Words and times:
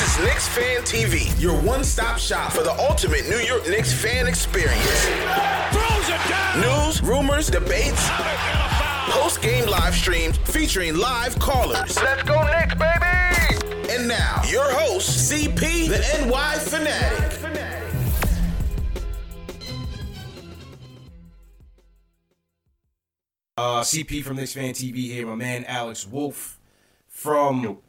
This 0.00 0.16
is 0.16 0.24
Knicks 0.24 0.48
Fan 0.48 0.80
TV, 0.80 1.38
your 1.38 1.60
one-stop 1.60 2.16
shop 2.16 2.52
for 2.52 2.62
the 2.62 2.72
ultimate 2.72 3.28
New 3.28 3.36
York 3.36 3.68
Knicks 3.68 3.92
fan 3.92 4.26
experience. 4.26 5.06
News, 6.56 7.02
rumors, 7.02 7.48
debates, 7.48 8.08
post-game 9.10 9.68
live 9.68 9.94
streams 9.94 10.38
featuring 10.38 10.96
live 10.96 11.38
callers. 11.38 12.02
Let's 12.02 12.22
go 12.22 12.42
Knicks, 12.46 12.74
baby! 12.76 13.92
And 13.94 14.08
now, 14.08 14.40
your 14.48 14.64
host, 14.72 15.30
CP, 15.30 15.88
the 15.90 16.26
NY 16.26 16.54
Fanatic. 16.60 17.36
Uh, 23.58 23.82
CP 23.82 24.24
from 24.24 24.36
Knicks 24.36 24.54
Fan 24.54 24.72
TV 24.72 25.08
here, 25.08 25.26
my 25.26 25.34
man 25.34 25.64
Alex 25.66 26.06
Wolfe 26.06 26.58
from 27.06 27.82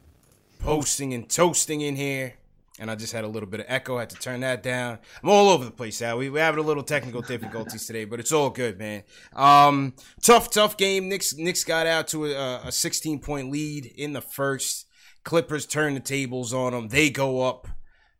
posting 0.62 1.12
and 1.12 1.28
toasting 1.28 1.80
in 1.80 1.96
here. 1.96 2.34
And 2.78 2.90
I 2.90 2.94
just 2.94 3.12
had 3.12 3.24
a 3.24 3.28
little 3.28 3.48
bit 3.48 3.60
of 3.60 3.66
echo, 3.68 3.96
I 3.98 4.00
had 4.00 4.10
to 4.10 4.16
turn 4.16 4.40
that 4.40 4.62
down. 4.62 4.98
I'm 5.22 5.28
all 5.28 5.50
over 5.50 5.64
the 5.64 5.70
place, 5.70 6.00
Al. 6.00 6.18
We, 6.18 6.30
we're 6.30 6.42
having 6.42 6.64
a 6.64 6.66
little 6.66 6.82
technical 6.82 7.20
difficulties 7.20 7.86
today, 7.86 8.06
but 8.06 8.18
it's 8.18 8.32
all 8.32 8.48
good, 8.48 8.78
man. 8.78 9.02
Um, 9.34 9.94
tough, 10.22 10.50
tough 10.50 10.76
game. 10.76 11.08
Knicks, 11.08 11.34
Knicks 11.36 11.64
got 11.64 11.86
out 11.86 12.08
to 12.08 12.26
a, 12.26 12.62
a 12.64 12.72
16 12.72 13.18
point 13.20 13.50
lead 13.50 13.86
in 13.86 14.14
the 14.14 14.22
first. 14.22 14.86
Clippers 15.22 15.66
turn 15.66 15.94
the 15.94 16.00
tables 16.00 16.54
on 16.54 16.72
them. 16.72 16.88
They 16.88 17.10
go 17.10 17.42
up 17.42 17.68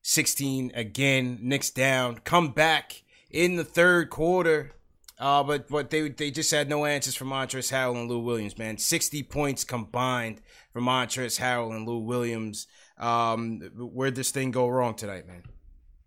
16 0.02 0.72
again. 0.74 1.38
Knicks 1.40 1.70
down. 1.70 2.18
Come 2.18 2.50
back 2.50 3.02
in 3.30 3.56
the 3.56 3.64
third 3.64 4.10
quarter. 4.10 4.72
Uh, 5.18 5.42
but 5.42 5.68
but 5.68 5.90
they 5.90 6.08
they 6.08 6.32
just 6.32 6.50
had 6.50 6.68
no 6.68 6.84
answers 6.84 7.14
for 7.14 7.24
Montrezl 7.24 7.72
Harrell 7.72 7.96
and 7.96 8.10
Lou 8.10 8.18
Williams, 8.18 8.58
man. 8.58 8.76
60 8.76 9.22
points 9.22 9.62
combined 9.62 10.40
for 10.72 10.80
Montrezl 10.80 11.38
Harrell 11.40 11.74
and 11.74 11.86
Lou 11.86 11.98
Williams. 11.98 12.66
Um, 12.98 13.60
where'd 13.76 14.14
this 14.14 14.30
thing 14.30 14.50
go 14.50 14.68
wrong 14.68 14.94
tonight, 14.94 15.26
man? 15.26 15.42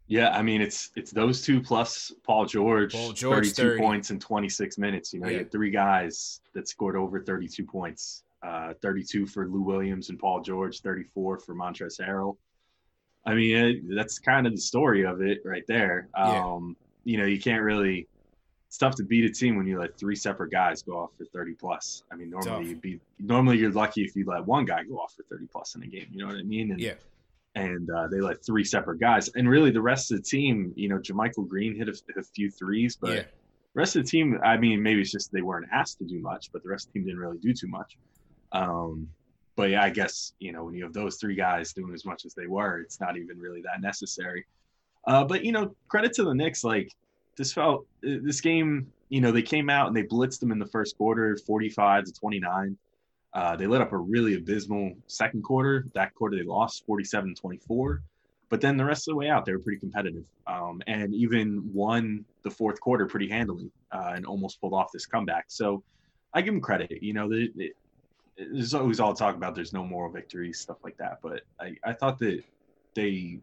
Yeah, 0.07 0.29
I 0.37 0.43
mean 0.43 0.61
it's 0.61 0.91
it's 0.95 1.09
those 1.11 1.41
two 1.41 1.59
plus 1.61 2.11
Paul 2.23 2.45
George, 2.45 2.93
Paul 2.93 3.11
George 3.13 3.53
32 3.53 3.61
30. 3.69 3.79
points 3.81 4.11
in 4.11 4.19
26 4.19 4.77
minutes. 4.77 5.13
You 5.13 5.19
know, 5.19 5.27
Yeah. 5.27 5.31
you 5.33 5.37
had 5.39 5.51
three 5.51 5.71
guys 5.71 6.41
that 6.53 6.67
scored 6.67 6.95
over 6.95 7.21
32 7.21 7.65
points. 7.65 8.23
Uh, 8.43 8.75
32 8.83 9.25
for 9.25 9.47
Lou 9.47 9.61
Williams 9.61 10.09
and 10.09 10.19
Paul 10.19 10.39
George, 10.41 10.81
34 10.81 11.39
for 11.39 11.55
Montrezl 11.55 11.99
Harrell. 11.99 12.37
I 13.25 13.33
mean, 13.33 13.57
it, 13.57 13.95
that's 13.95 14.19
kind 14.19 14.45
of 14.45 14.53
the 14.53 14.61
story 14.61 15.03
of 15.03 15.19
it 15.23 15.39
right 15.43 15.63
there. 15.67 16.09
Yeah. 16.15 16.45
Um, 16.45 16.77
You 17.05 17.17
know, 17.17 17.25
you 17.25 17.39
can't 17.39 17.63
really. 17.63 18.07
It's 18.67 18.77
tough 18.77 18.95
to 18.95 19.03
beat 19.03 19.23
a 19.29 19.33
team 19.33 19.55
when 19.55 19.67
you 19.67 19.79
let 19.79 19.97
three 19.99 20.15
separate 20.15 20.51
guys 20.51 20.81
go 20.83 20.93
off 20.99 21.11
for 21.17 21.25
30 21.33 21.53
plus. 21.59 22.03
I 22.11 22.15
mean, 22.15 22.29
normally 22.29 22.65
you'd 22.69 22.81
be 22.81 22.99
normally 23.19 23.57
you're 23.57 23.71
lucky 23.71 24.03
if 24.03 24.15
you 24.15 24.25
let 24.27 24.45
one 24.45 24.65
guy 24.65 24.83
go 24.83 24.95
off 24.97 25.13
for 25.15 25.23
30 25.29 25.47
plus 25.51 25.75
in 25.75 25.83
a 25.83 25.87
game. 25.87 26.07
You 26.11 26.19
know 26.21 26.27
what 26.27 26.37
I 26.37 26.43
mean? 26.43 26.71
And 26.71 26.79
Yeah. 26.81 26.95
and 27.55 27.89
uh, 27.89 28.07
they 28.09 28.19
let 28.19 28.43
three 28.45 28.63
separate 28.65 28.99
guys. 28.99 29.29
And 29.35 29.47
really, 29.49 29.71
the 29.71 29.81
rest 29.81 30.11
of 30.11 30.17
the 30.17 30.23
team, 30.23 30.73
you 30.75 30.89
know, 30.89 30.97
JaMychal 30.97 31.47
Green 31.47 31.75
hit 31.75 31.87
a, 31.87 31.95
a 32.19 32.23
few 32.23 32.49
threes, 32.51 32.97
but 32.99 33.15
Yeah. 33.15 33.23
rest 33.75 33.95
of 33.95 34.03
the 34.03 34.09
team, 34.09 34.37
I 34.43 34.57
mean, 34.57 34.81
maybe 34.83 35.01
it's 35.01 35.11
just 35.11 35.31
they 35.31 35.41
weren't 35.41 35.67
asked 35.71 35.99
to 35.99 36.05
do 36.05 36.19
much, 36.19 36.49
but 36.51 36.61
the 36.63 36.69
rest 36.69 36.87
of 36.87 36.93
the 36.93 36.99
team 36.99 37.05
didn't 37.07 37.21
really 37.21 37.37
do 37.37 37.53
too 37.53 37.67
much. 37.67 37.97
Um, 38.51 39.07
but 39.55 39.69
yeah, 39.69 39.83
I 39.83 39.89
guess 39.89 40.33
you 40.39 40.51
know 40.51 40.65
when 40.65 40.73
you 40.73 40.83
have 40.83 40.91
those 40.93 41.15
three 41.17 41.35
guys 41.35 41.71
doing 41.71 41.93
as 41.93 42.03
much 42.03 42.25
as 42.25 42.33
they 42.33 42.47
were, 42.47 42.79
it's 42.81 42.99
not 42.99 43.15
even 43.15 43.39
really 43.39 43.61
that 43.61 43.79
necessary. 43.79 44.45
Uh, 45.07 45.23
but 45.23 45.45
you 45.45 45.51
know, 45.53 45.75
credit 45.87 46.11
to 46.13 46.23
the 46.23 46.33
Knicks. 46.33 46.63
Like 46.63 46.91
this 47.37 47.53
felt 47.53 47.85
uh, 48.05 48.17
this 48.21 48.41
game. 48.41 48.91
You 49.09 49.21
know, 49.21 49.31
they 49.31 49.43
came 49.43 49.69
out 49.69 49.87
and 49.87 49.95
they 49.95 50.03
blitzed 50.03 50.39
them 50.39 50.51
in 50.51 50.59
the 50.59 50.65
first 50.65 50.97
quarter, 50.97 51.37
forty-five 51.45 52.05
to 52.05 52.13
twenty-nine. 52.13 52.77
Uh, 53.35 53.53
they 53.53 53.67
let 53.67 53.81
up 53.81 53.91
a 53.91 53.97
really 53.97 54.35
abysmal 54.35 54.93
second 55.07 55.43
quarter. 55.43 55.85
That 55.93 56.15
quarter 56.15 56.37
they 56.37 56.43
lost 56.43 56.87
47-24. 56.87 57.99
But 58.47 58.61
then 58.61 58.77
the 58.77 58.85
rest 58.85 59.09
of 59.09 59.11
the 59.11 59.17
way 59.17 59.27
out, 59.27 59.43
they 59.43 59.51
were 59.51 59.59
pretty 59.59 59.79
competitive, 59.79 60.23
um, 60.47 60.81
and 60.87 61.13
even 61.13 61.69
won 61.73 62.23
the 62.43 62.49
fourth 62.49 62.79
quarter 62.79 63.05
pretty 63.05 63.27
handily, 63.27 63.69
uh, 63.91 64.13
and 64.15 64.25
almost 64.25 64.61
pulled 64.61 64.73
off 64.73 64.89
this 64.93 65.05
comeback. 65.05 65.45
So 65.49 65.83
I 66.33 66.41
give 66.41 66.53
them 66.53 66.61
credit. 66.61 67.03
You 67.03 67.11
know, 67.11 67.27
the, 67.27 67.51
the, 67.55 67.73
there's 68.37 68.73
always 68.73 69.01
all 69.01 69.13
talk 69.13 69.35
about 69.35 69.53
there's 69.53 69.73
no 69.73 69.83
moral 69.83 70.11
victories, 70.11 70.59
stuff 70.59 70.77
like 70.83 70.95
that. 70.97 71.19
But 71.21 71.41
I, 71.59 71.75
I 71.83 71.91
thought 71.91 72.17
that 72.19 72.41
they 72.93 73.39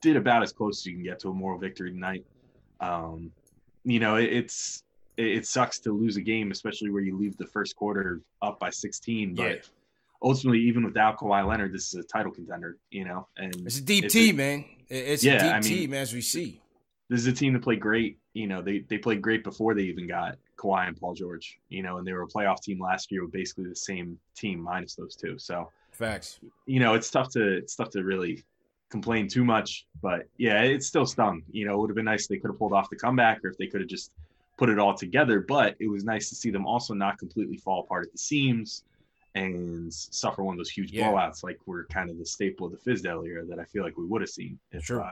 did 0.00 0.16
about 0.16 0.42
as 0.42 0.52
close 0.52 0.80
as 0.80 0.86
you 0.86 0.94
can 0.94 1.04
get 1.04 1.20
to 1.20 1.28
a 1.28 1.34
moral 1.34 1.58
victory 1.58 1.92
tonight. 1.92 2.24
Um, 2.80 3.32
you 3.84 4.00
know, 4.00 4.16
it, 4.16 4.32
it's 4.32 4.82
it, 5.16 5.26
it 5.26 5.46
sucks 5.46 5.78
to 5.80 5.92
lose 5.92 6.16
a 6.16 6.20
game, 6.20 6.50
especially 6.50 6.90
where 6.90 7.02
you 7.02 7.16
leave 7.18 7.36
the 7.36 7.46
first 7.46 7.76
quarter 7.76 8.20
up 8.42 8.58
by 8.60 8.70
16. 8.70 9.34
But 9.34 9.42
Yeah. 9.44 9.56
ultimately, 10.22 10.60
even 10.60 10.84
without 10.84 11.18
Kawhi 11.18 11.46
Leonard, 11.46 11.72
this 11.72 11.88
is 11.88 11.94
a 11.94 12.02
title 12.06 12.32
contender. 12.32 12.76
You 12.90 13.04
know, 13.04 13.26
and 13.36 13.54
It's 13.66 13.78
a 13.78 13.82
deep 13.82 14.08
team, 14.08 14.36
man. 14.36 14.64
It's 14.88 15.24
Yeah, 15.24 15.34
a 15.34 15.38
deep 15.38 15.50
I 15.52 15.54
mean- 15.54 15.62
team, 15.62 15.94
as 15.94 16.12
we 16.12 16.20
see. 16.20 16.60
this 17.08 17.20
is 17.20 17.26
a 17.26 17.32
team 17.32 17.52
that 17.54 17.62
played 17.62 17.80
great. 17.80 18.18
You 18.34 18.46
know, 18.46 18.62
they 18.62 18.80
they 18.80 18.98
played 18.98 19.20
great 19.22 19.42
before 19.44 19.74
they 19.74 19.82
even 19.82 20.06
got 20.06 20.38
Kawhi 20.56 20.86
and 20.88 20.96
Paul 20.96 21.14
George. 21.14 21.58
You 21.68 21.82
know, 21.82 21.96
and 21.98 22.06
they 22.06 22.12
were 22.12 22.22
a 22.22 22.28
playoff 22.28 22.60
team 22.62 22.80
last 22.80 23.10
year 23.10 23.22
with 23.22 23.32
basically 23.32 23.64
the 23.68 23.76
same 23.76 24.18
team 24.36 24.60
minus 24.60 24.94
those 24.94 25.16
two. 25.16 25.38
So 25.38 25.70
Facts. 25.92 26.38
you 26.66 26.78
know, 26.78 26.94
it's 26.94 27.10
tough 27.10 27.30
to 27.30 27.42
it's 27.56 27.74
tough 27.74 27.90
to 27.90 28.04
really 28.04 28.44
complain 28.90 29.28
too 29.28 29.44
much. 29.44 29.86
But 30.02 30.28
yeah, 30.36 30.62
it 30.62 30.82
still 30.82 31.06
stung. 31.06 31.42
You 31.50 31.66
know, 31.66 31.74
it 31.74 31.78
would 31.78 31.90
have 31.90 31.96
been 31.96 32.04
nice 32.04 32.22
if 32.24 32.28
they 32.28 32.38
could 32.38 32.50
have 32.50 32.58
pulled 32.58 32.72
off 32.72 32.90
the 32.90 32.96
comeback 32.96 33.44
or 33.44 33.48
if 33.48 33.58
they 33.58 33.66
could 33.66 33.80
have 33.80 33.90
just 33.90 34.12
put 34.56 34.68
it 34.68 34.78
all 34.78 34.94
together. 34.94 35.40
But 35.40 35.76
it 35.80 35.88
was 35.88 36.04
nice 36.04 36.28
to 36.30 36.34
see 36.34 36.50
them 36.50 36.66
also 36.66 36.94
not 36.94 37.18
completely 37.18 37.56
fall 37.58 37.80
apart 37.80 38.06
at 38.06 38.12
the 38.12 38.18
seams 38.18 38.84
and 39.34 39.92
suffer 39.92 40.42
one 40.42 40.54
of 40.54 40.58
those 40.58 40.70
huge 40.70 40.90
Yeah. 40.92 41.10
blowouts 41.12 41.44
like 41.44 41.58
were 41.66 41.84
kind 41.90 42.10
of 42.10 42.18
the 42.18 42.26
staple 42.26 42.66
of 42.66 42.72
the 42.72 42.78
Fizdale 42.78 43.26
era 43.26 43.44
that 43.44 43.58
I 43.58 43.64
feel 43.64 43.84
like 43.84 43.96
we 43.96 44.04
would 44.06 44.22
have 44.22 44.30
seen 44.30 44.58
if 44.72 44.84
True. 44.84 45.00
uh, 45.00 45.10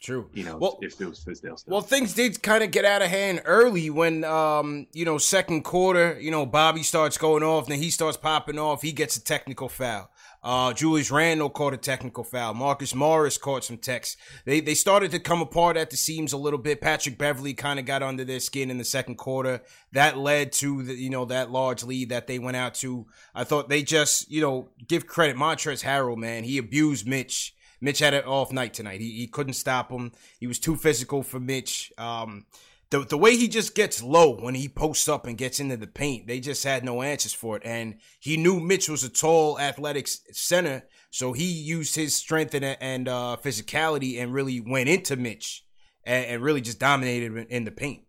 True. 0.00 0.30
you 0.32 0.44
know 0.44 0.56
Well- 0.58 0.78
if 0.80 0.92
it 1.00 1.12
still. 1.36 1.56
Well, 1.66 1.80
things 1.80 2.14
did 2.14 2.42
kind 2.42 2.62
of 2.62 2.70
get 2.70 2.84
out 2.84 3.02
of 3.02 3.08
hand 3.08 3.42
early 3.44 3.90
when, 3.90 4.22
um, 4.24 4.86
you 4.92 5.04
know, 5.04 5.18
second 5.18 5.62
quarter, 5.62 6.16
you 6.20 6.30
know, 6.30 6.46
Bobby 6.46 6.82
starts 6.84 7.18
going 7.18 7.42
off, 7.42 7.66
then 7.66 7.78
he 7.78 7.90
starts 7.90 8.16
popping 8.16 8.58
off. 8.58 8.82
He 8.82 8.92
gets 8.92 9.16
a 9.16 9.24
technical 9.24 9.68
foul. 9.68 10.10
Uh, 10.40 10.72
Julius 10.72 11.10
Randle 11.10 11.50
caught 11.50 11.74
a 11.74 11.76
technical 11.76 12.22
foul. 12.22 12.54
Marcus 12.54 12.94
Morris 12.94 13.36
caught 13.36 13.64
some 13.64 13.76
techs. 13.76 14.16
They 14.44 14.60
they 14.60 14.74
started 14.74 15.10
to 15.10 15.18
come 15.18 15.42
apart 15.42 15.76
at 15.76 15.90
the 15.90 15.96
seams 15.96 16.32
a 16.32 16.36
little 16.36 16.60
bit. 16.60 16.80
Patrick 16.80 17.18
Beverley 17.18 17.54
kind 17.54 17.80
of 17.80 17.84
got 17.86 18.04
under 18.04 18.24
their 18.24 18.38
skin 18.38 18.70
in 18.70 18.78
the 18.78 18.84
second 18.84 19.16
quarter. 19.16 19.62
That 19.92 20.16
led 20.16 20.52
to 20.52 20.84
the 20.84 20.94
you 20.94 21.10
know 21.10 21.24
that 21.24 21.50
large 21.50 21.82
lead 21.82 22.10
that 22.10 22.28
they 22.28 22.38
went 22.38 22.56
out 22.56 22.74
to. 22.76 23.06
I 23.34 23.42
thought 23.42 23.68
they 23.68 23.82
just 23.82 24.30
you 24.30 24.40
know 24.40 24.68
give 24.86 25.08
credit 25.08 25.34
Montrezl 25.34 25.82
Harrell 25.82 26.16
man. 26.16 26.44
He 26.44 26.56
abused 26.56 27.04
Mitch. 27.06 27.52
Mitch 27.80 28.00
had 28.00 28.14
an 28.14 28.24
off 28.24 28.52
night 28.52 28.74
tonight. 28.74 29.00
He, 29.00 29.12
he 29.12 29.26
couldn't 29.26 29.54
stop 29.54 29.90
him. 29.90 30.12
He 30.38 30.46
was 30.46 30.58
too 30.58 30.76
physical 30.76 31.22
for 31.22 31.38
Mitch. 31.40 31.92
Um, 31.98 32.46
the 32.90 33.00
the 33.00 33.18
way 33.18 33.36
he 33.36 33.48
just 33.48 33.74
gets 33.74 34.02
low 34.02 34.34
when 34.34 34.54
he 34.54 34.68
posts 34.68 35.08
up 35.08 35.26
and 35.26 35.36
gets 35.36 35.60
into 35.60 35.76
the 35.76 35.86
paint, 35.86 36.26
they 36.26 36.40
just 36.40 36.64
had 36.64 36.84
no 36.84 37.02
answers 37.02 37.34
for 37.34 37.56
it. 37.56 37.62
And 37.64 37.96
he 38.18 38.36
knew 38.36 38.60
Mitch 38.60 38.88
was 38.88 39.04
a 39.04 39.10
tall, 39.10 39.58
athletic 39.58 40.08
center, 40.08 40.84
so 41.10 41.32
he 41.32 41.44
used 41.44 41.96
his 41.96 42.14
strength 42.14 42.54
and, 42.54 42.64
and 42.64 43.08
uh, 43.08 43.36
physicality 43.42 44.20
and 44.20 44.32
really 44.32 44.60
went 44.60 44.88
into 44.88 45.16
Mitch 45.16 45.64
and, 46.04 46.24
and 46.26 46.42
really 46.42 46.60
just 46.60 46.80
dominated 46.80 47.46
in 47.50 47.64
the 47.64 47.70
paint. 47.70 48.04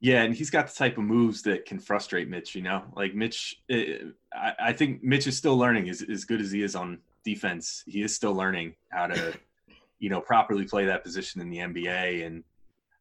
Yeah, 0.00 0.22
and 0.22 0.34
he's 0.34 0.50
got 0.50 0.68
the 0.68 0.74
type 0.74 0.96
of 0.96 1.04
moves 1.04 1.42
that 1.42 1.66
can 1.66 1.80
frustrate 1.80 2.28
Mitch. 2.28 2.54
You 2.54 2.62
know, 2.62 2.84
like 2.94 3.14
Mitch, 3.14 3.60
it, 3.68 4.02
eh, 4.02 4.04
I, 4.32 4.68
I, 4.68 4.72
think 4.72 5.02
Mitch 5.02 5.26
is 5.26 5.36
still 5.36 5.56
learning. 5.58 5.88
As, 5.88 6.02
as 6.02 6.24
good 6.24 6.40
as 6.40 6.52
he 6.52 6.62
is 6.62 6.76
on 6.76 6.98
defense, 7.34 7.82
he 7.86 8.02
is 8.02 8.14
still 8.14 8.34
learning 8.34 8.74
how 8.90 9.06
to, 9.06 9.34
you 9.98 10.10
know, 10.10 10.20
properly 10.20 10.64
play 10.64 10.84
that 10.86 11.02
position 11.02 11.40
in 11.40 11.50
the 11.50 11.58
NBA, 11.58 12.26
and 12.26 12.44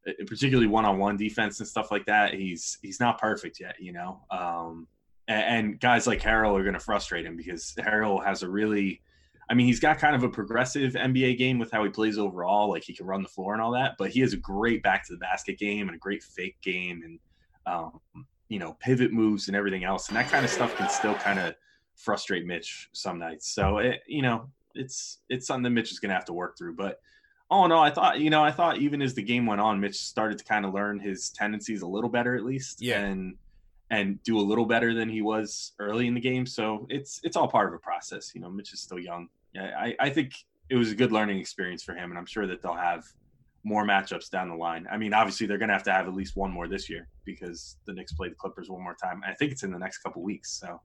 eh, 0.07 0.13
particularly 0.25 0.67
one-on-one 0.67 1.17
defense 1.17 1.59
and 1.59 1.67
stuff 1.67 1.91
like 1.91 2.05
that. 2.05 2.33
He's 2.33 2.77
he's 2.81 2.99
not 2.99 3.19
perfect 3.19 3.59
yet. 3.59 3.75
You 3.79 3.93
know, 3.93 4.21
um, 4.31 4.87
and, 5.27 5.43
and 5.43 5.79
guys 5.79 6.07
like 6.07 6.21
Harrell 6.21 6.57
are 6.57 6.63
going 6.63 6.73
to 6.73 6.79
frustrate 6.79 7.25
him 7.25 7.37
because 7.37 7.73
Harrell 7.77 8.23
has 8.23 8.43
a 8.43 8.49
really 8.49 9.01
I 9.49 9.53
mean, 9.53 9.65
he's 9.65 9.79
got 9.79 9.97
kind 9.97 10.15
of 10.15 10.23
a 10.23 10.29
progressive 10.29 10.93
NBA 10.93 11.37
game 11.37 11.57
with 11.57 11.71
how 11.71 11.83
he 11.83 11.89
plays 11.89 12.17
overall. 12.17 12.69
Like 12.69 12.83
he 12.83 12.93
can 12.93 13.05
run 13.05 13.23
the 13.23 13.29
floor 13.29 13.53
and 13.53 13.61
all 13.61 13.71
that, 13.71 13.95
but 13.97 14.09
he 14.09 14.19
has 14.19 14.33
a 14.33 14.37
great 14.37 14.83
back 14.83 15.05
to 15.07 15.13
the 15.13 15.19
basket 15.19 15.57
game 15.57 15.87
and 15.87 15.95
a 15.95 15.99
great 15.99 16.21
fake 16.21 16.57
game 16.61 17.01
and, 17.03 17.19
um, 17.65 18.25
you 18.49 18.59
know, 18.59 18.73
pivot 18.79 19.13
moves 19.13 19.47
and 19.47 19.55
everything 19.55 19.85
else. 19.85 20.09
And 20.09 20.17
that 20.17 20.29
kind 20.29 20.43
of 20.43 20.51
stuff 20.51 20.75
can 20.75 20.89
still 20.89 21.15
kind 21.15 21.39
of 21.39 21.55
frustrate 21.97 22.45
Mitch 22.45 22.89
some 22.93 23.19
nights. 23.19 23.53
So, 23.53 23.79
it, 23.79 24.01
you 24.07 24.21
know, 24.21 24.49
it's, 24.73 25.19
it's 25.29 25.45
something 25.45 25.63
that 25.63 25.71
Mitch 25.71 25.91
is 25.91 25.99
going 25.99 26.09
to 26.09 26.15
have 26.15 26.25
to 26.25 26.33
work 26.33 26.57
through. 26.57 26.75
But, 26.75 27.01
oh 27.51 27.67
no, 27.67 27.79
I 27.79 27.89
thought, 27.89 28.19
you 28.19 28.29
know, 28.29 28.43
I 28.43 28.51
thought 28.51 28.77
even 28.77 29.01
as 29.01 29.13
the 29.13 29.23
game 29.23 29.45
went 29.45 29.59
on, 29.59 29.79
Mitch 29.79 29.97
started 29.97 30.37
to 30.37 30.45
kind 30.45 30.65
of 30.65 30.73
learn 30.73 30.99
his 30.99 31.29
tendencies 31.31 31.81
a 31.81 31.87
little 31.87 32.09
better 32.09 32.35
at 32.35 32.45
least. 32.45 32.81
Yeah. 32.81 33.01
And, 33.01 33.35
and 33.89 34.21
do 34.23 34.37
a 34.37 34.41
little 34.41 34.65
better 34.65 34.93
than 34.93 35.07
he 35.07 35.21
was 35.21 35.71
early 35.79 36.07
in 36.07 36.13
the 36.13 36.19
game. 36.19 36.45
So 36.45 36.85
it's 36.89 37.21
it's 37.23 37.37
all 37.37 37.47
part 37.47 37.69
of 37.69 37.73
a 37.73 37.79
process. 37.79 38.35
You 38.35 38.41
know, 38.41 38.49
Mitch 38.49 38.73
is 38.73 38.81
still 38.81 38.99
young. 38.99 39.29
I, 39.57 39.95
I 39.97 40.09
think 40.09 40.33
it 40.69 40.75
was 40.75 40.91
a 40.91 40.95
good 40.95 41.13
learning 41.13 41.39
experience 41.39 41.83
for 41.83 41.95
him, 41.95 42.11
and 42.11 42.19
I'm 42.19 42.25
sure 42.25 42.45
that 42.47 42.61
they'll 42.61 42.73
have 42.73 43.05
more 43.63 43.85
matchups 43.85 44.29
down 44.29 44.49
the 44.49 44.55
line. 44.55 44.85
I 44.91 44.97
mean, 44.97 45.13
obviously 45.13 45.47
they're 45.47 45.57
going 45.57 45.69
to 45.69 45.73
have 45.73 45.83
to 45.83 45.93
have 45.93 46.05
at 46.05 46.13
least 46.13 46.35
one 46.35 46.51
more 46.51 46.67
this 46.67 46.89
year 46.89 47.07
because 47.23 47.77
the 47.85 47.93
Knicks 47.93 48.11
play 48.11 48.27
the 48.27 48.35
Clippers 48.35 48.69
one 48.69 48.83
more 48.83 48.95
time. 49.01 49.21
I 49.25 49.33
think 49.33 49.53
it's 49.53 49.63
in 49.63 49.71
the 49.71 49.79
next 49.79 49.99
couple 49.99 50.21
weeks, 50.21 50.51
so 50.51 50.81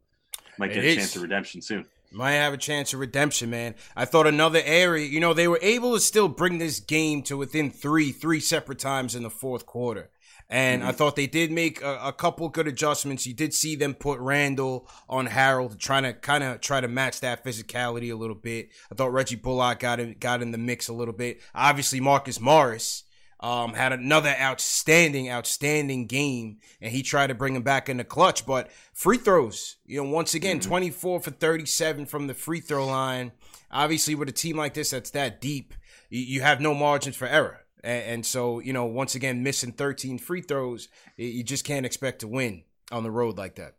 might 0.58 0.68
get 0.68 0.84
it 0.84 0.84
a 0.84 0.88
is. 0.90 0.96
chance 0.96 1.16
of 1.16 1.22
redemption 1.22 1.62
soon. 1.62 1.86
Might 2.10 2.32
have 2.32 2.52
a 2.52 2.58
chance 2.58 2.92
of 2.92 3.00
redemption, 3.00 3.48
man. 3.48 3.74
I 3.96 4.04
thought 4.04 4.26
another 4.26 4.60
area, 4.62 5.06
you 5.06 5.18
know, 5.18 5.32
they 5.32 5.48
were 5.48 5.58
able 5.62 5.94
to 5.94 6.00
still 6.00 6.28
bring 6.28 6.58
this 6.58 6.78
game 6.78 7.22
to 7.22 7.38
within 7.38 7.70
three, 7.70 8.12
three 8.12 8.40
separate 8.40 8.78
times 8.78 9.14
in 9.14 9.22
the 9.22 9.30
fourth 9.30 9.64
quarter. 9.64 10.10
And 10.50 10.82
mm-hmm. 10.82 10.90
I 10.90 10.92
thought 10.92 11.16
they 11.16 11.26
did 11.26 11.50
make 11.50 11.80
a, 11.80 12.08
a, 12.08 12.12
couple 12.12 12.46
good 12.50 12.68
adjustments. 12.68 13.26
You 13.26 13.32
did 13.32 13.54
see 13.54 13.74
them 13.74 13.94
put 13.94 14.18
Randle 14.20 14.86
on 15.08 15.26
Harrell, 15.28 15.78
trying 15.78 16.02
to 16.02 16.12
kind 16.12 16.44
of 16.44 16.60
try 16.60 16.82
to 16.82 16.88
match 16.88 17.20
that 17.20 17.42
physicality 17.42 18.12
a 18.12 18.16
little 18.16 18.36
bit. 18.36 18.68
I 18.90 18.94
thought 18.94 19.14
Reggie 19.14 19.36
Bullock 19.36 19.78
got 19.78 19.98
in, 19.98 20.16
got 20.20 20.42
in 20.42 20.50
the 20.50 20.58
mix 20.58 20.88
a 20.88 20.92
little 20.92 21.14
bit. 21.14 21.40
Obviously, 21.54 22.00
Marcus 22.00 22.38
Morris 22.38 23.04
um, 23.42 23.74
had 23.74 23.92
another 23.92 24.34
outstanding, 24.40 25.28
outstanding 25.28 26.06
game, 26.06 26.58
and 26.80 26.92
he 26.92 27.02
tried 27.02 27.26
to 27.26 27.34
bring 27.34 27.56
him 27.56 27.62
back 27.62 27.88
in 27.88 27.96
the 27.96 28.04
clutch. 28.04 28.46
But 28.46 28.70
free 28.94 29.18
throws, 29.18 29.76
you 29.84 30.02
know, 30.02 30.08
once 30.08 30.34
again, 30.34 30.60
mm-hmm. 30.60 30.68
24 30.68 31.20
for 31.20 31.30
37 31.30 32.06
from 32.06 32.28
the 32.28 32.34
free 32.34 32.60
throw 32.60 32.86
line. 32.86 33.32
Obviously, 33.70 34.14
with 34.14 34.28
a 34.28 34.32
team 34.32 34.56
like 34.56 34.74
this 34.74 34.90
that's 34.90 35.10
that 35.10 35.40
deep, 35.40 35.74
you, 36.08 36.20
you 36.20 36.40
have 36.42 36.60
no 36.60 36.72
margins 36.72 37.16
for 37.16 37.26
error. 37.26 37.60
And, 37.82 38.04
and, 38.04 38.26
so, 38.26 38.60
you 38.60 38.72
know, 38.72 38.84
once 38.84 39.16
again, 39.16 39.42
missing 39.42 39.72
13 39.72 40.18
free 40.18 40.42
throws, 40.42 40.88
you 41.16 41.42
just 41.42 41.64
can't 41.64 41.84
expect 41.84 42.20
to 42.20 42.28
win 42.28 42.62
on 42.92 43.02
the 43.02 43.10
road 43.10 43.38
like 43.38 43.56
that. 43.56 43.74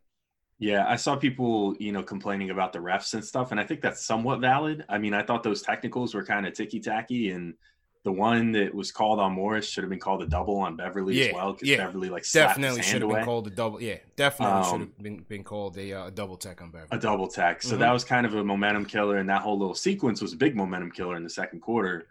Yeah, 0.59 0.85
I 0.87 0.97
saw 0.97 1.15
people, 1.15 1.75
you 1.79 1.91
know, 1.91 2.03
complaining 2.03 2.49
about 2.49 2.73
the 2.73 2.79
refs 2.79 3.13
and 3.13 3.23
stuff, 3.23 3.51
and 3.51 3.59
I 3.59 3.65
think 3.65 3.81
that's 3.81 4.05
somewhat 4.05 4.39
valid. 4.39 4.85
I 4.87 4.97
mean, 4.97 5.13
I 5.13 5.23
thought 5.23 5.43
those 5.43 5.61
technicals 5.61 6.13
were 6.13 6.23
kind 6.23 6.45
of 6.45 6.53
ticky 6.53 6.79
tacky, 6.79 7.31
and 7.31 7.55
the 8.03 8.11
one 8.11 8.51
that 8.51 8.73
was 8.75 8.91
called 8.91 9.19
on 9.19 9.31
Morris 9.33 9.69
should 9.69 9.83
have 9.83 9.89
been 9.89 9.99
called 9.99 10.21
a 10.21 10.27
double 10.27 10.57
on 10.57 10.75
Beverley 10.75 11.17
yeah, 11.17 11.25
as 11.27 11.33
well 11.33 11.53
because 11.53 11.69
yeah. 11.69 11.77
Beverley 11.77 12.09
like 12.09 12.29
definitely 12.29 12.81
should 12.81 13.01
have 13.01 13.09
away. 13.09 13.19
been 13.19 13.25
called 13.25 13.47
a 13.47 13.49
double. 13.49 13.81
Yeah, 13.81 13.97
definitely 14.15 14.55
um, 14.55 14.63
should 14.63 14.79
have 14.81 14.97
been, 15.01 15.17
been 15.29 15.43
called 15.43 15.77
a, 15.77 15.93
uh, 15.93 16.07
a 16.07 16.11
double 16.11 16.35
tech 16.35 16.61
on 16.61 16.69
Beverley. 16.69 16.89
A 16.91 16.99
double 16.99 17.27
tech. 17.27 17.61
So 17.61 17.71
mm-hmm. 17.71 17.79
that 17.79 17.91
was 17.91 18.03
kind 18.03 18.25
of 18.25 18.35
a 18.35 18.43
momentum 18.43 18.85
killer, 18.85 19.17
and 19.17 19.29
that 19.29 19.41
whole 19.41 19.57
little 19.57 19.75
sequence 19.75 20.21
was 20.21 20.33
a 20.33 20.37
big 20.37 20.55
momentum 20.55 20.91
killer 20.91 21.15
in 21.15 21.23
the 21.23 21.29
second 21.29 21.61
quarter. 21.61 22.07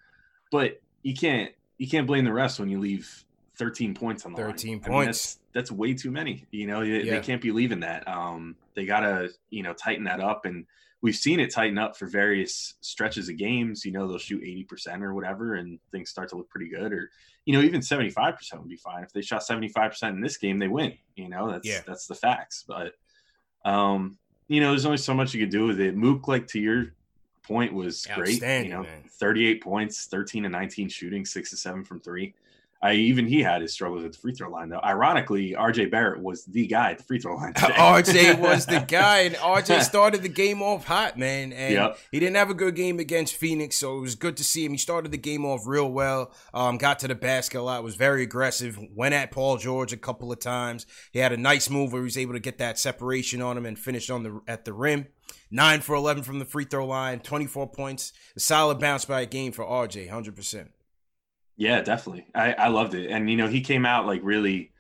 But 0.51 0.81
you 1.03 1.15
can't 1.15 1.53
you 1.77 1.89
can't 1.89 2.07
blame 2.07 2.25
the 2.25 2.33
rest 2.33 2.59
when 2.59 2.71
you 2.71 2.79
leave 2.79 3.25
13 3.57 3.95
points 3.95 4.25
on 4.25 4.33
the 4.33 4.39
13 4.39 4.73
line. 4.73 4.81
points. 4.81 4.89
I 4.89 4.99
mean, 4.99 5.07
that's, 5.07 5.39
that's 5.53 5.73
way 5.73 5.95
too 5.95 6.11
many. 6.11 6.47
You 6.51 6.67
know, 6.67 6.81
they, 6.81 7.03
yeah. 7.03 7.17
they 7.17 7.21
can't 7.21 7.43
be 7.43 7.53
leaving 7.53 7.81
that. 7.81 8.07
Um, 8.09 8.57
they 8.75 8.87
got 8.87 9.01
to, 9.01 9.31
you 9.51 9.63
know, 9.63 9.73
tighten 9.73 10.05
that 10.05 10.21
up. 10.21 10.47
And 10.47 10.67
we've 11.03 11.17
seen 11.17 11.41
it 11.41 11.53
tighten 11.53 11.79
up 11.79 11.97
for 11.97 12.07
various 12.07 12.75
stretches 12.81 13.29
of 13.29 13.37
games. 13.37 13.85
You 13.85 13.93
know, 13.93 14.07
they'll 14.07 14.19
shoot 14.19 14.43
80% 14.43 15.03
or 15.03 15.13
whatever, 15.13 15.57
and 15.57 15.79
things 15.91 16.09
start 16.09 16.29
to 16.31 16.37
look 16.37 16.49
pretty 16.49 16.69
good. 16.69 16.93
Or, 16.93 17.11
you 17.45 17.53
know, 17.53 17.63
even 17.63 17.81
75% 17.81 18.37
would 18.59 18.69
be 18.69 18.77
fine. 18.77 19.03
If 19.03 19.13
they 19.13 19.21
shot 19.21 19.43
75% 19.43 20.11
in 20.11 20.21
this 20.21 20.37
game, 20.37 20.59
they 20.59 20.69
win. 20.69 20.95
You 21.17 21.29
know, 21.29 21.51
that's, 21.51 21.67
yeah. 21.67 21.81
that's 21.87 22.07
the 22.07 22.15
facts. 22.15 22.65
But, 22.67 22.95
um, 23.65 24.17
you 24.47 24.61
know, 24.61 24.71
there's 24.71 24.87
only 24.87 24.99
so 24.99 25.13
much 25.13 25.35
you 25.35 25.41
can 25.41 25.51
do 25.51 25.67
with 25.67 25.81
it. 25.81 25.97
Mook, 25.97 26.29
like 26.29 26.47
to 26.49 26.61
your 26.61 26.95
point 27.43 27.75
was 27.75 28.07
great. 28.15 28.41
You 28.67 28.71
know, 28.71 28.83
man. 28.85 29.03
38 29.11 29.63
points, 29.63 30.07
13 30.07 30.45
and 30.45 30.53
19 30.53 30.89
shooting, 30.89 31.25
six 31.25 31.51
to 31.51 31.57
seven 31.57 31.85
from 31.85 32.01
three. 32.01 32.35
I 32.83 32.95
even 32.95 33.29
he 33.29 33.41
had 33.41 33.63
his 33.63 33.73
struggles 33.73 34.05
at 34.05 34.13
the 34.13 34.19
free 34.19 34.35
throw 34.35 34.51
line 34.51 34.69
though. 34.69 34.81
Ironically, 34.83 35.53
RJ 35.53 35.91
Barrett 35.93 36.21
was 36.21 36.45
the 36.47 36.67
guy 36.67 36.91
at 36.91 36.99
the 36.99 37.05
free 37.05 37.21
throw 37.21 37.37
line. 37.37 37.53
RJ 37.55 38.41
was 38.41 38.67
the 38.67 38.81
guy, 38.89 39.21
and 39.21 39.37
RJ 39.37 39.83
started 39.83 40.23
the 40.23 40.29
game 40.29 40.61
off 40.61 40.85
hot, 40.85 41.17
man. 41.17 41.53
And 41.53 41.75
yep. 41.75 41.99
he 42.11 42.19
didn't 42.19 42.35
have 42.35 42.51
a 42.51 42.55
good 42.55 42.75
game 42.75 42.99
against 42.99 43.37
Phoenix, 43.37 43.77
so 43.77 43.97
it 43.99 44.01
was 44.01 44.17
good 44.17 44.37
to 44.39 44.45
see 44.45 44.65
him. 44.65 44.73
He 44.73 44.79
started 44.79 45.13
the 45.13 45.19
game 45.19 45.45
off 45.45 45.65
real 45.65 45.93
well. 45.93 46.33
Um, 46.53 46.77
got 46.77 46.99
to 47.01 47.09
the 47.09 47.15
basket 47.15 47.61
a 47.61 47.63
lot, 47.63 47.85
was 47.85 47.95
very 47.95 48.25
aggressive. 48.25 48.77
Went 48.93 49.15
at 49.15 49.31
Paul 49.31 49.59
George 49.59 49.93
a 49.93 49.97
couple 49.97 50.33
of 50.33 50.41
times. 50.41 50.85
He 51.13 51.21
had 51.21 51.33
a 51.33 51.37
nice 51.37 51.71
move 51.71 51.93
where 51.93 52.03
he 52.03 52.05
was 52.05 52.19
able 52.19 52.33
to 52.33 52.41
get 52.41 52.59
that 52.59 52.81
separation 52.81 53.41
on 53.41 53.57
him 53.57 53.65
and 53.65 53.79
finish 53.79 54.11
on 54.11 54.25
the 54.25 54.41
at 54.49 54.65
the 54.65 54.73
rim. 54.73 55.07
Nine 55.53 55.83
for 55.83 55.95
11 55.95 56.25
from 56.25 56.41
the 56.41 56.45
free 56.45 56.65
throw 56.65 56.87
line, 56.87 57.21
24 57.21 57.71
points. 57.71 58.13
A 58.37 58.41
solid 58.41 58.81
bounce 58.81 59.05
back 59.05 59.31
game 59.31 59.53
for 59.53 59.65
RJ, 59.65 60.11
100%. 60.11 60.69
Yeah, 61.63 61.81
definitely. 61.81 62.27
I, 62.35 62.55
I 62.55 62.69
loved 62.69 62.95
it. 62.95 63.09
And, 63.09 63.31
you 63.31 63.37
know, 63.37 63.47
he 63.47 63.61
came 63.61 63.87
out 63.87 64.05
like 64.05 64.21
really 64.25 64.73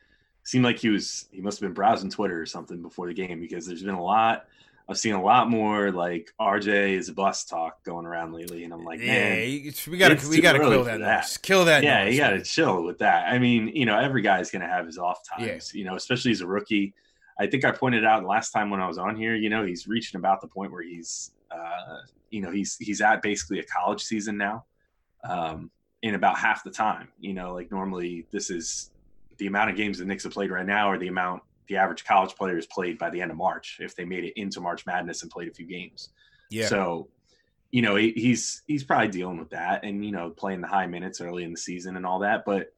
seemed 0.42 0.64
like 0.64 0.78
he 0.78 0.88
was, 0.88 1.28
he 1.30 1.40
must 1.40 1.60
have 1.60 1.68
been 1.68 1.74
browsing 1.74 2.10
Twitter 2.10 2.40
or 2.40 2.46
something 2.46 2.82
before 2.82 3.06
the 3.06 3.14
game 3.14 3.40
because 3.40 3.66
there's 3.66 3.84
been 3.84 3.94
a 3.94 4.02
lot. 4.02 4.46
I've 4.88 4.98
seen 4.98 5.14
a 5.14 5.22
lot 5.22 5.48
more 5.48 5.92
like 5.92 6.34
RJ 6.40 6.96
is 6.96 7.08
a 7.08 7.12
bus 7.12 7.44
talk 7.44 7.84
going 7.84 8.04
around 8.04 8.32
lately, 8.32 8.64
and 8.64 8.72
I'm 8.74 8.84
like, 8.84 8.98
man, 8.98 9.38
yeah, 9.38 9.70
we 9.88 9.96
gotta 9.96 10.28
we 10.28 10.40
gotta 10.40 10.58
kill 10.58 10.82
that, 10.82 10.98
that. 10.98 11.38
Kill 11.40 11.64
that. 11.66 11.84
Yeah, 11.84 12.04
noise, 12.04 12.14
you 12.14 12.20
gotta 12.20 12.42
chill 12.42 12.82
with 12.82 12.98
that. 12.98 13.28
I 13.28 13.38
mean, 13.38 13.68
you 13.68 13.86
know, 13.86 13.96
every 13.96 14.22
guy's 14.22 14.50
gonna 14.50 14.68
have 14.68 14.86
his 14.86 14.98
off 14.98 15.20
times. 15.24 15.72
Yeah. 15.72 15.78
You 15.78 15.84
know, 15.84 15.94
especially 15.94 16.32
as 16.32 16.40
a 16.40 16.48
rookie. 16.48 16.94
I 17.38 17.46
think 17.46 17.64
I 17.64 17.70
pointed 17.70 18.04
out 18.04 18.24
last 18.24 18.50
time 18.50 18.70
when 18.70 18.80
I 18.80 18.88
was 18.88 18.98
on 18.98 19.14
here, 19.14 19.36
you 19.36 19.48
know, 19.50 19.64
he's 19.64 19.86
reaching 19.86 20.18
about 20.18 20.40
the 20.40 20.48
point 20.48 20.72
where 20.72 20.82
he's, 20.82 21.30
uh, 21.50 21.98
you 22.30 22.42
know, 22.42 22.50
he's 22.50 22.76
he's 22.78 23.00
at 23.00 23.22
basically 23.22 23.60
a 23.60 23.64
college 23.64 24.02
season 24.02 24.36
now, 24.36 24.64
um, 25.22 25.70
in 26.02 26.14
about 26.14 26.38
half 26.38 26.64
the 26.64 26.70
time. 26.70 27.08
You 27.20 27.34
know, 27.34 27.54
like 27.54 27.70
normally 27.70 28.26
this 28.30 28.50
is 28.50 28.90
the 29.38 29.46
amount 29.46 29.70
of 29.70 29.76
games 29.76 29.98
the 29.98 30.04
Knicks 30.04 30.24
have 30.24 30.32
played 30.32 30.50
right 30.50 30.66
now, 30.66 30.90
or 30.90 30.98
the 30.98 31.08
amount 31.08 31.42
the 31.68 31.76
average 31.76 32.04
college 32.04 32.34
player 32.34 32.56
has 32.56 32.66
played 32.66 32.98
by 32.98 33.08
the 33.10 33.20
end 33.20 33.30
of 33.30 33.36
March 33.36 33.78
if 33.80 33.94
they 33.96 34.04
made 34.04 34.24
it 34.24 34.38
into 34.38 34.60
March 34.60 34.84
Madness 34.84 35.22
and 35.22 35.30
played 35.30 35.48
a 35.48 35.54
few 35.54 35.66
games. 35.66 36.10
Yeah. 36.50 36.66
So, 36.66 37.08
you 37.70 37.82
know, 37.82 37.96
he, 37.96 38.12
he's 38.12 38.62
he's 38.66 38.84
probably 38.84 39.08
dealing 39.08 39.38
with 39.38 39.50
that, 39.50 39.84
and 39.84 40.04
you 40.04 40.12
know, 40.12 40.30
playing 40.30 40.60
the 40.60 40.68
high 40.68 40.86
minutes 40.86 41.20
early 41.20 41.44
in 41.44 41.52
the 41.52 41.58
season 41.58 41.96
and 41.96 42.04
all 42.04 42.18
that. 42.20 42.44
But 42.44 42.72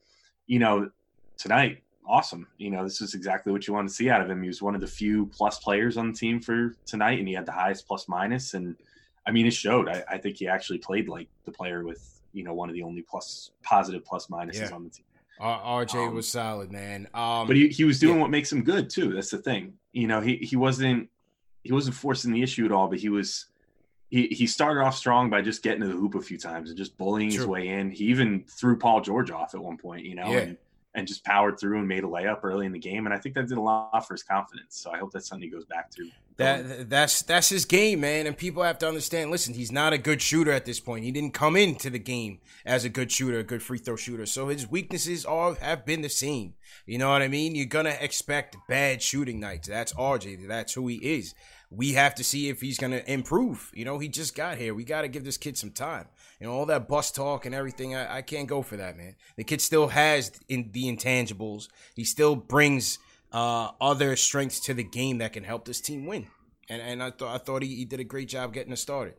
you 0.47 0.59
know, 0.59 0.90
tonight 1.37 1.83
awesome. 2.07 2.47
You 2.59 2.71
know, 2.71 2.85
this 2.85 3.00
is 3.00 3.14
exactly 3.14 3.52
what 3.52 3.66
you 3.66 3.75
want 3.75 3.88
to 3.88 3.95
see 3.95 4.11
out 4.11 4.21
of 4.21 4.31
him. 4.31 4.43
He 4.43 4.49
was 4.49 4.62
one 4.62 4.75
of 4.75 4.81
the 4.81 4.87
few 4.87 5.26
plus 5.26 5.59
players 5.59 5.97
on 5.97 6.12
the 6.12 6.19
team 6.19 6.40
for 6.40 6.75
tonight, 6.87 7.19
and 7.19 7.28
he 7.28 7.35
had 7.35 7.47
the 7.47 7.52
highest 7.52 7.87
plus 7.87 8.09
minus. 8.09 8.54
And 8.54 8.76
I 9.26 9.31
mean, 9.31 9.47
it 9.47 9.52
showed. 9.52 9.88
I, 9.88 10.04
I 10.09 10.19
think 10.19 10.37
he 10.37 10.49
actually 10.49 10.78
played 10.78 11.09
like 11.09 11.28
the 11.45 11.52
player 11.52 11.85
with 11.85 12.13
you 12.35 12.45
know 12.45 12.53
one 12.53 12.69
of 12.69 12.75
the 12.75 12.83
only 12.83 13.03
plus 13.03 13.50
positive 13.62 14.05
plus 14.05 14.26
minuses 14.26 14.69
yeah. 14.69 14.75
on 14.75 14.85
the 14.85 14.91
team. 14.91 15.05
R- 15.41 15.85
RJ 15.85 16.09
um, 16.09 16.14
was 16.14 16.29
solid, 16.29 16.71
man. 16.71 17.09
Um, 17.14 17.47
but 17.47 17.57
he, 17.57 17.69
he 17.69 17.85
was 17.85 17.99
doing 17.99 18.17
yeah. 18.17 18.21
what 18.23 18.31
makes 18.31 18.53
him 18.53 18.62
good 18.62 18.91
too. 18.91 19.12
That's 19.12 19.31
the 19.31 19.38
thing. 19.38 19.75
You 19.93 20.07
know, 20.07 20.21
he 20.21 20.37
he 20.37 20.57
wasn't 20.57 21.09
he 21.62 21.73
wasn't 21.73 21.97
forcing 21.97 22.33
the 22.33 22.43
issue 22.43 22.64
at 22.64 22.73
all, 22.73 22.88
but 22.88 22.99
he 22.99 23.09
was 23.09 23.47
he, 24.11 24.29
he 24.29 24.47
started 24.47 24.83
off 24.83 24.97
strong 24.97 25.29
by 25.29 25.41
just 25.41 25.62
getting 25.62 25.81
to 25.81 25.88
the 25.88 25.95
hoop 25.95 26.14
a 26.14 26.21
few 26.21 26.38
times 26.38 26.69
and 26.69 26.79
just 26.79 26.97
bullying 26.97 27.31
True. 27.31 27.38
his 27.38 27.47
way 27.47 27.69
in. 27.69 27.91
He 27.91 28.05
even 28.05 28.45
threw 28.49 28.76
Paul 28.79 29.00
George 29.00 29.31
off 29.31 29.55
at 29.55 29.61
one 29.61 29.76
point, 29.76 30.05
you 30.05 30.14
know, 30.14 30.31
yeah. 30.31 30.38
and 30.38 30.57
and 30.95 31.09
just 31.09 31.25
powered 31.25 31.59
through 31.59 31.79
and 31.79 31.88
made 31.88 32.05
a 32.05 32.07
layup 32.07 32.41
early 32.45 32.67
in 32.67 32.73
the 32.73 32.79
game. 32.79 33.07
And 33.07 33.14
I 33.14 33.19
think 33.19 33.35
that 33.35 33.49
did 33.49 33.59
a 33.59 33.61
lot 33.61 34.07
for 34.07 34.14
his 34.14 34.23
confidence. 34.23 34.76
So 34.79 34.93
I 34.93 34.99
hope 34.99 35.11
that's 35.12 35.26
something 35.26 35.49
he 35.49 35.53
goes 35.53 35.64
back 35.64 35.91
to 35.93 36.09
That 36.37 36.91
that's 36.91 37.23
that's 37.23 37.49
his 37.49 37.64
game, 37.64 38.00
man, 38.00 38.26
and 38.26 38.37
people 38.37 38.64
have 38.64 38.79
to 38.79 38.88
understand. 38.88 39.31
Listen, 39.31 39.55
he's 39.55 39.71
not 39.71 39.93
a 39.93 39.99
good 39.99 40.21
shooter 40.21 40.50
at 40.50 40.64
this 40.64 40.81
point. 40.81 41.05
He 41.05 41.12
didn't 41.12 41.33
come 41.33 41.55
into 41.55 41.91
the 41.91 41.99
game 42.00 42.41
as 42.67 42.85
a 42.85 42.88
good 42.88 43.12
shooter, 43.12 43.38
a 43.38 43.45
good 43.45 43.62
free 43.62 43.79
throw 43.79 43.95
shooter. 43.95 44.26
So 44.26 44.49
his 44.49 44.69
weaknesses 44.69 45.25
all 45.25 45.55
have 45.55 45.87
been 45.87 46.03
the 46.03 46.09
same. 46.09 46.55
You 46.87 46.99
know 46.99 47.11
what 47.11 47.23
I 47.23 47.29
mean? 47.29 47.55
You're 47.55 47.67
gonna 47.67 47.97
expect 48.00 48.57
bad 48.69 49.00
shooting 49.00 49.38
nights. 49.38 49.69
That's 49.69 49.93
RJ. 49.93 50.49
That's 50.49 50.73
who 50.73 50.88
he 50.88 50.97
is. 50.97 51.35
We 51.71 51.93
have 51.93 52.17
to 52.17 52.25
see 52.25 52.49
if 52.49 52.61
he's 52.61 52.79
gonna 52.79 53.03
improve. 53.07 53.71
You 53.73 53.85
know, 53.85 54.00
he 54.00 54.09
just 54.09 54.35
got 54.35 54.59
here. 54.59 54.75
We 54.75 54.83
got 54.83 55.03
to 55.03 55.09
give 55.09 55.25
this 55.25 55.37
kid 55.37 55.57
some 55.57 55.71
time. 55.71 56.09
You 56.41 56.49
know, 56.49 56.53
all 56.53 56.67
that 56.67 56.88
bus 56.88 57.12
talk 57.12 57.47
and 57.47 57.55
everything. 57.55 57.95
I, 57.95 58.17
I 58.17 58.23
can't 58.23 58.49
go 58.49 58.62
for 58.62 58.76
that, 58.76 58.97
man. 58.97 59.14
The 59.37 59.45
kid 59.45 59.61
still 59.61 59.88
has 59.88 60.33
in 60.49 60.71
the 60.73 60.93
intangibles. 60.93 61.69
He 61.95 62.03
still 62.03 62.35
brings 62.35 62.99
uh, 63.35 63.73
other 63.81 64.14
strengths 64.14 64.61
to 64.61 64.73
the 64.73 64.85
game 64.85 65.19
that 65.19 65.33
can 65.33 65.43
help 65.43 65.67
this 65.67 65.81
team 65.81 66.07
win. 66.07 66.29
And 66.71 66.81
and 66.81 67.03
I 67.03 67.11
thought 67.11 67.35
I 67.35 67.38
thought 67.38 67.62
he, 67.62 67.75
he 67.75 67.85
did 67.85 68.00
a 68.00 68.05
great 68.05 68.29
job 68.29 68.55
getting 68.55 68.73
us 68.73 68.81
started. 68.81 69.14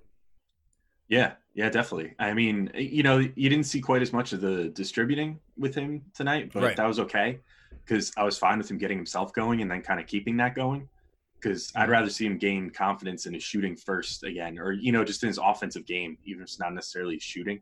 Yeah, 1.08 1.34
yeah, 1.54 1.70
definitely. 1.70 2.16
I 2.18 2.34
mean, 2.34 2.72
you 2.74 3.04
know, 3.04 3.20
you 3.20 3.50
didn't 3.50 3.66
see 3.66 3.80
quite 3.80 4.02
as 4.02 4.12
much 4.12 4.34
of 4.34 4.42
the 4.42 4.70
distributing 4.70 5.40
with 5.56 5.76
him 5.76 6.02
tonight, 6.16 6.50
but 6.52 6.64
right. 6.64 6.76
that 6.76 6.88
was 6.88 7.00
okay 7.02 7.40
because 7.86 8.12
I 8.18 8.24
was 8.24 8.40
fine 8.40 8.58
with 8.58 8.72
him 8.72 8.80
getting 8.80 8.98
himself 8.98 9.32
going 9.32 9.62
and 9.62 9.70
then 9.70 9.84
kind 9.84 10.00
of 10.00 10.08
keeping 10.08 10.38
that 10.38 10.56
going. 10.56 10.90
Because 11.36 11.72
I'd 11.76 11.84
mm-hmm. 11.84 11.92
rather 11.92 12.10
see 12.10 12.26
him 12.26 12.40
gain 12.40 12.72
confidence 12.72 13.28
in 13.28 13.34
his 13.36 13.44
shooting 13.44 13.76
first 13.76 14.24
again, 14.24 14.58
or 14.58 14.72
you 14.72 14.92
know, 14.92 15.04
just 15.04 15.22
in 15.22 15.28
his 15.28 15.38
offensive 15.38 15.86
game, 15.86 16.18
even 16.24 16.42
if 16.42 16.48
it's 16.48 16.60
not 16.60 16.74
necessarily 16.74 17.20
shooting. 17.20 17.60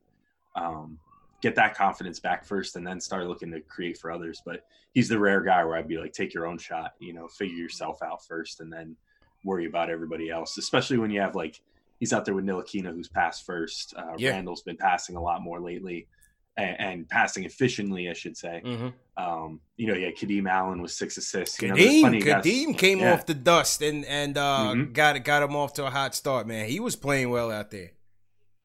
Um, 0.56 1.00
get 1.44 1.56
that 1.56 1.76
confidence 1.76 2.22
back 2.22 2.46
first 2.46 2.78
and 2.78 2.88
then 2.88 3.02
start 3.02 3.28
looking 3.28 3.52
to 3.52 3.60
create 3.60 3.98
for 3.98 4.10
others. 4.10 4.42
But 4.46 4.66
he's 4.94 5.10
the 5.10 5.20
rare 5.20 5.42
guy 5.42 5.66
where 5.66 5.76
I'd 5.76 5.90
be 5.90 5.98
like, 5.98 6.14
take 6.14 6.34
your 6.34 6.48
own 6.48 6.58
shot, 6.58 6.94
you 7.00 7.14
know, 7.14 7.28
figure 7.28 7.58
yourself 7.58 8.02
out 8.02 8.26
first 8.26 8.62
and 8.62 8.72
then 8.72 8.96
worry 9.44 9.66
about 9.66 9.90
everybody 9.90 10.30
else, 10.30 10.58
especially 10.58 10.98
when 10.98 11.12
you 11.12 11.20
have 11.20 11.36
like, 11.36 11.60
he's 12.00 12.14
out 12.14 12.24
there 12.24 12.34
with 12.34 12.46
Ntilikina, 12.46 12.94
who's 12.94 13.10
passed 13.10 13.46
first. 13.46 13.94
Uh, 13.98 14.14
yeah. 14.18 14.30
Randle's 14.30 14.62
been 14.62 14.78
passing 14.78 15.18
a 15.18 15.22
lot 15.22 15.42
more 15.42 15.60
lately 15.60 16.08
and, 16.56 16.80
and 16.80 17.10
passing 17.10 17.44
efficiently, 17.44 18.10
I 18.10 18.14
should 18.14 18.38
say. 18.38 18.62
Mm-hmm. 18.64 19.22
Um, 19.22 19.60
you 19.76 19.88
know, 19.88 19.96
yeah, 19.96 20.12
Kadeem 20.12 20.50
Allen 20.50 20.82
was 20.82 20.96
six 20.96 21.18
assists. 21.18 21.58
Kadeem, 21.58 22.20
you 22.20 22.26
know, 22.26 22.36
Kadeem 22.36 22.78
came 22.78 23.00
yeah. 23.00 23.14
off 23.14 23.26
the 23.26 23.34
dust 23.34 23.82
and 23.82 24.06
and 24.06 24.38
uh, 24.38 24.72
mm-hmm. 24.74 24.94
got 24.94 25.22
got 25.26 25.44
him 25.44 25.58
off 25.58 25.74
to 25.74 25.86
a 25.86 25.90
hot 25.90 26.16
start. 26.16 26.48
Man, 26.48 26.70
he 26.70 26.80
was 26.80 26.96
playing 26.96 27.30
well 27.30 27.52
out 27.52 27.70
there. 27.70 27.92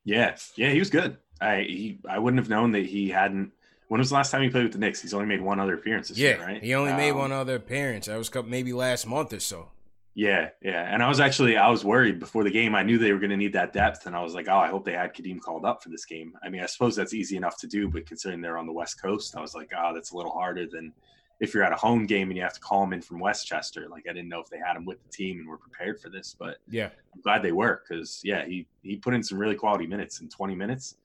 Yeah, 0.04 0.37
yeah, 0.56 0.70
he 0.70 0.78
was 0.78 0.90
good. 0.90 1.18
I 1.40 1.61
he, 1.61 1.99
I 2.09 2.18
wouldn't 2.18 2.40
have 2.40 2.49
known 2.49 2.73
that 2.73 2.87
he 2.87 3.09
hadn't. 3.09 3.52
When 3.88 4.00
was 4.00 4.11
the 4.11 4.16
last 4.16 4.30
time 4.30 4.42
he 4.42 4.50
played 4.50 4.64
with 4.64 4.73
the 4.73 4.78
Knicks? 4.78 5.00
He's 5.00 5.14
only 5.14 5.26
made 5.26 5.40
one 5.40 5.59
other 5.59 5.75
appearance 5.75 6.09
this 6.09 6.18
yeah, 6.18 6.37
year, 6.37 6.47
right? 6.47 6.62
He 6.62 6.75
only 6.75 6.90
um, 6.90 6.99
made 6.99 7.12
one 7.12 7.33
other 7.33 7.57
appearance. 7.57 8.07
That 8.07 8.18
was 8.18 8.30
maybe 8.47 8.73
last 8.73 9.07
month 9.07 9.33
or 9.33 9.40
so. 9.40 9.68
Yeah, 10.14 10.50
yeah. 10.61 10.83
And 10.92 11.02
I 11.02 11.09
was 11.09 11.21
actually 11.21 11.57
I 11.57 11.68
was 11.68 11.85
worried 11.85 12.18
before 12.18 12.45
the 12.45 12.50
game. 12.50 12.75
I 12.75 12.83
knew 12.83 12.99
they 12.99 13.12
were 13.12 13.21
going 13.21 13.30
to 13.30 13.37
need 13.37 13.52
that 13.52 13.73
depth, 13.73 14.07
and 14.07 14.16
I 14.16 14.23
was 14.23 14.35
like, 14.35 14.49
oh, 14.49 14.59
I 14.59 14.68
hope 14.68 14.85
they 14.85 14.92
had 14.92 15.14
Kadeem 15.14 15.40
called 15.40 15.64
up 15.64 15.83
for 15.83 15.90
this 15.90 16.04
game. 16.04 16.33
I 16.42 16.49
mean, 16.49 16.61
I 16.61 16.66
suppose 16.66 16.97
that's 16.97 17.14
easy 17.14 17.37
enough 17.37 17.57
to 17.59 17.66
do, 17.66 17.88
but 17.88 18.04
considering 18.04 18.40
they're 18.40 18.59
on 18.59 18.66
the 18.66 18.73
West 18.73 19.00
Coast, 19.00 19.37
I 19.37 19.40
was 19.40 19.54
like, 19.54 19.71
oh, 19.78 19.95
that's 19.95 20.11
a 20.11 20.16
little 20.16 20.33
harder 20.33 20.66
than 20.66 20.92
if 21.40 21.54
you're 21.54 21.62
at 21.62 21.73
a 21.73 21.76
home 21.76 22.07
game 22.07 22.28
and 22.28 22.37
you 22.37 22.42
have 22.42 22.54
to 22.54 22.61
call 22.61 22.83
him 22.83 22.92
in 22.92 23.00
from 23.00 23.21
Westchester. 23.21 23.87
Like 23.88 24.07
I 24.09 24.12
didn't 24.12 24.28
know 24.28 24.40
if 24.40 24.49
they 24.49 24.59
had 24.59 24.76
him 24.76 24.85
with 24.85 25.02
the 25.02 25.09
team 25.09 25.38
and 25.38 25.49
were 25.49 25.57
prepared 25.57 26.00
for 26.00 26.09
this, 26.09 26.35
but 26.38 26.57
yeah, 26.68 26.90
I'm 27.14 27.21
glad 27.21 27.42
they 27.42 27.52
were 27.52 27.83
because 27.88 28.21
yeah, 28.25 28.45
he 28.45 28.66
he 28.83 28.97
put 28.97 29.14
in 29.14 29.23
some 29.23 29.38
really 29.38 29.54
quality 29.54 29.87
minutes 29.87 30.21
in 30.21 30.28
20 30.28 30.54
minutes. 30.54 30.97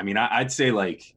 I 0.00 0.02
mean, 0.02 0.16
I, 0.16 0.40
would 0.40 0.50
say 0.50 0.70
like 0.70 1.14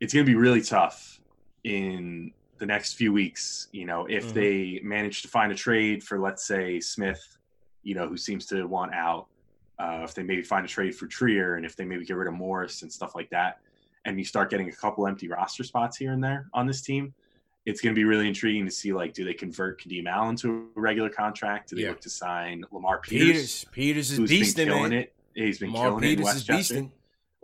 it's 0.00 0.12
going 0.12 0.26
to 0.26 0.30
be 0.30 0.34
really 0.34 0.60
tough 0.60 1.20
in 1.62 2.32
the 2.58 2.66
next 2.66 2.94
few 2.94 3.12
weeks. 3.12 3.68
You 3.70 3.86
know, 3.86 4.06
if 4.06 4.26
mm-hmm. 4.26 4.34
they 4.34 4.80
manage 4.82 5.22
to 5.22 5.28
find 5.28 5.52
a 5.52 5.54
trade 5.54 6.02
for, 6.02 6.18
let's 6.18 6.44
say, 6.44 6.80
Smith, 6.80 7.38
you 7.84 7.94
know, 7.94 8.08
who 8.08 8.16
seems 8.16 8.46
to 8.46 8.66
want 8.66 8.92
out. 8.92 9.28
Uh, 9.78 10.00
if 10.02 10.12
they 10.14 10.24
maybe 10.24 10.42
find 10.42 10.64
a 10.64 10.68
trade 10.68 10.94
for 10.94 11.06
Trier, 11.06 11.54
and 11.54 11.64
if 11.64 11.76
they 11.76 11.84
maybe 11.84 12.04
get 12.04 12.16
rid 12.16 12.26
of 12.26 12.34
Morris 12.34 12.82
and 12.82 12.92
stuff 12.92 13.14
like 13.14 13.30
that, 13.30 13.60
and 14.04 14.18
you 14.18 14.24
start 14.24 14.50
getting 14.50 14.68
a 14.68 14.72
couple 14.72 15.06
empty 15.06 15.28
roster 15.28 15.62
spots 15.62 15.96
here 15.96 16.12
and 16.12 16.22
there 16.22 16.48
on 16.52 16.66
this 16.66 16.82
team, 16.82 17.14
it's 17.64 17.80
going 17.80 17.94
to 17.94 17.98
be 17.98 18.04
really 18.04 18.26
intriguing 18.26 18.64
to 18.64 18.72
see 18.72 18.92
like 18.92 19.14
do 19.14 19.24
they 19.24 19.34
convert 19.34 19.80
Kadeem 19.80 20.06
Allen 20.06 20.34
to 20.36 20.68
a 20.76 20.80
regular 20.80 21.10
contract? 21.10 21.70
Do 21.70 21.76
they 21.76 21.82
yeah. 21.82 21.90
look 21.90 22.00
to 22.00 22.10
sign 22.10 22.64
Lamar 22.72 22.98
Peters? 22.98 23.26
Peters, 23.26 23.66
Peters 23.70 24.10
is 24.12 24.30
beasting, 24.30 24.66
killing 24.66 24.82
man. 24.82 24.92
it. 24.92 25.14
He's 25.34 25.58
been 25.58 25.72
Lamar 25.72 25.88
killing 25.90 26.02
Peters 26.02 26.18
it 26.18 26.18
in 26.18 26.24
Westchester 26.24 26.90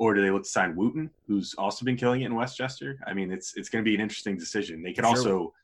or 0.01 0.15
do 0.15 0.23
they 0.23 0.31
look 0.31 0.45
to 0.45 0.49
sign 0.49 0.75
Wooten, 0.75 1.11
who's 1.27 1.55
also 1.59 1.85
been 1.85 1.95
killing 1.95 2.23
it 2.23 2.27
in 2.27 2.35
Westchester? 2.35 2.99
I 3.07 3.13
mean, 3.13 3.31
it's 3.31 3.55
it's 3.55 3.69
going 3.69 3.85
to 3.85 3.89
be 3.89 3.95
an 3.95 4.01
interesting 4.01 4.39
decision. 4.39 4.83
They 4.83 4.95
could 4.95 5.05
sure. 5.05 5.15
also, 5.15 5.55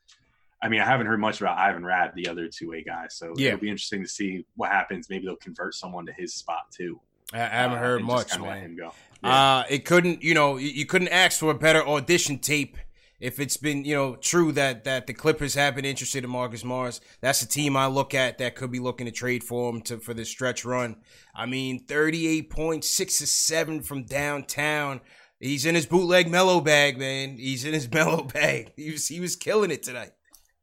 I 0.62 0.68
mean, 0.68 0.82
I 0.82 0.84
haven't 0.84 1.06
heard 1.06 1.20
much 1.20 1.40
about 1.40 1.56
Ivan 1.56 1.82
Rabb, 1.82 2.14
the 2.14 2.28
other 2.28 2.46
two 2.46 2.68
way 2.68 2.84
guy, 2.84 3.06
so 3.08 3.32
yeah. 3.36 3.48
it'll 3.48 3.60
be 3.60 3.70
interesting 3.70 4.02
to 4.02 4.08
see 4.08 4.44
what 4.54 4.70
happens. 4.70 5.08
Maybe 5.08 5.24
they'll 5.24 5.36
convert 5.36 5.74
someone 5.74 6.04
to 6.04 6.12
his 6.12 6.34
spot 6.34 6.70
too. 6.70 7.00
I 7.32 7.38
haven't 7.38 7.78
uh, 7.78 7.80
heard 7.80 8.02
much, 8.02 8.38
man. 8.38 8.48
Let 8.48 8.58
him 8.60 8.76
go. 8.76 8.92
Yeah. 9.24 9.56
Uh, 9.56 9.64
it 9.70 9.86
couldn't, 9.86 10.22
you 10.22 10.34
know, 10.34 10.58
you 10.58 10.84
couldn't 10.84 11.08
ask 11.08 11.40
for 11.40 11.50
a 11.50 11.58
better 11.58 11.84
audition 11.84 12.38
tape 12.38 12.76
if 13.20 13.40
it's 13.40 13.56
been 13.56 13.84
you 13.84 13.94
know 13.94 14.16
true 14.16 14.52
that 14.52 14.84
that 14.84 15.06
the 15.06 15.14
Clippers 15.14 15.54
have 15.54 15.74
been 15.74 15.84
interested 15.84 16.24
in 16.24 16.30
Marcus 16.30 16.64
Morris, 16.64 17.00
that's 17.20 17.42
a 17.42 17.48
team 17.48 17.76
I 17.76 17.86
look 17.86 18.14
at 18.14 18.38
that 18.38 18.54
could 18.54 18.70
be 18.70 18.80
looking 18.80 19.06
to 19.06 19.12
trade 19.12 19.42
for 19.42 19.70
him 19.70 19.80
to 19.82 19.98
for 19.98 20.14
this 20.14 20.28
stretch 20.28 20.64
run. 20.64 20.96
I 21.34 21.46
mean, 21.46 21.84
thirty 21.84 22.26
eight 22.26 22.50
point 22.50 22.84
six 22.84 23.18
to 23.18 23.26
seven 23.26 23.82
from 23.82 24.04
downtown. 24.04 25.00
He's 25.38 25.66
in 25.66 25.74
his 25.74 25.86
bootleg 25.86 26.30
Melo 26.30 26.60
bag, 26.60 26.98
man. 26.98 27.36
He's 27.36 27.64
in 27.64 27.74
his 27.74 27.90
Melo 27.92 28.24
bag. 28.24 28.72
He 28.76 28.90
was 28.90 29.08
he 29.08 29.20
was 29.20 29.36
killing 29.36 29.70
it 29.70 29.82
tonight, 29.82 30.12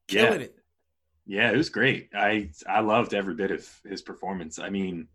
killing 0.08 0.40
yeah. 0.40 0.46
it. 0.46 0.56
Yeah, 1.26 1.52
it 1.52 1.58
was 1.58 1.70
great. 1.70 2.10
I 2.14 2.50
I 2.68 2.82
loved 2.82 3.14
every 3.14 3.36
bit 3.36 3.52
of 3.52 3.68
his 3.88 4.02
performance. 4.02 4.60
I 4.60 4.70
mean, 4.70 5.08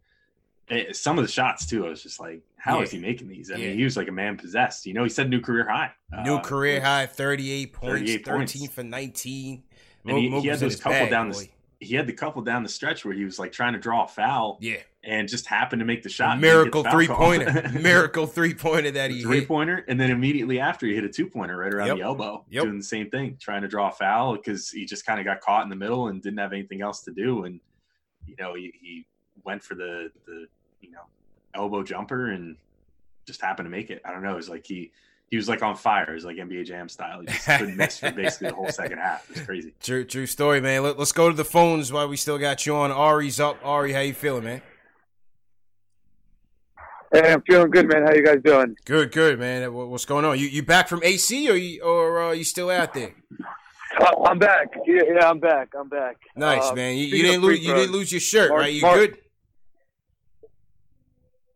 it, 0.70 0.96
some 0.96 1.18
of 1.18 1.24
the 1.24 1.30
shots 1.30 1.66
too. 1.66 1.86
I 1.86 1.90
was 1.90 2.02
just 2.02 2.20
like, 2.20 2.42
how 2.56 2.78
yeah. 2.78 2.84
is 2.84 2.90
he 2.90 2.98
making 2.98 3.28
these? 3.28 3.50
I 3.50 3.56
yeah. 3.56 3.68
mean, 3.68 3.78
he 3.78 3.84
was 3.84 3.96
like 3.96 4.08
a 4.08 4.12
man 4.12 4.36
possessed. 4.36 4.86
You 4.86 4.94
know, 4.94 5.02
he 5.02 5.08
said 5.08 5.30
new 5.30 5.40
career 5.40 5.68
high. 5.68 5.92
New 6.24 6.36
uh, 6.36 6.40
career 6.40 6.80
high, 6.80 7.06
thirty-eight 7.06 7.72
points, 7.72 8.10
38 8.10 8.24
13 8.24 8.36
points. 8.38 8.74
for 8.74 8.82
nineteen. 8.82 9.62
And 10.06 10.18
he, 10.18 10.40
he 10.40 10.48
had 10.48 10.58
those 10.58 10.76
couple 10.76 10.98
bag, 10.98 11.10
down 11.10 11.30
the. 11.30 11.48
He 11.80 11.94
had 11.94 12.08
the 12.08 12.12
couple 12.12 12.42
down 12.42 12.64
the 12.64 12.68
stretch 12.68 13.04
where 13.04 13.14
he 13.14 13.24
was 13.24 13.38
like 13.38 13.52
trying 13.52 13.72
to 13.74 13.78
draw 13.78 14.04
a 14.04 14.08
foul. 14.08 14.58
Yeah. 14.60 14.78
And 15.04 15.28
just 15.28 15.46
happened 15.46 15.78
to 15.80 15.86
make 15.86 16.02
the 16.02 16.08
shot. 16.08 16.40
Miracle 16.40 16.82
three 16.82 17.06
pointer. 17.06 17.70
Miracle 17.80 18.26
three 18.26 18.52
pointer 18.52 18.90
that 18.90 19.10
he 19.10 19.22
three 19.22 19.46
pointer, 19.46 19.84
and 19.88 19.98
then 19.98 20.10
immediately 20.10 20.58
after 20.60 20.86
he 20.86 20.94
hit 20.94 21.04
a 21.04 21.08
two 21.08 21.26
pointer 21.26 21.56
right 21.56 21.72
around 21.72 21.86
yep. 21.86 21.96
the 21.96 22.02
elbow, 22.02 22.44
yep. 22.50 22.64
doing 22.64 22.78
the 22.78 22.84
same 22.84 23.08
thing, 23.08 23.36
trying 23.40 23.62
to 23.62 23.68
draw 23.68 23.88
a 23.88 23.92
foul 23.92 24.36
because 24.36 24.68
he 24.68 24.84
just 24.84 25.06
kind 25.06 25.20
of 25.20 25.24
got 25.24 25.40
caught 25.40 25.62
in 25.62 25.70
the 25.70 25.76
middle 25.76 26.08
and 26.08 26.20
didn't 26.20 26.38
have 26.38 26.52
anything 26.52 26.82
else 26.82 27.02
to 27.04 27.12
do, 27.12 27.44
and 27.44 27.60
you 28.26 28.34
know 28.38 28.54
he, 28.54 28.74
he 28.78 29.06
went 29.44 29.62
for 29.62 29.76
the 29.76 30.10
the 30.26 30.46
you 30.80 30.90
know 30.90 31.02
elbow 31.54 31.82
jumper 31.82 32.30
and 32.30 32.56
just 33.26 33.40
happened 33.40 33.66
to 33.66 33.70
make 33.70 33.90
it. 33.90 34.02
I 34.04 34.12
don't 34.12 34.22
know. 34.22 34.32
It 34.32 34.36
was 34.36 34.48
like 34.48 34.66
he 34.66 34.90
he 35.30 35.36
was 35.36 35.48
like 35.48 35.62
on 35.62 35.76
fire. 35.76 36.10
It 36.10 36.14
was 36.14 36.24
like 36.24 36.36
NBA 36.36 36.66
Jam 36.66 36.88
style. 36.88 37.20
He 37.20 37.26
just 37.26 37.46
couldn't 37.46 37.76
miss 37.76 37.98
for 37.98 38.10
basically 38.16 38.48
the 38.48 38.54
whole 38.54 38.70
second 38.70 38.98
half. 38.98 39.28
It's 39.30 39.42
crazy. 39.42 39.74
True, 39.80 40.04
true 40.04 40.26
story, 40.26 40.60
man. 40.60 40.82
Let, 40.82 40.98
us 40.98 41.12
go 41.12 41.28
to 41.28 41.36
the 41.36 41.44
phones 41.44 41.92
while 41.92 42.08
we 42.08 42.16
still 42.16 42.38
got 42.38 42.64
you 42.66 42.74
on. 42.74 42.90
Ari's 42.90 43.38
up. 43.38 43.58
Ari, 43.62 43.92
how 43.92 44.00
you 44.00 44.14
feeling, 44.14 44.44
man? 44.44 44.62
Hey, 47.12 47.32
I'm 47.32 47.42
feeling 47.42 47.70
good, 47.70 47.88
man. 47.88 48.06
How 48.06 48.12
you 48.12 48.24
guys 48.24 48.38
doing? 48.44 48.76
Good, 48.84 49.12
good, 49.12 49.38
man. 49.38 49.72
What's 49.72 50.04
going 50.04 50.24
on? 50.24 50.38
You 50.38 50.46
you 50.46 50.62
back 50.62 50.88
from 50.88 51.02
AC 51.02 51.50
or 51.50 51.56
you 51.56 51.82
or 51.82 52.22
uh, 52.22 52.32
you 52.32 52.44
still 52.44 52.70
out 52.70 52.94
there? 52.94 53.14
Uh, 53.98 54.24
I'm 54.24 54.38
back. 54.38 54.74
Yeah, 54.86 55.02
yeah, 55.14 55.28
I'm 55.28 55.40
back. 55.40 55.72
I'm 55.78 55.88
back. 55.88 56.16
Nice, 56.36 56.70
uh, 56.70 56.74
man. 56.74 56.96
You, 56.96 57.04
you 57.04 57.22
didn't 57.22 57.40
lose. 57.42 57.60
You 57.60 57.74
didn't 57.74 57.92
lose 57.92 58.12
your 58.12 58.20
shirt, 58.20 58.50
Mark, 58.50 58.60
right? 58.60 58.72
You 58.72 58.82
Mark, 58.82 58.96
good? 58.96 59.18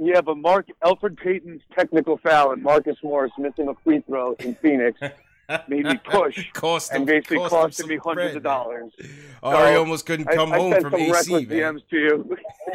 Yeah, 0.04 0.20
but 0.20 0.36
Mark 0.36 0.66
Elfrid 0.84 1.16
Payton's 1.16 1.62
technical 1.76 2.18
foul 2.18 2.50
and 2.50 2.60
Marcus 2.60 2.96
Morris 3.04 3.30
missing 3.38 3.68
a 3.68 3.74
free 3.84 4.00
throw 4.00 4.32
in 4.40 4.54
Phoenix 4.62 4.98
made 5.68 5.84
me 5.84 5.96
push 5.96 6.50
cost 6.54 6.92
and 6.92 7.06
basically 7.06 7.36
cost 7.36 7.54
costed 7.54 7.86
me 7.86 7.98
hundreds 7.98 8.32
bread, 8.32 8.36
of 8.36 8.42
dollars. 8.42 8.92
Ari 9.44 9.74
so 9.74 9.78
almost 9.78 10.06
couldn't 10.06 10.26
come 10.26 10.52
I, 10.52 10.58
home 10.58 10.72
I 10.72 10.80
from 10.80 10.94
AC, 10.96 11.32
man. 11.32 11.44
DMs 11.44 11.88
to 11.90 11.96
you. 11.96 12.36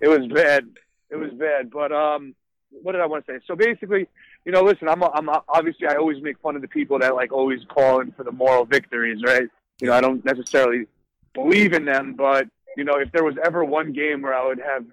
it 0.00 0.08
was 0.08 0.26
bad. 0.32 0.68
It 1.10 1.16
was 1.16 1.30
bad. 1.32 1.70
But 1.70 1.92
um, 1.92 2.34
what 2.70 2.92
did 2.92 3.00
I 3.00 3.06
want 3.06 3.24
to 3.26 3.34
say? 3.34 3.38
So 3.46 3.54
basically, 3.54 4.08
you 4.44 4.50
know, 4.50 4.62
listen, 4.62 4.88
I'm 4.88 5.04
I'm 5.04 5.28
obviously 5.48 5.86
I 5.86 5.94
always 5.94 6.20
make 6.22 6.40
fun 6.40 6.56
of 6.56 6.62
the 6.62 6.68
people 6.68 6.98
that 6.98 7.14
like 7.14 7.30
always 7.30 7.60
calling 7.68 8.12
for 8.16 8.24
the 8.24 8.32
moral 8.32 8.64
victories, 8.64 9.22
right? 9.24 9.48
You 9.80 9.88
know, 9.88 9.92
I 9.92 10.00
don't 10.00 10.24
necessarily 10.24 10.86
believe 11.34 11.72
in 11.72 11.84
them, 11.84 12.14
but 12.14 12.48
you 12.76 12.82
know, 12.82 12.96
if 12.96 13.12
there 13.12 13.22
was 13.24 13.36
ever 13.44 13.64
one 13.64 13.92
game 13.92 14.22
where 14.22 14.34
I 14.34 14.44
would 14.44 14.58
have 14.58 14.84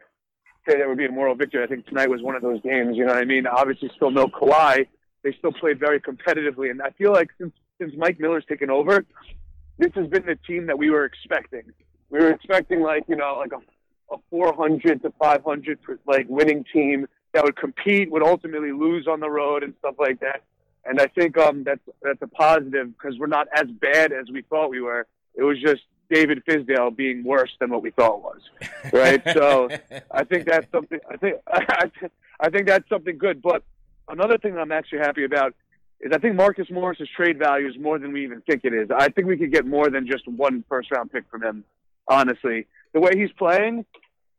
say 0.68 0.78
there 0.78 0.90
would 0.90 0.98
be 0.98 1.06
a 1.06 1.12
moral 1.12 1.36
victory. 1.36 1.64
I 1.64 1.68
think 1.68 1.86
tonight 1.88 2.10
was 2.10 2.22
one 2.22 2.36
of 2.36 2.42
those 2.42 2.62
games. 2.62 2.98
You 2.98 3.06
know 3.06 3.14
what 3.14 3.22
I 3.22 3.26
mean? 3.26 3.48
Obviously, 3.48 3.92
still 3.96 4.12
no 4.12 4.28
Kawhi. 4.28 4.88
They 5.24 5.34
still 5.38 5.54
played 5.54 5.80
very 5.80 6.02
competitively, 6.02 6.70
and 6.70 6.82
I 6.82 6.90
feel 6.92 7.12
like 7.12 7.30
since 7.38 7.54
since 7.80 7.94
Mike 7.98 8.20
Miller's 8.20 8.46
taken 8.48 8.70
over, 8.70 9.06
this 9.78 9.92
has 9.96 10.08
been 10.08 10.26
the 10.26 10.38
team 10.48 10.68
that 10.68 10.78
we 10.78 10.90
were 10.90 11.06
expecting. 11.06 11.64
We 12.10 12.20
were 12.20 12.30
expecting 12.30 12.82
like 12.82 13.04
you 13.08 13.16
know 13.16 13.36
like 13.38 13.52
a, 13.54 14.14
a 14.14 14.18
400 14.30 15.02
to 15.04 15.14
500 15.20 15.80
like 16.06 16.26
winning 16.30 16.66
team 16.72 17.08
that 17.34 17.44
would 17.44 17.56
compete, 17.56 18.12
would 18.12 18.24
ultimately 18.24 18.72
lose 18.72 19.08
on 19.08 19.20
the 19.20 19.30
road 19.30 19.64
and 19.64 19.74
stuff 19.80 19.96
like 19.98 20.20
that. 20.20 20.44
And 20.86 21.00
I 21.00 21.08
think 21.08 21.38
um 21.38 21.64
that's 21.64 21.82
that's 22.02 22.22
a 22.22 22.28
positive 22.28 22.94
because 22.98 23.18
we're 23.18 23.28
not 23.28 23.48
as 23.56 23.68
bad 23.68 24.12
as 24.12 24.30
we 24.32 24.42
thought 24.44 24.70
we 24.70 24.82
were. 24.82 25.08
It 25.36 25.44
was 25.44 25.60
just 25.60 25.84
David 26.10 26.44
Fizdale 26.46 26.96
being 26.96 27.24
worse 27.24 27.52
than 27.60 27.70
what 27.70 27.82
we 27.82 27.92
thought 27.92 28.22
was, 28.22 28.42
right? 28.92 29.22
so 29.34 29.70
I 30.12 30.24
think 30.24 30.46
that's 30.46 30.70
something. 30.72 31.00
I 31.10 31.18
think 31.18 31.36
I 32.40 32.50
think 32.50 32.68
that's 32.68 32.88
something 32.90 33.18
good. 33.18 33.42
But 33.42 33.64
another 34.08 34.38
thing 34.38 34.56
that 34.56 34.62
I'm 34.62 34.72
actually 34.72 35.00
happy 35.00 35.24
about 35.24 35.54
is 36.02 36.12
I 36.14 36.18
think 36.18 36.36
Marcus 36.36 36.70
Morris's 36.70 37.10
trade 37.16 37.40
value 37.40 37.68
is 37.68 37.78
more 37.80 37.98
than 37.98 38.12
we 38.12 38.24
even 38.24 38.42
think 38.42 38.62
it 38.64 38.74
is. 38.74 38.90
I 38.96 39.10
think 39.10 39.28
we 39.28 39.38
could 39.38 39.52
get 39.52 39.66
more 39.66 39.90
than 39.90 40.06
just 40.06 40.28
one 40.28 40.64
first 40.70 40.92
round 40.92 41.12
pick 41.12 41.24
from 41.30 41.44
him. 41.44 41.64
Honestly, 42.08 42.68
the 42.94 43.00
way 43.00 43.12
he's 43.16 43.32
playing, 43.38 43.86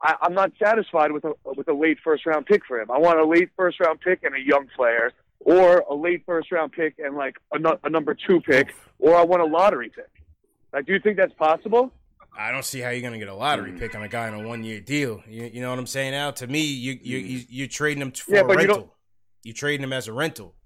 I, 0.02 0.16
I'm 0.20 0.34
not 0.34 0.52
satisfied 0.62 1.12
with 1.12 1.24
a 1.24 1.32
with 1.44 1.68
a 1.68 1.72
late 1.72 1.98
first 2.04 2.26
round 2.26 2.46
pick 2.46 2.64
for 2.66 2.78
him. 2.78 2.90
I 2.90 2.98
want 2.98 3.18
a 3.18 3.24
late 3.24 3.50
first 3.56 3.80
round 3.80 4.00
pick 4.00 4.22
and 4.22 4.34
a 4.34 4.40
young 4.40 4.68
player, 4.76 5.12
or 5.40 5.78
a 5.90 5.94
late 5.94 6.22
first 6.26 6.52
round 6.52 6.72
pick 6.72 6.98
and 6.98 7.16
like 7.16 7.36
a, 7.52 7.58
a 7.82 7.90
number 7.90 8.14
two 8.14 8.40
pick, 8.40 8.74
or 8.98 9.16
I 9.16 9.24
want 9.24 9.42
a 9.42 9.46
lottery 9.46 9.88
pick. 9.88 10.10
Like, 10.74 10.86
do 10.86 10.92
you 10.92 10.98
think 10.98 11.16
that's 11.16 11.32
possible? 11.34 11.92
I 12.36 12.50
don't 12.50 12.64
see 12.64 12.80
how 12.80 12.90
you're 12.90 13.00
going 13.00 13.12
to 13.12 13.18
get 13.18 13.28
a 13.28 13.34
lottery 13.34 13.70
mm. 13.70 13.78
pick 13.78 13.94
on 13.94 14.02
a 14.02 14.08
guy 14.08 14.26
on 14.26 14.34
a 14.34 14.46
one 14.46 14.64
year 14.64 14.80
deal. 14.80 15.22
You, 15.28 15.44
you, 15.54 15.60
know 15.60 15.70
what 15.70 15.78
I'm 15.78 15.86
saying? 15.86 16.10
Now, 16.10 16.32
to 16.32 16.48
me, 16.48 16.64
you 16.64 16.98
you 17.00 17.38
mm. 17.38 17.46
you 17.48 17.64
are 17.64 17.68
trading 17.68 18.02
him 18.02 18.10
for 18.10 18.34
yeah, 18.34 18.40
a 18.40 18.44
rental. 18.44 18.92
You 19.44 19.52
are 19.52 19.54
trading 19.54 19.84
him 19.84 19.92
as 19.92 20.08
a 20.08 20.12
rental. 20.12 20.56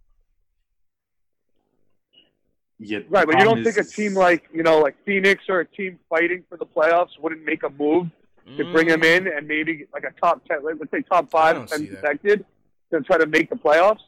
Yeah, 2.78 3.00
right, 3.10 3.26
but 3.26 3.38
you 3.38 3.44
don't 3.44 3.58
is... 3.58 3.74
think 3.74 3.86
a 3.86 3.90
team 3.90 4.14
like 4.14 4.44
you 4.52 4.62
know 4.62 4.78
like 4.78 4.96
Phoenix 5.04 5.44
or 5.48 5.60
a 5.60 5.66
team 5.66 5.98
fighting 6.08 6.42
for 6.48 6.56
the 6.56 6.64
playoffs 6.64 7.18
wouldn't 7.20 7.44
make 7.44 7.62
a 7.64 7.70
move 7.70 8.08
to 8.56 8.64
mm. 8.64 8.72
bring 8.72 8.88
him 8.88 9.02
in 9.02 9.26
and 9.26 9.46
maybe 9.46 9.84
like 9.92 10.04
a 10.04 10.20
top 10.20 10.42
ten, 10.46 10.64
let's 10.64 10.78
say 10.90 11.02
top 11.02 11.30
five, 11.30 11.68
ten 11.68 11.86
protected 11.86 12.46
to 12.92 13.02
try 13.02 13.18
to 13.18 13.26
make 13.26 13.50
the 13.50 13.56
playoffs? 13.56 14.00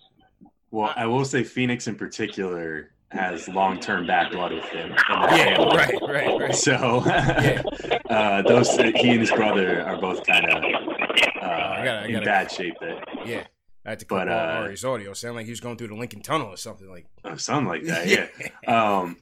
Well, 0.70 0.94
I 0.96 1.04
will 1.06 1.26
say 1.26 1.44
Phoenix 1.44 1.88
in 1.88 1.96
particular 1.96 2.92
has 3.10 3.48
long 3.48 3.80
term 3.80 4.06
bad 4.06 4.30
blood 4.30 4.52
with 4.52 4.64
him. 4.64 4.94
Yeah, 5.08 5.62
right, 5.64 5.94
right, 6.02 6.40
right. 6.40 6.54
So 6.54 7.02
yeah. 7.06 7.62
uh, 8.10 8.42
those 8.42 8.70
he 8.76 9.10
and 9.10 9.20
his 9.20 9.30
brother 9.30 9.82
are 9.82 10.00
both 10.00 10.24
kind 10.26 10.46
of 10.46 10.62
uh, 10.62 11.46
I 11.46 11.84
gotta, 11.84 12.08
in 12.08 12.24
bad 12.24 12.50
shape. 12.50 12.74
There. 12.80 13.02
Yeah. 13.24 13.44
I 13.84 13.90
had 13.90 13.98
to 14.00 14.04
cut 14.04 14.26
but, 14.26 14.28
uh, 14.28 14.60
Ari's 14.62 14.84
audio. 14.84 15.12
Sound 15.14 15.36
like 15.36 15.46
he 15.46 15.52
was 15.52 15.60
going 15.60 15.76
through 15.76 15.88
the 15.88 15.94
Lincoln 15.94 16.20
Tunnel 16.20 16.48
or 16.48 16.56
something 16.56 16.88
like. 16.88 17.06
Oh, 17.24 17.36
something 17.36 17.66
like 17.66 17.84
that. 17.84 18.06
Yeah. 18.06 18.28
um, 18.66 19.16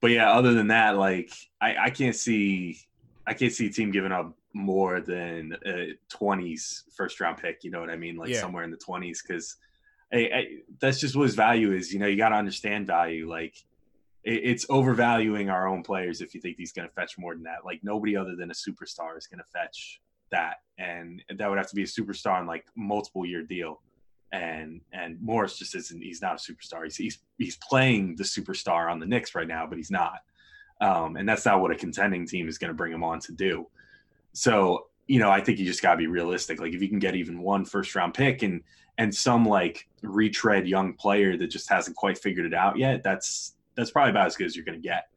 but 0.00 0.10
yeah, 0.10 0.32
other 0.32 0.54
than 0.54 0.68
that, 0.68 0.96
like 0.96 1.32
I, 1.60 1.76
I 1.76 1.90
can't 1.90 2.14
see, 2.14 2.78
I 3.26 3.34
can't 3.34 3.52
see 3.52 3.66
a 3.66 3.70
team 3.70 3.90
giving 3.90 4.12
up 4.12 4.36
more 4.54 5.00
than 5.00 5.56
a 5.66 5.94
twenties 6.08 6.84
first 6.96 7.20
round 7.20 7.38
pick. 7.38 7.64
You 7.64 7.70
know 7.70 7.80
what 7.80 7.90
I 7.90 7.96
mean? 7.96 8.16
Like 8.16 8.30
yeah. 8.30 8.40
somewhere 8.40 8.64
in 8.64 8.70
the 8.70 8.76
twenties, 8.76 9.22
because 9.26 9.56
that's 10.10 11.00
just 11.00 11.16
what 11.16 11.24
his 11.24 11.34
value 11.34 11.72
is. 11.72 11.92
You 11.92 11.98
know, 11.98 12.06
you 12.06 12.16
got 12.16 12.30
to 12.30 12.36
understand 12.36 12.86
value. 12.86 13.28
Like 13.28 13.54
it's 14.24 14.66
overvaluing 14.68 15.50
our 15.50 15.68
own 15.68 15.82
players 15.82 16.20
if 16.20 16.34
you 16.34 16.40
think 16.40 16.56
he's 16.56 16.72
going 16.72 16.88
to 16.88 16.94
fetch 16.94 17.18
more 17.18 17.34
than 17.34 17.44
that. 17.44 17.64
Like 17.64 17.80
nobody 17.82 18.16
other 18.16 18.36
than 18.36 18.50
a 18.50 18.54
superstar 18.54 19.16
is 19.16 19.26
going 19.26 19.38
to 19.38 19.44
fetch 19.52 20.00
that, 20.30 20.56
and 20.78 21.22
that 21.36 21.48
would 21.48 21.58
have 21.58 21.68
to 21.68 21.76
be 21.76 21.82
a 21.82 21.86
superstar 21.86 22.34
on 22.34 22.46
like 22.46 22.66
multiple 22.76 23.24
year 23.24 23.42
deal. 23.42 23.80
And 24.32 24.80
and 24.92 25.20
Morris 25.20 25.58
just 25.58 25.74
isn't. 25.74 26.02
He's 26.02 26.22
not 26.22 26.34
a 26.34 26.52
superstar. 26.52 26.84
He's 26.84 26.96
he's, 26.96 27.18
he's 27.38 27.56
playing 27.56 28.16
the 28.16 28.24
superstar 28.24 28.90
on 28.90 28.98
the 28.98 29.06
Knicks 29.06 29.34
right 29.34 29.46
now, 29.46 29.66
but 29.66 29.78
he's 29.78 29.90
not. 29.90 30.20
Um, 30.80 31.16
and 31.16 31.28
that's 31.28 31.46
not 31.46 31.60
what 31.60 31.70
a 31.70 31.76
contending 31.76 32.26
team 32.26 32.48
is 32.48 32.58
going 32.58 32.68
to 32.68 32.74
bring 32.74 32.92
him 32.92 33.04
on 33.04 33.20
to 33.20 33.32
do. 33.32 33.66
So 34.32 34.88
you 35.06 35.20
know, 35.20 35.30
I 35.30 35.40
think 35.40 35.58
you 35.58 35.66
just 35.66 35.82
got 35.82 35.92
to 35.92 35.96
be 35.96 36.06
realistic. 36.06 36.60
Like 36.60 36.72
if 36.72 36.82
you 36.82 36.88
can 36.88 36.98
get 36.98 37.14
even 37.14 37.40
one 37.40 37.64
first 37.64 37.94
round 37.94 38.14
pick 38.14 38.42
and 38.42 38.62
and 38.98 39.14
some 39.14 39.44
like 39.44 39.88
retread 40.02 40.66
young 40.66 40.94
player 40.94 41.36
that 41.36 41.48
just 41.48 41.68
hasn't 41.68 41.96
quite 41.96 42.18
figured 42.18 42.46
it 42.46 42.54
out 42.54 42.78
yet, 42.78 43.02
that's 43.02 43.54
that's 43.76 43.90
probably 43.90 44.10
about 44.10 44.26
as 44.26 44.36
good 44.36 44.46
as 44.46 44.56
you're 44.56 44.64
going 44.64 44.80
to 44.80 44.88
get. 44.88 45.08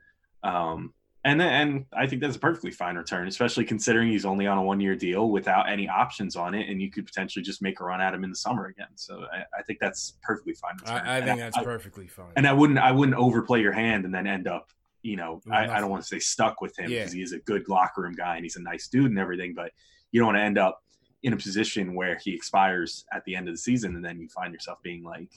Um, 0.44 0.94
and 1.26 1.42
and 1.42 1.86
I 1.92 2.08
think 2.08 2.22
that's 2.22 2.38
a 2.38 2.40
perfectly 2.40 2.72
fine 2.72 2.96
return, 2.96 3.28
especially 3.28 3.66
considering 3.66 4.10
he's 4.10 4.26
only 4.26 4.48
on 4.48 4.58
a 4.58 4.64
one 4.64 4.80
year 4.80 4.96
deal 4.96 5.30
without 5.30 5.70
any 5.70 5.90
options 5.90 6.38
on 6.38 6.54
it, 6.56 6.70
and 6.70 6.82
you 6.82 6.90
could 6.90 7.06
potentially 7.06 7.44
just 7.44 7.62
make 7.62 7.82
a 7.82 7.84
run 7.84 8.00
at 8.00 8.14
him 8.14 8.24
in 8.24 8.30
the 8.30 8.36
summer 8.36 8.68
again. 8.68 8.88
So 8.96 9.26
I, 9.34 9.44
I 9.58 9.62
think 9.64 9.80
that's 9.80 10.18
perfectly 10.22 10.54
fine. 10.54 10.78
I, 10.86 11.18
I, 11.18 11.22
think 11.22 11.40
that's 11.40 11.58
I, 11.58 11.64
perfectly 11.64 12.08
fine. 12.08 12.32
And 12.38 12.48
I 12.48 12.54
wouldn't 12.54 12.80
I 12.80 12.94
wouldn't 12.94 13.18
overplay 13.18 13.62
your 13.62 13.74
hand 13.74 14.06
and 14.06 14.14
then 14.14 14.28
end 14.28 14.48
up 14.48 14.72
you 15.02 15.16
know, 15.16 15.42
I, 15.52 15.68
I, 15.68 15.80
don't 15.80 15.90
want 15.90 16.04
to 16.04 16.08
say 16.08 16.20
stuck 16.20 16.62
with 16.62 16.78
him 16.78 16.90
because 16.90 17.14
yeah. 17.14 17.18
he 17.20 17.24
is 17.24 17.32
a 17.32 17.40
good 17.40 17.68
locker 17.70 18.02
room 18.02 18.14
guy 18.14 18.36
and 18.36 18.44
he's 18.44 18.58
a 18.58 18.62
nice 18.62 18.88
dude 18.88 19.06
and 19.06 19.20
everything, 19.20 19.54
but 19.54 19.72
you 20.12 20.20
don't 20.20 20.28
want 20.28 20.38
to 20.38 20.44
end 20.44 20.58
up 20.58 20.84
in 21.24 21.34
a 21.34 21.38
position 21.38 21.94
where 21.94 22.18
he 22.24 22.34
expires 22.34 23.06
at 23.14 23.24
the 23.26 23.36
end 23.36 23.48
of 23.48 23.54
the 23.54 23.58
season 23.58 23.96
and 23.96 24.04
then 24.04 24.20
you 24.20 24.28
find 24.30 24.54
yourself 24.54 24.82
being 24.84 25.04
like, 25.04 25.32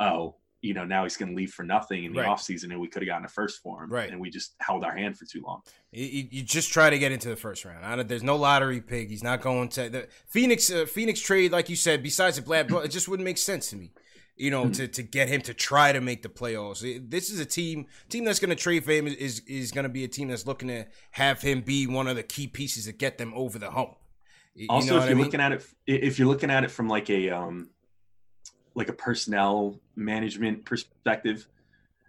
oh, 0.00 0.36
you 0.60 0.74
know, 0.74 0.84
now 0.84 1.02
he's 1.02 1.16
going 1.16 1.30
to 1.30 1.34
leave 1.34 1.52
for 1.52 1.64
nothing 1.64 2.04
in 2.04 2.12
the 2.12 2.20
right. 2.20 2.28
offseason 2.28 2.70
and 2.70 2.80
we 2.80 2.86
could 2.86 3.02
have 3.02 3.08
gotten 3.08 3.24
a 3.24 3.28
first 3.28 3.60
for 3.60 3.82
him. 3.82 3.90
Right. 3.90 4.10
And 4.10 4.20
we 4.20 4.30
just 4.30 4.54
held 4.60 4.84
our 4.84 4.96
hand 4.96 5.18
for 5.18 5.24
too 5.24 5.42
long. 5.44 5.62
You, 5.90 6.28
you 6.30 6.42
just 6.44 6.72
try 6.72 6.88
to 6.88 6.98
get 6.98 7.10
into 7.10 7.28
the 7.28 7.36
first 7.36 7.64
round. 7.64 8.08
there's 8.08 8.22
no 8.22 8.36
lottery 8.36 8.80
pick. 8.80 9.10
He's 9.10 9.24
not 9.24 9.40
going 9.40 9.68
to 9.70 9.88
the 9.88 10.08
Phoenix. 10.28 10.70
Uh, 10.70 10.86
Phoenix 10.86 11.20
trade, 11.20 11.50
like 11.50 11.68
you 11.68 11.74
said, 11.74 12.00
besides 12.00 12.36
the 12.36 12.42
black, 12.42 12.70
it 12.70 12.88
just 12.88 13.08
wouldn't 13.08 13.24
make 13.24 13.38
sense 13.38 13.70
to 13.70 13.76
me 13.76 13.90
you 14.36 14.50
know, 14.50 14.64
mm-hmm. 14.64 14.72
to, 14.72 14.88
to 14.88 15.02
get 15.02 15.28
him 15.28 15.40
to 15.42 15.54
try 15.54 15.92
to 15.92 16.00
make 16.00 16.22
the 16.22 16.28
playoffs. 16.28 16.80
This 17.08 17.30
is 17.30 17.40
a 17.40 17.44
team 17.44 17.86
team 18.08 18.24
that's 18.24 18.40
going 18.40 18.50
to 18.50 18.56
trade 18.56 18.84
for 18.84 18.92
him 18.92 19.06
is 19.06 19.40
is 19.40 19.72
going 19.72 19.84
to 19.84 19.90
be 19.90 20.04
a 20.04 20.08
team 20.08 20.28
that's 20.28 20.46
looking 20.46 20.68
to 20.68 20.86
have 21.12 21.40
him 21.40 21.60
be 21.60 21.86
one 21.86 22.06
of 22.06 22.16
the 22.16 22.22
key 22.22 22.46
pieces 22.46 22.86
to 22.86 22.92
get 22.92 23.18
them 23.18 23.32
over 23.34 23.58
the 23.58 23.70
hump. 23.70 23.96
You 24.54 24.66
also, 24.68 24.98
if 24.98 25.06
you're 25.06 25.16
mean? 25.16 25.24
looking 25.24 25.40
at 25.40 25.52
it, 25.52 25.66
if 25.86 26.18
you're 26.18 26.28
looking 26.28 26.50
at 26.50 26.64
it 26.64 26.70
from 26.70 26.88
like 26.88 27.08
a 27.10 27.30
um, 27.30 27.70
like 28.74 28.88
a 28.88 28.92
personnel 28.92 29.80
management 29.96 30.64
perspective, 30.64 31.46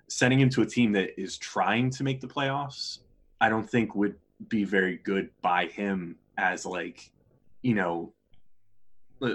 sending 0.07 0.39
him 0.39 0.49
to 0.49 0.61
a 0.61 0.65
team 0.65 0.91
that 0.93 1.19
is 1.19 1.37
trying 1.37 1.89
to 1.91 2.03
make 2.03 2.21
the 2.21 2.27
playoffs, 2.27 2.99
I 3.39 3.49
don't 3.49 3.69
think 3.69 3.95
would 3.95 4.15
be 4.47 4.63
very 4.63 4.97
good 4.97 5.29
by 5.41 5.67
him 5.67 6.17
as 6.37 6.65
like, 6.65 7.11
you 7.61 7.75
know, 7.75 8.13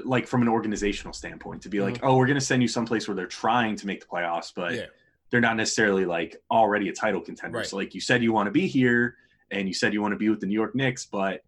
like 0.04 0.26
from 0.26 0.42
an 0.42 0.48
organizational 0.48 1.12
standpoint 1.12 1.62
to 1.62 1.68
be 1.68 1.80
like, 1.80 1.94
mm-hmm. 1.94 2.06
oh, 2.06 2.16
we're 2.16 2.26
going 2.26 2.38
to 2.38 2.44
send 2.44 2.62
you 2.62 2.68
someplace 2.68 3.08
where 3.08 3.14
they're 3.14 3.26
trying 3.26 3.76
to 3.76 3.86
make 3.86 4.00
the 4.00 4.06
playoffs, 4.06 4.52
but 4.54 4.74
yeah. 4.74 4.86
they're 5.30 5.40
not 5.40 5.56
necessarily 5.56 6.04
like 6.04 6.36
already 6.50 6.88
a 6.88 6.92
title 6.92 7.20
contender. 7.20 7.58
Right. 7.58 7.66
So 7.66 7.76
like 7.76 7.94
you 7.94 8.00
said, 8.00 8.22
you 8.22 8.32
want 8.32 8.46
to 8.46 8.50
be 8.50 8.66
here 8.66 9.16
and 9.50 9.66
you 9.66 9.74
said 9.74 9.92
you 9.92 10.02
want 10.02 10.12
to 10.12 10.18
be 10.18 10.28
with 10.28 10.40
the 10.40 10.46
New 10.46 10.54
York 10.54 10.74
Knicks, 10.74 11.06
but 11.06 11.42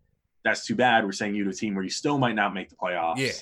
that's 0.44 0.66
too 0.66 0.74
bad. 0.74 1.05
We're 1.05 1.12
sending 1.12 1.37
you 1.37 1.44
to 1.44 1.50
a 1.50 1.55
team 1.55 1.74
where 1.74 1.85
you 1.85 1.90
still 1.90 2.18
might 2.18 2.35
not 2.35 2.55
make 2.55 2.70
the 2.70 2.76
playoffs. 2.76 3.18
Yeah. 3.18 3.33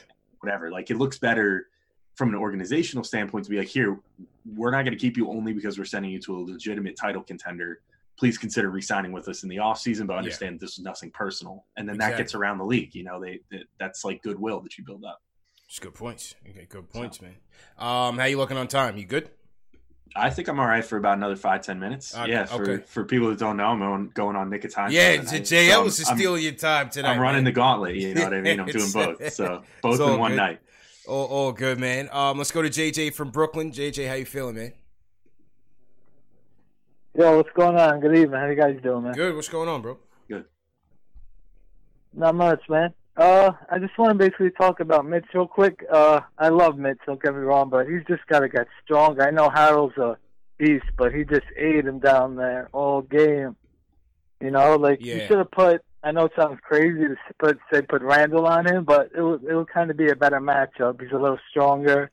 Whatever. 0.41 0.71
Like 0.71 0.91
it 0.91 0.97
looks 0.97 1.19
better 1.19 1.69
from 2.15 2.31
an 2.31 2.35
organizational 2.35 3.05
standpoint 3.05 3.45
to 3.45 3.51
be 3.51 3.59
like, 3.59 3.69
here, 3.69 3.99
we're 4.57 4.73
not 4.73 4.83
going 4.83 4.93
to 4.93 4.99
keep 4.99 5.17
you 5.17 5.29
only 5.31 5.53
because 5.53 5.79
we're 5.79 5.85
sending 5.85 6.11
you 6.11 6.19
to 6.21 6.37
a 6.37 6.41
legitimate 6.41 6.97
title 6.97 7.23
contender 7.23 7.81
please 8.19 8.37
consider 8.37 8.71
re-signing 8.71 9.13
with 9.13 9.29
us 9.29 9.43
in 9.43 9.49
the 9.49 9.57
offseason, 9.57 10.07
but 10.07 10.17
understand 10.17 10.55
yeah. 10.55 10.59
this 10.61 10.73
is 10.73 10.81
nothing 10.81 11.11
personal. 11.11 11.65
And 11.77 11.89
then 11.89 11.97
exactly. 11.97 12.13
that 12.13 12.19
gets 12.19 12.35
around 12.35 12.59
the 12.59 12.65
league. 12.65 12.95
You 12.95 13.05
know, 13.05 13.21
they, 13.21 13.41
they, 13.51 13.65
that's 13.79 14.05
like 14.05 14.23
goodwill 14.23 14.61
that 14.61 14.77
you 14.77 14.85
build 14.85 15.05
up. 15.05 15.21
Just 15.69 15.83
good 15.83 15.95
points. 15.95 16.35
Okay, 16.49 16.67
good 16.69 16.89
points, 16.91 17.19
so. 17.19 17.27
man. 17.27 17.37
Um, 17.79 18.19
how 18.19 18.25
you 18.25 18.39
looking 18.39 18.57
on 18.57 18.69
time? 18.69 18.97
You 18.97 19.05
good? 19.05 19.31
I 20.17 20.31
think 20.31 20.49
I'm 20.49 20.59
all 20.59 20.67
right 20.67 20.85
for 20.85 20.97
about 20.97 21.19
another 21.19 21.37
five 21.37 21.61
ten 21.61 21.79
minutes. 21.79 22.17
Okay, 22.17 22.31
yeah, 22.31 22.47
for, 22.47 22.63
okay. 22.63 22.85
for 22.87 23.05
people 23.05 23.29
that 23.29 23.39
don't 23.39 23.59
know, 23.59 23.67
I'm 23.67 23.83
on, 23.83 24.09
going 24.09 24.37
on 24.37 24.49
Nick 24.49 24.65
of 24.65 24.73
Time. 24.73 24.91
Yeah, 24.91 25.19
Jay 25.19 25.69
so 25.69 25.75
Ellis 25.75 26.01
is 26.01 26.09
stealing 26.09 26.43
your 26.43 26.53
time 26.53 26.89
tonight. 26.89 27.13
I'm 27.13 27.21
running 27.21 27.45
man. 27.45 27.45
the 27.45 27.53
gauntlet. 27.53 27.97
You 27.97 28.15
know 28.15 28.25
what 28.25 28.35
I 28.35 28.41
mean? 28.41 28.61
I'm 28.61 28.67
doing 28.71 28.91
both. 28.91 29.33
So 29.33 29.63
both 29.83 30.01
in 30.01 30.19
one 30.19 30.31
good. 30.33 30.37
night. 30.37 30.61
Oh, 31.07 31.27
oh, 31.31 31.53
good 31.53 31.79
man. 31.79 32.09
Um, 32.13 32.39
let's 32.39 32.51
go 32.51 32.63
to 32.63 32.69
JJ 32.69 33.15
from 33.15 33.31
Brooklyn. 33.31 33.71
JJ, 33.71 34.09
how 34.09 34.15
you 34.15 34.25
feeling, 34.25 34.57
man? 34.57 34.73
Yo, 37.19 37.37
what's 37.37 37.51
going 37.57 37.77
on? 37.77 37.99
Good 37.99 38.17
evening. 38.17 38.39
How 38.39 38.47
you 38.47 38.55
guys 38.55 38.79
doing, 38.81 39.03
man? 39.03 39.13
Good. 39.13 39.35
What's 39.35 39.49
going 39.49 39.69
on, 39.69 39.83
bro? 39.83 39.99
Good. 40.29 40.45
Not 42.15 42.37
much, 42.37 42.63
man. 42.69 42.95
Uh, 43.17 43.51
I 43.69 43.81
just 43.81 43.99
want 43.99 44.13
to 44.13 44.15
basically 44.15 44.53
talk 44.53 44.79
about 44.79 45.05
Mitch 45.05 45.25
real 45.35 45.49
quick. 45.49 45.85
Uh, 45.93 46.21
I 46.39 46.51
love 46.51 46.79
Mitch. 46.79 46.99
Don't 47.07 47.21
get 47.21 47.35
me 47.35 47.41
wrong, 47.41 47.71
but 47.71 47.89
he's 47.89 48.05
just 48.07 48.25
got 48.29 48.41
to 48.41 48.49
get 48.49 48.69
stronger. 48.85 49.27
I 49.27 49.33
know 49.33 49.49
Harrell's 49.49 49.97
a 49.97 50.17
beast, 50.59 50.85
but 50.97 51.13
he 51.13 51.25
just 51.25 51.47
ate 51.57 51.87
him 51.87 51.99
down 51.99 52.37
there 52.37 52.69
all 52.73 53.03
game. 53.03 53.57
You 54.41 54.53
know, 54.53 54.77
like 54.77 55.01
yeah. 55.01 55.15
you 55.17 55.27
should 55.27 55.39
have 55.39 55.51
put. 55.51 55.83
I 56.05 56.13
know 56.13 56.27
it 56.27 56.33
sounds 56.39 56.61
crazy 56.63 57.01
to 57.01 57.17
put 57.41 57.59
say 57.73 57.83
put 57.83 58.03
Randle 58.03 58.47
on 58.47 58.65
him, 58.65 58.85
but 58.85 59.11
it 59.13 59.23
would 59.23 59.43
it 59.43 59.57
would 59.57 59.69
kind 59.69 59.91
of 59.91 59.97
be 59.97 60.09
a 60.09 60.15
better 60.15 60.39
matchup. 60.39 61.03
He's 61.03 61.11
a 61.11 61.19
little 61.19 61.41
stronger. 61.51 62.13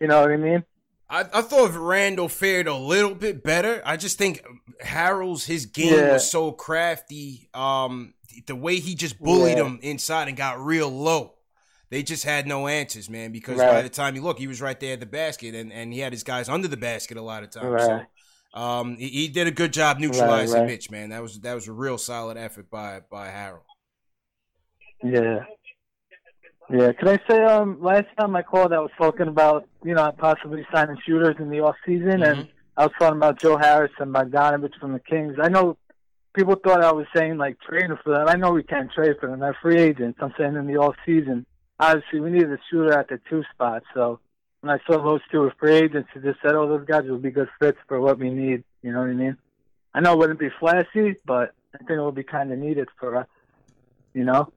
You 0.00 0.06
know 0.06 0.22
what 0.22 0.30
I 0.30 0.38
mean? 0.38 0.64
I, 1.10 1.20
I 1.32 1.42
thought 1.42 1.72
Randle 1.74 2.28
fared 2.28 2.66
a 2.66 2.74
little 2.74 3.14
bit 3.14 3.42
better. 3.42 3.82
I 3.84 3.96
just 3.96 4.18
think 4.18 4.44
Harrell's 4.84 5.44
his 5.46 5.66
game 5.66 5.94
yeah. 5.94 6.12
was 6.12 6.30
so 6.30 6.52
crafty. 6.52 7.48
Um, 7.54 8.14
the 8.46 8.54
way 8.54 8.78
he 8.78 8.94
just 8.94 9.18
bullied 9.18 9.58
yeah. 9.58 9.64
him 9.64 9.78
inside 9.82 10.28
and 10.28 10.36
got 10.36 10.62
real 10.62 10.88
low. 10.88 11.34
They 11.90 12.02
just 12.02 12.24
had 12.24 12.46
no 12.46 12.66
answers, 12.66 13.08
man. 13.08 13.32
Because 13.32 13.58
right. 13.58 13.72
by 13.72 13.82
the 13.82 13.88
time 13.88 14.14
you 14.14 14.22
look, 14.22 14.38
he 14.38 14.46
was 14.46 14.60
right 14.60 14.78
there 14.78 14.92
at 14.92 15.00
the 15.00 15.06
basket, 15.06 15.54
and, 15.54 15.72
and 15.72 15.92
he 15.92 16.00
had 16.00 16.12
his 16.12 16.22
guys 16.22 16.48
under 16.48 16.68
the 16.68 16.76
basket 16.76 17.16
a 17.16 17.22
lot 17.22 17.42
of 17.42 17.50
times. 17.50 17.66
Right. 17.66 18.06
So, 18.54 18.60
um, 18.60 18.96
he, 18.96 19.08
he, 19.08 19.28
did 19.28 19.46
a 19.46 19.50
good 19.50 19.72
job 19.72 19.98
neutralizing 19.98 20.60
right, 20.60 20.66
Mitch, 20.66 20.90
man. 20.90 21.10
That 21.10 21.22
was 21.22 21.40
that 21.40 21.54
was 21.54 21.68
a 21.68 21.72
real 21.72 21.98
solid 21.98 22.36
effort 22.36 22.70
by 22.70 23.00
by 23.10 23.28
Harrell. 23.28 23.60
Yeah. 25.02 25.44
Yeah, 26.70 26.92
can 26.92 27.08
I 27.08 27.18
say 27.28 27.42
um 27.44 27.80
last 27.80 28.06
time 28.18 28.36
I 28.36 28.42
called 28.42 28.72
I 28.72 28.80
was 28.80 28.90
talking 28.98 29.28
about, 29.28 29.66
you 29.82 29.94
know, 29.94 30.12
possibly 30.12 30.66
signing 30.72 30.98
shooters 31.04 31.36
in 31.38 31.48
the 31.48 31.60
off 31.60 31.76
season 31.86 32.20
mm-hmm. 32.20 32.40
and 32.40 32.48
I 32.76 32.84
was 32.84 32.92
talking 32.98 33.16
about 33.16 33.40
Joe 33.40 33.56
Harris 33.56 33.92
and 33.98 34.14
Bogdanovich 34.14 34.78
from 34.78 34.92
the 34.92 35.00
Kings. 35.00 35.36
I 35.42 35.48
know 35.48 35.78
people 36.34 36.56
thought 36.56 36.84
I 36.84 36.92
was 36.92 37.06
saying 37.14 37.38
like 37.38 37.58
trading 37.60 37.96
for 38.04 38.14
them. 38.14 38.28
I 38.28 38.34
know 38.34 38.52
we 38.52 38.62
can't 38.62 38.92
trade 38.92 39.16
for 39.18 39.28
them. 39.28 39.40
They're 39.40 39.56
free 39.60 39.80
agents. 39.80 40.18
I'm 40.22 40.34
saying 40.38 40.54
in 40.56 40.66
the 40.66 40.76
off 40.76 40.94
season, 41.06 41.46
obviously 41.80 42.20
we 42.20 42.30
needed 42.30 42.52
a 42.52 42.58
shooter 42.70 42.92
at 42.92 43.08
the 43.08 43.18
two 43.30 43.42
spot. 43.54 43.82
So 43.94 44.20
when 44.60 44.70
I 44.70 44.78
saw 44.86 45.02
those 45.02 45.20
two 45.32 45.40
were 45.40 45.54
free 45.58 45.76
agents, 45.76 46.10
I 46.14 46.18
just 46.18 46.40
said, 46.42 46.54
"Oh, 46.54 46.68
those 46.68 46.86
guys 46.86 47.04
will 47.04 47.18
be 47.18 47.30
good 47.30 47.48
fits 47.58 47.78
for 47.88 48.00
what 48.00 48.18
we 48.18 48.30
need." 48.30 48.62
You 48.82 48.92
know 48.92 49.00
what 49.00 49.10
I 49.10 49.14
mean? 49.14 49.36
I 49.94 50.00
know 50.00 50.12
it 50.12 50.18
wouldn't 50.18 50.38
be 50.38 50.50
flashy, 50.60 51.16
but 51.24 51.54
I 51.74 51.78
think 51.78 51.90
it 51.90 52.02
would 52.02 52.14
be 52.14 52.24
kind 52.24 52.52
of 52.52 52.58
needed 52.58 52.88
for 53.00 53.16
us. 53.16 53.26
You 54.14 54.24
know? 54.24 54.52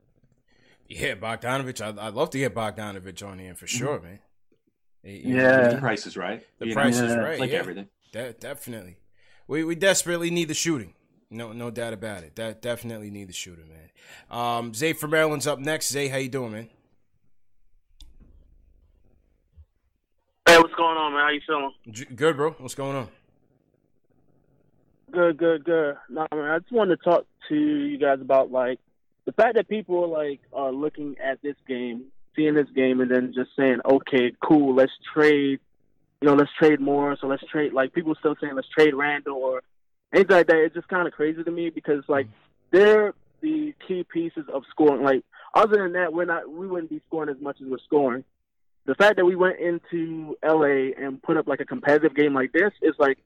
Yeah, 0.94 1.16
Bogdanovich. 1.16 1.80
I'd, 1.82 1.98
I'd 1.98 2.14
love 2.14 2.32
to 2.32 2.38
get 2.38 2.54
Bogdanovich 2.54 3.26
on 3.26 3.40
here 3.40 3.56
for 3.56 3.66
Mm-hmm. 3.66 3.78
sure, 3.78 4.02
man. 4.02 4.20
Yeah. 5.04 5.70
The 5.70 5.78
price 5.78 6.06
is 6.06 6.18
right. 6.18 6.46
The 6.60 6.68
you 6.68 6.74
price 6.74 7.00
know, 7.00 7.06
is 7.06 7.16
right. 7.16 7.40
Like 7.40 7.52
yeah. 7.52 7.60
everything. 7.60 7.88
De- 8.12 8.34
definitely. 8.34 8.98
We 9.48 9.64
we 9.64 9.74
desperately 9.76 10.30
need 10.32 10.50
the 10.50 10.54
shooting. 10.54 10.94
No 11.30 11.54
no 11.54 11.72
doubt 11.72 11.94
about 11.94 12.24
it. 12.24 12.36
That 12.36 12.62
definitely 12.62 13.10
need 13.10 13.30
the 13.30 13.34
shooter, 13.34 13.64
man. 13.66 13.90
Um, 14.30 14.74
Zay 14.74 14.92
from 14.94 15.12
Maryland's 15.12 15.48
up 15.48 15.60
next. 15.60 15.90
Zay, 15.92 16.10
how 16.10 16.18
you 16.18 16.28
doing, 16.30 16.52
man? 16.52 16.70
Hey, 20.48 20.58
what's 20.58 20.74
going 20.76 20.98
on, 20.98 21.14
man? 21.14 21.22
How 21.22 21.30
you 21.30 21.42
feeling? 21.48 21.72
J- 21.90 22.14
good, 22.16 22.36
bro. 22.36 22.52
What's 22.60 22.76
going 22.76 22.96
on? 22.98 23.08
Good, 25.12 25.38
good, 25.38 25.64
good. 25.64 25.96
No, 26.10 26.28
man, 26.34 26.52
I 26.52 26.60
just 26.60 26.72
wanted 26.72 26.98
to 26.98 27.04
talk 27.04 27.26
to 27.50 27.56
you 27.56 27.98
guys 27.98 28.20
about 28.22 28.52
like 28.52 28.80
the 29.26 29.32
fact 29.34 29.56
that 29.56 29.68
people 29.68 30.10
like 30.10 30.40
are 30.54 30.72
looking 30.72 31.16
at 31.24 31.42
this 31.42 31.56
game, 31.68 32.06
seeing 32.36 32.54
this 32.54 32.70
game, 32.76 33.02
and 33.02 33.12
then 33.12 33.34
just 33.34 33.52
saying, 33.58 33.80
"Okay, 33.86 34.34
cool, 34.44 34.76
let's 34.76 34.92
trade." 35.14 35.60
You 36.22 36.28
know, 36.28 36.36
let's 36.36 36.52
trade 36.60 36.80
more. 36.80 37.18
So 37.20 37.28
let's 37.28 37.44
trade. 37.52 37.74
Like 37.74 37.94
people 37.94 38.16
still 38.16 38.36
saying, 38.40 38.56
"Let's 38.56 38.70
trade 38.70 38.94
Randle" 38.94 39.38
or 39.38 39.62
anything 40.14 40.38
like 40.38 40.48
that. 40.48 40.58
It's 40.58 40.76
just 40.76 40.88
kind 40.88 41.08
of 41.08 41.14
crazy 41.14 41.44
to 41.44 41.52
me 41.52 41.70
because 41.70 42.04
like 42.08 42.28
they're 42.72 43.14
the 43.42 43.74
key 43.88 44.04
pieces 44.04 44.46
of 44.54 44.64
scoring. 44.70 45.04
Like 45.04 45.24
other 45.54 45.78
than 45.78 45.94
that, 45.94 46.14
we're 46.14 46.26
not. 46.26 46.50
We 46.50 46.68
wouldn't 46.68 46.90
be 46.90 47.02
scoring 47.08 47.30
as 47.30 47.42
much 47.42 47.58
as 47.62 47.68
we're 47.68 47.80
scoring. 47.80 48.24
The 48.86 48.96
fact 48.96 49.18
that 49.18 49.26
we 49.26 49.36
went 49.36 49.60
into 49.60 50.36
LA 50.44 50.92
and 50.98 51.22
put 51.22 51.38
up 51.38 51.48
like 51.48 51.60
a 51.60 51.66
competitive 51.66 52.16
game 52.16 52.34
like 52.34 52.52
this 52.52 52.72
is 52.82 52.96
like 52.98 53.20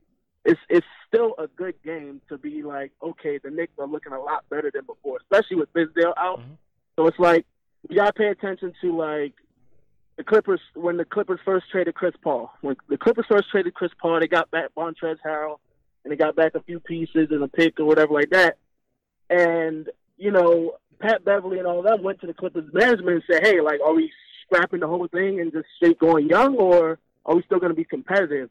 it's 0.46 0.60
it's 0.70 0.86
still 1.08 1.34
a 1.40 1.48
good 1.48 1.76
game 1.84 2.22
to 2.30 2.38
be 2.38 2.64
like, 2.64 2.92
okay, 3.02 3.40
the 3.44 3.50
Knicks 3.50 3.74
are 3.80 3.88
looking 3.88 4.14
a 4.14 4.20
lot 4.20 4.48
better 4.50 4.72
than 4.74 4.86
before, 4.86 5.18
especially 5.18 5.58
with 5.58 5.74
Fizdale 5.74 6.14
out. 6.18 6.40
Mhm. 6.40 6.58
So 6.96 7.08
it's 7.08 7.20
like 7.20 7.46
we 7.90 7.96
gotta 7.96 8.14
pay 8.14 8.28
attention 8.28 8.74
to 8.82 8.96
like 8.96 9.34
the 10.18 10.24
Clippers 10.24 10.62
when 10.76 10.98
the 10.98 11.06
Clippers 11.06 11.40
first 11.44 11.70
traded 11.72 11.96
Chris 11.96 12.16
Paul. 12.22 12.52
When 12.62 12.78
the 12.88 12.98
Clippers 12.98 13.26
first 13.28 13.50
traded 13.50 13.74
Chris 13.74 13.92
Paul, 14.00 14.20
they 14.20 14.28
got 14.28 14.50
back 14.52 14.70
Montrezl 14.78 15.18
Harrell 15.26 15.58
and 16.04 16.12
they 16.12 16.16
got 16.16 16.36
back 16.36 16.54
a 16.56 16.62
few 16.62 16.80
pieces 16.80 17.28
and 17.32 17.44
a 17.44 17.48
pick 17.48 17.80
or 17.80 17.86
whatever 17.86 18.14
like 18.14 18.30
that. 18.30 18.58
And 19.30 19.90
you 20.18 20.32
know, 20.32 20.78
Pat 21.00 21.26
Beverley 21.26 21.58
and 21.58 21.68
all 21.68 21.82
them 21.82 22.04
went 22.04 22.22
to 22.22 22.28
the 22.28 22.34
Clippers 22.34 22.72
management 22.72 23.16
and 23.16 23.24
said, 23.30 23.46
"Hey, 23.46 23.62
like, 23.62 23.82
are 23.84 23.94
we 23.94 24.12
scrapping 24.44 24.82
the 24.82 24.88
whole 24.88 25.08
thing 25.08 25.40
and 25.40 25.52
just 25.52 25.68
straight 25.76 25.98
going 25.98 26.30
young, 26.30 26.56
or 26.56 27.00
are 27.26 27.36
we 27.36 27.42
still 27.44 27.60
going 27.60 27.72
to 27.72 27.76
be 27.76 27.84
competitive?" 27.84 28.50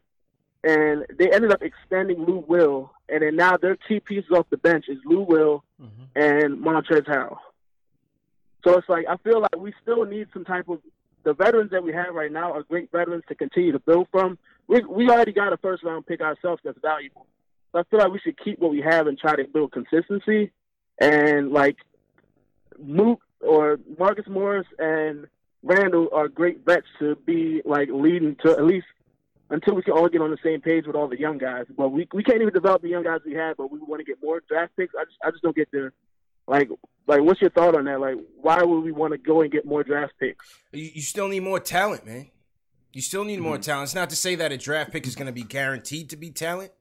And 0.65 1.05
they 1.17 1.31
ended 1.31 1.51
up 1.51 1.61
extending 1.61 2.25
Lou 2.25 2.43
Will, 2.47 2.91
and 3.07 3.21
then 3.21 3.35
now 3.35 3.55
their 3.55 3.75
key 3.75 3.99
pieces 3.99 4.31
off 4.31 4.47
the 4.49 4.57
bench 4.57 4.85
is 4.87 4.97
Lou 5.05 5.21
Will 5.21 5.63
mm-hmm. 5.79 6.03
and 6.15 6.57
Montrezl 6.57 7.07
Harrell. 7.07 7.37
So 8.63 8.77
it's 8.77 8.89
like 8.89 9.05
I 9.07 9.17
feel 9.17 9.41
like 9.41 9.55
we 9.57 9.73
still 9.83 10.03
need 10.05 10.27
some 10.33 10.43
type 10.43 10.67
of 10.67 10.79
the 11.23 11.33
veterans 11.33 11.71
that 11.71 11.83
we 11.83 11.93
have 11.93 12.15
right 12.15 12.31
now 12.31 12.53
are 12.53 12.63
great 12.63 12.91
veterans 12.91 13.23
to 13.27 13.35
continue 13.35 13.71
to 13.73 13.79
build 13.79 14.07
from. 14.11 14.39
We 14.67 14.81
we 14.89 15.07
already 15.09 15.33
got 15.33 15.53
a 15.53 15.57
first 15.57 15.83
round 15.83 16.07
pick 16.07 16.21
ourselves 16.21 16.61
that's 16.63 16.79
valuable. 16.81 17.27
So 17.71 17.79
I 17.79 17.83
feel 17.83 17.99
like 17.99 18.11
we 18.11 18.19
should 18.19 18.41
keep 18.41 18.57
what 18.57 18.71
we 18.71 18.81
have 18.81 19.05
and 19.05 19.19
try 19.19 19.35
to 19.35 19.43
build 19.43 19.71
consistency. 19.71 20.51
And 20.99 21.51
like 21.51 21.75
Mook 22.81 23.21
or 23.41 23.79
Marcus 23.99 24.25
Morris 24.27 24.67
and 24.79 25.27
Randle 25.61 26.09
are 26.11 26.27
great 26.27 26.65
vets 26.65 26.87
to 26.99 27.15
be 27.25 27.61
like 27.65 27.89
leading 27.91 28.35
to 28.45 28.51
at 28.51 28.63
least 28.63 28.87
until 29.49 29.75
we 29.75 29.83
can 29.83 29.93
all 29.93 30.09
get 30.09 30.21
on 30.21 30.31
the 30.31 30.37
same 30.43 30.61
page 30.61 30.85
with 30.87 30.95
all 30.95 31.07
the 31.07 31.19
young 31.19 31.37
guys. 31.37 31.65
But 31.75 31.89
we 31.89 32.07
we 32.13 32.23
can't 32.23 32.41
even 32.41 32.53
develop 32.53 32.81
the 32.81 32.89
young 32.89 33.03
guys 33.03 33.21
we 33.25 33.33
have, 33.33 33.57
but 33.57 33.71
we 33.71 33.79
want 33.79 33.99
to 33.99 34.05
get 34.05 34.17
more 34.23 34.41
draft 34.47 34.75
picks. 34.77 34.93
I 34.99 35.05
just 35.05 35.17
I 35.23 35.31
just 35.31 35.43
don't 35.43 35.55
get 35.55 35.71
the 35.71 35.91
like 36.47 36.69
like 37.07 37.21
what's 37.21 37.41
your 37.41 37.49
thought 37.51 37.75
on 37.75 37.85
that? 37.85 37.99
Like 37.99 38.15
why 38.41 38.63
would 38.63 38.81
we 38.81 38.91
want 38.91 39.13
to 39.13 39.17
go 39.17 39.41
and 39.41 39.51
get 39.51 39.65
more 39.65 39.83
draft 39.83 40.13
picks? 40.19 40.45
You, 40.71 40.89
you 40.95 41.01
still 41.01 41.27
need 41.27 41.41
more 41.41 41.59
talent, 41.59 42.05
man. 42.05 42.29
You 42.95 43.01
still 43.01 43.25
need 43.25 43.41
more 43.41 43.55
mm-hmm. 43.55 43.61
talent. 43.61 43.87
It's 43.87 43.95
not 43.95 44.09
to 44.11 44.15
say 44.15 44.35
that 44.35 44.53
a 44.53 44.57
draft 44.57 44.93
pick 44.93 45.05
is 45.05 45.15
going 45.15 45.25
to 45.25 45.33
be 45.33 45.43
guaranteed 45.43 46.11
to 46.11 46.15
be 46.15 46.31
talent, 46.31 46.71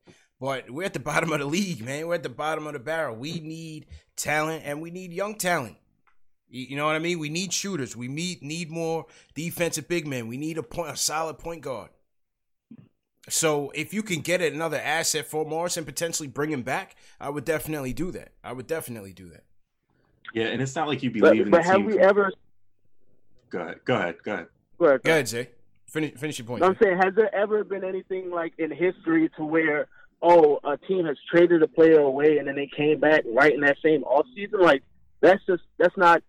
but 0.40 0.70
we're 0.70 0.84
at 0.84 0.92
the 0.92 1.00
bottom 1.00 1.32
of 1.32 1.40
the 1.40 1.44
league, 1.44 1.84
man. 1.84 2.06
We're 2.06 2.14
at 2.14 2.22
the 2.22 2.28
bottom 2.28 2.68
of 2.68 2.74
the 2.74 2.78
barrel. 2.78 3.16
We 3.16 3.40
need 3.40 3.86
talent, 4.14 4.62
and 4.64 4.80
we 4.80 4.92
need 4.92 5.12
young 5.12 5.34
talent. 5.34 5.76
You, 6.48 6.66
you 6.70 6.76
know 6.76 6.86
what 6.86 6.94
I 6.94 7.00
mean? 7.00 7.18
We 7.18 7.30
need 7.30 7.52
shooters. 7.52 7.96
We 7.96 8.06
need 8.06 8.42
need 8.42 8.70
more 8.70 9.06
defensive 9.34 9.88
big 9.88 10.06
men. 10.06 10.28
We 10.28 10.36
need 10.36 10.56
a 10.56 10.62
point, 10.62 10.92
a 10.92 10.96
solid 10.96 11.38
point 11.38 11.62
guard. 11.62 11.90
So 13.28 13.70
if 13.74 13.94
you 13.94 14.02
can 14.02 14.20
get 14.20 14.42
another 14.42 14.78
asset 14.78 15.26
for 15.26 15.44
Morris 15.44 15.76
and 15.76 15.86
potentially 15.86 16.28
bring 16.28 16.50
him 16.50 16.62
back, 16.62 16.94
I 17.20 17.30
would 17.30 17.44
definitely 17.44 17.92
do 17.92 18.10
that. 18.12 18.32
I 18.42 18.52
would 18.52 18.66
definitely 18.66 19.12
do 19.12 19.28
that. 19.30 19.44
Yeah, 20.34 20.46
and 20.46 20.60
it's 20.60 20.74
not 20.74 20.88
like 20.88 21.02
you 21.02 21.10
But, 21.10 21.20
believe 21.20 21.42
in 21.42 21.50
the 21.50 21.56
but 21.56 21.64
have 21.64 21.84
we 21.84 21.98
ever? 21.98 22.32
Go 23.50 23.60
ahead. 23.60 23.80
Go 23.84 23.94
ahead. 23.94 24.16
Go 24.24 24.32
ahead. 24.34 24.46
Go 24.78 24.86
ahead. 24.86 25.02
Go 25.02 25.10
ahead, 25.10 25.28
Zay. 25.28 25.50
Finish, 25.86 26.14
finish 26.14 26.38
your 26.38 26.46
point. 26.46 26.64
I'm 26.64 26.76
saying, 26.82 26.98
has 26.98 27.14
there 27.14 27.32
ever 27.34 27.62
been 27.62 27.84
anything 27.84 28.30
like 28.30 28.52
in 28.58 28.70
history 28.70 29.30
to 29.36 29.44
where, 29.44 29.86
oh, 30.20 30.58
a 30.64 30.76
team 30.76 31.06
has 31.06 31.16
traded 31.30 31.62
a 31.62 31.68
player 31.68 32.00
away 32.00 32.38
and 32.38 32.48
then 32.48 32.56
they 32.56 32.68
came 32.76 32.98
back 32.98 33.22
right 33.26 33.54
in 33.54 33.60
that 33.60 33.76
same 33.82 34.02
off 34.02 34.26
season? 34.34 34.60
Like 34.60 34.82
that's 35.20 35.44
just 35.46 35.62
that's 35.78 35.96
not 35.96 36.22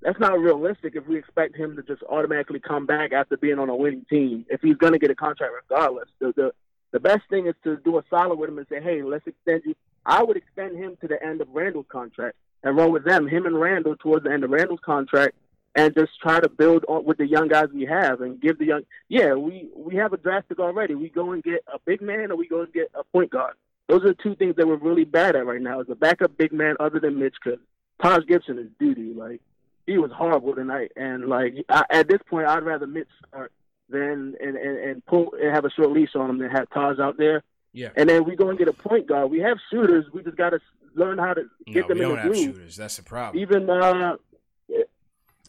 that's 0.00 0.20
not 0.20 0.38
realistic. 0.38 0.94
If 0.94 1.06
we 1.06 1.18
expect 1.18 1.56
him 1.56 1.76
to 1.76 1.82
just 1.82 2.02
automatically 2.04 2.60
come 2.60 2.86
back 2.86 3.12
after 3.12 3.36
being 3.36 3.58
on 3.58 3.68
a 3.68 3.76
winning 3.76 4.06
team, 4.08 4.46
if 4.48 4.60
he's 4.60 4.76
going 4.76 4.92
to 4.92 4.98
get 4.98 5.10
a 5.10 5.14
contract 5.14 5.52
regardless, 5.62 6.08
the, 6.20 6.32
the 6.36 6.52
the 6.90 7.00
best 7.00 7.22
thing 7.28 7.46
is 7.46 7.54
to 7.64 7.76
do 7.78 7.98
a 7.98 8.04
solid 8.08 8.38
with 8.38 8.48
him 8.48 8.58
and 8.58 8.66
say, 8.68 8.80
hey, 8.80 9.02
let's 9.02 9.26
extend 9.26 9.62
you. 9.66 9.74
I 10.06 10.22
would 10.22 10.38
extend 10.38 10.76
him 10.76 10.96
to 11.02 11.08
the 11.08 11.22
end 11.22 11.42
of 11.42 11.48
Randle's 11.52 11.84
contract 11.90 12.36
and 12.62 12.76
run 12.76 12.92
with 12.92 13.04
them, 13.04 13.28
him 13.28 13.44
and 13.44 13.60
Randle 13.60 13.94
towards 13.96 14.24
the 14.24 14.32
end 14.32 14.42
of 14.42 14.50
Randle's 14.50 14.80
contract 14.82 15.34
and 15.74 15.94
just 15.94 16.18
try 16.20 16.40
to 16.40 16.48
build 16.48 16.84
on 16.88 17.04
with 17.04 17.18
the 17.18 17.26
young 17.26 17.48
guys 17.48 17.68
we 17.72 17.84
have 17.84 18.20
and 18.20 18.40
give 18.40 18.58
the 18.58 18.64
young. 18.64 18.82
Yeah, 19.08 19.34
we 19.34 19.68
we 19.76 19.96
have 19.96 20.12
a 20.12 20.16
draft 20.16 20.48
pick 20.48 20.58
already. 20.58 20.94
We 20.94 21.08
go 21.08 21.32
and 21.32 21.42
get 21.42 21.62
a 21.72 21.78
big 21.84 22.00
man, 22.00 22.32
or 22.32 22.36
we 22.36 22.48
go 22.48 22.62
and 22.62 22.72
get 22.72 22.90
a 22.94 23.04
point 23.04 23.30
guard. 23.30 23.54
Those 23.88 24.02
are 24.02 24.08
the 24.08 24.22
two 24.22 24.34
things 24.34 24.56
that 24.56 24.66
we're 24.66 24.76
really 24.76 25.04
bad 25.04 25.36
at 25.36 25.46
right 25.46 25.60
now. 25.60 25.80
Is 25.80 25.88
a 25.88 25.94
backup 25.94 26.36
big 26.36 26.52
man 26.52 26.76
other 26.80 27.00
than 27.00 27.18
Mitch, 27.18 27.36
because 27.42 27.60
Taj 28.02 28.24
Gibson 28.26 28.58
is 28.58 28.66
duty. 28.80 29.12
Like 29.14 29.40
he 29.88 29.98
was 29.98 30.12
horrible 30.12 30.54
tonight, 30.54 30.92
and 30.96 31.26
like 31.26 31.54
I, 31.68 31.84
at 31.90 32.08
this 32.08 32.20
point, 32.28 32.46
I'd 32.46 32.62
rather 32.62 32.86
Mitch 32.86 33.08
start 33.26 33.52
than 33.88 34.36
and 34.40 34.56
and, 34.56 34.78
and 34.78 35.06
pull 35.06 35.34
and 35.40 35.54
have 35.54 35.64
a 35.64 35.70
short 35.70 35.90
leash 35.90 36.14
on 36.14 36.28
him 36.30 36.38
than 36.38 36.50
have 36.50 36.68
Taj 36.70 36.98
out 36.98 37.16
there. 37.16 37.42
Yeah. 37.72 37.88
And 37.96 38.08
then 38.08 38.24
we 38.24 38.36
go 38.36 38.50
and 38.50 38.58
get 38.58 38.68
a 38.68 38.72
point 38.72 39.06
guard. 39.06 39.30
We 39.30 39.40
have 39.40 39.56
shooters. 39.70 40.04
We 40.12 40.22
just 40.22 40.36
got 40.36 40.50
to 40.50 40.60
learn 40.94 41.18
how 41.18 41.34
to 41.34 41.44
get 41.66 41.82
no, 41.82 41.88
them 41.88 41.98
we 41.98 42.04
in 42.04 42.08
don't 42.08 42.16
the 42.16 42.22
have 42.22 42.32
groove. 42.32 42.44
shooters. 42.44 42.76
That's 42.76 42.96
the 42.96 43.02
problem. 43.02 43.40
Even 43.42 43.70
uh, 43.70 44.16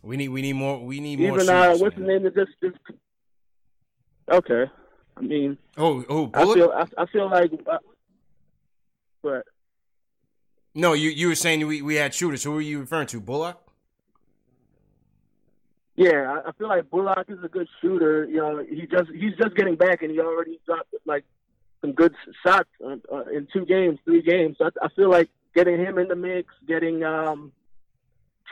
We 0.02 0.16
need 0.18 0.30
we 0.30 0.42
need 0.42 0.54
more 0.54 0.80
we 0.84 1.00
need 1.00 1.20
more 1.20 1.40
even 1.40 1.50
uh, 1.50 1.76
what's 1.78 1.96
the 1.96 2.02
name 2.04 2.26
of 2.26 2.34
this? 2.34 2.48
this 2.62 2.72
okay, 4.32 4.66
I 5.18 5.22
mean, 5.22 5.58
Oh 5.78 6.06
oh 6.08 6.32
I 6.34 6.46
feel 6.54 6.72
I, 6.72 6.86
I 7.02 7.06
feel 7.08 7.30
like, 7.30 7.52
uh, 7.70 7.78
but 9.22 9.44
no, 10.76 10.94
you 10.94 11.10
you 11.10 11.28
were 11.28 11.36
saying 11.36 11.68
we, 11.68 11.82
we 11.82 11.96
had 11.96 12.14
shooters. 12.14 12.44
Who 12.44 12.52
were 12.52 12.62
you 12.62 12.80
referring 12.80 13.08
to? 13.08 13.20
Bullock? 13.20 13.60
Yeah, 16.00 16.40
I, 16.48 16.54
feel 16.54 16.70
like 16.70 16.90
Bullock 16.90 17.26
is 17.28 17.44
a 17.44 17.50
good 17.50 17.68
shooter. 17.82 18.24
You 18.24 18.38
know, 18.38 18.64
he 18.64 18.88
just 18.88 19.12
he's 19.14 19.36
just 19.36 19.54
getting 19.58 19.76
back, 19.76 20.02
and 20.02 20.10
he 20.10 20.22
already 20.22 20.58
dropped 20.66 20.96
like 21.06 21.26
some 21.82 21.92
good 21.92 22.16
shots 22.42 22.70
uh, 22.82 23.26
in 23.34 23.50
two 23.52 23.66
games, 23.66 24.00
three 24.06 24.22
games. 24.22 24.56
So 24.60 24.70
I, 24.82 24.88
feel 24.96 25.10
like 25.10 25.30
getting 25.54 25.78
him 25.78 25.98
in 25.98 26.08
the 26.08 26.16
mix, 26.16 26.54
getting 26.66 27.04
um, 27.04 27.52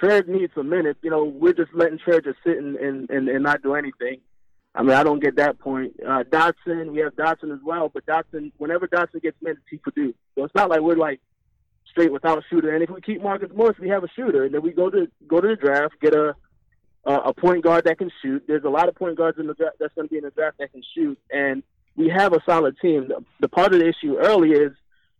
needs 0.03 0.51
some 0.55 0.67
minutes. 0.67 0.99
You 1.01 1.09
know, 1.09 1.23
we're 1.23 1.53
just 1.53 1.73
letting 1.73 1.99
Trez 1.99 2.25
just 2.25 2.37
sit 2.45 2.57
and, 2.57 2.75
and, 2.75 3.09
and, 3.09 3.29
and 3.29 3.43
not 3.43 3.63
do 3.63 3.75
anything. 3.75 4.19
I 4.75 4.83
mean, 4.83 4.91
I 4.91 5.03
don't 5.03 5.23
get 5.23 5.37
that 5.37 5.57
point. 5.57 5.93
Uh, 6.05 6.23
Dotson, 6.25 6.91
we 6.91 6.99
have 6.99 7.15
Dotson 7.15 7.53
as 7.53 7.63
well, 7.63 7.87
but 7.87 8.05
Dotson, 8.05 8.51
whenever 8.57 8.89
Dotson 8.89 9.21
gets 9.21 9.41
minutes, 9.41 9.63
he 9.69 9.77
produces. 9.77 10.15
So 10.35 10.43
it's 10.43 10.53
not 10.53 10.69
like 10.69 10.81
we're 10.81 10.97
like 10.97 11.21
straight 11.89 12.11
without 12.11 12.39
a 12.39 12.41
shooter. 12.49 12.75
And 12.75 12.83
if 12.83 12.89
we 12.89 12.99
keep 12.99 13.21
Marcus 13.23 13.51
Morris, 13.55 13.79
we 13.79 13.87
have 13.87 14.03
a 14.03 14.09
shooter. 14.17 14.43
And 14.43 14.53
then 14.53 14.61
we 14.61 14.71
go 14.71 14.89
to 14.89 15.07
go 15.29 15.39
to 15.39 15.47
the 15.47 15.55
draft, 15.55 15.95
get 16.01 16.13
a 16.13 16.35
uh, 17.07 17.21
a 17.25 17.33
point 17.33 17.63
guard 17.63 17.85
that 17.85 17.97
can 17.97 18.11
shoot. 18.21 18.43
There's 18.47 18.65
a 18.65 18.69
lot 18.69 18.89
of 18.89 18.95
point 18.95 19.17
guards 19.17 19.39
in 19.39 19.47
the 19.47 19.53
draft 19.53 19.77
that's 19.79 19.93
going 19.95 20.07
to 20.07 20.11
be 20.11 20.17
in 20.17 20.25
the 20.25 20.31
draft 20.31 20.57
that 20.59 20.73
can 20.73 20.83
shoot, 20.93 21.17
and 21.31 21.63
we 21.95 22.09
have 22.09 22.33
a 22.33 22.39
solid 22.45 22.77
team. 22.79 23.07
The, 23.07 23.23
the 23.39 23.47
part 23.47 23.73
of 23.73 23.79
the 23.79 23.87
issue 23.87 24.17
early 24.17 24.51
is 24.51 24.73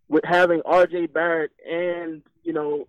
with 0.10 0.26
having 0.26 0.62
R.J. 0.66 1.08
Barrett 1.08 1.52
and 1.68 2.22
you 2.44 2.54
know 2.54 2.88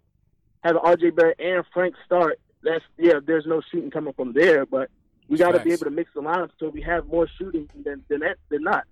having 0.63 0.83
R.J. 0.85 1.11
Barrett 1.11 1.39
and 1.39 1.65
Frank 1.73 1.95
start. 2.05 2.41
That's 2.63 2.85
yeah. 2.99 3.21
There's 3.25 3.47
no 3.47 3.63
shooting 3.71 3.91
coming 3.93 4.15
from 4.15 4.33
there, 4.33 4.67
but 4.67 4.91
we 5.29 5.39
got 5.39 5.53
to 5.53 5.61
be 5.61 5.73
able 5.73 5.85
to 5.85 5.91
mix 5.91 6.11
the 6.13 6.21
lineup 6.21 6.51
so 6.59 6.69
we 6.69 6.83
have 6.83 7.07
more 7.07 7.29
shooting 7.39 7.71
than 7.85 8.05
than 8.09 8.21
that, 8.21 8.37
than 8.49 8.65
not. 8.65 8.85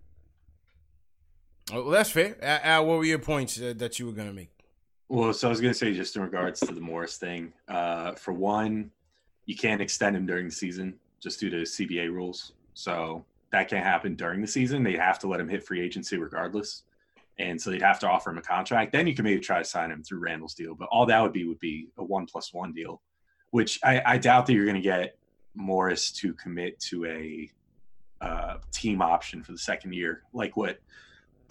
Oh, 1.73 1.83
well, 1.83 1.90
that's 1.90 2.11
fair. 2.11 2.37
Al, 2.40 2.61
Al, 2.62 2.87
what 2.87 2.99
were 2.99 3.05
your 3.05 3.19
points 3.19 3.61
uh, 3.61 3.75
that 3.77 3.99
you 3.99 4.07
were 4.07 4.12
gonna 4.12 4.33
make? 4.33 4.51
Well, 5.09 5.33
so 5.33 5.49
I 5.49 5.51
was 5.51 5.61
going 5.61 5.73
to 5.73 5.79
say, 5.79 5.95
just 5.95 6.16
in 6.16 6.23
regards 6.23 6.59
to 6.61 6.75
the 6.75 6.81
Morris 6.81 7.16
thing, 7.16 7.53
uh, 7.69 8.14
for 8.14 8.33
one, 8.33 8.90
you 9.46 9.56
can't 9.56 9.80
extend 9.80 10.16
him 10.16 10.26
during 10.26 10.46
the 10.46 10.52
season 10.52 10.94
just 11.20 11.40
due 11.40 11.50
to 11.50 11.62
CBA 11.62 12.12
rules. 12.12 12.52
So 12.74 13.24
that 13.52 13.68
can't 13.68 13.85
happen 13.85 14.14
during 14.14 14.40
the 14.40 14.46
season. 14.46 14.82
They 14.82 14.96
have 14.96 15.18
to 15.20 15.28
let 15.28 15.40
him 15.40 15.48
hit 15.48 15.64
free 15.64 15.80
agency 15.80 16.18
regardless. 16.18 16.82
And 17.38 17.61
so 17.61 17.70
they'd 17.70 17.82
have 17.82 18.00
to 18.00 18.09
offer 18.09 18.30
him 18.30 18.38
a 18.38 18.42
contract. 18.42 18.92
Then 18.92 19.06
you 19.06 19.14
can 19.14 19.24
maybe 19.24 19.40
try 19.40 19.59
to 19.59 19.64
sign 19.64 19.90
him 19.90 20.02
through 20.02 20.18
Randle's 20.18 20.54
deal. 20.54 20.74
But 20.74 20.88
all 20.90 21.06
that 21.06 21.22
would 21.22 21.32
be 21.32 21.46
would 21.46 21.61
be 21.61 21.88
a 21.96 22.04
one 22.04 22.26
plus 22.26 22.52
one 22.52 22.72
deal, 22.72 23.02
which 23.50 23.78
I, 23.85 24.02
I 24.04 24.18
doubt 24.18 24.46
that 24.46 24.54
you're 24.54 24.64
going 24.64 24.76
to 24.76 24.80
get 24.80 25.16
Morris 25.54 26.11
to 26.12 26.32
commit 26.35 26.78
to 26.80 27.04
a 27.06 27.50
uh, 28.20 28.56
team 28.72 29.02
option 29.02 29.42
for 29.42 29.52
the 29.52 29.59
second 29.59 29.92
year, 29.92 30.22
like 30.32 30.56
what 30.56 30.78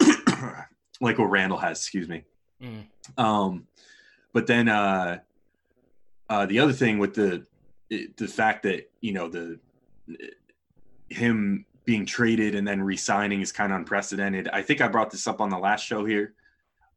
like 1.00 1.18
what 1.18 1.30
Randle 1.30 1.58
has. 1.58 1.78
Excuse 1.78 2.08
me. 2.08 2.24
Mm. 2.60 2.86
Um, 3.16 3.66
but 4.32 4.46
then 4.46 4.68
uh, 4.68 5.18
uh, 6.28 6.46
the 6.46 6.58
other 6.58 6.72
thing 6.72 6.98
with 6.98 7.14
the 7.14 7.46
the 7.88 8.28
fact 8.28 8.62
that 8.64 8.90
you 9.00 9.12
know 9.12 9.28
the 9.28 9.58
him 11.08 11.64
being 11.84 12.04
traded 12.04 12.54
and 12.54 12.66
then 12.66 12.82
resigning 12.82 13.40
is 13.40 13.52
kind 13.52 13.72
of 13.72 13.78
unprecedented. 13.78 14.48
I 14.52 14.62
think 14.62 14.80
I 14.80 14.88
brought 14.88 15.10
this 15.10 15.26
up 15.26 15.40
on 15.40 15.50
the 15.50 15.58
last 15.58 15.86
show 15.86 16.04
here, 16.04 16.34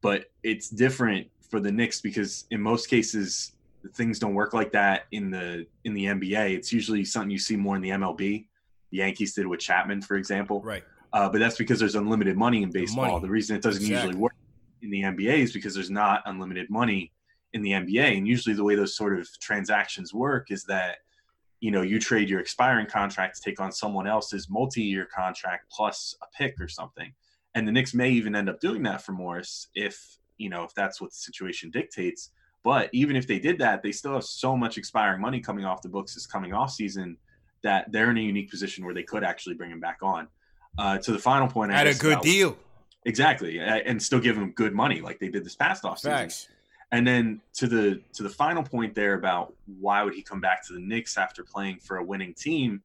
but 0.02 0.32
it's 0.41 0.69
different 0.69 1.28
for 1.49 1.60
the 1.60 1.71
Knicks 1.71 2.02
because 2.02 2.45
in 2.52 2.62
most 2.62 2.89
cases 2.89 3.54
things 3.93 4.19
don't 4.19 4.34
work 4.34 4.54
like 4.54 4.71
that 4.73 5.06
in 5.12 5.30
the 5.30 5.65
in 5.84 5.93
the 5.93 6.06
NBA. 6.06 6.56
It's 6.56 6.73
usually 6.73 7.06
something 7.06 7.30
you 7.30 7.39
see 7.39 7.56
more 7.56 7.75
in 7.75 7.82
the 7.82 7.89
MLB. 7.89 8.45
The 8.91 8.97
Yankees 8.97 9.36
did 9.36 9.45
with 9.45 9.60
Chapman, 9.60 10.02
for 10.02 10.15
example. 10.15 10.62
Right. 10.62 10.84
Uh, 11.13 11.30
but 11.30 11.39
that's 11.39 11.58
because 11.58 11.80
there's 11.80 11.95
unlimited 11.95 12.38
money 12.38 12.63
in 12.63 12.71
baseball. 12.71 13.06
The, 13.06 13.12
money. 13.12 13.21
the 13.21 13.32
reason 13.32 13.56
it 13.56 13.62
doesn't 13.62 13.82
exactly. 13.82 14.08
usually 14.08 14.21
work 14.21 14.34
in 14.82 14.89
the 14.89 15.02
NBA 15.02 15.39
is 15.39 15.54
because 15.54 15.73
there's 15.73 15.89
not 15.89 16.23
unlimited 16.25 16.69
money 16.69 17.12
in 17.53 17.62
the 17.62 17.71
NBA. 17.71 18.17
And 18.17 18.27
usually 18.27 18.55
the 18.55 18.63
way 18.63 18.75
those 18.75 18.95
sort 18.95 19.17
of 19.17 19.27
transactions 19.39 20.13
work 20.13 20.51
is 20.51 20.63
that, 20.65 20.97
you 21.59 21.71
know, 21.71 21.81
you 21.81 21.99
trade 21.99 22.29
your 22.29 22.39
expiring 22.39 22.85
contract 22.85 23.35
to 23.35 23.41
take 23.41 23.59
on 23.59 23.71
someone 23.71 24.07
else's 24.07 24.49
multi-year 24.49 25.07
contract 25.13 25.71
plus 25.71 26.15
a 26.21 26.25
pick 26.38 26.59
or 26.59 26.67
something. 26.67 27.13
And 27.55 27.67
the 27.67 27.71
Knicks 27.71 27.93
may 27.93 28.09
even 28.12 28.35
end 28.35 28.49
up 28.49 28.59
doing 28.59 28.83
that 28.83 29.01
for 29.01 29.12
Morris 29.12 29.67
if, 29.73 30.17
you 30.38 30.49
know, 30.49 30.63
if 30.63 30.73
that's 30.75 31.01
what 31.01 31.12
the 31.12 31.17
situation 31.17 31.71
dictates. 31.71 32.31
But 32.63 32.89
even 32.93 33.15
if 33.15 33.25
they 33.25 33.39
did 33.39 33.57
that, 33.59 33.81
they 33.81 33.91
still 33.91 34.13
have 34.13 34.23
so 34.23 34.55
much 34.55 34.77
expiring 34.77 35.21
money 35.21 35.39
coming 35.39 35.65
off 35.65 35.81
the 35.81 35.89
books 35.89 36.13
this 36.13 36.27
coming 36.27 36.53
off 36.53 36.71
season 36.71 37.17
that 37.63 37.91
they're 37.91 38.12
in 38.12 38.17
a 38.17 38.21
unique 38.21 38.49
position 38.49 38.85
where 38.85 38.93
they 38.93 39.03
could 39.03 39.23
actually 39.23 39.55
bring 39.55 39.71
him 39.71 39.79
back 39.79 39.99
on. 40.01 40.27
Uh, 40.77 40.97
to 40.99 41.12
the 41.12 41.19
final 41.19 41.47
point, 41.47 41.71
I 41.71 41.81
at 41.81 41.88
a 41.88 41.97
good 41.97 42.13
about, 42.13 42.23
deal, 42.23 42.57
exactly, 43.05 43.59
and 43.59 44.01
still 44.01 44.19
give 44.19 44.38
him 44.38 44.51
good 44.51 44.73
money 44.73 45.01
like 45.01 45.19
they 45.19 45.29
did 45.29 45.43
this 45.43 45.55
past 45.55 45.83
off 45.83 45.99
season. 45.99 46.13
And 46.91 47.06
then 47.06 47.41
to 47.54 47.67
the 47.67 48.02
to 48.13 48.23
the 48.23 48.30
final 48.30 48.63
point 48.63 48.95
there 48.95 49.13
about 49.13 49.54
why 49.80 50.04
would 50.04 50.15
he 50.15 50.21
come 50.21 50.41
back 50.41 50.65
to 50.67 50.73
the 50.73 50.80
Knicks 50.80 51.17
after 51.17 51.43
playing 51.43 51.80
for 51.80 51.97
a 51.97 52.04
winning 52.04 52.34
team? 52.34 52.82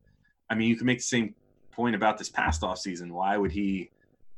I 0.50 0.54
mean, 0.54 0.68
you 0.68 0.76
can 0.76 0.86
make 0.86 0.98
the 0.98 1.04
same 1.04 1.34
point 1.72 1.94
about 1.94 2.18
this 2.18 2.28
past 2.28 2.62
off 2.62 2.78
season. 2.78 3.12
Why 3.14 3.36
would 3.36 3.50
he 3.50 3.90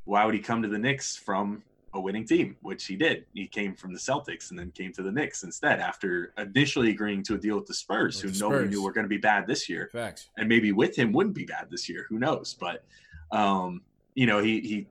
why 0.05 0.25
would 0.25 0.35
he 0.35 0.41
come 0.41 0.63
to 0.63 0.69
the 0.69 0.79
Knicks 0.79 1.17
from 1.17 1.63
a 1.97 2.01
winning 2.01 2.25
team, 2.25 2.57
which 2.61 2.87
he 2.87 2.95
did. 2.95 3.25
He 3.35 3.47
came 3.47 3.75
from 3.75 3.93
the 3.93 3.99
Celtics 3.99 4.51
and 4.51 4.59
then 4.59 4.71
came 4.71 4.93
to 4.93 5.03
the 5.03 5.11
Knicks 5.11 5.43
instead 5.43 5.81
after 5.81 6.33
initially 6.39 6.91
agreeing 6.91 7.23
to 7.25 7.35
a 7.35 7.39
deal 7.39 7.57
with 7.57 7.67
the 7.67 7.75
Spurs, 7.75 8.17
with 8.17 8.23
who 8.23 8.29
the 8.29 8.35
Spurs. 8.35 8.51
nobody 8.51 8.69
knew 8.69 8.83
were 8.83 8.93
going 8.93 9.05
to 9.05 9.09
be 9.09 9.17
bad 9.17 9.47
this 9.47 9.69
year. 9.69 9.89
Facts. 9.93 10.29
And 10.37 10.49
maybe 10.49 10.73
with 10.73 10.97
him 10.97 11.13
wouldn't 11.13 11.35
be 11.35 11.45
bad 11.45 11.69
this 11.71 11.89
year. 11.89 12.07
Who 12.09 12.19
knows? 12.19 12.55
But 12.55 12.85
um, 13.33 13.83
you 14.15 14.27
know, 14.27 14.39
he 14.39 14.61
he 14.61 14.87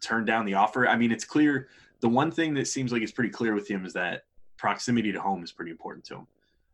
turned 0.00 0.26
down 0.26 0.46
the 0.46 0.54
offer. 0.54 0.88
I 0.88 0.96
mean, 0.96 1.12
it's 1.12 1.24
clear 1.24 1.68
the 2.00 2.08
one 2.08 2.30
thing 2.30 2.54
that 2.54 2.66
seems 2.66 2.92
like 2.92 3.02
it's 3.02 3.12
pretty 3.12 3.30
clear 3.30 3.54
with 3.54 3.68
him 3.68 3.84
is 3.84 3.92
that 3.94 4.24
proximity 4.56 5.12
to 5.12 5.20
home 5.20 5.42
is 5.42 5.52
pretty 5.52 5.70
important 5.70 6.04
to 6.06 6.16
him. 6.16 6.26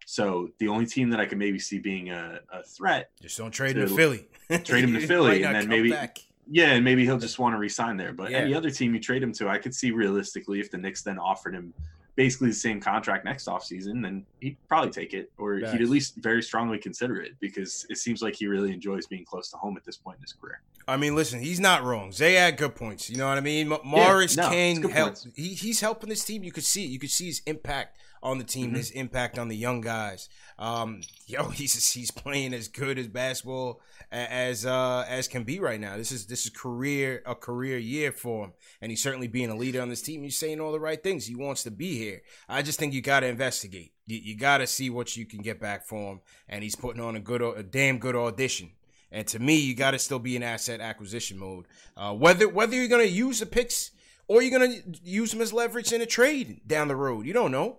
So 0.06 0.50
the 0.58 0.68
only 0.68 0.86
team 0.86 1.10
that 1.10 1.20
I 1.20 1.26
could 1.26 1.38
maybe 1.38 1.58
see 1.58 1.78
being 1.78 2.10
a, 2.10 2.40
a 2.52 2.62
threat 2.62 3.10
just 3.22 3.38
don't 3.38 3.50
trade 3.50 3.76
him 3.76 3.88
to 3.88 3.94
Philly. 3.94 4.26
trade 4.64 4.84
him 4.84 4.92
to 4.92 5.00
Philly, 5.06 5.42
and 5.44 5.54
then 5.54 5.68
maybe 5.68 5.90
back. 5.90 6.18
yeah, 6.50 6.72
and 6.72 6.84
maybe 6.84 7.04
he'll 7.04 7.18
just 7.18 7.38
want 7.38 7.54
to 7.54 7.58
resign 7.58 7.96
there. 7.96 8.12
But 8.12 8.30
yeah. 8.30 8.38
any 8.38 8.54
other 8.54 8.70
team 8.70 8.94
you 8.94 9.00
trade 9.00 9.22
him 9.22 9.32
to, 9.34 9.48
I 9.48 9.58
could 9.58 9.74
see 9.74 9.92
realistically 9.92 10.60
if 10.60 10.70
the 10.70 10.78
Knicks 10.78 11.02
then 11.02 11.18
offered 11.18 11.54
him 11.54 11.72
basically 12.16 12.48
the 12.48 12.54
same 12.54 12.80
contract 12.80 13.24
next 13.24 13.48
offseason, 13.48 14.02
then 14.02 14.24
he'd 14.40 14.56
probably 14.68 14.90
take 14.90 15.14
it, 15.14 15.32
or 15.38 15.56
he'd 15.56 15.64
at 15.64 15.88
least 15.88 16.16
very 16.16 16.42
strongly 16.42 16.78
consider 16.78 17.20
it 17.20 17.32
because 17.40 17.86
it 17.90 17.98
seems 17.98 18.22
like 18.22 18.34
he 18.36 18.46
really 18.46 18.72
enjoys 18.72 19.06
being 19.06 19.24
close 19.24 19.50
to 19.50 19.56
home 19.56 19.76
at 19.76 19.84
this 19.84 19.96
point 19.96 20.18
in 20.18 20.22
his 20.22 20.32
career. 20.32 20.60
I 20.86 20.96
mean, 20.96 21.14
listen, 21.14 21.40
he's 21.40 21.60
not 21.60 21.82
wrong. 21.82 22.12
Zay 22.12 22.34
had 22.34 22.56
good 22.56 22.74
points. 22.74 23.08
You 23.08 23.16
know 23.16 23.28
what 23.28 23.38
I 23.38 23.40
mean? 23.40 23.72
Morris 23.84 24.36
yeah, 24.36 24.44
no, 24.44 24.50
Kane 24.50 24.82
help. 24.90 25.16
He, 25.34 25.54
he's 25.54 25.80
helping 25.80 26.10
this 26.10 26.24
team. 26.24 26.44
You 26.44 26.52
could 26.52 26.64
see. 26.64 26.86
You 26.86 26.98
could 26.98 27.10
see 27.10 27.26
his 27.26 27.42
impact 27.46 27.98
on 28.22 28.38
the 28.38 28.44
team. 28.44 28.68
Mm-hmm. 28.68 28.76
His 28.76 28.90
impact 28.90 29.38
on 29.38 29.48
the 29.48 29.56
young 29.56 29.80
guys. 29.80 30.28
Um, 30.58 31.00
yo, 31.26 31.48
he's 31.50 31.92
he's 31.92 32.10
playing 32.10 32.54
as 32.54 32.68
good 32.68 32.98
as 32.98 33.08
basketball 33.08 33.80
as 34.10 34.66
uh, 34.66 35.04
as 35.08 35.28
can 35.28 35.44
be 35.44 35.58
right 35.58 35.80
now. 35.80 35.96
This 35.96 36.12
is 36.12 36.26
this 36.26 36.44
is 36.44 36.50
career 36.50 37.22
a 37.26 37.34
career 37.34 37.78
year 37.78 38.12
for 38.12 38.46
him, 38.46 38.52
and 38.80 38.90
he's 38.90 39.02
certainly 39.02 39.28
being 39.28 39.50
a 39.50 39.56
leader 39.56 39.80
on 39.80 39.88
this 39.88 40.02
team. 40.02 40.22
He's 40.22 40.36
saying 40.36 40.60
all 40.60 40.72
the 40.72 40.80
right 40.80 41.02
things. 41.02 41.26
He 41.26 41.34
wants 41.34 41.62
to 41.64 41.70
be 41.70 41.98
here. 41.98 42.22
I 42.48 42.62
just 42.62 42.78
think 42.78 42.92
you 42.92 43.00
got 43.00 43.20
to 43.20 43.26
investigate. 43.26 43.92
You, 44.06 44.18
you 44.18 44.36
got 44.36 44.58
to 44.58 44.66
see 44.66 44.90
what 44.90 45.16
you 45.16 45.24
can 45.24 45.40
get 45.40 45.60
back 45.60 45.86
for 45.86 46.12
him, 46.12 46.20
and 46.48 46.62
he's 46.62 46.76
putting 46.76 47.02
on 47.02 47.16
a 47.16 47.20
good, 47.20 47.40
a 47.40 47.62
damn 47.62 47.98
good 47.98 48.14
audition. 48.14 48.72
And 49.14 49.28
to 49.28 49.38
me, 49.38 49.54
you 49.54 49.76
got 49.76 49.92
to 49.92 49.98
still 50.00 50.18
be 50.18 50.34
in 50.34 50.42
asset 50.42 50.80
acquisition 50.80 51.38
mode. 51.38 51.66
Uh, 51.96 52.12
whether 52.12 52.48
whether 52.48 52.74
you're 52.74 52.88
gonna 52.88 53.04
use 53.04 53.38
the 53.38 53.46
picks 53.46 53.92
or 54.26 54.42
you're 54.42 54.58
gonna 54.58 54.74
use 55.04 55.30
them 55.30 55.40
as 55.40 55.52
leverage 55.52 55.92
in 55.92 56.02
a 56.02 56.06
trade 56.06 56.62
down 56.66 56.88
the 56.88 56.96
road, 56.96 57.24
you 57.24 57.32
don't 57.32 57.52
know. 57.52 57.76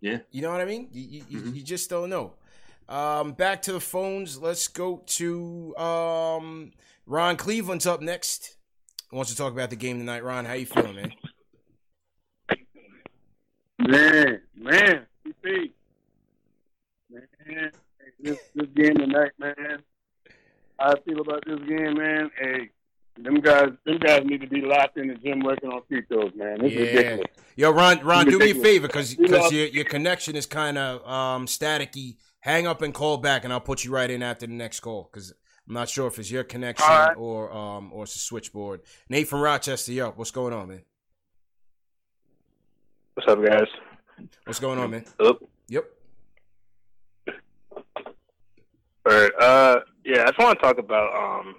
Yeah, 0.00 0.18
you 0.32 0.42
know 0.42 0.50
what 0.50 0.60
I 0.60 0.64
mean. 0.64 0.88
You, 0.90 1.22
you, 1.28 1.38
mm-hmm. 1.38 1.54
you 1.54 1.62
just 1.62 1.88
don't 1.88 2.10
know. 2.10 2.32
Um, 2.88 3.32
back 3.34 3.62
to 3.62 3.72
the 3.72 3.78
phones. 3.78 4.36
Let's 4.36 4.66
go 4.66 5.02
to 5.06 5.76
um, 5.76 6.72
Ron 7.06 7.36
Cleveland's 7.36 7.86
up 7.86 8.02
next. 8.02 8.56
Wants 9.12 9.30
to 9.30 9.36
talk 9.36 9.52
about 9.52 9.70
the 9.70 9.76
game 9.76 9.98
tonight. 9.98 10.24
Ron, 10.24 10.44
how 10.44 10.54
you 10.54 10.66
feeling, 10.66 10.96
man? 10.96 11.12
Man, 13.78 14.40
man, 14.56 15.06
man, 17.46 17.70
this, 18.24 18.38
this 18.54 18.68
game 18.74 18.96
tonight, 18.96 19.32
man. 19.38 19.82
How 20.78 20.92
I 20.92 21.00
feel 21.00 21.20
about 21.20 21.44
this 21.46 21.60
game, 21.68 21.96
man. 21.96 22.30
Hey, 22.38 22.70
them 23.18 23.40
guys, 23.40 23.68
them 23.84 23.98
guys 23.98 24.22
need 24.24 24.40
to 24.40 24.48
be 24.48 24.60
locked 24.62 24.96
in 24.96 25.08
the 25.08 25.14
gym 25.14 25.40
working 25.40 25.70
on 25.70 25.82
free 25.88 26.02
throws, 26.08 26.32
man. 26.34 26.58
This 26.60 26.72
yeah. 26.72 26.80
ridiculous. 26.80 27.26
Yo, 27.56 27.70
Ron, 27.70 28.00
Ron, 28.00 28.26
do 28.26 28.38
me 28.38 28.50
a 28.50 28.54
favor 28.54 28.88
because 28.88 29.14
because 29.14 29.52
your 29.52 29.66
your 29.68 29.84
connection 29.84 30.34
is 30.34 30.46
kind 30.46 30.76
of 30.78 31.06
um, 31.06 31.46
staticky. 31.46 32.16
Hang 32.40 32.66
up 32.66 32.82
and 32.82 32.92
call 32.92 33.18
back, 33.18 33.44
and 33.44 33.52
I'll 33.52 33.60
put 33.60 33.84
you 33.84 33.92
right 33.92 34.10
in 34.10 34.22
after 34.22 34.46
the 34.46 34.52
next 34.52 34.80
call 34.80 35.08
because 35.10 35.32
I'm 35.68 35.74
not 35.74 35.88
sure 35.88 36.08
if 36.08 36.18
it's 36.18 36.30
your 36.30 36.44
connection 36.44 36.86
right. 36.86 37.16
or 37.16 37.52
um 37.52 37.92
or 37.92 38.04
it's 38.04 38.16
a 38.16 38.18
switchboard. 38.18 38.80
Nate 39.08 39.28
from 39.28 39.40
Rochester, 39.40 39.92
yo, 39.92 40.10
what's 40.10 40.30
going 40.30 40.52
on, 40.52 40.68
man? 40.68 40.82
What's 43.14 43.30
up, 43.30 43.42
guys? 43.44 43.68
What's 44.44 44.58
going 44.58 44.78
on, 44.78 44.90
man? 44.90 45.04
Hello. 45.18 45.38
Yep. 45.68 45.93
All 49.06 49.12
right. 49.12 49.32
Uh, 49.38 49.80
yeah, 50.04 50.22
I 50.22 50.26
just 50.26 50.38
want 50.38 50.58
to 50.58 50.62
talk 50.64 50.78
about 50.78 51.14
um 51.14 51.56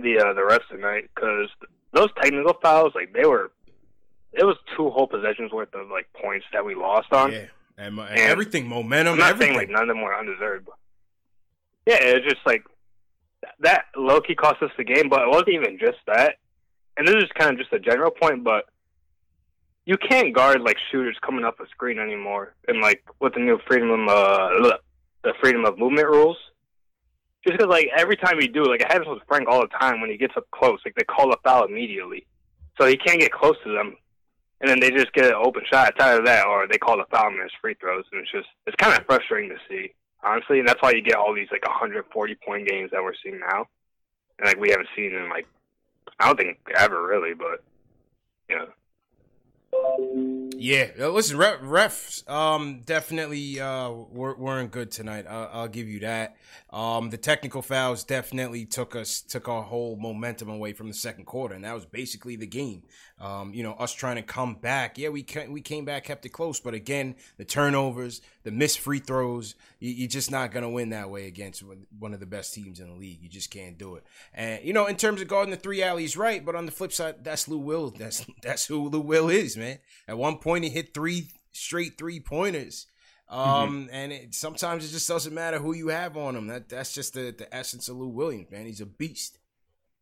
the 0.00 0.18
uh, 0.18 0.32
the 0.32 0.44
rest 0.44 0.62
of 0.70 0.78
the 0.78 0.82
night 0.82 1.10
because 1.14 1.48
those 1.92 2.08
technical 2.20 2.54
fouls, 2.62 2.92
like 2.94 3.12
they 3.12 3.26
were, 3.26 3.50
it 4.32 4.44
was 4.44 4.56
two 4.76 4.90
whole 4.90 5.06
possessions 5.06 5.52
worth 5.52 5.74
of 5.74 5.88
like 5.90 6.08
points 6.12 6.46
that 6.52 6.64
we 6.64 6.74
lost 6.74 7.12
on. 7.12 7.32
Yeah, 7.32 7.46
and, 7.78 7.98
and, 7.98 8.10
and 8.10 8.18
everything, 8.18 8.66
momentum. 8.68 9.14
I'm 9.14 9.18
not 9.18 9.30
everything. 9.30 9.54
saying 9.54 9.68
like 9.68 9.70
none 9.70 9.82
of 9.82 9.88
them 9.88 10.02
were 10.02 10.16
undeserved. 10.16 10.66
But 10.66 10.76
yeah, 11.86 11.98
it's 12.00 12.26
just 12.26 12.44
like 12.46 12.64
that 13.60 13.84
low 13.96 14.20
key 14.20 14.34
cost 14.34 14.62
us 14.62 14.70
the 14.76 14.84
game, 14.84 15.08
but 15.08 15.22
it 15.22 15.28
wasn't 15.28 15.50
even 15.50 15.78
just 15.78 15.98
that. 16.06 16.36
And 16.96 17.06
this 17.06 17.16
is 17.16 17.30
kind 17.38 17.50
of 17.50 17.58
just 17.58 17.72
a 17.72 17.78
general 17.78 18.10
point, 18.10 18.42
but 18.42 18.64
you 19.84 19.96
can't 19.96 20.34
guard 20.34 20.62
like 20.62 20.76
shooters 20.90 21.16
coming 21.24 21.44
up 21.44 21.60
a 21.60 21.68
screen 21.68 21.98
anymore. 21.98 22.54
And 22.68 22.80
like 22.80 23.02
with 23.20 23.34
the 23.34 23.40
new 23.40 23.58
freedom 23.66 23.90
of 23.90 24.08
uh, 24.08 24.78
the 25.26 25.34
freedom 25.40 25.64
of 25.64 25.76
movement 25.76 26.08
rules. 26.08 26.36
Just 27.44 27.58
because 27.58 27.68
like 27.68 27.88
every 27.96 28.16
time 28.16 28.40
you 28.40 28.48
do, 28.48 28.64
like 28.64 28.80
it 28.80 28.90
happens 28.90 29.08
with 29.08 29.26
Frank 29.28 29.48
all 29.48 29.60
the 29.60 29.78
time 29.78 30.00
when 30.00 30.10
he 30.10 30.16
gets 30.16 30.36
up 30.36 30.48
close, 30.52 30.78
like 30.84 30.94
they 30.94 31.04
call 31.04 31.32
a 31.32 31.36
foul 31.44 31.64
immediately, 31.64 32.26
so 32.78 32.86
he 32.86 32.96
can't 32.96 33.20
get 33.20 33.32
close 33.32 33.56
to 33.64 33.72
them, 33.72 33.96
and 34.60 34.70
then 34.70 34.80
they 34.80 34.90
just 34.90 35.12
get 35.12 35.26
an 35.26 35.34
open 35.34 35.62
shot. 35.70 35.90
It's 35.90 36.00
either 36.00 36.24
that 36.24 36.46
or 36.46 36.66
they 36.66 36.78
call 36.78 36.96
the 36.96 37.04
foul 37.10 37.28
and 37.28 37.40
it's 37.42 37.54
free 37.60 37.74
throws, 37.74 38.04
and 38.12 38.22
it's 38.22 38.30
just 38.30 38.48
it's 38.66 38.76
kind 38.76 38.98
of 38.98 39.04
frustrating 39.06 39.50
to 39.50 39.56
see, 39.68 39.92
honestly, 40.24 40.60
and 40.60 40.68
that's 40.68 40.80
why 40.80 40.92
you 40.92 41.02
get 41.02 41.16
all 41.16 41.34
these 41.34 41.48
like 41.50 41.66
140 41.66 42.34
point 42.46 42.68
games 42.68 42.90
that 42.92 43.02
we're 43.02 43.14
seeing 43.22 43.40
now, 43.40 43.66
and 44.38 44.46
like 44.46 44.58
we 44.58 44.70
haven't 44.70 44.88
seen 44.96 45.12
in 45.14 45.28
like 45.28 45.46
I 46.18 46.26
don't 46.26 46.38
think 46.38 46.58
ever 46.76 47.06
really, 47.06 47.34
but 47.34 47.62
you 48.48 48.56
know. 48.56 48.66
Yeah, 50.58 50.88
uh, 50.98 51.10
listen, 51.10 51.36
ref, 51.36 51.60
refs 51.60 52.28
um, 52.28 52.80
definitely 52.84 53.60
uh, 53.60 53.90
weren't 53.90 54.70
good 54.70 54.90
tonight. 54.90 55.26
I'll, 55.28 55.50
I'll 55.52 55.68
give 55.68 55.86
you 55.86 56.00
that. 56.00 56.36
Um, 56.70 57.10
the 57.10 57.16
technical 57.16 57.62
fouls 57.62 58.04
definitely 58.04 58.64
took 58.64 58.96
us 58.96 59.20
took 59.20 59.48
our 59.48 59.62
whole 59.62 59.96
momentum 59.96 60.48
away 60.48 60.72
from 60.72 60.88
the 60.88 60.94
second 60.94 61.24
quarter, 61.24 61.54
and 61.54 61.64
that 61.64 61.74
was 61.74 61.84
basically 61.84 62.36
the 62.36 62.46
game. 62.46 62.82
Um, 63.18 63.54
you 63.54 63.62
know, 63.62 63.72
us 63.74 63.92
trying 63.92 64.16
to 64.16 64.22
come 64.22 64.56
back. 64.56 64.98
Yeah, 64.98 65.10
we 65.10 65.22
came, 65.22 65.52
we 65.52 65.60
came 65.60 65.84
back, 65.84 66.04
kept 66.04 66.26
it 66.26 66.30
close, 66.30 66.58
but 66.60 66.74
again, 66.74 67.14
the 67.38 67.44
turnovers, 67.44 68.20
the 68.42 68.50
missed 68.50 68.80
free 68.80 68.98
throws, 68.98 69.54
you, 69.78 70.04
are 70.04 70.08
just 70.08 70.30
not 70.30 70.52
gonna 70.52 70.68
win 70.68 70.90
that 70.90 71.08
way 71.08 71.26
against 71.26 71.62
one 71.98 72.12
of 72.12 72.20
the 72.20 72.26
best 72.26 72.52
teams 72.52 72.80
in 72.80 72.88
the 72.88 72.94
league. 72.94 73.22
You 73.22 73.28
just 73.28 73.50
can't 73.50 73.78
do 73.78 73.94
it. 73.94 74.04
And 74.34 74.64
you 74.64 74.72
know, 74.72 74.86
in 74.86 74.96
terms 74.96 75.22
of 75.22 75.28
guarding 75.28 75.50
the 75.50 75.56
three 75.56 75.82
alleys, 75.82 76.16
right? 76.16 76.44
But 76.44 76.56
on 76.56 76.66
the 76.66 76.72
flip 76.72 76.92
side, 76.92 77.22
that's 77.22 77.46
Lou 77.46 77.58
Will. 77.58 77.90
That's 77.90 78.26
that's 78.42 78.66
who 78.66 78.88
Lou 78.88 79.00
Will 79.00 79.28
is, 79.30 79.55
man. 79.56 79.78
At 80.08 80.18
one 80.18 80.38
point, 80.38 80.64
he 80.64 80.70
hit 80.70 80.94
three 80.94 81.30
straight 81.52 81.98
three 81.98 82.20
pointers. 82.20 82.86
Um, 83.28 83.40
mm-hmm. 83.40 83.86
and 83.90 84.12
it, 84.12 84.34
sometimes 84.34 84.84
it 84.84 84.92
just 84.92 85.08
doesn't 85.08 85.34
matter 85.34 85.58
who 85.58 85.74
you 85.74 85.88
have 85.88 86.16
on 86.16 86.36
him. 86.36 86.46
That 86.46 86.68
that's 86.68 86.92
just 86.92 87.14
the 87.14 87.34
the 87.36 87.52
essence 87.54 87.88
of 87.88 87.96
Lou 87.96 88.08
Williams, 88.08 88.50
man. 88.50 88.66
He's 88.66 88.80
a 88.80 88.86
beast. 88.86 89.38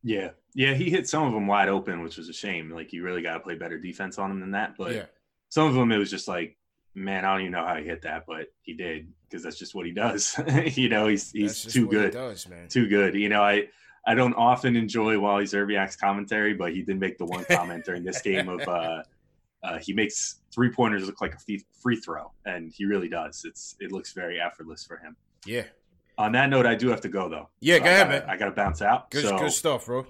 Yeah, 0.02 0.30
yeah, 0.54 0.74
he 0.74 0.90
hit 0.90 1.08
some 1.08 1.22
of 1.24 1.32
them 1.32 1.46
wide 1.46 1.70
open, 1.70 2.02
which 2.02 2.18
was 2.18 2.28
a 2.28 2.34
shame. 2.34 2.70
Like 2.70 2.92
you 2.92 3.02
really 3.02 3.22
got 3.22 3.34
to 3.34 3.40
play 3.40 3.54
better 3.54 3.78
defense 3.78 4.18
on 4.18 4.30
him 4.30 4.40
than 4.40 4.50
that. 4.50 4.74
But 4.76 4.94
yeah. 4.94 5.06
some 5.48 5.66
of 5.66 5.74
them, 5.74 5.90
it 5.90 5.96
was 5.96 6.10
just 6.10 6.28
like, 6.28 6.58
man, 6.94 7.24
I 7.24 7.32
don't 7.32 7.40
even 7.40 7.52
know 7.52 7.64
how 7.64 7.76
he 7.76 7.84
hit 7.84 8.02
that, 8.02 8.26
but 8.26 8.52
he 8.60 8.74
did 8.74 9.08
because 9.28 9.42
that's 9.42 9.58
just 9.58 9.74
what 9.74 9.86
he 9.86 9.92
does. 9.92 10.38
you 10.76 10.90
know, 10.90 11.06
he's 11.06 11.32
he's 11.32 11.64
too 11.64 11.88
good, 11.88 12.12
does, 12.12 12.46
man. 12.46 12.68
Too 12.68 12.86
good. 12.86 13.14
You 13.14 13.30
know, 13.30 13.42
I 13.42 13.68
I 14.06 14.14
don't 14.14 14.34
often 14.34 14.76
enjoy 14.76 15.18
Wally 15.18 15.44
Szczerbiak's 15.44 15.96
commentary, 15.96 16.52
but 16.52 16.74
he 16.74 16.82
did 16.82 17.00
make 17.00 17.16
the 17.16 17.24
one 17.24 17.46
comment 17.50 17.86
during 17.86 18.04
this 18.04 18.20
game 18.20 18.50
of 18.50 18.60
uh, 18.68 19.02
uh, 19.64 19.78
he 19.78 19.92
makes 19.92 20.40
three 20.52 20.70
pointers 20.70 21.06
look 21.06 21.20
like 21.20 21.34
a 21.34 21.58
free 21.80 21.96
throw, 21.96 22.30
and 22.44 22.72
he 22.72 22.84
really 22.84 23.08
does. 23.08 23.44
It's 23.44 23.74
it 23.80 23.90
looks 23.90 24.12
very 24.12 24.40
effortless 24.40 24.84
for 24.84 24.98
him. 24.98 25.16
Yeah. 25.46 25.64
On 26.16 26.30
that 26.32 26.48
note, 26.50 26.66
I 26.66 26.74
do 26.74 26.88
have 26.88 27.00
to 27.00 27.08
go 27.08 27.28
though. 27.28 27.48
Yeah, 27.60 27.78
so 27.78 27.84
go 27.84 27.86
ahead, 27.86 28.08
man. 28.08 28.22
I 28.28 28.36
got 28.36 28.46
to 28.46 28.50
bounce 28.52 28.82
out. 28.82 29.10
Good, 29.10 29.24
so, 29.24 29.38
good 29.38 29.52
stuff, 29.52 29.86
bro. 29.86 30.00
It 30.00 30.06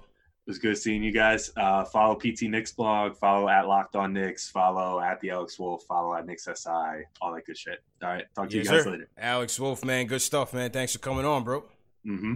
was 0.51 0.59
good 0.59 0.77
seeing 0.77 1.01
you 1.01 1.11
guys. 1.11 1.49
Uh, 1.57 1.85
follow 1.85 2.15
PT 2.15 2.43
Knicks 2.43 2.71
blog. 2.71 3.17
Follow 3.17 3.49
at 3.49 3.67
Locked 3.67 3.95
On 3.95 4.13
Knicks. 4.13 4.47
Follow 4.47 4.99
at 4.99 5.19
the 5.19 5.31
Alex 5.31 5.57
Wolfe. 5.57 5.81
Follow 5.87 6.13
at 6.13 6.27
Knicks 6.27 6.43
SI. 6.43 6.69
All 7.21 7.33
that 7.33 7.45
good 7.47 7.57
shit. 7.57 7.79
All 8.03 8.09
right, 8.09 8.25
talk 8.35 8.49
to 8.49 8.57
yes, 8.57 8.65
you 8.65 8.71
guys 8.71 8.83
sir. 8.83 8.91
later. 8.91 9.09
Alex 9.17 9.59
Wolfe, 9.59 9.83
man, 9.83 10.05
good 10.05 10.21
stuff, 10.21 10.53
man. 10.53 10.69
Thanks 10.69 10.93
for 10.93 10.99
coming 10.99 11.25
on, 11.25 11.43
bro. 11.43 11.61
Mm-hmm. 12.05 12.35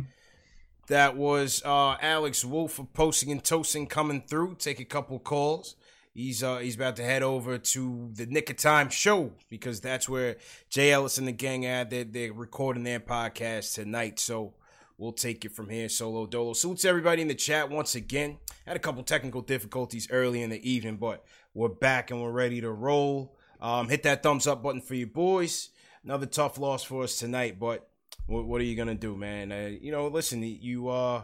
That 0.87 1.15
was 1.15 1.61
uh, 1.63 1.97
Alex 2.01 2.43
Wolfe 2.43 2.79
of 2.79 2.91
Posting 2.93 3.31
and 3.31 3.43
Toasting 3.43 3.85
coming 3.85 4.23
through. 4.27 4.55
Take 4.55 4.79
a 4.79 4.85
couple 4.85 5.19
calls. 5.19 5.75
He's 6.13 6.41
uh 6.43 6.57
he's 6.57 6.75
about 6.75 6.95
to 6.97 7.03
head 7.03 7.23
over 7.23 7.57
to 7.57 8.09
the 8.13 8.25
Knick 8.25 8.49
of 8.49 8.57
Time 8.57 8.89
show 8.89 9.31
because 9.49 9.79
that's 9.79 10.09
where 10.09 10.37
Jay 10.69 10.91
Ellis 10.91 11.17
and 11.17 11.27
the 11.27 11.31
gang 11.31 11.65
are. 11.65 11.85
They're, 11.85 12.03
they're 12.03 12.33
recording 12.33 12.83
their 12.83 12.99
podcast 12.99 13.75
tonight. 13.75 14.19
So 14.19 14.53
we'll 14.97 15.13
take 15.13 15.45
it 15.45 15.51
from 15.51 15.69
here. 15.69 15.87
Solo 15.87 16.25
Dolo. 16.25 16.53
Salutes 16.53 16.85
everybody 16.85 17.21
in 17.21 17.27
the 17.27 17.35
chat 17.35 17.69
once 17.69 17.95
again. 17.95 18.37
Had 18.65 18.75
a 18.75 18.79
couple 18.79 19.03
technical 19.03 19.41
difficulties 19.41 20.07
early 20.09 20.41
in 20.41 20.49
the 20.49 20.69
evening, 20.69 20.97
but 20.97 21.23
we're 21.53 21.69
back 21.69 22.11
and 22.11 22.21
we're 22.21 22.31
ready 22.31 22.59
to 22.61 22.71
roll. 22.71 23.37
Um, 23.61 23.89
hit 23.89 24.03
that 24.03 24.23
thumbs 24.23 24.47
up 24.47 24.63
button 24.63 24.81
for 24.81 24.95
you 24.95 25.07
boys. 25.07 25.69
Another 26.03 26.25
tough 26.25 26.57
loss 26.57 26.83
for 26.83 27.03
us 27.03 27.19
tonight, 27.19 27.59
but 27.59 27.87
what, 28.25 28.45
what 28.45 28.61
are 28.61 28.65
you 28.65 28.75
gonna 28.75 28.95
do, 28.95 29.15
man? 29.15 29.51
Uh, 29.51 29.69
you 29.79 29.91
know, 29.91 30.07
listen, 30.07 30.41
you 30.43 30.87
uh, 30.87 31.23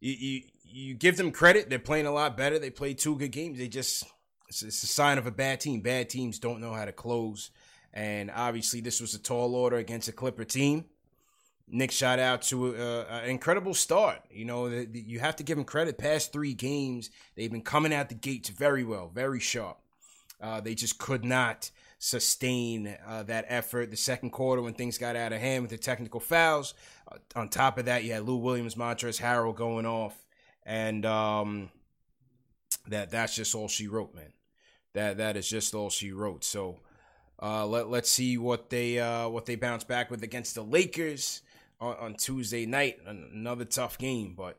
you, 0.00 0.12
you 0.12 0.42
you 0.74 0.94
give 0.94 1.16
them 1.16 1.30
credit. 1.30 1.70
They're 1.70 1.78
playing 1.78 2.06
a 2.06 2.12
lot 2.12 2.36
better. 2.36 2.58
They 2.58 2.70
played 2.70 2.98
two 2.98 3.16
good 3.16 3.30
games. 3.30 3.58
They 3.58 3.68
just 3.68 4.04
it's, 4.48 4.62
it's 4.62 4.82
a 4.82 4.88
sign 4.88 5.18
of 5.18 5.26
a 5.26 5.30
bad 5.30 5.60
team. 5.60 5.80
Bad 5.80 6.08
teams 6.08 6.38
don't 6.38 6.60
know 6.60 6.74
how 6.74 6.84
to 6.84 6.92
close. 6.92 7.50
And 7.92 8.30
obviously, 8.34 8.80
this 8.80 9.00
was 9.00 9.14
a 9.14 9.20
tall 9.20 9.54
order 9.54 9.76
against 9.76 10.08
a 10.08 10.12
Clipper 10.12 10.44
team. 10.44 10.86
Nick 11.68 11.92
shot 11.92 12.18
out 12.18 12.42
to 12.42 12.74
an 12.74 13.30
incredible 13.30 13.72
start. 13.72 14.20
You 14.30 14.44
know, 14.44 14.68
the, 14.68 14.84
the, 14.84 15.00
you 15.00 15.20
have 15.20 15.36
to 15.36 15.42
give 15.42 15.56
him 15.56 15.64
credit. 15.64 15.96
Past 15.96 16.32
three 16.32 16.54
games, 16.54 17.08
they've 17.36 17.50
been 17.50 17.62
coming 17.62 17.94
out 17.94 18.08
the 18.08 18.16
gates 18.16 18.48
very 18.50 18.84
well, 18.84 19.10
very 19.14 19.40
sharp. 19.40 19.78
Uh, 20.40 20.60
they 20.60 20.74
just 20.74 20.98
could 20.98 21.24
not 21.24 21.70
sustain 21.98 22.96
uh, 23.06 23.22
that 23.22 23.46
effort. 23.48 23.90
The 23.90 23.96
second 23.96 24.30
quarter, 24.30 24.60
when 24.60 24.74
things 24.74 24.98
got 24.98 25.16
out 25.16 25.32
of 25.32 25.40
hand 25.40 25.62
with 25.62 25.70
the 25.70 25.78
technical 25.78 26.20
fouls, 26.20 26.74
uh, 27.10 27.16
on 27.34 27.48
top 27.48 27.78
of 27.78 27.86
that, 27.86 28.04
you 28.04 28.12
had 28.12 28.24
Lou 28.24 28.36
Williams, 28.36 28.74
Montrezl 28.74 29.22
Harrell 29.22 29.54
going 29.54 29.86
off, 29.86 30.23
and 30.64 31.04
um, 31.04 31.70
that 32.88 33.10
that's 33.10 33.34
just 33.34 33.54
all 33.54 33.68
she 33.68 33.88
wrote, 33.88 34.14
man. 34.14 34.32
That 34.94 35.18
that 35.18 35.36
is 35.36 35.48
just 35.48 35.74
all 35.74 35.90
she 35.90 36.12
wrote. 36.12 36.44
So 36.44 36.80
uh, 37.42 37.66
let 37.66 37.88
let's 37.88 38.10
see 38.10 38.38
what 38.38 38.70
they 38.70 38.98
uh, 38.98 39.28
what 39.28 39.46
they 39.46 39.56
bounce 39.56 39.84
back 39.84 40.10
with 40.10 40.22
against 40.22 40.54
the 40.54 40.62
Lakers 40.62 41.42
on, 41.80 41.96
on 41.96 42.14
Tuesday 42.14 42.66
night. 42.66 42.98
Another 43.06 43.64
tough 43.64 43.98
game, 43.98 44.34
but 44.36 44.58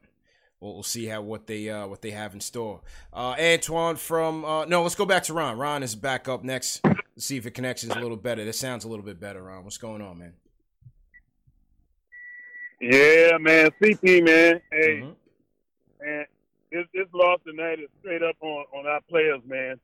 we'll, 0.60 0.74
we'll 0.74 0.84
see 0.84 1.06
how 1.06 1.22
what 1.22 1.48
they 1.48 1.70
uh, 1.70 1.88
what 1.88 2.02
they 2.02 2.12
have 2.12 2.34
in 2.34 2.42
store. 2.42 2.82
Uh, 3.14 3.36
Antoine 3.40 3.96
from 3.96 4.44
uh, 4.46 4.66
no, 4.66 4.84
let's 4.84 4.96
go 4.96 5.06
back 5.06 5.24
to 5.24 5.34
Ron. 5.34 5.58
Ron 5.58 5.84
is 5.84 5.96
back 5.96 6.28
up 6.28 6.44
next. 6.44 6.82
Let's 6.84 7.26
see 7.26 7.38
if 7.38 7.44
the 7.44 7.52
connection's 7.52 7.96
a 7.96 8.00
little 8.00 8.18
better. 8.18 8.44
This 8.44 8.60
sounds 8.60 8.84
a 8.84 8.90
little 8.90 9.06
bit 9.06 9.20
better, 9.20 9.42
Ron. 9.42 9.64
What's 9.64 9.78
going 9.78 10.02
on, 10.02 10.18
man? 10.18 10.34
Yeah, 12.82 13.38
man. 13.40 13.72
CP, 13.82 14.24
man. 14.24 14.62
Hey, 14.72 15.02
mm-hmm. 15.02 15.12
Man 16.02 16.26
this 16.76 16.86
this 16.94 17.08
loss 17.14 17.40
tonight 17.46 17.80
is 17.80 17.90
straight 18.02 18.22
up 18.22 18.36
on 18.42 18.66
on 18.78 18.86
our 18.88 19.02
players, 19.10 19.42
man. 19.48 19.80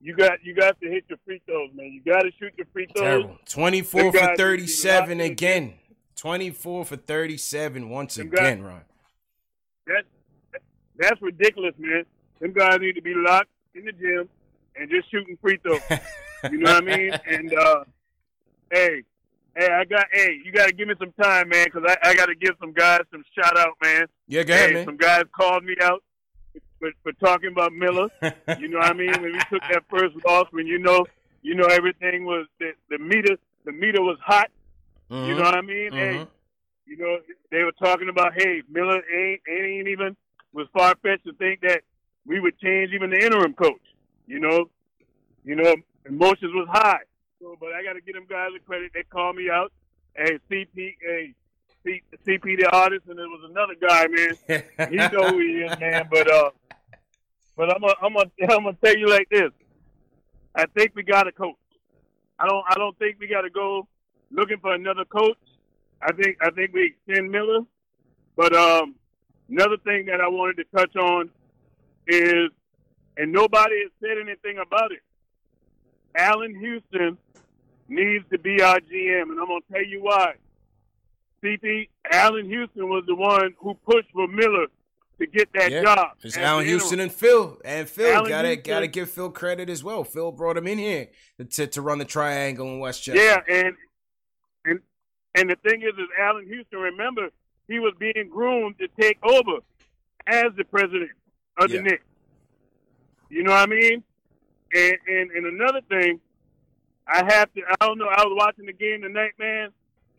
You 0.00 0.14
got 0.14 0.44
you 0.44 0.54
got 0.54 0.80
to 0.80 0.88
hit 0.88 1.04
your 1.08 1.18
free 1.24 1.40
throws, 1.46 1.70
man. 1.74 1.86
You 1.86 2.02
got 2.12 2.22
to 2.22 2.30
shoot 2.38 2.52
your 2.56 2.66
free 2.72 2.86
throws. 2.94 3.02
Terrible. 3.02 3.38
Twenty 3.48 3.82
four 3.82 4.12
for 4.12 4.36
thirty 4.36 4.66
seven 4.66 5.20
again. 5.20 5.74
Twenty 6.16 6.50
four 6.50 6.84
for 6.84 6.96
thirty 6.96 7.36
seven 7.36 7.88
once 7.88 8.16
Them 8.16 8.28
again, 8.28 8.58
guys, 8.58 8.66
Ron. 8.66 8.80
That 9.86 10.60
that's 10.96 11.22
ridiculous, 11.22 11.74
man. 11.78 12.04
Them 12.40 12.52
guys 12.52 12.78
need 12.80 12.94
to 12.94 13.02
be 13.02 13.14
locked 13.14 13.50
in 13.74 13.84
the 13.84 13.92
gym 13.92 14.28
and 14.76 14.90
just 14.90 15.10
shooting 15.10 15.36
free 15.40 15.58
throws. 15.62 15.80
you 16.50 16.58
know 16.58 16.74
what 16.74 16.82
I 16.82 16.96
mean? 16.96 17.12
And 17.26 17.54
uh, 17.54 17.84
hey, 18.70 19.02
hey, 19.58 19.68
I 19.72 19.84
got 19.84 20.06
hey, 20.12 20.40
you 20.44 20.52
got 20.52 20.66
to 20.66 20.72
give 20.72 20.88
me 20.88 20.94
some 20.98 21.12
time, 21.20 21.48
man, 21.48 21.66
because 21.66 21.82
I, 21.86 22.10
I 22.10 22.14
got 22.14 22.26
to 22.26 22.34
give 22.34 22.54
some 22.60 22.72
guys 22.72 23.00
some 23.10 23.24
shout 23.34 23.58
out, 23.58 23.74
man. 23.82 24.06
Yeah, 24.28 24.44
go 24.44 24.54
ahead, 24.54 24.68
hey, 24.68 24.74
man. 24.76 24.84
Some 24.86 24.96
guys 24.96 25.24
called 25.32 25.64
me 25.64 25.74
out 25.82 26.02
for, 26.78 26.90
for 27.02 27.12
talking 27.14 27.50
about 27.50 27.72
Miller. 27.72 28.08
you 28.58 28.68
know 28.68 28.78
what 28.78 28.90
I 28.90 28.92
mean? 28.92 29.12
When 29.20 29.32
we 29.32 29.38
took 29.50 29.62
that 29.70 29.82
first 29.90 30.14
loss, 30.26 30.46
when 30.50 30.66
you 30.66 30.78
know, 30.78 31.04
you 31.42 31.54
know 31.54 31.66
everything 31.66 32.24
was 32.24 32.46
the, 32.58 32.72
the 32.90 32.98
meter, 32.98 33.36
the 33.64 33.72
meter 33.72 34.02
was 34.02 34.18
hot. 34.24 34.50
Mm-hmm. 35.10 35.28
You 35.28 35.34
know 35.34 35.42
what 35.42 35.54
I 35.54 35.62
mean? 35.62 35.90
Mm-hmm. 35.92 36.18
Hey, 36.18 36.26
you 36.86 36.96
know 36.96 37.18
they 37.50 37.64
were 37.64 37.72
talking 37.72 38.08
about, 38.08 38.32
hey, 38.36 38.62
Miller 38.70 39.02
ain't 39.12 39.40
ain't 39.48 39.88
even 39.88 40.16
was 40.52 40.66
far 40.72 40.94
fetched 41.02 41.24
to 41.24 41.32
think 41.34 41.60
that 41.60 41.82
we 42.26 42.40
would 42.40 42.58
change 42.58 42.92
even 42.92 43.10
the 43.10 43.18
interim 43.18 43.54
coach. 43.54 43.80
You 44.26 44.40
know, 44.40 44.70
you 45.44 45.56
know, 45.56 45.74
emotions 46.06 46.52
was 46.54 46.68
high. 46.70 47.00
So, 47.40 47.56
but 47.60 47.72
I 47.72 47.84
got 47.84 47.92
to 47.92 48.00
give 48.00 48.14
them 48.14 48.26
guys 48.28 48.50
the 48.52 48.60
credit. 48.60 48.90
They 48.94 49.04
called 49.04 49.36
me 49.36 49.48
out. 49.48 49.72
Hey, 50.16 50.38
CP, 50.50 50.96
hey, 51.00 51.34
CP 51.86 52.58
the 52.58 52.68
artist, 52.72 53.06
and 53.08 53.18
there 53.18 53.28
was 53.28 53.48
another 53.48 53.74
guy, 53.80 54.06
man. 54.08 54.90
he 54.90 54.96
know 54.96 55.30
who 55.30 55.38
he 55.38 55.62
is, 55.62 55.78
man. 55.78 56.08
But 56.10 56.30
uh, 56.30 56.50
but 57.56 57.72
I'm 57.72 57.80
gonna 57.80 57.94
I'm 58.02 58.14
gonna 58.14 58.30
I'm 58.54 58.64
gonna 58.64 58.76
tell 58.82 58.96
you 58.96 59.08
like 59.08 59.28
this. 59.30 59.50
I 60.54 60.66
think 60.66 60.92
we 60.96 61.04
got 61.04 61.28
a 61.28 61.32
coach. 61.32 61.54
I 62.38 62.46
don't 62.48 62.64
I 62.68 62.74
don't 62.74 62.98
think 62.98 63.18
we 63.20 63.28
got 63.28 63.42
to 63.42 63.50
go 63.50 63.86
looking 64.32 64.58
for 64.58 64.74
another 64.74 65.04
coach. 65.04 65.38
I 66.02 66.12
think 66.12 66.38
I 66.42 66.50
think 66.50 66.72
we 66.72 66.94
extend 67.08 67.30
Miller. 67.30 67.60
But 68.36 68.54
um, 68.54 68.96
another 69.48 69.76
thing 69.84 70.06
that 70.06 70.20
I 70.20 70.28
wanted 70.28 70.56
to 70.56 70.64
touch 70.76 70.94
on 70.96 71.30
is, 72.06 72.50
and 73.16 73.32
nobody 73.32 73.82
has 73.82 73.92
said 74.00 74.18
anything 74.20 74.58
about 74.58 74.90
it. 74.92 75.02
Allan 76.16 76.58
Houston 76.58 77.16
needs 77.88 78.24
to 78.30 78.38
be 78.38 78.60
our 78.62 78.80
GM, 78.80 79.22
and 79.22 79.40
I'm 79.40 79.46
gonna 79.46 79.60
tell 79.72 79.84
you 79.84 80.02
why. 80.02 80.34
CP 81.42 81.88
Allan 82.10 82.46
Houston 82.46 82.88
was 82.88 83.04
the 83.06 83.14
one 83.14 83.54
who 83.58 83.74
pushed 83.84 84.10
for 84.12 84.26
Miller 84.26 84.66
to 85.20 85.26
get 85.26 85.48
that 85.54 85.70
yeah, 85.70 85.82
job. 85.82 86.08
It's 86.22 86.36
Allan 86.36 86.66
Houston 86.66 87.00
and 87.00 87.12
Phil. 87.12 87.58
And 87.64 87.88
Phil 87.88 88.12
Allan 88.12 88.28
gotta 88.28 88.56
gotta 88.56 88.86
give 88.86 89.10
Phil 89.10 89.30
credit 89.30 89.68
as 89.68 89.82
well. 89.82 90.04
Phil 90.04 90.32
brought 90.32 90.56
him 90.56 90.66
in 90.66 90.78
here 90.78 91.08
to 91.50 91.66
to 91.66 91.82
run 91.82 91.98
the 91.98 92.04
triangle 92.04 92.66
in 92.68 92.78
Westchester. 92.78 93.20
Yeah, 93.20 93.40
and 93.48 93.74
and 94.64 94.80
and 95.34 95.50
the 95.50 95.56
thing 95.56 95.82
is, 95.82 95.94
is 95.98 96.08
Allan 96.20 96.46
Houston. 96.46 96.78
Remember, 96.78 97.30
he 97.68 97.78
was 97.78 97.94
being 97.98 98.28
groomed 98.30 98.76
to 98.78 98.88
take 99.00 99.18
over 99.24 99.58
as 100.26 100.52
the 100.56 100.64
president 100.64 101.10
of 101.58 101.70
yeah. 101.70 101.76
the 101.78 101.82
Knicks. 101.82 102.04
You 103.30 103.42
know 103.42 103.52
what 103.52 103.68
I 103.68 103.72
mean? 103.72 104.02
And, 104.74 104.96
and 105.06 105.30
and 105.30 105.46
another 105.46 105.80
thing, 105.88 106.20
I 107.08 107.24
have 107.24 107.52
to. 107.54 107.62
I 107.80 107.86
don't 107.86 107.98
know. 107.98 108.08
I 108.08 108.24
was 108.24 108.34
watching 108.36 108.66
the 108.66 108.72
game 108.72 109.02
tonight, 109.02 109.32
man, 109.38 109.70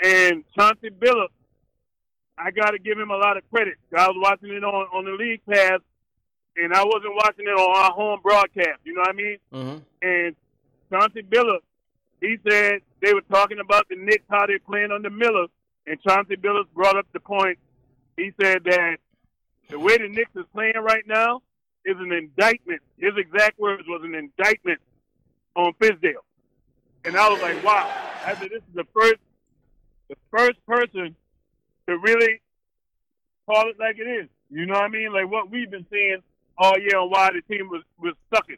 and 0.02 0.44
Chauncey 0.56 0.90
Billups 0.90 1.30
I 2.40 2.52
got 2.52 2.72
to 2.72 2.80
give 2.80 2.98
him 2.98 3.12
a 3.12 3.18
lot 3.18 3.38
of 3.38 3.44
credit. 3.52 3.76
I 3.96 4.08
was 4.08 4.16
watching 4.18 4.56
it 4.56 4.64
on 4.64 4.88
on 4.94 5.06
the 5.06 5.12
league 5.12 5.42
pass, 5.46 5.80
and 6.56 6.74
I 6.74 6.84
wasn't 6.84 7.16
watching 7.16 7.46
it 7.46 7.60
on 7.60 7.78
our 7.78 7.92
home 7.92 8.20
broadcast. 8.24 8.80
You 8.86 8.94
know 8.94 9.02
what 9.02 9.10
I 9.10 9.14
mean? 9.14 9.38
Mm-hmm. 9.54 9.78
And 10.02 10.36
Chauncey 10.90 11.22
Billups, 11.22 11.68
he 12.22 12.38
said 12.48 12.80
they 13.02 13.14
were 13.14 13.28
talking 13.30 13.60
about 13.60 13.90
the 13.90 13.98
Knicks 13.98 14.24
how 14.30 14.46
they're 14.48 14.60
playing 14.60 14.92
under 14.92 15.10
Miller, 15.10 15.48
and 15.86 16.02
Chauncey 16.02 16.38
Billups 16.38 16.72
brought 16.74 16.98
up 16.98 17.08
the 17.12 17.20
point. 17.20 17.60
He 18.16 18.32
said 18.42 18.64
that 18.64 18.98
the 19.70 19.80
way 19.80 19.98
the 19.98 20.08
Knicks 20.08 20.32
is 20.36 20.46
playing 20.54 20.76
right 20.82 21.06
now 21.06 21.42
is 21.86 21.98
an 22.00 22.14
indictment. 22.14 22.82
His 22.98 23.14
exact 23.18 23.60
words 23.60 23.84
was 23.88 24.02
an 24.04 24.16
indictment 24.16 24.80
on 25.56 25.74
Fizdale. 25.74 26.24
And 27.06 27.16
I 27.18 27.30
was 27.30 27.42
like, 27.42 27.64
wow. 27.64 27.90
I 28.26 28.34
said, 28.36 28.50
this 28.52 28.62
is 28.62 28.76
the 28.76 28.86
first, 28.94 29.16
the 30.10 30.16
first 30.32 30.64
person 30.66 31.16
to 31.88 31.98
really 31.98 32.42
call 33.48 33.70
it 33.70 33.78
like 33.80 33.98
it 33.98 34.08
is. 34.08 34.28
You 34.52 34.66
know 34.66 34.74
what 34.74 34.84
I 34.84 34.88
mean? 34.90 35.14
Like 35.14 35.30
what 35.30 35.50
we've 35.50 35.70
been 35.70 35.86
seeing 35.92 36.18
all 36.58 36.78
year 36.78 36.98
on 36.98 37.10
why 37.10 37.30
the 37.32 37.42
team 37.54 37.70
was 37.70 37.84
was 38.00 38.14
sucking. 38.34 38.58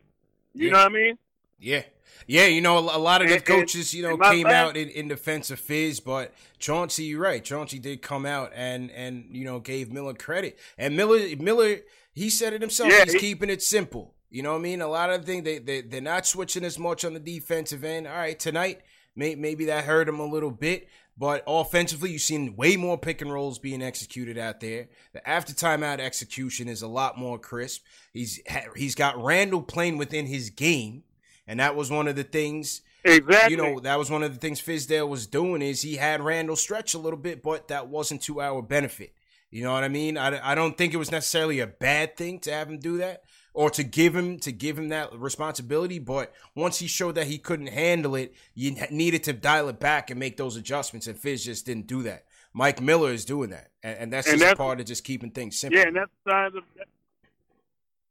You 0.54 0.68
Yeah. 0.68 0.72
know 0.74 0.78
what 0.80 0.92
I 0.92 0.94
mean? 0.94 1.18
Yeah. 1.60 1.84
Yeah, 2.28 2.46
you 2.48 2.62
know, 2.62 2.78
a 2.78 2.98
lot 2.98 3.22
of 3.22 3.30
the 3.30 3.36
And- 3.36 3.46
coaches, 3.46 3.94
you 3.94 4.04
know, 4.04 4.18
came 4.18 4.48
out 4.48 4.76
in, 4.78 4.90
in 4.90 5.08
defense 5.08 5.50
of 5.52 5.60
Fizz, 5.60 6.00
but 6.02 6.34
Chauncey, 6.60 7.06
you're 7.06 7.20
right. 7.22 7.44
Chauncey 7.44 7.80
did 7.80 8.02
come 8.02 8.26
out 8.26 8.52
and 8.56 8.92
and 8.92 9.26
you 9.32 9.44
know 9.44 9.60
gave 9.60 9.92
Miller 9.92 10.14
credit, 10.14 10.58
and 10.78 10.96
Miller 10.96 11.20
Miller 11.38 11.78
he 12.14 12.30
said 12.30 12.54
it 12.54 12.62
himself. 12.62 12.92
Yeah, 12.92 13.04
he's 13.06 13.14
he- 13.14 13.20
keeping 13.20 13.50
it 13.50 13.62
simple. 13.62 14.14
You 14.32 14.44
know 14.44 14.54
what 14.54 14.60
I 14.60 14.62
mean? 14.62 14.82
A 14.82 14.88
lot 14.88 15.10
of 15.10 15.26
things 15.26 15.44
they 15.44 15.60
they 15.60 15.82
they're 15.82 16.02
not 16.02 16.26
switching 16.26 16.64
as 16.64 16.80
much 16.80 17.04
on 17.04 17.14
the 17.14 17.20
defensive 17.20 17.84
end. 17.84 18.08
All 18.08 18.16
right, 18.16 18.40
tonight 18.40 18.82
may, 19.14 19.36
maybe 19.36 19.66
that 19.66 19.84
hurt 19.84 20.08
him 20.08 20.22
a 20.22 20.26
little 20.26 20.52
bit, 20.52 20.88
but 21.18 21.44
offensively, 21.46 22.12
you've 22.12 22.22
seen 22.22 22.56
way 22.56 22.78
more 22.78 22.98
pick 22.98 23.22
and 23.22 23.32
rolls 23.32 23.60
being 23.60 23.84
executed 23.84 24.38
out 24.38 24.62
there. 24.62 24.88
The 25.12 25.28
after 25.28 25.54
timeout 25.54 26.00
execution 26.00 26.70
is 26.70 26.82
a 26.82 26.88
lot 26.88 27.18
more 27.18 27.38
crisp. 27.38 27.84
He's 28.14 28.40
he's 28.76 28.96
got 28.96 29.22
Randle 29.22 29.62
playing 29.62 29.98
within 29.98 30.28
his 30.28 30.50
game, 30.50 31.04
and 31.46 31.60
that 31.60 31.76
was 31.76 31.92
one 31.92 32.08
of 32.08 32.16
the 32.16 32.24
things. 32.24 32.82
Exactly. 33.04 33.52
You 33.52 33.58
know, 33.58 33.80
that 33.82 34.00
was 34.00 34.10
one 34.10 34.24
of 34.24 34.32
the 34.32 34.40
things 34.40 34.62
Fizdale 34.62 35.10
was 35.10 35.28
doing 35.28 35.62
is 35.62 35.82
he 35.82 35.96
had 35.96 36.22
Randle 36.22 36.56
stretch 36.56 36.94
a 36.94 37.00
little 37.00 37.20
bit, 37.20 37.44
but 37.44 37.68
that 37.68 37.88
wasn't 37.88 38.22
to 38.24 38.40
our 38.40 38.62
benefit. 38.62 39.14
You 39.50 39.64
know 39.64 39.74
what 39.74 39.84
I 39.84 39.90
mean? 39.90 40.18
I, 40.18 40.52
I 40.52 40.56
don't 40.56 40.78
think 40.78 40.94
it 40.94 40.98
was 40.98 41.12
necessarily 41.12 41.60
a 41.60 41.68
bad 41.68 42.16
thing 42.16 42.40
to 42.42 42.54
have 42.54 42.70
him 42.70 42.78
do 42.78 43.00
that 43.00 43.24
or 43.54 43.70
to 43.72 43.84
give 43.84 44.16
him 44.16 44.40
to 44.40 44.52
give 44.52 44.78
him 44.78 44.90
that 44.90 45.14
responsibility. 45.18 46.00
But 46.00 46.34
once 46.56 46.80
he 46.80 46.88
showed 46.88 47.16
that 47.16 47.28
he 47.28 47.38
couldn't 47.38 47.68
handle 47.68 48.16
it, 48.16 48.34
you 48.56 48.76
needed 48.90 49.24
to 49.26 49.34
dial 49.34 49.68
it 49.70 49.80
back 49.80 50.10
and 50.10 50.20
make 50.20 50.38
those 50.38 50.56
adjustments. 50.56 51.08
And 51.08 51.18
Fizz 51.18 51.46
just 51.46 51.66
didn't 51.66 51.88
do 51.88 52.04
that. 52.04 52.26
Mike 52.54 52.82
Miller 52.82 53.12
is 53.12 53.24
doing 53.24 53.50
that, 53.52 53.70
and, 53.82 53.98
and 53.98 54.14
that's 54.14 54.28
And 54.28 54.34
just 54.34 54.42
that's- 54.42 54.58
part 54.58 54.80
of 54.82 54.86
just 54.86 55.04
keeping 55.04 55.32
things 55.32 55.58
simple. 55.58 55.80
Yeah, 55.80 55.88
and 55.88 55.96
that's 55.96 56.12
the 56.26 56.32
signs 56.32 56.56
of 56.56 56.64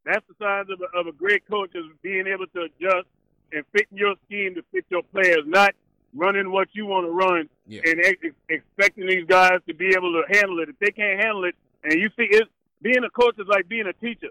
that's 0.05 0.25
the 0.29 0.35
signs 0.43 0.69
of 0.71 0.81
a, 0.81 0.99
of 0.99 1.07
a 1.07 1.13
great 1.13 1.47
coach 1.49 1.71
is 1.75 1.85
being 2.03 2.27
able 2.27 2.47
to 2.49 2.61
adjust 2.63 3.07
and 3.53 3.65
fit 3.73 3.87
your 3.93 4.15
scheme 4.27 4.55
to 4.55 4.63
fit 4.73 4.85
your 4.89 5.03
players, 5.13 5.41
not 5.47 5.75
running 6.15 6.51
what 6.51 6.69
you 6.73 6.87
want 6.87 7.07
to 7.07 7.11
run 7.11 7.49
Yeah. 7.67 7.83
and 7.85 8.01
ex- 8.01 8.35
expecting 8.49 9.07
these 9.07 9.27
guys 9.27 9.59
to 9.69 9.75
be 9.75 9.89
able 9.89 10.13
to 10.13 10.23
handle 10.39 10.59
it. 10.61 10.69
If 10.71 10.79
they 10.79 10.91
can't 10.91 11.21
handle 11.21 11.45
it, 11.45 11.55
and 11.85 11.95
you 11.95 12.09
see, 12.17 12.25
it 12.31 12.49
being 12.83 13.05
a 13.05 13.11
coach 13.11 13.35
is 13.39 13.47
like 13.47 13.69
being 13.69 13.87
a 13.87 13.93
teacher. 13.93 14.29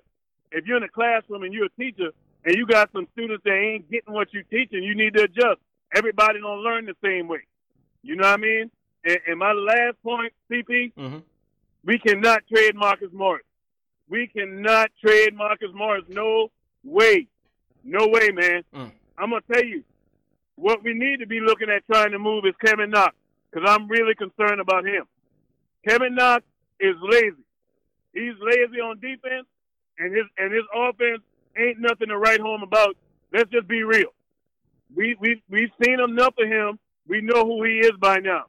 If 0.51 0.65
you're 0.65 0.77
in 0.77 0.83
a 0.83 0.89
classroom 0.89 1.43
and 1.43 1.53
you're 1.53 1.65
a 1.65 1.81
teacher 1.81 2.09
and 2.45 2.55
you 2.55 2.65
got 2.65 2.91
some 2.91 3.07
students 3.13 3.43
that 3.45 3.53
ain't 3.53 3.89
getting 3.91 4.13
what 4.13 4.33
you're 4.33 4.43
teaching, 4.43 4.83
you 4.83 4.95
need 4.95 5.13
to 5.15 5.23
adjust. 5.23 5.59
Everybody 5.95 6.39
don't 6.39 6.61
learn 6.63 6.85
the 6.85 6.95
same 7.03 7.27
way. 7.27 7.41
You 8.03 8.15
know 8.15 8.27
what 8.27 8.39
I 8.39 8.41
mean? 8.41 8.71
And, 9.05 9.17
and 9.27 9.39
my 9.39 9.51
last 9.53 10.01
point, 10.03 10.33
CP, 10.49 10.93
Mhm. 10.97 11.23
we 11.85 11.99
cannot 11.99 12.41
trade 12.53 12.75
Marcus 12.75 13.11
Morris. 13.11 13.45
We 14.07 14.27
cannot 14.27 14.89
trade 15.03 15.35
Marcus 15.35 15.69
Morris. 15.73 16.03
No 16.09 16.51
way. 16.83 17.27
No 17.83 18.07
way, 18.07 18.29
man. 18.31 18.63
Mm. 18.73 18.91
I'm 19.17 19.29
going 19.29 19.41
to 19.47 19.53
tell 19.53 19.63
you, 19.65 19.83
what 20.55 20.83
we 20.83 20.93
need 20.93 21.19
to 21.19 21.27
be 21.27 21.39
looking 21.39 21.69
at 21.69 21.85
trying 21.91 22.11
to 22.11 22.19
move 22.19 22.45
is 22.45 22.53
Kevin 22.63 22.89
Knox, 22.89 23.15
because 23.51 23.69
I'm 23.69 23.87
really 23.87 24.15
concerned 24.15 24.59
about 24.59 24.85
him. 24.85 25.05
Kevin 25.87 26.15
Knox 26.15 26.43
is 26.79 26.95
lazy. 27.01 27.43
He's 28.13 28.33
lazy 28.41 28.81
on 28.81 28.99
defense, 28.99 29.47
and 29.99 30.15
his 30.15 30.25
and 30.37 30.51
his 30.53 30.63
offense 30.73 31.21
ain't 31.57 31.79
nothing 31.79 32.07
to 32.07 32.17
write 32.17 32.39
home 32.39 32.63
about. 32.63 32.95
Let's 33.31 33.51
just 33.51 33.67
be 33.67 33.83
real. 33.83 34.13
We 34.95 35.15
we 35.19 35.41
we've 35.49 35.71
seen 35.83 35.99
enough 35.99 36.33
of 36.39 36.47
him. 36.47 36.79
We 37.07 37.21
know 37.21 37.43
who 37.43 37.63
he 37.63 37.79
is 37.79 37.93
by 37.99 38.17
now. 38.17 38.45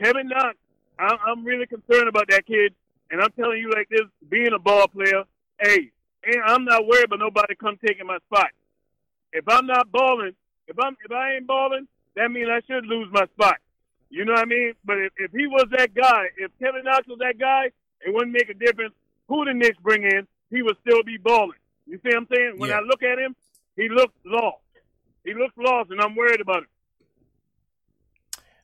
Kevin 0.00 0.28
Knox, 0.28 0.56
I'm, 0.98 1.18
I'm 1.26 1.44
really 1.44 1.66
concerned 1.66 2.08
about 2.08 2.28
that 2.28 2.46
kid, 2.46 2.74
and 3.10 3.20
I'm 3.20 3.32
telling 3.32 3.58
you 3.58 3.70
like 3.70 3.88
this: 3.88 4.06
being 4.28 4.52
a 4.52 4.58
ball 4.58 4.86
player, 4.88 5.24
hey, 5.60 5.90
and 6.24 6.42
I'm 6.44 6.64
not 6.64 6.86
worried 6.86 7.06
about 7.06 7.20
nobody 7.20 7.54
come 7.54 7.78
taking 7.84 8.06
my 8.06 8.18
spot. 8.26 8.50
If 9.32 9.44
I'm 9.48 9.66
not 9.66 9.90
balling, 9.90 10.32
if 10.68 10.76
I'm 10.78 10.96
if 11.04 11.10
I 11.10 11.34
ain't 11.34 11.46
balling, 11.46 11.88
that 12.14 12.30
means 12.30 12.48
I 12.50 12.60
should 12.66 12.86
lose 12.86 13.08
my 13.10 13.26
spot. 13.34 13.56
You 14.10 14.24
know 14.24 14.32
what 14.32 14.42
I 14.42 14.46
mean? 14.46 14.72
But 14.84 14.98
if, 14.98 15.12
if 15.16 15.32
he 15.32 15.46
was 15.46 15.66
that 15.76 15.94
guy, 15.94 16.28
if 16.38 16.50
Kevin 16.58 16.84
Knox 16.84 17.06
was 17.08 17.18
that 17.18 17.38
guy, 17.38 17.70
it 18.00 18.14
wouldn't 18.14 18.32
make 18.32 18.48
a 18.48 18.54
difference 18.54 18.94
who 19.28 19.44
the 19.44 19.52
Knicks 19.52 19.76
bring 19.82 20.04
in. 20.04 20.26
He 20.50 20.62
would 20.62 20.76
still 20.86 21.02
be 21.02 21.16
balling. 21.18 21.58
You 21.86 21.96
see 22.02 22.08
what 22.08 22.16
I'm 22.16 22.26
saying? 22.34 22.54
When 22.58 22.70
Yeah. 22.70 22.78
I 22.78 22.80
look 22.80 23.02
at 23.02 23.18
him, 23.18 23.34
he 23.76 23.88
looks 23.88 24.14
lost. 24.24 24.58
He 25.24 25.34
looks 25.34 25.54
lost, 25.56 25.90
and 25.90 26.00
I'm 26.00 26.14
worried 26.16 26.40
about 26.40 26.58
him. 26.58 26.66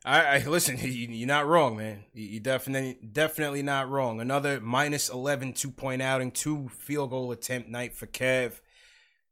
I, 0.04 0.36
I 0.36 0.44
listen. 0.46 0.76
You, 0.82 0.88
you're 1.08 1.26
not 1.26 1.46
wrong, 1.46 1.76
man. 1.76 2.04
You, 2.12 2.26
you 2.26 2.40
definitely, 2.40 2.98
definitely 3.12 3.62
not 3.62 3.88
wrong. 3.88 4.20
Another 4.20 4.60
minus 4.60 5.08
11 5.08 5.54
two 5.54 5.70
point 5.70 6.02
outing, 6.02 6.30
two 6.30 6.68
field 6.68 7.10
goal 7.10 7.32
attempt 7.32 7.68
night 7.68 7.94
for 7.94 8.06
Kev. 8.06 8.60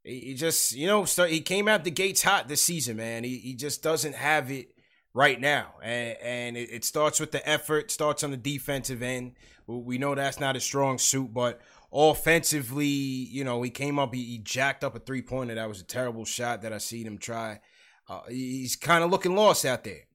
He, 0.04 0.20
he 0.20 0.34
just, 0.34 0.72
you 0.74 0.86
know, 0.86 1.04
start, 1.04 1.30
he 1.30 1.40
came 1.40 1.68
out 1.68 1.84
the 1.84 1.90
gates 1.90 2.22
hot 2.22 2.48
this 2.48 2.62
season, 2.62 2.96
man. 2.96 3.24
He, 3.24 3.38
he 3.38 3.54
just 3.54 3.82
doesn't 3.82 4.14
have 4.14 4.50
it 4.50 4.68
right 5.14 5.38
now, 5.40 5.74
and, 5.82 6.16
and 6.22 6.56
it, 6.56 6.70
it 6.70 6.84
starts 6.84 7.20
with 7.20 7.32
the 7.32 7.46
effort. 7.48 7.90
Starts 7.90 8.24
on 8.24 8.30
the 8.30 8.36
defensive 8.38 9.02
end. 9.02 9.32
We- 9.66 9.76
We 9.76 9.98
know 9.98 10.14
that's 10.14 10.40
not 10.40 10.56
a 10.56 10.60
strong 10.60 10.98
suit, 10.98 11.32
but 11.34 11.60
offensively, 11.92 12.86
you 12.86 13.44
know, 13.44 13.62
he 13.62 13.70
came 13.70 13.98
up. 13.98 14.14
He, 14.14 14.24
he 14.24 14.38
jacked 14.38 14.84
up 14.84 14.96
a 14.96 14.98
three 14.98 15.22
pointer. 15.22 15.54
That 15.54 15.68
was 15.68 15.80
a 15.80 15.84
terrible 15.84 16.24
shot 16.24 16.62
that 16.62 16.72
I 16.72 16.78
seen 16.78 17.06
him 17.06 17.18
try. 17.18 17.60
Uh, 18.08 18.20
he's 18.28 18.76
kind 18.76 19.04
of 19.04 19.10
looking 19.10 19.36
lost 19.36 19.64
out 19.64 19.84
there. 19.84 20.06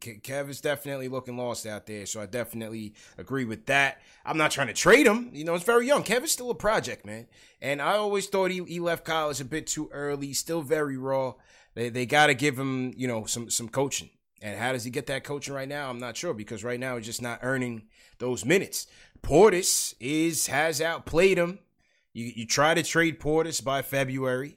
Ke- 0.00 0.22
Kev 0.22 0.48
is 0.48 0.60
definitely 0.60 1.08
looking 1.08 1.36
lost 1.36 1.64
out 1.64 1.86
there, 1.86 2.06
so 2.06 2.20
I 2.20 2.26
definitely 2.26 2.94
agree 3.18 3.44
with 3.44 3.66
that. 3.66 4.00
I'm 4.24 4.36
not 4.36 4.50
trying 4.50 4.66
to 4.66 4.72
trade 4.72 5.06
him. 5.06 5.30
You 5.32 5.44
know, 5.44 5.54
it's 5.54 5.64
very 5.64 5.86
young. 5.86 6.02
Kev 6.02 6.24
is 6.24 6.32
still 6.32 6.50
a 6.50 6.54
project, 6.54 7.06
man. 7.06 7.26
And 7.60 7.80
I 7.80 7.96
always 7.96 8.26
thought 8.26 8.50
he, 8.50 8.64
he 8.64 8.80
left 8.80 9.04
college 9.04 9.40
a 9.40 9.44
bit 9.44 9.66
too 9.66 9.88
early. 9.92 10.32
Still 10.32 10.62
very 10.62 10.96
raw. 10.96 11.34
They 11.74 11.88
they 11.90 12.06
got 12.06 12.26
to 12.26 12.34
give 12.34 12.58
him, 12.58 12.92
you 12.96 13.06
know, 13.06 13.26
some 13.26 13.50
some 13.50 13.68
coaching. 13.68 14.10
And 14.42 14.58
how 14.58 14.72
does 14.72 14.84
he 14.84 14.90
get 14.90 15.06
that 15.06 15.24
coaching 15.24 15.54
right 15.54 15.68
now? 15.68 15.88
I'm 15.88 15.98
not 15.98 16.16
sure 16.16 16.34
because 16.34 16.62
right 16.62 16.78
now 16.78 16.96
he's 16.96 17.06
just 17.06 17.22
not 17.22 17.40
earning 17.42 17.84
those 18.18 18.44
minutes. 18.44 18.86
Portis 19.26 19.94
is 19.98 20.46
has 20.46 20.80
outplayed 20.80 21.36
him. 21.36 21.58
You 22.12 22.32
you 22.36 22.46
try 22.46 22.74
to 22.74 22.82
trade 22.84 23.18
Portis 23.18 23.62
by 23.62 23.82
February. 23.82 24.56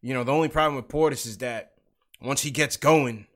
You 0.00 0.14
know, 0.14 0.22
the 0.22 0.32
only 0.32 0.48
problem 0.48 0.76
with 0.76 0.86
Portis 0.86 1.26
is 1.26 1.38
that 1.38 1.72
once 2.22 2.42
he 2.42 2.52
gets 2.52 2.76
going, 2.76 3.26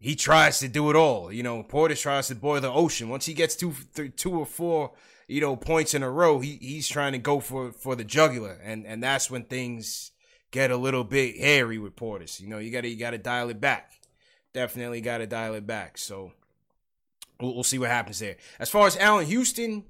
he 0.00 0.16
tries 0.16 0.58
to 0.60 0.68
do 0.68 0.90
it 0.90 0.96
all. 0.96 1.32
You 1.32 1.44
know, 1.44 1.62
Portis 1.62 2.02
tries 2.02 2.26
to 2.26 2.34
boil 2.34 2.60
the 2.60 2.72
ocean. 2.72 3.08
Once 3.08 3.26
he 3.26 3.34
gets 3.34 3.54
two, 3.54 3.72
two 4.16 4.36
or 4.36 4.46
four, 4.46 4.90
you 5.28 5.40
know, 5.40 5.54
points 5.54 5.94
in 5.94 6.02
a 6.02 6.10
row, 6.10 6.40
he 6.40 6.58
he's 6.60 6.88
trying 6.88 7.12
to 7.12 7.18
go 7.18 7.38
for 7.38 7.70
for 7.70 7.94
the 7.94 8.02
jugular, 8.02 8.58
and 8.64 8.84
and 8.86 9.00
that's 9.00 9.30
when 9.30 9.44
things 9.44 10.10
get 10.50 10.72
a 10.72 10.76
little 10.76 11.04
bit 11.04 11.38
hairy 11.38 11.78
with 11.78 11.94
Portis. 11.94 12.40
You 12.40 12.48
know, 12.48 12.58
you 12.58 12.72
gotta 12.72 12.88
you 12.88 12.96
gotta 12.96 13.18
dial 13.18 13.48
it 13.48 13.60
back. 13.60 13.92
Definitely 14.52 15.02
gotta 15.02 15.28
dial 15.28 15.54
it 15.54 15.68
back. 15.68 15.98
So 15.98 16.32
we'll, 17.40 17.54
we'll 17.54 17.64
see 17.64 17.78
what 17.78 17.90
happens 17.90 18.18
there. 18.18 18.36
As 18.58 18.70
far 18.70 18.86
as 18.86 18.96
Allan 18.96 19.26
Houston. 19.26 19.84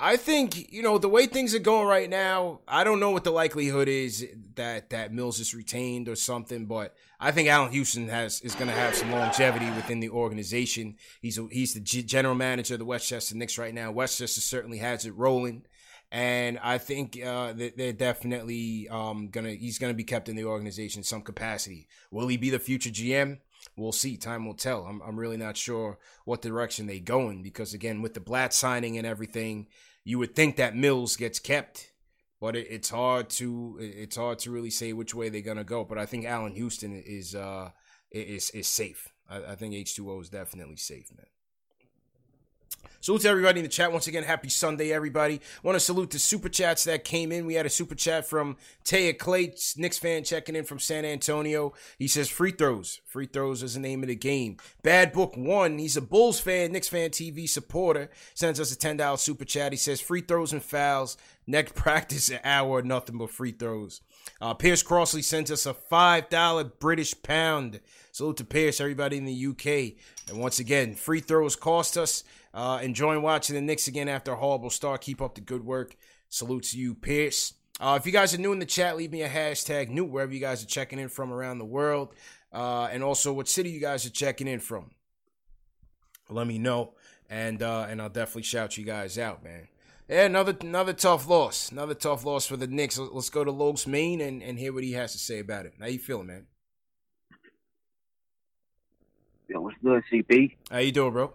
I 0.00 0.16
think 0.16 0.72
you 0.72 0.82
know 0.82 0.98
the 0.98 1.08
way 1.08 1.26
things 1.26 1.56
are 1.56 1.58
going 1.58 1.88
right 1.88 2.08
now. 2.08 2.60
I 2.68 2.84
don't 2.84 3.00
know 3.00 3.10
what 3.10 3.24
the 3.24 3.32
likelihood 3.32 3.88
is 3.88 4.24
that 4.54 4.90
that 4.90 5.12
Mills 5.12 5.40
is 5.40 5.54
retained 5.54 6.08
or 6.08 6.14
something, 6.14 6.66
but 6.66 6.94
I 7.18 7.32
think 7.32 7.48
Allan 7.48 7.72
Houston 7.72 8.08
has 8.08 8.40
is 8.42 8.54
going 8.54 8.68
to 8.68 8.74
have 8.74 8.94
some 8.94 9.10
longevity 9.10 9.68
within 9.70 9.98
the 9.98 10.10
organization. 10.10 10.96
He's 11.20 11.36
a, 11.36 11.48
he's 11.50 11.74
the 11.74 11.80
G- 11.80 12.04
general 12.04 12.36
manager 12.36 12.74
of 12.74 12.78
the 12.78 12.84
Westchester 12.84 13.36
Knicks 13.36 13.58
right 13.58 13.74
now. 13.74 13.90
Westchester 13.90 14.40
certainly 14.40 14.78
has 14.78 15.04
it 15.04 15.16
rolling, 15.16 15.64
and 16.12 16.60
I 16.62 16.78
think 16.78 17.20
uh, 17.20 17.54
they're 17.54 17.92
definitely 17.92 18.88
um, 18.88 19.30
gonna 19.30 19.54
he's 19.54 19.78
gonna 19.78 19.94
be 19.94 20.04
kept 20.04 20.28
in 20.28 20.36
the 20.36 20.44
organization 20.44 21.00
in 21.00 21.04
some 21.04 21.22
capacity. 21.22 21.88
Will 22.12 22.28
he 22.28 22.36
be 22.36 22.50
the 22.50 22.60
future 22.60 22.90
GM? 22.90 23.38
We'll 23.78 23.92
see. 23.92 24.16
Time 24.16 24.44
will 24.44 24.54
tell. 24.54 24.84
I'm, 24.84 25.00
I'm 25.02 25.18
really 25.18 25.36
not 25.36 25.56
sure 25.56 25.98
what 26.24 26.42
direction 26.42 26.86
they 26.86 27.00
go 27.00 27.30
in 27.30 27.42
because 27.42 27.74
again, 27.74 28.02
with 28.02 28.14
the 28.14 28.20
Blatt 28.20 28.52
signing 28.52 28.98
and 28.98 29.06
everything, 29.06 29.68
you 30.04 30.18
would 30.18 30.34
think 30.34 30.56
that 30.56 30.76
Mills 30.76 31.16
gets 31.16 31.38
kept, 31.38 31.92
but 32.40 32.56
it, 32.56 32.66
it's 32.70 32.90
hard 32.90 33.30
to 33.30 33.78
it's 33.80 34.16
hard 34.16 34.38
to 34.40 34.50
really 34.50 34.70
say 34.70 34.92
which 34.92 35.14
way 35.14 35.28
they're 35.28 35.40
gonna 35.40 35.64
go. 35.64 35.84
But 35.84 35.98
I 35.98 36.06
think 36.06 36.24
Allan 36.24 36.54
Houston 36.54 36.92
is 37.06 37.34
uh 37.34 37.70
is 38.10 38.50
is 38.50 38.66
safe. 38.66 39.08
I, 39.28 39.52
I 39.52 39.54
think 39.54 39.74
H 39.74 39.94
two 39.94 40.10
O 40.10 40.20
is 40.20 40.30
definitely 40.30 40.76
safe, 40.76 41.10
man. 41.16 41.26
Salute 43.00 43.22
to 43.22 43.28
everybody 43.28 43.60
in 43.60 43.64
the 43.64 43.70
chat. 43.70 43.92
Once 43.92 44.08
again, 44.08 44.24
happy 44.24 44.48
Sunday, 44.48 44.92
everybody. 44.92 45.40
Want 45.62 45.76
to 45.76 45.80
salute 45.80 46.10
the 46.10 46.18
super 46.18 46.48
chats 46.48 46.82
that 46.84 47.04
came 47.04 47.30
in. 47.30 47.46
We 47.46 47.54
had 47.54 47.64
a 47.64 47.70
super 47.70 47.94
chat 47.94 48.26
from 48.26 48.56
Taya 48.84 49.16
Clay, 49.16 49.54
Knicks 49.76 49.98
fan 49.98 50.24
checking 50.24 50.56
in 50.56 50.64
from 50.64 50.80
San 50.80 51.04
Antonio. 51.04 51.72
He 51.96 52.08
says 52.08 52.28
free 52.28 52.50
throws. 52.50 53.00
Free 53.06 53.26
throws 53.26 53.62
is 53.62 53.74
the 53.74 53.80
name 53.80 54.02
of 54.02 54.08
the 54.08 54.16
game. 54.16 54.56
Bad 54.82 55.12
Book 55.12 55.36
One. 55.36 55.78
He's 55.78 55.96
a 55.96 56.02
Bulls 56.02 56.40
fan, 56.40 56.72
Knicks 56.72 56.88
fan 56.88 57.10
TV 57.10 57.48
supporter. 57.48 58.10
Sends 58.34 58.58
us 58.58 58.72
a 58.72 58.76
$10 58.76 59.18
super 59.18 59.44
chat. 59.44 59.72
He 59.72 59.78
says 59.78 60.00
free 60.00 60.20
throws 60.20 60.52
and 60.52 60.62
fouls. 60.62 61.16
Next 61.46 61.74
practice 61.76 62.28
an 62.28 62.40
hour, 62.42 62.82
nothing 62.82 63.16
but 63.16 63.30
free 63.30 63.52
throws. 63.52 64.00
Uh, 64.40 64.54
Pierce 64.54 64.82
Crossley 64.82 65.22
sends 65.22 65.50
us 65.50 65.66
a 65.66 65.72
$5 65.72 66.72
British 66.80 67.14
pound. 67.22 67.80
Salute 68.10 68.38
to 68.38 68.44
Pierce, 68.44 68.80
everybody 68.80 69.16
in 69.16 69.24
the 69.24 69.46
UK. 69.46 69.94
And 70.28 70.40
once 70.40 70.58
again, 70.58 70.94
free 70.94 71.20
throws 71.20 71.56
cost 71.56 71.96
us. 71.96 72.24
Uh, 72.52 72.80
enjoying 72.82 73.22
watching 73.22 73.54
the 73.54 73.62
Knicks 73.62 73.88
again 73.88 74.08
after 74.08 74.32
a 74.32 74.36
horrible 74.36 74.70
start. 74.70 75.02
Keep 75.02 75.20
up 75.20 75.34
the 75.34 75.40
good 75.40 75.64
work. 75.64 75.96
Salute 76.28 76.64
to 76.64 76.78
you, 76.78 76.94
Pierce. 76.94 77.54
Uh, 77.80 77.96
if 77.98 78.06
you 78.06 78.12
guys 78.12 78.34
are 78.34 78.38
new 78.38 78.52
in 78.52 78.58
the 78.58 78.66
chat, 78.66 78.96
leave 78.96 79.12
me 79.12 79.22
a 79.22 79.28
hashtag 79.28 79.88
new 79.88 80.04
wherever 80.04 80.32
you 80.32 80.40
guys 80.40 80.62
are 80.62 80.66
checking 80.66 80.98
in 80.98 81.08
from 81.08 81.32
around 81.32 81.58
the 81.58 81.64
world. 81.64 82.14
Uh, 82.52 82.88
and 82.90 83.02
also 83.02 83.32
what 83.32 83.48
city 83.48 83.70
you 83.70 83.80
guys 83.80 84.06
are 84.06 84.10
checking 84.10 84.48
in 84.48 84.58
from. 84.58 84.90
Let 86.28 86.46
me 86.46 86.58
know. 86.58 86.94
And 87.30 87.62
uh, 87.62 87.86
and 87.88 88.00
I'll 88.00 88.08
definitely 88.08 88.42
shout 88.42 88.78
you 88.78 88.84
guys 88.84 89.18
out, 89.18 89.44
man. 89.44 89.68
Yeah, 90.08 90.24
another 90.24 90.56
another 90.62 90.94
tough 90.94 91.28
loss. 91.28 91.70
Another 91.70 91.94
tough 91.94 92.24
loss 92.24 92.46
for 92.46 92.56
the 92.56 92.66
Knicks. 92.66 92.98
Let's 92.98 93.28
go 93.28 93.44
to 93.44 93.52
Lokes 93.52 93.86
Maine 93.86 94.22
and, 94.22 94.42
and 94.42 94.58
hear 94.58 94.72
what 94.72 94.82
he 94.82 94.92
has 94.92 95.12
to 95.12 95.18
say 95.18 95.38
about 95.38 95.66
it. 95.66 95.74
How 95.78 95.86
you 95.86 95.98
feeling, 95.98 96.28
man? 96.28 96.46
Yo, 99.48 99.60
what's 99.60 99.76
good, 99.82 100.02
CP? 100.10 100.56
How 100.70 100.78
you 100.78 100.92
doing, 100.92 101.12
bro? 101.12 101.32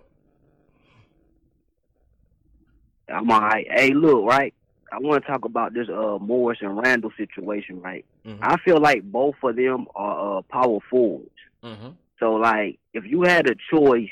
I'm 3.10 3.30
all 3.32 3.42
right. 3.42 3.68
Hey, 3.70 3.94
look, 3.94 4.26
right? 4.26 4.54
I 4.92 5.00
want 5.00 5.24
to 5.24 5.32
talk 5.32 5.46
about 5.46 5.74
this 5.74 5.90
uh 5.90 6.18
Morris 6.20 6.60
and 6.62 6.78
Randle 6.78 7.12
situation, 7.18 7.82
right? 7.82 8.06
Mm-hmm. 8.26 8.44
I 8.44 8.58
feel 8.58 8.80
like 8.80 9.04
both 9.04 9.36
of 9.44 9.56
them 9.56 9.88
are 9.96 10.38
uh, 10.38 10.42
power 10.44 10.80
forwards. 10.90 11.30
Mm-hmm. 11.64 11.90
So, 12.20 12.34
like, 12.34 12.80
if 12.94 13.06
you 13.06 13.24
had 13.24 13.50
a 13.50 13.56
choice, 13.72 14.10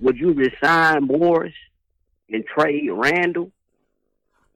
would 0.00 0.16
you 0.16 0.32
resign 0.32 1.04
Morris 1.04 1.54
and 2.30 2.44
trade 2.44 2.90
Randle? 2.90 3.50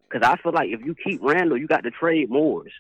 Because 0.09 0.29
I 0.29 0.37
feel 0.43 0.53
like 0.53 0.69
if 0.69 0.85
you 0.85 0.95
keep 0.95 1.21
Randle, 1.23 1.57
you 1.57 1.67
got 1.67 1.85
to 1.85 1.91
trade 1.91 2.31
Morris. 2.31 2.73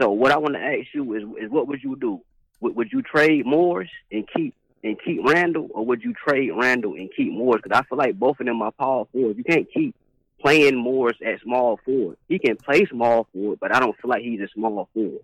So, 0.00 0.10
what 0.10 0.32
I 0.32 0.38
want 0.38 0.54
to 0.54 0.60
ask 0.60 0.88
you 0.94 1.14
is, 1.14 1.22
is 1.44 1.50
what 1.50 1.66
would 1.68 1.82
you 1.82 1.96
do? 1.96 2.20
Would, 2.60 2.76
would 2.76 2.92
you 2.92 3.02
trade 3.02 3.46
Morris 3.46 3.90
and 4.12 4.28
keep 4.36 4.54
and 4.82 4.96
keep 5.04 5.20
Randle, 5.24 5.68
or 5.72 5.84
would 5.86 6.02
you 6.02 6.14
trade 6.14 6.50
Randle 6.54 6.94
and 6.94 7.10
keep 7.14 7.32
Morris? 7.32 7.62
Because 7.62 7.78
I 7.78 7.84
feel 7.88 7.98
like 7.98 8.18
both 8.18 8.40
of 8.40 8.46
them 8.46 8.62
are 8.62 8.72
power 8.72 9.04
forwards. 9.12 9.38
You 9.38 9.44
can't 9.44 9.68
keep 9.72 9.94
playing 10.40 10.76
Morris 10.76 11.18
at 11.24 11.40
small 11.42 11.78
forward. 11.84 12.16
He 12.28 12.38
can 12.38 12.56
play 12.56 12.86
small 12.86 13.26
forward, 13.32 13.58
but 13.60 13.74
I 13.74 13.80
don't 13.80 13.96
feel 14.00 14.08
like 14.08 14.22
he's 14.22 14.40
a 14.40 14.48
small 14.54 14.88
forward. 14.94 15.22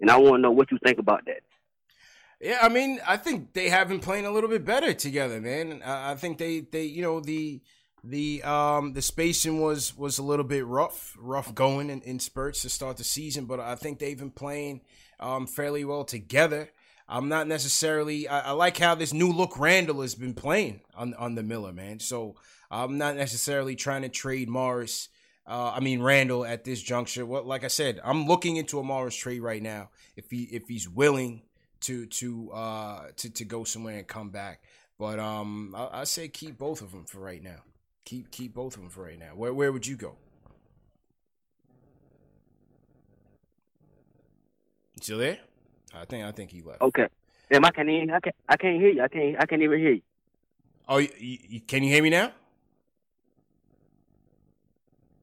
And 0.00 0.10
I 0.10 0.16
want 0.16 0.36
to 0.36 0.38
know 0.38 0.50
what 0.50 0.70
you 0.70 0.78
think 0.84 0.98
about 0.98 1.24
that. 1.26 1.42
Yeah, 2.40 2.58
I 2.62 2.68
mean, 2.68 3.00
I 3.06 3.16
think 3.18 3.52
they 3.52 3.68
have 3.68 3.88
been 3.88 4.00
playing 4.00 4.24
a 4.24 4.30
little 4.30 4.48
bit 4.48 4.64
better 4.64 4.94
together, 4.94 5.40
man. 5.40 5.82
I 5.84 6.14
think 6.14 6.38
they, 6.38 6.60
they, 6.60 6.84
you 6.84 7.02
know, 7.02 7.20
the 7.20 7.60
the 8.02 8.42
um 8.44 8.94
the 8.94 9.02
spacing 9.02 9.60
was 9.60 9.94
was 9.94 10.18
a 10.18 10.22
little 10.22 10.44
bit 10.44 10.64
rough, 10.64 11.14
rough 11.20 11.54
going 11.54 11.90
in, 11.90 12.00
in 12.00 12.18
spurts 12.18 12.62
to 12.62 12.70
start 12.70 12.96
the 12.96 13.04
season, 13.04 13.44
but 13.44 13.60
I 13.60 13.74
think 13.74 13.98
they've 13.98 14.18
been 14.18 14.30
playing 14.30 14.80
um 15.18 15.46
fairly 15.46 15.84
well 15.84 16.04
together. 16.04 16.70
I'm 17.10 17.28
not 17.28 17.48
necessarily. 17.48 18.28
I, 18.28 18.40
I, 18.40 18.50
like 18.52 18.78
how 18.78 18.94
this 18.94 19.12
new 19.12 19.32
look 19.32 19.58
Randle 19.58 20.00
has 20.02 20.14
been 20.14 20.32
playing 20.32 20.80
on 20.94 21.12
on 21.14 21.34
the 21.34 21.42
Miller 21.42 21.72
man. 21.72 21.98
So 21.98 22.36
I'm 22.70 22.98
not 22.98 23.16
necessarily 23.16 23.74
trying 23.74 24.02
to 24.02 24.08
trade 24.08 24.48
Morris. 24.48 25.08
Uh, 25.44 25.72
I 25.74 25.80
mean 25.80 26.00
Randle 26.00 26.44
at 26.44 26.62
this 26.64 26.80
juncture. 26.80 27.26
What, 27.26 27.46
like 27.46 27.64
I 27.64 27.68
said, 27.68 28.00
I'm 28.04 28.26
looking 28.28 28.56
into 28.56 28.78
a 28.78 28.84
Morris 28.84 29.16
trade 29.16 29.40
right 29.40 29.60
now. 29.60 29.90
If 30.16 30.30
he 30.30 30.44
if 30.44 30.68
he's 30.68 30.88
willing 30.88 31.42
to 31.80 32.06
to 32.06 32.52
uh 32.52 33.08
to 33.16 33.30
to 33.30 33.44
go 33.44 33.64
somewhere 33.64 33.98
and 33.98 34.06
come 34.06 34.30
back, 34.30 34.62
but 34.96 35.18
um 35.18 35.74
I, 35.76 36.02
I 36.02 36.04
say 36.04 36.28
keep 36.28 36.58
both 36.58 36.80
of 36.80 36.92
them 36.92 37.06
for 37.06 37.18
right 37.18 37.42
now. 37.42 37.64
Keep 38.04 38.30
keep 38.30 38.54
both 38.54 38.76
of 38.76 38.82
them 38.82 38.90
for 38.90 39.02
right 39.02 39.18
now. 39.18 39.32
Where 39.34 39.52
where 39.52 39.72
would 39.72 39.86
you 39.86 39.96
go? 39.96 40.14
Still 45.00 45.18
there? 45.18 45.38
I 45.94 46.04
think 46.04 46.24
I 46.24 46.32
think 46.32 46.50
he 46.50 46.62
left. 46.62 46.82
Okay. 46.82 47.08
Damn, 47.50 47.64
I 47.64 47.70
can't 47.70 47.88
even, 47.88 48.10
I 48.10 48.20
can't 48.20 48.36
I 48.48 48.56
can't 48.56 48.80
hear 48.80 48.90
you. 48.90 49.02
I 49.02 49.08
can't 49.08 49.36
I 49.40 49.46
can't 49.46 49.62
even 49.62 49.78
hear 49.78 49.92
you. 49.92 50.02
Oh, 50.88 50.98
you, 50.98 51.08
you, 51.18 51.60
can 51.60 51.82
you 51.84 51.92
hear 51.92 52.02
me 52.02 52.10
now? 52.10 52.32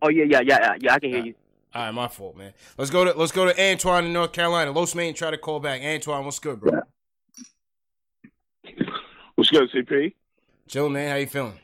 Oh 0.02 0.10
yeah 0.10 0.26
yeah 0.26 0.42
yeah 0.42 0.76
yeah 0.80 0.94
I 0.94 1.00
can 1.00 1.10
hear 1.10 1.26
you. 1.26 1.36
All 1.74 1.84
right, 1.84 1.92
my 1.92 2.08
fault, 2.08 2.38
man. 2.38 2.54
Let's 2.78 2.92
go 2.92 3.06
to 3.06 3.14
let's 3.18 3.32
go 3.32 3.46
to 3.46 3.62
Antoine 3.62 4.06
in 4.06 4.14
North 4.14 4.32
Carolina. 4.32 4.72
Los 4.72 4.96
Main 4.96 5.14
try 5.14 5.32
to 5.32 5.38
call 5.38 5.60
back. 5.60 5.82
Antoine, 5.82 6.26
what's 6.26 6.40
good, 6.40 6.60
bro? 6.60 6.82
What's 9.36 9.50
good, 9.52 9.70
CP? 9.72 10.14
Chill, 10.68 10.90
man. 10.90 11.12
How 11.12 11.16
you 11.18 11.28
feeling? 11.28 11.60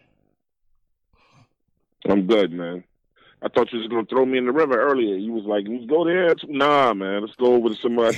I'm 2.07 2.27
good, 2.27 2.51
man. 2.51 2.83
I 3.43 3.49
thought 3.49 3.73
you 3.73 3.79
was 3.79 3.89
gonna 3.89 4.05
throw 4.05 4.25
me 4.25 4.37
in 4.37 4.45
the 4.45 4.53
river 4.53 4.79
earlier. 4.79 5.15
You 5.15 5.33
was 5.33 5.43
like, 5.43 5.65
"Let's 5.67 5.85
go 5.85 6.05
there." 6.05 6.33
Nah, 6.47 6.93
man. 6.93 7.21
Let's 7.21 7.35
go 7.35 7.55
over 7.55 7.69
to 7.69 7.75
somebody. 7.75 8.17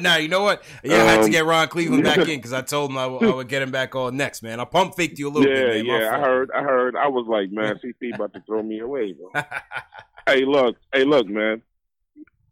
nah, 0.00 0.16
you 0.16 0.26
know 0.26 0.42
what? 0.42 0.64
Yeah, 0.82 0.96
um, 0.96 1.00
I 1.00 1.12
had 1.12 1.22
to 1.22 1.30
get 1.30 1.44
Ron 1.44 1.68
Cleveland 1.68 2.02
back 2.02 2.18
in 2.18 2.26
because 2.26 2.52
I 2.52 2.62
told 2.62 2.90
him 2.90 2.98
I, 2.98 3.04
w- 3.04 3.30
I 3.30 3.36
would 3.36 3.48
get 3.48 3.62
him 3.62 3.70
back 3.70 3.94
on 3.94 4.16
next, 4.16 4.42
man. 4.42 4.58
I 4.58 4.64
pump 4.64 4.96
faked 4.96 5.16
you 5.16 5.28
a 5.28 5.30
little 5.30 5.48
yeah, 5.48 5.66
bit. 5.66 5.86
Man. 5.86 6.00
Yeah, 6.00 6.16
I 6.16 6.20
heard. 6.20 6.50
I 6.50 6.62
heard. 6.62 6.96
I 6.96 7.06
was 7.06 7.26
like, 7.28 7.52
man, 7.52 7.78
CP 8.02 8.16
about 8.16 8.32
to 8.34 8.40
throw 8.40 8.60
me 8.60 8.80
away, 8.80 9.12
bro. 9.12 9.30
hey, 10.26 10.44
look. 10.44 10.76
Hey, 10.92 11.04
look, 11.04 11.28
man. 11.28 11.62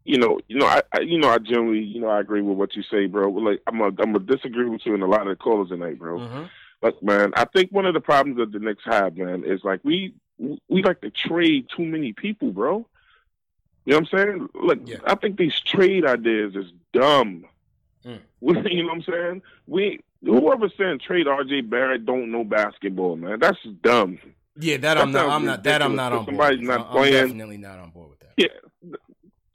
You 0.05 0.17
know, 0.17 0.39
you 0.47 0.59
know, 0.59 0.65
I, 0.65 0.83
I, 0.93 0.99
you 1.01 1.19
know, 1.19 1.29
I 1.29 1.39
generally, 1.39 1.83
you 1.83 1.99
know, 1.99 2.07
I 2.07 2.21
agree 2.21 2.41
with 2.41 2.57
what 2.57 2.73
you 2.77 2.83
say, 2.89 3.07
bro. 3.07 3.29
Like, 3.29 3.61
I'm, 3.67 3.81
a, 3.81 3.87
I'm 3.87 3.95
gonna 3.95 4.19
disagree 4.19 4.69
with 4.69 4.79
you 4.85 4.95
in 4.95 5.01
a 5.01 5.07
lot 5.07 5.27
of 5.27 5.27
the 5.27 5.35
callers 5.35 5.67
tonight, 5.67 5.99
bro. 5.99 6.19
Mm-hmm. 6.19 6.43
Look, 6.83 7.03
man, 7.03 7.33
I 7.35 7.43
think 7.43 7.73
one 7.73 7.85
of 7.85 7.93
the 7.93 7.99
problems 7.99 8.37
that 8.37 8.53
the 8.53 8.59
Knicks 8.59 8.83
have, 8.85 9.17
man, 9.17 9.43
is 9.43 9.59
like 9.65 9.81
we 9.83 10.13
we 10.37 10.83
like 10.83 11.01
to 11.01 11.09
trade 11.09 11.67
too 11.75 11.83
many 11.83 12.13
people, 12.13 12.51
bro. 12.51 12.85
You 13.85 13.93
know 13.93 13.99
what 13.99 14.13
I'm 14.13 14.19
saying? 14.19 14.49
Look, 14.53 14.79
yeah. 14.85 14.97
I 15.05 15.15
think 15.15 15.37
these 15.37 15.59
trade 15.59 16.05
ideas 16.05 16.55
is 16.55 16.71
dumb. 16.93 17.45
Mm. 18.05 18.19
you 18.41 18.83
know 18.83 18.89
what 18.89 18.95
I'm 18.95 19.01
saying? 19.03 19.41
We 19.65 20.01
whoever 20.23 20.69
saying 20.77 20.99
trade 20.99 21.27
RJ 21.27 21.69
Barrett 21.69 22.05
don't 22.05 22.31
know 22.31 22.43
basketball, 22.43 23.15
man. 23.15 23.39
That's 23.39 23.61
dumb. 23.81 24.19
Yeah, 24.59 24.77
that, 24.77 24.97
I'm 24.97 25.11
not. 25.11 25.29
I'm 25.29 25.45
not. 25.45 25.63
That 25.63 25.81
I'm 25.81 25.95
not 25.95 26.11
on 26.11 26.25
board. 26.25 26.27
Somebody's 26.27 26.59
with. 26.59 26.67
not 26.67 26.87
I'm 26.87 26.91
playing. 26.91 27.13
definitely 27.13 27.57
not 27.57 27.79
on 27.79 27.91
board 27.91 28.09
with 28.09 28.19
that. 28.19 28.33
Yeah, 28.37 28.97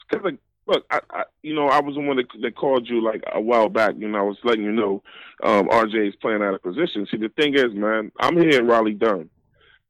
because 0.09 0.25
like, 0.25 0.39
look, 0.67 0.85
I, 0.91 1.01
I, 1.11 1.25
you 1.43 1.55
know, 1.55 1.67
I 1.69 1.81
was 1.81 1.97
the 1.97 2.01
one 2.01 2.17
that, 2.17 2.27
that 2.41 2.55
called 2.55 2.89
you 2.89 3.03
like 3.03 3.23
a 3.33 3.41
while 3.41 3.69
back, 3.69 3.95
You 3.99 4.09
know, 4.09 4.19
I 4.19 4.23
was 4.23 4.39
letting 4.45 4.65
you 4.65 4.73
know 4.73 5.03
um, 5.43 5.69
RJ 5.69 6.09
is 6.09 6.17
playing 6.17 6.43
out 6.43 6.55
of 6.55 6.63
position. 6.63 7.07
See, 7.11 7.17
the 7.17 7.29
thing 7.31 7.55
is, 7.55 7.75
man, 7.75 8.13
I'm 8.21 8.37
here 8.37 8.61
in 8.61 8.67
Raleigh 8.67 8.95
Durham. 8.95 9.31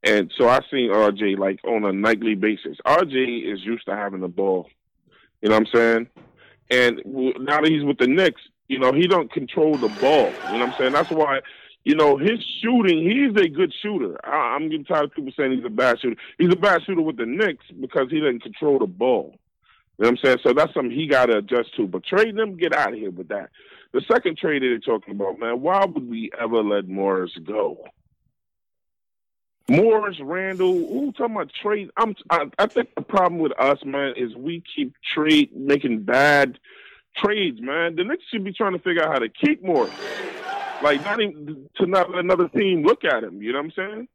And 0.05 0.33
so 0.37 0.49
I 0.49 0.61
seen 0.71 0.91
RJ 0.91 1.39
like 1.39 1.61
on 1.65 1.85
a 1.85 1.93
nightly 1.93 2.35
basis. 2.35 2.79
RJ 2.87 3.53
is 3.53 3.65
used 3.65 3.85
to 3.87 3.95
having 3.95 4.21
the 4.21 4.29
ball. 4.29 4.69
You 5.41 5.49
know 5.49 5.57
what 5.57 5.69
I'm 5.69 5.75
saying? 5.75 6.09
And 6.71 7.03
now 7.05 7.61
that 7.61 7.71
he's 7.71 7.85
with 7.85 7.99
the 7.99 8.07
Knicks, 8.07 8.41
you 8.69 8.79
know, 8.79 8.93
he 8.93 9.07
don't 9.07 9.31
control 9.31 9.77
the 9.77 9.89
ball. 9.89 10.27
You 10.27 10.59
know 10.59 10.67
what 10.67 10.71
I'm 10.71 10.75
saying? 10.79 10.93
That's 10.93 11.11
why, 11.11 11.41
you 11.85 11.95
know, 11.95 12.17
his 12.17 12.43
shooting, 12.61 13.03
he's 13.03 13.41
a 13.41 13.49
good 13.49 13.73
shooter. 13.83 14.19
I, 14.25 14.55
I'm 14.57 14.71
getting 14.71 14.85
tired 14.85 15.05
of 15.05 15.13
people 15.13 15.33
saying 15.37 15.53
he's 15.53 15.65
a 15.65 15.71
bad 15.71 16.01
shooter. 16.01 16.17
He's 16.39 16.53
a 16.53 16.57
bad 16.57 16.83
shooter 16.85 17.03
with 17.03 17.17
the 17.17 17.27
Knicks 17.27 17.67
because 17.81 18.09
he 18.11 18.21
doesn't 18.21 18.43
control 18.43 18.79
the 18.79 18.87
ball. 18.87 19.35
You 19.99 20.05
know 20.05 20.11
what 20.11 20.19
I'm 20.19 20.25
saying? 20.25 20.39
So 20.43 20.53
that's 20.55 20.73
something 20.73 20.91
he 20.91 21.07
got 21.07 21.27
to 21.27 21.39
adjust 21.39 21.77
to. 21.77 21.87
But 21.87 22.05
trading 22.05 22.39
him, 22.39 22.57
get 22.57 22.75
out 22.75 22.93
of 22.93 22.99
here 22.99 23.11
with 23.11 23.29
that. 23.29 23.51
The 23.93 24.01
second 24.11 24.39
trade 24.39 24.63
they're 24.63 24.79
talking 24.79 25.15
about, 25.15 25.39
man, 25.39 25.61
why 25.61 25.85
would 25.85 26.09
we 26.09 26.31
ever 26.41 26.63
let 26.63 26.89
Morris 26.89 27.33
go? 27.45 27.85
Morris, 29.73 30.19
Randle, 30.21 30.75
who 30.75 31.13
talking 31.13 31.35
about 31.35 31.51
trade? 31.63 31.91
I'm, 31.97 32.15
I, 32.29 32.45
I 32.59 32.67
think 32.67 32.95
the 32.95 33.03
problem 33.03 33.41
with 33.41 33.53
us, 33.59 33.79
man, 33.85 34.15
is 34.17 34.35
we 34.37 34.63
keep 34.77 34.95
trade 35.15 35.51
making 35.57 36.03
bad 36.03 36.59
trades, 37.17 37.59
man. 37.61 37.97
The 37.97 38.05
Knicks 38.05 38.25
should 38.31 38.45
be 38.45 38.53
trying 38.53 38.75
to 38.75 38.79
figure 38.79 39.03
out 39.03 39.13
how 39.13 39.19
to 39.19 39.31
keep 39.31 39.63
Morris, 39.65 39.95
like 40.83 41.03
not 41.05 41.21
even 41.23 41.69
to 41.77 41.87
not 41.87 42.11
let 42.11 42.19
another 42.21 42.49
team 42.49 42.83
look 42.83 43.05
at 43.05 43.25
him. 43.25 43.41
You 43.43 43.53
know 43.53 43.63
what 43.63 43.65
I'm 43.65 43.73
saying? 43.73 44.09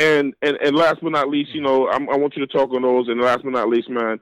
And 0.00 0.34
and 0.42 0.56
and 0.56 0.76
last 0.76 0.98
but 1.00 1.12
not 1.12 1.28
least, 1.28 1.54
you 1.54 1.60
know, 1.60 1.88
I'm, 1.88 2.08
I 2.10 2.16
want 2.16 2.36
you 2.36 2.44
to 2.44 2.52
talk 2.52 2.72
on 2.72 2.82
those. 2.82 3.08
And 3.08 3.20
last 3.20 3.42
but 3.44 3.52
not 3.52 3.68
least, 3.68 3.88
man, 3.88 4.18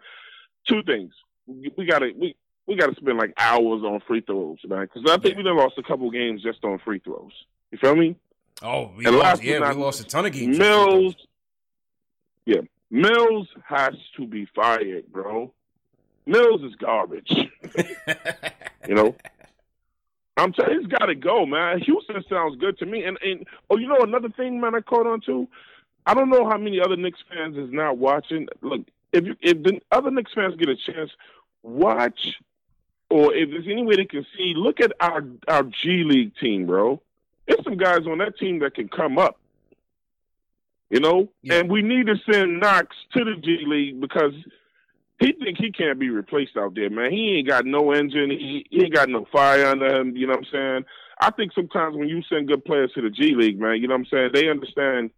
two 0.68 0.82
things. 0.82 1.12
We 1.46 1.86
gotta 1.86 2.12
we 2.18 2.36
we 2.66 2.76
gotta 2.76 2.94
spend 2.96 3.16
like 3.16 3.32
hours 3.38 3.82
on 3.82 4.00
free 4.06 4.20
throws, 4.20 4.58
man, 4.66 4.88
because 4.92 5.10
I 5.10 5.16
think 5.18 5.34
Yeah. 5.34 5.38
we 5.38 5.42
done 5.44 5.56
lost 5.56 5.78
a 5.78 5.82
couple 5.82 6.10
games 6.10 6.42
just 6.42 6.64
on 6.64 6.78
free 6.78 6.98
throws. 6.98 7.32
You 7.70 7.78
feel 7.78 7.96
me? 7.96 8.16
Oh, 8.62 8.92
we 8.96 9.06
And 9.06 9.18
lost. 9.18 9.42
Yeah, 9.42 9.54
we 9.54 9.60
not 9.60 9.76
lost 9.76 10.00
a 10.00 10.04
ton 10.04 10.26
of 10.26 10.32
games. 10.32 10.58
Mills, 10.58 11.14
yeah, 12.46 12.62
Mills 12.90 13.48
has 13.64 13.94
to 14.16 14.26
be 14.26 14.46
fired, 14.54 15.12
bro. 15.12 15.52
Mills 16.24 16.62
is 16.62 16.74
garbage. 16.76 17.30
you 18.88 18.94
know, 18.94 19.14
I'm 20.36 20.52
telling 20.52 20.72
you, 20.72 20.80
it's 20.80 20.88
got 20.88 21.06
to 21.06 21.14
go, 21.14 21.46
man. 21.46 21.80
Houston 21.80 22.24
sounds 22.28 22.56
good 22.56 22.78
to 22.78 22.86
me. 22.86 23.04
And 23.04 23.18
and 23.22 23.46
oh, 23.70 23.76
you 23.76 23.88
know 23.88 24.00
another 24.00 24.30
thing, 24.30 24.60
man, 24.60 24.74
I 24.74 24.80
caught 24.80 25.06
on 25.06 25.20
to. 25.22 25.48
I 26.06 26.14
don't 26.14 26.30
know 26.30 26.48
how 26.48 26.56
many 26.56 26.80
other 26.80 26.96
Knicks 26.96 27.18
fans 27.28 27.56
is 27.56 27.72
not 27.72 27.98
watching. 27.98 28.48
Look, 28.62 28.82
if 29.12 29.24
you 29.24 29.36
if 29.40 29.62
the 29.62 29.80
other 29.90 30.10
Knicks 30.10 30.32
fans 30.34 30.56
get 30.56 30.68
a 30.68 30.76
chance, 30.76 31.10
watch, 31.62 32.38
or 33.10 33.34
if 33.34 33.50
there's 33.50 33.66
any 33.66 33.84
way 33.84 33.96
they 33.96 34.04
can 34.04 34.26
see, 34.36 34.54
look 34.56 34.80
at 34.80 34.92
our 35.00 35.24
our 35.48 35.64
G 35.64 36.04
League 36.04 36.36
team, 36.36 36.66
bro. 36.66 37.02
There's 37.46 37.62
some 37.64 37.76
guys 37.76 38.06
on 38.06 38.18
that 38.18 38.38
team 38.38 38.58
that 38.60 38.74
can 38.74 38.88
come 38.88 39.18
up. 39.18 39.38
You 40.90 41.00
know, 41.00 41.28
yeah. 41.42 41.54
and 41.54 41.70
we 41.70 41.82
need 41.82 42.06
to 42.06 42.14
send 42.30 42.60
Knox 42.60 42.94
to 43.16 43.24
the 43.24 43.34
G 43.42 43.64
League 43.66 44.00
because 44.00 44.32
he 45.18 45.32
think 45.32 45.58
he 45.58 45.72
can't 45.72 45.98
be 45.98 46.10
replaced 46.10 46.56
out 46.56 46.74
there, 46.76 46.90
man. 46.90 47.10
He 47.10 47.38
ain't 47.38 47.48
got 47.48 47.64
no 47.64 47.90
engine. 47.92 48.30
He, 48.30 48.66
he 48.70 48.84
ain't 48.84 48.94
got 48.94 49.08
no 49.08 49.26
fire 49.32 49.66
under 49.66 50.00
him. 50.00 50.16
You 50.16 50.26
know 50.28 50.34
what 50.34 50.46
I'm 50.46 50.52
saying? 50.52 50.84
I 51.20 51.30
think 51.32 51.52
sometimes 51.54 51.96
when 51.96 52.08
you 52.08 52.22
send 52.28 52.46
good 52.46 52.64
players 52.64 52.92
to 52.94 53.02
the 53.02 53.10
G 53.10 53.34
League, 53.34 53.58
man, 53.58 53.80
you 53.80 53.88
know 53.88 53.94
what 53.94 54.00
I'm 54.00 54.06
saying? 54.06 54.30
They 54.32 54.48
understand. 54.48 55.10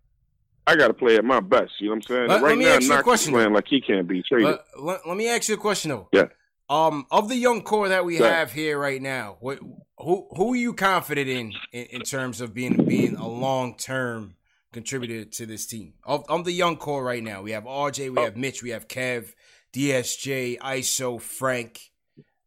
I 0.67 0.77
got 0.77 0.89
to 0.89 0.95
play 0.95 1.17
at 1.17 1.25
my 1.25 1.41
best. 1.41 1.73
You 1.81 1.89
know 1.89 1.93
what 1.93 1.97
I'm 1.97 2.03
saying? 2.03 2.29
Let, 2.29 2.43
right 2.43 2.49
let 2.51 2.59
me 2.59 2.65
now, 2.67 2.71
ask 2.73 2.83
you 2.83 2.89
a 2.89 2.95
Knox 2.95 3.05
question, 3.05 3.33
is 3.33 3.37
playing 3.37 3.53
like 3.53 3.67
he 3.69 3.81
can't 3.81 4.07
be 4.07 4.23
traded. 4.23 4.47
Let, 4.47 4.61
let- 4.79 5.09
let 5.09 5.17
me 5.17 5.29
ask 5.29 5.49
you 5.49 5.55
a 5.55 5.59
question 5.59 5.91
though. 5.91 6.09
Yeah. 6.13 6.27
Um, 6.71 7.07
of 7.11 7.29
the 7.29 7.37
young 7.37 7.63
core 7.63 7.89
that 7.89 8.05
we 8.05 8.21
Right. 8.21 8.31
have 8.31 8.53
here 8.53 8.79
right 8.79 9.01
now, 9.01 9.39
what 9.41 9.59
who 9.99 10.29
who 10.37 10.53
are 10.53 10.57
you 10.57 10.75
confident 10.75 11.29
in 11.29 11.53
in, 11.73 11.85
in 11.87 12.03
terms 12.03 12.41
of 12.41 12.53
being 12.53 12.87
being 12.87 13.17
a 13.17 13.27
long 13.27 13.75
term 13.77 14.35
contributor 14.73 15.25
to 15.25 15.47
this 15.47 15.67
team? 15.67 15.95
Of, 16.05 16.25
of 16.29 16.45
the 16.45 16.53
young 16.53 16.77
core 16.77 17.03
right 17.03 17.23
now, 17.23 17.41
we 17.43 17.53
have 17.53 17.65
RJ, 17.65 18.09
Oh. 18.11 18.13
we 18.13 18.21
have 18.23 18.37
Mitch, 18.37 18.63
we 18.63 18.71
have 18.71 18.87
Kev, 18.87 19.35
DSJ, 19.73 20.59
ISO, 20.59 21.19
Frank. 21.21 21.91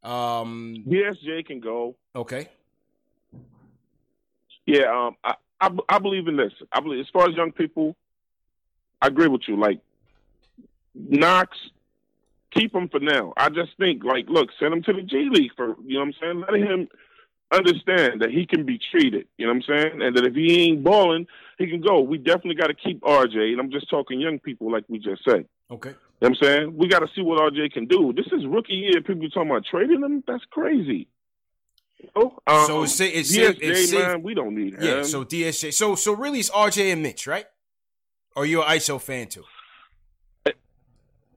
Um, 0.04 0.84
DSJ 0.88 1.46
can 1.48 1.60
go. 1.60 1.96
okay. 2.16 2.50
Yeah, 4.68 5.08
um, 5.08 5.16
I, 5.24 5.34
I 5.60 5.70
I 5.90 6.00
believe 6.00 6.28
in 6.28 6.38
this. 6.38 6.54
I 6.72 6.80
believe 6.80 7.00
as 7.02 7.10
far 7.12 7.28
as 7.28 7.36
young 7.36 7.52
people, 7.52 7.96
I 9.02 9.08
agree 9.08 9.28
with 9.28 9.42
you. 9.48 9.58
Like 9.60 9.80
Knox, 10.94 11.58
keep 12.54 12.74
him 12.74 12.90
for 12.90 13.00
now. 13.00 13.34
I 13.38 13.50
just 13.50 13.72
think 13.78 14.04
like, 14.04 14.26
look, 14.30 14.50
send 14.60 14.74
him 14.74 14.84
to 14.84 14.94
the 14.94 15.02
G 15.02 15.30
League 15.32 15.52
for 15.56 15.76
you 15.86 15.96
know 15.96 16.06
what 16.06 16.08
I'm 16.08 16.14
saying. 16.22 16.44
Let 16.50 16.72
him 16.72 16.88
understand 17.52 18.22
that 18.22 18.32
he 18.32 18.46
can 18.46 18.66
be 18.66 18.80
treated. 18.92 19.28
You 19.38 19.48
know 19.48 19.54
what 19.54 19.64
I'm 19.70 19.78
saying, 19.78 20.02
and 20.02 20.16
that 20.16 20.26
if 20.26 20.36
he 20.36 20.70
ain't 20.70 20.84
balling, 20.84 21.28
he 21.58 21.68
can 21.68 21.82
go. 21.82 22.00
We 22.02 22.18
definitely 22.18 22.56
got 22.56 22.68
to 22.68 22.74
keep 22.74 23.02
RJ, 23.02 23.52
and 23.52 23.60
I'm 23.60 23.72
just 23.72 23.90
talking 23.90 24.20
young 24.20 24.40
people, 24.40 24.72
like 24.72 24.86
we 24.88 25.00
just 25.00 25.24
said. 25.24 25.46
Okay. 25.70 25.90
You 25.90 25.96
know 26.30 26.30
what 26.30 26.30
I'm 26.30 26.36
saying? 26.44 26.78
We 26.78 26.88
got 26.88 27.00
to 27.00 27.08
see 27.16 27.22
what 27.22 27.40
RJ 27.40 27.72
can 27.72 27.88
do. 27.88 28.14
This 28.14 28.28
is 28.28 28.46
rookie 28.46 28.74
year. 28.74 29.02
People 29.02 29.30
talking 29.30 29.50
about 29.50 29.66
trading 29.66 30.02
him. 30.02 30.24
That's 30.28 30.44
crazy. 30.52 31.08
Oh, 32.16 32.34
um, 32.48 32.66
So 32.68 32.84
it's, 32.84 32.96
sa- 32.96 33.04
it's, 33.06 33.34
safe, 33.34 33.58
DSJ, 33.58 33.60
it's 33.62 33.90
safe. 33.90 34.00
man, 34.00 34.24
we 34.24 34.34
don't 34.34 34.56
need 34.56 34.74
him. 34.76 34.84
Yeah. 34.84 35.04
So 35.04 35.24
DSJ. 35.24 35.74
So 35.74 35.96
so 35.96 36.14
really, 36.14 36.40
it's 36.40 36.50
RJ 36.50 36.94
and 36.94 37.04
Mitch, 37.04 37.28
right? 37.28 37.46
Or 38.36 38.46
you 38.46 38.62
an 38.62 38.70
ISO 38.70 39.00
fan 39.00 39.28
too? 39.28 39.44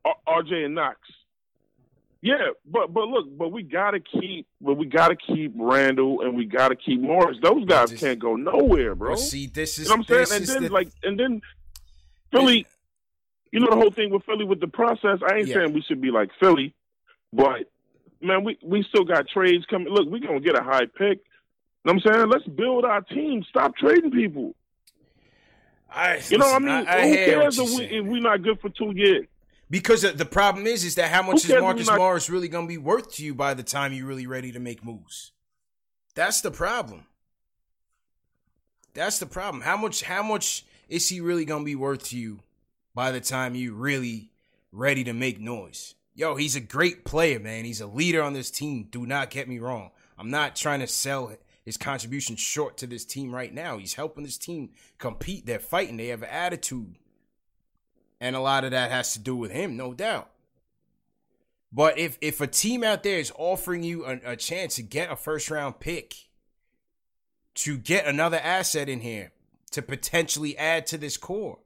R- 0.05 0.17
RJ 0.43 0.65
and 0.67 0.75
Knox. 0.75 0.99
Yeah, 2.23 2.37
but 2.65 2.93
but 2.95 3.09
look, 3.09 3.27
but 3.37 3.53
we 3.53 3.63
gotta 3.63 4.01
keep, 4.01 4.47
but 4.61 4.75
we 4.75 4.87
gotta 4.87 5.15
keep 5.15 5.53
Randle 5.57 6.23
and 6.23 6.35
we 6.35 6.47
gotta 6.47 6.75
keep 6.75 7.01
Morris. 7.01 7.37
Those 7.43 7.67
guys 7.67 7.93
can't 7.93 8.19
go 8.19 8.35
nowhere, 8.37 8.95
bro. 8.95 9.15
See, 9.17 9.47
this 9.47 9.79
is 9.79 9.89
you 9.89 9.95
know 9.95 10.03
what 10.07 10.11
I'm 10.11 10.27
saying, 10.27 10.41
and 10.41 10.49
then 10.49 10.63
the- 10.65 10.73
like, 10.73 10.89
and 11.03 11.19
then 11.21 11.43
Philly. 12.33 12.67
You 13.53 13.61
know 13.61 13.69
the 13.71 13.77
whole 13.77 13.91
thing 13.93 14.11
with 14.11 14.25
Philly 14.25 14.45
with 14.45 14.59
the 14.61 14.67
process. 14.67 15.21
I 15.23 15.37
ain't 15.37 15.47
Yeah. 15.49 15.55
saying 15.55 15.75
we 15.75 15.83
should 15.83 16.01
be 16.01 16.11
like 16.11 16.31
Philly, 16.41 16.75
but 17.33 17.71
man, 18.21 18.43
we 18.43 18.59
we 18.63 18.83
still 18.85 19.05
got 19.05 19.29
trades 19.29 19.65
coming. 19.67 19.93
Look, 19.93 20.09
we 20.11 20.19
gonna 20.19 20.41
get 20.41 20.59
a 20.59 20.63
high 20.63 20.87
pick. 20.87 21.19
You 21.19 21.93
know 21.93 21.93
what 21.93 22.07
I'm 22.07 22.13
saying? 22.15 22.29
Let's 22.31 22.47
build 22.47 22.85
our 22.87 23.03
team. 23.03 23.45
Stop 23.51 23.77
trading 23.77 24.11
people. 24.11 24.55
I, 25.89 26.21
You 26.29 26.39
know, 26.39 26.47
listen, 26.47 26.55
I 26.57 26.59
mean, 26.59 26.89
I- 26.89 26.97
I 27.03 27.09
who 27.09 27.15
cares 27.15 27.59
if, 27.59 27.71
we, 27.79 27.85
if 27.85 28.05
we're 28.05 28.21
not 28.21 28.43
good 28.43 28.59
for 28.61 28.71
two 28.71 28.93
years? 28.97 29.27
Because 29.75 30.03
the 30.03 30.25
problem 30.25 30.69
is, 30.69 30.85
is 30.85 30.95
that 30.95 31.11
how 31.11 31.21
much 31.21 31.43
Who 31.43 31.53
is 31.53 31.61
Marcus 31.61 31.91
we're 31.91 31.97
Morris 31.97 32.31
really 32.31 32.47
going 32.47 32.67
to 32.67 32.69
be 32.69 32.79
worth 32.79 33.13
to 33.15 33.25
you 33.25 33.35
by 33.35 33.55
the 33.55 33.65
time 33.65 33.93
you're 33.93 34.07
really 34.07 34.29
ready 34.29 34.53
to 34.53 34.61
make 34.61 34.85
moves? 34.85 35.33
That's 36.15 36.41
the 36.43 36.53
problem. 36.53 37.07
That's 38.93 39.19
the 39.19 39.27
problem. 39.27 39.65
How 39.65 39.77
much? 39.77 40.03
How 40.03 40.23
much 40.23 40.65
is 40.89 41.09
he 41.09 41.21
really 41.21 41.45
going 41.45 41.63
to 41.63 41.67
be 41.67 41.75
worth 41.75 42.05
to 42.11 42.17
you 42.17 42.39
by 42.95 43.11
the 43.11 43.19
time 43.21 43.57
you're 43.57 43.75
really 43.75 44.31
ready 44.71 45.03
to 45.03 45.13
make 45.13 45.41
noise? 45.41 45.97
Yo, 46.15 46.37
he's 46.37 46.55
a 46.55 46.61
great 46.61 47.05
player, 47.05 47.41
man. 47.41 47.65
He's 47.65 47.81
a 47.81 47.89
leader 47.89 48.23
on 48.23 48.33
this 48.33 48.53
team. 48.53 48.87
Do 48.93 49.05
not 49.07 49.31
get 49.31 49.49
me 49.49 49.59
wrong. 49.59 49.91
I'm 50.17 50.31
not 50.31 50.55
trying 50.55 50.81
to 50.81 50.87
sell 50.87 51.33
his 51.65 51.77
contribution 51.77 52.37
short 52.37 52.77
to 52.77 52.87
this 52.87 53.05
team 53.05 53.35
right 53.35 53.53
now. 53.53 53.79
He's 53.79 53.95
helping 53.95 54.23
this 54.23 54.39
team 54.39 54.71
compete. 54.99 55.47
They're 55.47 55.59
fighting. 55.59 55.97
They 55.97 56.09
have 56.09 56.23
an 56.23 56.29
attitude. 56.31 56.95
And 58.25 58.35
a 58.35 58.41
lot 58.41 58.65
of 58.65 58.71
that 58.71 58.91
has 58.91 59.13
to 59.13 59.19
do 59.19 59.37
with 59.37 59.51
him, 59.51 59.77
no 59.77 59.93
doubt. 59.93 60.31
But 61.71 61.99
if 61.99 62.17
if 62.23 62.41
a 62.41 62.47
team 62.47 62.83
out 62.83 63.03
there 63.03 63.19
is 63.19 63.31
offering 63.37 63.83
you 63.83 64.07
a, 64.07 64.19
a 64.25 64.35
chance 64.35 64.77
to 64.77 64.83
get 64.83 65.13
a 65.13 65.17
first 65.17 65.51
round 65.51 65.79
pick, 65.79 66.15
to 67.57 67.77
get 67.77 68.07
another 68.07 68.39
asset 68.39 68.89
in 68.89 69.01
here 69.01 69.33
to 69.73 69.83
potentially 69.83 70.57
add 70.57 70.87
to 70.87 70.97
this 70.97 71.19
core, 71.19 71.59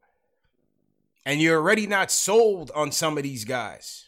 and 1.24 1.40
you're 1.40 1.60
already 1.60 1.86
not 1.86 2.10
sold 2.10 2.72
on 2.74 2.90
some 2.90 3.16
of 3.16 3.22
these 3.22 3.44
guys, 3.44 4.06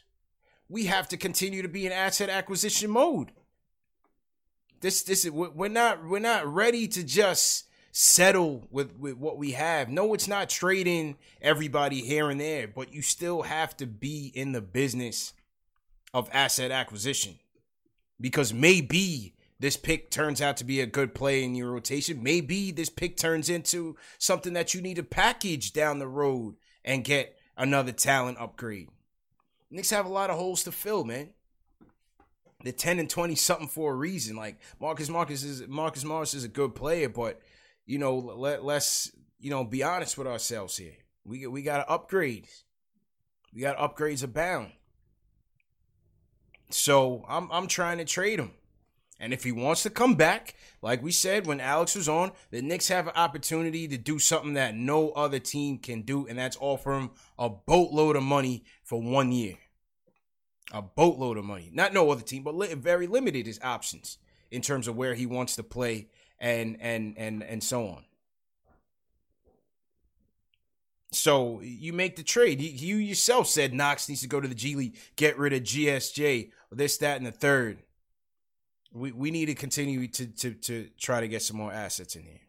we 0.69 0.87
have 0.87 1.07
to 1.11 1.17
continue 1.17 1.63
to 1.63 1.69
be 1.69 1.87
in 1.87 1.93
asset 1.93 2.29
acquisition 2.29 2.91
mode. 2.91 3.31
This 4.81 5.05
this 5.05 5.25
is 5.25 5.31
we're 5.31 5.69
not 5.69 6.05
we're 6.05 6.19
not 6.19 6.53
ready 6.53 6.89
to 6.89 7.05
just 7.05 7.69
settle 7.93 8.67
with 8.71 8.97
with 8.97 9.17
what 9.17 9.37
we 9.37 9.53
have. 9.53 9.89
No, 9.89 10.15
it's 10.15 10.29
not 10.29 10.49
trading 10.49 11.17
everybody 11.41 12.01
here 12.01 12.31
and 12.31 12.41
there, 12.41 12.69
but 12.69 12.93
you 12.93 13.03
still 13.03 13.43
have 13.43 13.77
to 13.79 13.87
be 13.87 14.31
in 14.35 14.53
the 14.53 14.61
business 14.61 15.33
of 16.13 16.29
asset 16.33 16.71
acquisition 16.71 17.39
because 18.21 18.53
maybe 18.53 19.35
this 19.59 19.77
pick 19.77 20.11
turns 20.11 20.41
out 20.41 20.57
to 20.57 20.65
be 20.65 20.81
a 20.81 20.87
good 20.87 21.15
play 21.15 21.45
in 21.45 21.55
your 21.55 21.73
rotation. 21.73 22.23
Maybe 22.23 22.73
this 22.73 22.89
pick 22.89 23.17
turns 23.17 23.51
into 23.51 23.97
something 24.19 24.55
that 24.55 24.75
you 24.75 24.81
need 24.81 24.97
to 24.97 25.03
package 25.03 25.73
down 25.73 25.99
the 25.99 26.09
road 26.09 26.57
and 26.85 27.05
get 27.05 27.39
another 27.57 27.93
talent 27.93 28.39
upgrade. 28.39 28.89
Knicks 29.71 29.91
have 29.91 30.07
a 30.07 30.11
lot 30.11 30.31
of 30.31 30.37
holes 30.37 30.65
to 30.65 30.73
fill, 30.73 31.05
man. 31.05 31.31
They're 32.63 32.73
10 32.73 32.99
and 32.99 33.09
20 33.09 33.35
something 33.37 33.69
for 33.69 33.93
a 33.93 33.97
reason. 33.97 34.37
Like 34.37 34.59
Marcus 34.81 35.09
Marcus 35.09 35.45
is 35.45 35.67
Marcus 35.69 36.05
Morris 36.05 36.35
is 36.35 36.45
a 36.45 36.49
good 36.49 36.75
player, 36.75 37.09
but 37.09 37.41
you 37.91 37.99
know, 37.99 38.17
let 38.17 38.65
let's 38.65 39.11
you 39.41 39.51
know 39.51 39.65
be 39.65 39.83
honest 39.83 40.17
with 40.17 40.29
ourselves 40.29 40.77
here. 40.77 40.95
We 41.25 41.47
we 41.49 41.63
got 41.63 41.79
to 41.79 41.91
upgrade. 41.91 42.47
We 43.53 43.63
got 43.63 43.79
upgrades 43.79 44.23
abound. 44.23 44.71
So 46.71 47.25
I'm 47.29 47.51
I'm 47.51 47.67
trying 47.67 47.99
to 47.99 48.05
trade 48.05 48.39
him. 48.39 48.53
And 49.19 49.35
if 49.35 49.43
he 49.43 49.51
wants 49.51 49.83
to 49.83 49.91
come 49.91 50.15
back, 50.15 50.55
like 50.81 51.03
we 51.03 51.11
said 51.11 51.47
when 51.47 51.61
Alex 51.61 51.97
was 51.97 52.09
on, 52.09 52.31
the 52.53 52.63
Knicks 52.63 52.89
have 52.89 53.09
an 53.09 53.17
opportunity 53.17 53.89
to 53.89 53.99
do 53.99 54.21
something 54.21 54.55
that 54.55 54.77
no 54.77 55.11
other 55.11 55.41
team 55.41 55.77
can 55.77 56.03
do, 56.03 56.29
and 56.29 56.39
that's 56.39 56.57
offer 56.61 56.93
him 56.93 57.11
a 57.39 57.51
boatload 57.51 58.15
of 58.15 58.23
money 58.23 58.65
for 58.85 59.03
one 59.03 59.33
year. 59.33 59.57
A 60.73 60.81
boatload 60.81 61.37
of 61.37 61.45
money. 61.45 61.71
Not 61.75 61.93
no 61.93 62.09
other 62.11 62.23
team, 62.23 62.45
but 62.45 62.55
li- 62.55 62.73
very 62.75 63.09
limited 63.09 63.47
his 63.47 63.59
options 63.63 64.17
in 64.51 64.63
terms 64.63 64.87
of 64.87 64.97
where 64.97 65.15
he 65.15 65.27
wants 65.27 65.57
to 65.57 65.65
play 65.65 66.09
and 66.41 66.77
and 66.81 67.17
and 67.19 67.43
and 67.43 67.63
so 67.63 67.87
on. 67.87 68.05
So 71.13 71.61
you 71.61 71.93
make 71.93 72.17
the 72.17 72.23
trade. 72.23 72.61
You, 72.61 72.71
you 72.71 72.97
yourself 72.97 73.49
said 73.49 73.75
Knox 73.75 74.09
needs 74.09 74.21
to 74.21 74.29
go 74.29 74.41
to 74.41 74.47
the 74.47 74.55
G 74.55 74.77
League, 74.77 74.97
get 75.17 75.39
rid 75.39 75.53
of 75.53 75.63
DSJ, 75.63 76.53
this, 76.71 76.99
that, 76.99 77.17
and 77.17 77.27
the 77.27 77.33
third. 77.33 77.83
We 78.93 79.13
we 79.13 79.31
need 79.31 79.47
to 79.47 79.55
continue 79.55 80.07
to 80.09 80.27
to 80.27 80.55
to 80.55 80.89
try 80.99 81.21
to 81.21 81.29
get 81.29 81.43
some 81.43 81.57
more 81.57 81.73
assets 81.73 82.17
in 82.17 82.23
here. 82.23 82.41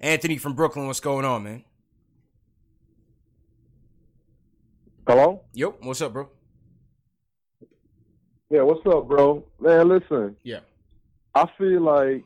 Anthony 0.00 0.38
from 0.38 0.54
Brooklyn, 0.54 0.86
what's 0.86 1.00
going 1.00 1.24
on, 1.24 1.44
man? 1.44 1.64
Hello? 5.06 5.42
Yep, 5.54 5.76
what's 5.82 6.00
up, 6.00 6.12
bro? 6.12 6.28
Yeah, 8.48 8.62
what's 8.62 8.86
up, 8.86 9.08
bro? 9.08 9.44
Man, 9.60 9.88
listen. 9.88 10.36
Yeah. 10.42 10.60
I 11.34 11.46
feel 11.58 11.80
like, 11.82 12.24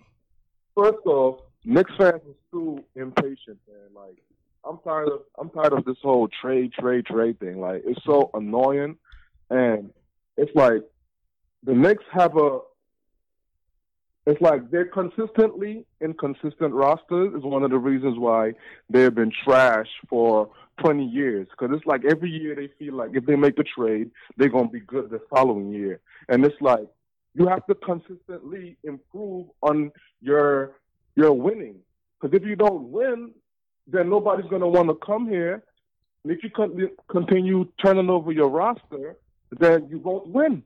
first 0.75 1.05
off, 1.07 1.41
Knicks 1.65 1.93
fans 1.99 2.21
are 2.27 2.51
too 2.51 2.85
impatient, 2.95 3.59
man. 3.69 3.95
Like, 3.95 4.17
I'm 4.65 4.79
tired 4.79 5.09
of 5.09 5.21
I'm 5.39 5.51
tired 5.51 5.73
of 5.73 5.85
this 5.85 5.97
whole 6.03 6.29
trade, 6.41 6.73
trade, 6.73 7.07
trade 7.07 7.39
thing. 7.39 7.61
Like, 7.61 7.83
it's 7.87 8.03
so 8.05 8.31
annoying, 8.35 8.97
and 9.51 9.91
it's 10.37 10.55
like 10.55 10.83
the 11.63 11.75
Knicks 11.75 12.05
have 12.13 12.37
a. 12.37 12.61
It's 14.27 14.41
like 14.41 14.71
they're 14.71 14.87
consistently 14.87 15.85
inconsistent 16.01 16.73
rosters 16.73 17.35
is 17.35 17.43
one 17.43 17.63
of 17.63 17.71
the 17.71 17.79
reasons 17.79 18.19
why 18.19 18.53
they've 18.89 19.15
been 19.15 19.31
trash 19.45 19.89
for 20.09 20.51
20 20.83 21.05
years. 21.05 21.47
Because 21.51 21.77
it's 21.77 21.85
like 21.85 22.07
every 22.07 22.31
year 22.31 22.55
they 22.55 22.71
feel 22.79 22.95
like 22.95 23.11
if 23.13 23.27
they 23.27 23.37
make 23.37 23.57
the 23.57 23.65
trade, 23.65 24.11
they're 24.39 24.49
gonna 24.49 24.69
be 24.69 24.81
good 24.81 25.11
the 25.11 25.21
following 25.29 25.73
year, 25.73 26.01
and 26.31 26.43
it's 26.45 26.61
like 26.63 26.87
You 27.35 27.49
have 27.49 27.67
to 27.67 27.75
consistently 27.75 28.77
improve 28.85 29.49
on 29.63 29.91
your 30.21 30.79
your 31.17 31.33
winning. 31.33 31.77
Because 32.21 32.37
if 32.37 32.47
you 32.47 32.57
don't 32.57 32.91
win, 32.91 33.33
then 33.87 34.09
nobody's 34.09 34.49
going 34.49 34.63
to 34.63 34.69
want 34.69 34.89
to 34.89 34.95
come 35.05 35.29
here. 35.29 35.65
And 36.25 36.33
if 36.33 36.43
you 36.43 36.51
con- 36.51 36.91
continue 37.11 37.69
turning 37.85 38.09
over 38.09 38.33
your 38.33 38.49
roster, 38.49 39.17
then 39.51 39.89
you 39.91 39.99
won't 39.99 40.29
win. 40.29 40.63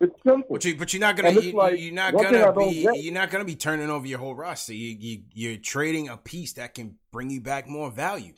It's 0.00 0.14
simple. 0.24 0.46
But, 0.50 0.64
you, 0.64 0.76
but 0.76 0.92
you're 0.92 1.00
not 1.00 1.16
gonna 1.16 1.30
you, 1.30 1.52
like, 1.52 1.78
you're 1.80 1.92
not 1.92 2.14
one 2.14 2.24
thing 2.26 2.36
I 2.36 2.52
gonna 2.52 2.70
be 2.70 2.88
you're 2.94 3.14
not 3.14 3.30
gonna 3.30 3.44
be 3.44 3.56
turning 3.56 3.90
over 3.90 4.06
your 4.06 4.20
whole 4.20 4.34
roster. 4.34 4.72
You, 4.72 4.96
you 4.98 5.22
you're 5.32 5.56
trading 5.56 6.08
a 6.08 6.16
piece 6.16 6.52
that 6.52 6.74
can 6.74 6.98
bring 7.10 7.30
you 7.30 7.40
back 7.40 7.68
more 7.68 7.90
value. 7.90 8.34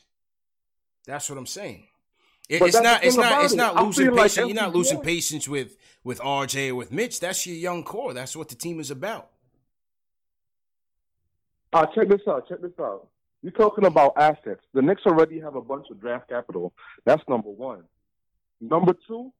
That's 1.07 1.29
what 1.29 1.39
I'm 1.39 1.47
saying. 1.47 1.87
It, 2.51 2.63
it's 2.63 2.81
not 2.81 3.05
it's 3.05 3.17
not 3.17 3.45
it's 3.45 3.55
not 3.55 3.77
losing 3.77 4.07
feel 4.07 4.15
like 4.17 4.33
patience. 4.33 4.49
you're 4.49 4.61
not 4.61 4.75
losing 4.75 5.01
patience 5.01 5.49
with 5.49 5.77
with 6.03 6.19
RJ 6.19 6.71
or 6.71 6.75
with 6.75 6.91
Mitch. 6.91 7.21
That's 7.21 7.47
your 7.47 7.55
young 7.55 7.85
core. 7.85 8.13
That's 8.13 8.35
what 8.35 8.49
the 8.49 8.57
team 8.57 8.81
is 8.81 8.91
about. 8.91 9.29
Uh, 11.73 11.87
check 11.95 12.09
this 12.09 12.23
out. 12.27 12.49
Check 12.49 12.61
this 12.61 12.73
out. 12.81 13.07
You're 13.43 13.53
talking 13.53 13.85
about 13.85 14.15
assets. 14.17 14.63
The 14.75 14.83
Knicks 14.83 15.03
already 15.07 15.39
have 15.39 15.55
a 15.55 15.61
bunch 15.61 15.87
of 15.93 16.01
draft 16.01 16.29
capital. 16.29 16.73
That's 17.05 17.23
number 17.29 17.51
one. 17.51 17.85
Number 18.61 18.97
two, 19.07 19.33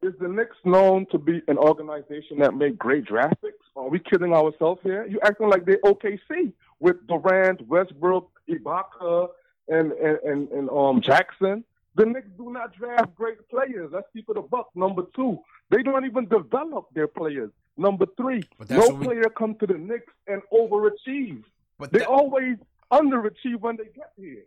is 0.00 0.14
the 0.18 0.26
Knicks 0.26 0.56
known 0.64 1.04
to 1.10 1.18
be 1.18 1.42
an 1.48 1.58
organization 1.58 2.38
that 2.38 2.54
make 2.54 2.78
great 2.78 3.04
draft 3.04 3.36
picks? 3.42 3.66
Are 3.76 3.90
we 3.90 3.98
kidding 3.98 4.32
ourselves 4.32 4.80
here? 4.82 5.06
You 5.06 5.20
acting 5.22 5.50
like 5.50 5.66
they 5.66 5.76
OKC 5.84 6.54
with 6.80 7.06
Durant, 7.06 7.68
Westbrook, 7.68 8.30
Ibaka, 8.48 9.28
and 9.68 9.92
and 9.92 10.18
and, 10.24 10.48
and 10.48 10.70
um 10.70 11.02
Jackson. 11.02 11.62
The 11.96 12.04
Knicks 12.04 12.28
do 12.36 12.52
not 12.52 12.74
draft 12.76 13.14
great 13.14 13.48
players. 13.48 13.90
Let's 13.92 14.06
keep 14.12 14.28
it 14.28 14.36
a 14.36 14.42
buck. 14.42 14.68
Number 14.74 15.02
two, 15.14 15.38
they 15.70 15.82
don't 15.82 16.04
even 16.04 16.26
develop 16.28 16.88
their 16.94 17.08
players. 17.08 17.50
Number 17.78 18.06
three, 18.16 18.42
no 18.70 18.88
we- 18.90 19.04
player 19.06 19.28
come 19.30 19.54
to 19.56 19.66
the 19.66 19.78
Knicks 19.78 20.12
and 20.26 20.42
overachieve. 20.52 21.42
But 21.78 21.92
they 21.92 22.04
always 22.04 22.56
underachieve 22.92 23.60
when 23.60 23.76
they 23.76 23.88
get 23.94 24.12
here. 24.16 24.44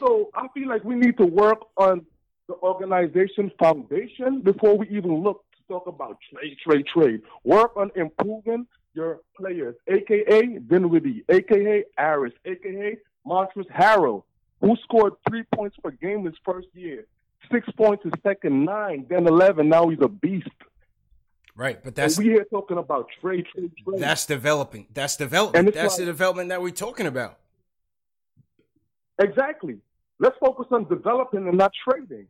So 0.00 0.30
I 0.34 0.48
feel 0.54 0.68
like 0.68 0.84
we 0.84 0.94
need 0.96 1.16
to 1.18 1.26
work 1.26 1.60
on 1.76 2.04
the 2.48 2.54
organization 2.54 3.50
foundation 3.58 4.40
before 4.40 4.76
we 4.76 4.88
even 4.88 5.22
look 5.22 5.44
to 5.56 5.58
talk 5.68 5.86
about 5.86 6.18
trade, 6.30 6.56
trade, 6.66 6.86
trade. 6.86 7.22
Work 7.44 7.76
on 7.76 7.90
improving 7.94 8.66
your 8.94 9.20
players, 9.36 9.74
aka 9.88 10.58
Dinwiddie, 10.58 11.24
aka 11.28 11.84
Aris, 11.98 12.32
aka 12.44 12.96
Montrezl 13.26 13.70
Harrell, 13.70 14.24
who 14.62 14.76
scored 14.84 15.14
three 15.28 15.42
points 15.54 15.76
per 15.82 15.90
game 15.90 16.24
his 16.24 16.34
first 16.44 16.68
year, 16.72 17.04
six 17.50 17.68
points 17.76 18.04
his 18.04 18.12
second, 18.22 18.64
nine, 18.64 19.04
then 19.10 19.26
eleven. 19.26 19.68
Now 19.68 19.88
he's 19.88 19.98
a 20.00 20.08
beast. 20.08 20.48
Right, 21.54 21.82
but 21.84 21.94
that's 21.94 22.16
and 22.16 22.24
we 22.26 22.32
here 22.32 22.44
talking 22.44 22.78
about 22.78 23.08
trade, 23.20 23.44
trade, 23.54 23.72
trade. 23.84 24.00
that's 24.00 24.24
developing. 24.24 24.86
That's 24.94 25.16
development. 25.16 25.74
That's 25.74 25.94
like- 25.94 25.98
the 25.98 26.06
development 26.06 26.48
that 26.48 26.62
we're 26.62 26.70
talking 26.70 27.06
about. 27.06 27.38
Exactly. 29.20 29.76
Let's 30.18 30.36
focus 30.38 30.66
on 30.70 30.88
developing 30.88 31.46
and 31.46 31.58
not 31.58 31.72
trading. 31.86 32.26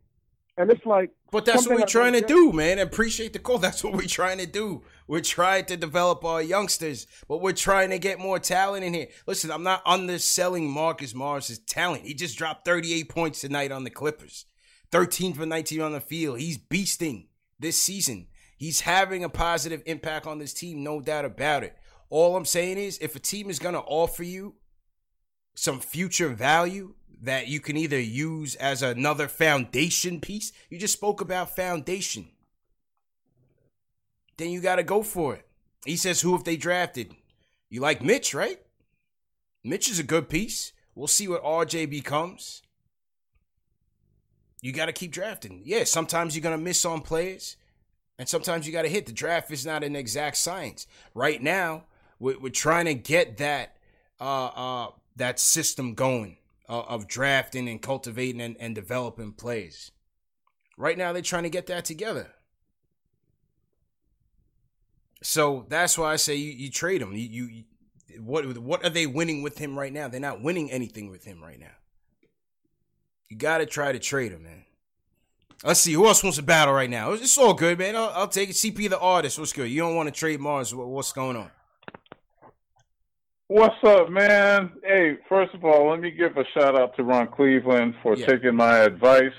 And 0.57 0.69
it's 0.69 0.85
like, 0.85 1.09
But 1.31 1.45
that's 1.45 1.67
what 1.67 1.79
we're 1.79 1.85
trying 1.87 2.13
to 2.13 2.21
do, 2.21 2.53
man. 2.53 2.77
Appreciate 2.77 3.33
the 3.33 3.39
call. 3.39 3.57
That's 3.63 3.83
what 3.83 3.93
we're 3.93 4.07
trying 4.07 4.37
to 4.37 4.45
do. 4.45 4.83
We're 5.07 5.21
trying 5.21 5.65
to 5.65 5.77
develop 5.77 6.23
our 6.23 6.43
youngsters, 6.43 7.07
but 7.27 7.41
we're 7.41 7.53
trying 7.53 7.89
to 7.89 7.97
get 7.97 8.19
more 8.19 8.37
talent 8.37 8.85
in 8.85 8.93
here. 8.93 9.07
Listen, 9.25 9.51
I'm 9.51 9.63
not 9.63 9.81
underselling 9.85 10.69
Marcus 10.69 11.15
Morris's 11.15 11.57
talent. 11.57 12.03
He 12.03 12.13
just 12.13 12.37
dropped 12.37 12.65
38 12.65 13.09
points 13.09 13.41
tonight 13.41 13.71
on 13.71 13.83
the 13.83 13.89
Clippers, 13.89 14.45
13 14.91 15.33
for 15.33 15.45
19 15.47 15.81
on 15.81 15.91
the 15.91 15.99
field. 15.99 16.39
He's 16.39 16.59
beasting 16.59 17.27
this 17.59 17.81
season. 17.81 18.27
He's 18.55 18.81
having 18.81 19.23
a 19.23 19.29
positive 19.29 19.81
impact 19.87 20.27
on 20.27 20.37
this 20.37 20.53
team, 20.53 20.83
no 20.83 21.01
doubt 21.01 21.25
about 21.25 21.63
it. 21.63 21.75
All 22.11 22.37
I'm 22.37 22.45
saying 22.45 22.77
is, 22.77 22.99
if 22.99 23.15
a 23.15 23.19
team 23.19 23.49
is 23.49 23.57
going 23.57 23.73
to 23.73 23.81
offer 23.81 24.23
you 24.23 24.53
some 25.55 25.79
future 25.79 26.29
value 26.29 26.93
that 27.23 27.47
you 27.47 27.61
can 27.61 27.77
either 27.77 27.99
use 27.99 28.55
as 28.55 28.81
another 28.81 29.29
foundation 29.29 30.19
piece. 30.19 30.51
You 30.69 30.77
just 30.77 30.93
spoke 30.93 31.21
about 31.21 31.55
foundation. 31.55 32.27
Then 34.37 34.49
you 34.49 34.59
got 34.59 34.75
to 34.75 34.83
go 34.83 35.03
for 35.03 35.35
it. 35.35 35.47
He 35.85 35.95
says, 35.95 36.21
Who 36.21 36.35
if 36.35 36.43
they 36.43 36.57
drafted? 36.57 37.15
You 37.69 37.79
like 37.79 38.03
Mitch, 38.03 38.33
right? 38.33 38.59
Mitch 39.63 39.89
is 39.89 39.99
a 39.99 40.03
good 40.03 40.27
piece. 40.27 40.73
We'll 40.95 41.07
see 41.07 41.27
what 41.27 41.43
RJ 41.43 41.89
becomes. 41.89 42.61
You 44.61 44.73
got 44.73 44.85
to 44.85 44.93
keep 44.93 45.11
drafting. 45.11 45.61
Yeah, 45.63 45.85
sometimes 45.85 46.35
you're 46.35 46.43
going 46.43 46.57
to 46.57 46.63
miss 46.63 46.85
on 46.85 47.01
players, 47.01 47.55
and 48.19 48.27
sometimes 48.27 48.67
you 48.67 48.73
got 48.73 48.83
to 48.83 48.89
hit. 48.89 49.05
The 49.05 49.13
draft 49.13 49.49
is 49.49 49.65
not 49.65 49.83
an 49.83 49.95
exact 49.95 50.37
science. 50.37 50.87
Right 51.13 51.41
now, 51.41 51.85
we're, 52.19 52.39
we're 52.39 52.49
trying 52.49 52.85
to 52.85 52.93
get 52.93 53.37
that 53.37 53.77
uh, 54.19 54.45
uh, 54.47 54.87
that 55.15 55.39
system 55.39 55.93
going 55.93 56.37
uh, 56.69 56.81
of 56.81 57.07
drafting 57.07 57.67
and 57.67 57.81
cultivating 57.81 58.41
and, 58.41 58.55
and 58.59 58.75
developing 58.75 59.33
players. 59.33 59.91
Right 60.77 60.97
now, 60.97 61.13
they're 61.13 61.21
trying 61.21 61.43
to 61.43 61.49
get 61.49 61.67
that 61.67 61.85
together. 61.85 62.33
So 65.21 65.65
that's 65.69 65.97
why 65.97 66.13
I 66.13 66.15
say 66.17 66.35
you, 66.35 66.51
you 66.51 66.69
trade 66.69 67.01
him. 67.01 67.13
You, 67.13 67.45
you, 67.45 67.63
what 68.19 68.57
what 68.57 68.83
are 68.83 68.89
they 68.89 69.07
winning 69.07 69.41
with 69.41 69.57
him 69.57 69.77
right 69.77 69.93
now? 69.93 70.07
They're 70.07 70.19
not 70.19 70.41
winning 70.41 70.69
anything 70.71 71.09
with 71.09 71.23
him 71.23 71.41
right 71.41 71.59
now. 71.59 71.71
You 73.29 73.37
got 73.37 73.59
to 73.59 73.65
try 73.65 73.91
to 73.91 73.99
trade 73.99 74.31
him, 74.31 74.43
man. 74.43 74.65
Let's 75.63 75.79
see 75.79 75.93
who 75.93 76.05
else 76.07 76.21
wants 76.23 76.37
to 76.37 76.43
battle 76.43 76.73
right 76.73 76.89
now. 76.89 77.13
It's 77.13 77.37
all 77.37 77.53
good, 77.53 77.79
man. 77.79 77.95
I'll, 77.95 78.09
I'll 78.13 78.27
take 78.27 78.49
it. 78.49 78.53
CP 78.53 78.89
the 78.89 78.99
artist. 78.99 79.39
What's 79.39 79.53
good? 79.53 79.69
You 79.69 79.79
don't 79.79 79.95
want 79.95 80.07
to 80.07 80.11
trade 80.19 80.39
Mars. 80.41 80.75
What- 80.75 80.87
What's 80.89 81.13
going 81.13 81.37
on? 81.37 81.49
What's 83.47 83.75
up, 83.85 84.09
man? 84.09 84.71
Hey, 84.83 85.17
first 85.27 85.53
of 85.53 85.63
all, 85.65 85.89
let 85.91 85.99
me 85.99 86.11
give 86.11 86.37
a 86.37 86.43
shout 86.57 86.79
out 86.79 86.95
to 86.95 87.03
Ron 87.03 87.27
Cleveland 87.27 87.95
for 88.01 88.15
Yeah. 88.15 88.25
taking 88.25 88.55
my 88.55 88.79
advice, 88.79 89.33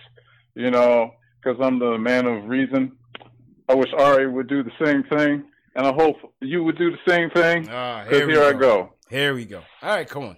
you 0.55 0.71
know, 0.71 1.15
because 1.43 1.59
I'm 1.61 1.79
the 1.79 1.99
man 1.99 2.27
of 2.27 2.45
reason. 2.49 2.97
I 3.69 3.75
wish 3.75 3.93
Ari 3.95 4.29
would 4.31 4.47
do 4.47 4.63
the 4.63 4.73
same 4.85 5.05
thing, 5.05 5.45
and 5.75 5.87
I 5.87 5.93
hope 5.93 6.17
you 6.41 6.63
would 6.65 6.77
do 6.77 6.91
the 6.91 6.99
same 7.11 7.31
thing. 7.31 7.63
Because 7.63 8.09
here 8.11 8.27
we 8.27 8.35
here 8.35 8.45
I 8.45 8.53
go. 8.53 8.59
go. 8.59 8.93
Here 9.09 9.35
we 9.35 9.47
go. 9.47 9.63
All 9.83 9.89
right, 9.97 10.09
come 10.09 10.25
on. 10.25 10.37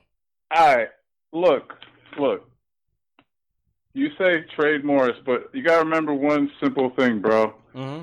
All 0.54 0.76
right, 0.76 0.88
look, 1.32 1.72
look. 2.18 2.48
You 3.94 4.10
say 4.16 4.42
trade 4.54 4.84
Morris, 4.84 5.16
but 5.24 5.50
you 5.52 5.62
got 5.64 5.78
to 5.78 5.84
remember 5.84 6.14
one 6.14 6.50
simple 6.62 6.90
thing, 6.90 7.20
bro. 7.20 7.52
Mm-hmm. 7.74 8.02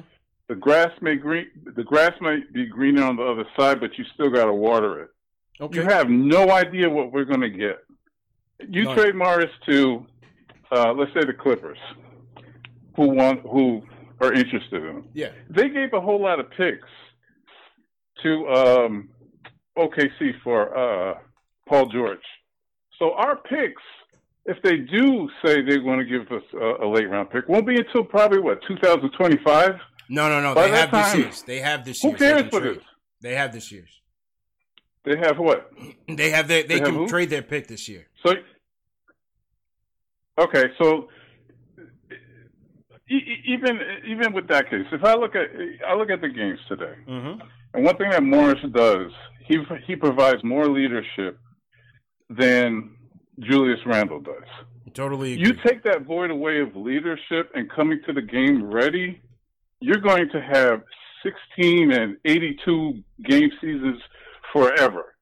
The 0.49 0.55
grass 0.55 0.91
may 1.01 1.15
green, 1.15 1.47
the 1.63 1.83
grass 1.83 2.13
might 2.19 2.51
be 2.51 2.65
greener 2.65 3.03
on 3.05 3.15
the 3.15 3.23
other 3.23 3.45
side, 3.57 3.79
but 3.79 3.97
you 3.97 4.03
still 4.13 4.29
got 4.29 4.45
to 4.45 4.53
water 4.53 4.99
it. 5.03 5.09
Okay. 5.61 5.79
You 5.79 5.83
have 5.85 6.09
no 6.09 6.51
idea 6.51 6.89
what 6.89 7.11
we're 7.11 7.25
going 7.25 7.41
to 7.41 7.49
get. 7.49 7.77
You 8.67 8.83
None. 8.85 8.97
trade 8.97 9.15
Morris 9.15 9.51
to, 9.67 10.05
uh, 10.71 10.93
let's 10.93 11.13
say, 11.13 11.25
the 11.25 11.33
Clippers, 11.33 11.77
who 12.95 13.09
want, 13.09 13.41
who 13.41 13.81
are 14.21 14.33
interested 14.33 14.81
in 14.83 14.89
him. 14.89 15.05
Yeah. 15.13 15.29
They 15.49 15.69
gave 15.69 15.93
a 15.93 16.01
whole 16.01 16.21
lot 16.21 16.39
of 16.39 16.49
picks 16.51 16.87
to 18.23 18.47
um, 18.49 19.09
OKC 19.77 20.31
for 20.43 20.75
uh, 20.77 21.17
Paul 21.67 21.87
George. 21.87 22.19
So 22.99 23.13
our 23.13 23.35
picks, 23.37 23.81
if 24.45 24.61
they 24.63 24.77
do 24.77 25.29
say 25.43 25.61
they 25.61 25.79
want 25.79 25.99
to 25.99 26.05
give 26.05 26.31
us 26.31 26.43
a, 26.53 26.85
a 26.85 26.87
late 26.87 27.09
round 27.09 27.29
pick, 27.31 27.47
won't 27.49 27.67
be 27.67 27.75
until 27.75 28.03
probably 28.03 28.39
what 28.39 28.59
2025. 28.67 29.75
No, 30.09 30.29
no, 30.29 30.41
no. 30.41 30.53
By 30.55 30.67
They 30.69 30.77
have 30.77 30.91
this 30.91 31.11
time- 31.11 31.19
year's. 31.19 31.41
They 31.43 31.59
have 31.59 31.85
this 31.85 32.01
Who 32.01 32.09
year's. 32.09 32.19
They 32.19 32.25
cares 32.41 32.49
for 32.49 32.59
this? 32.59 32.77
They 33.21 33.35
have 33.35 33.51
this 33.53 33.71
year's. 33.71 33.99
They 35.05 35.17
have 35.17 35.37
what? 35.37 35.71
They 36.07 36.29
have 36.29 36.47
their. 36.47 36.63
They, 36.63 36.79
They 36.79 36.85
can 36.85 37.07
trade 37.07 37.29
their 37.29 37.41
pick 37.41 37.67
this 37.67 37.89
year. 37.89 38.07
So, 38.25 38.33
okay, 40.39 40.65
so 40.81 41.09
even 43.09 43.79
even 44.07 44.33
with 44.33 44.47
that 44.47 44.69
case, 44.69 44.85
if 44.91 45.03
I 45.03 45.13
look 45.15 45.35
at 45.35 45.47
I 45.87 45.93
look 45.95 46.09
at 46.09 46.21
the 46.21 46.29
games 46.29 46.59
today, 46.67 46.95
Mm-hmm. 47.07 47.41
and 47.73 47.83
one 47.85 47.97
thing 47.97 48.09
that 48.11 48.23
Morris 48.23 48.59
does, 48.73 49.11
he 49.45 49.57
he 49.85 49.95
provides 49.95 50.43
more 50.43 50.67
leadership 50.67 51.37
than 52.29 52.95
Julius 53.39 53.79
Randle 53.85 54.21
does. 54.21 54.47
Totally. 54.93 55.33
You 55.37 55.53
take 55.65 55.83
that 55.83 56.03
void 56.03 56.31
away 56.31 56.59
of 56.61 56.75
leadership 56.75 57.51
and 57.55 57.69
coming 57.69 57.99
to 58.05 58.13
the 58.13 58.21
game 58.21 58.63
ready, 58.71 59.21
you're 59.79 59.97
going 60.01 60.29
to 60.29 60.41
have 60.41 60.81
16 61.23 61.91
and 61.91 62.17
82 62.25 63.01
game 63.25 63.49
seasons 63.59 63.99
forever. 64.53 65.15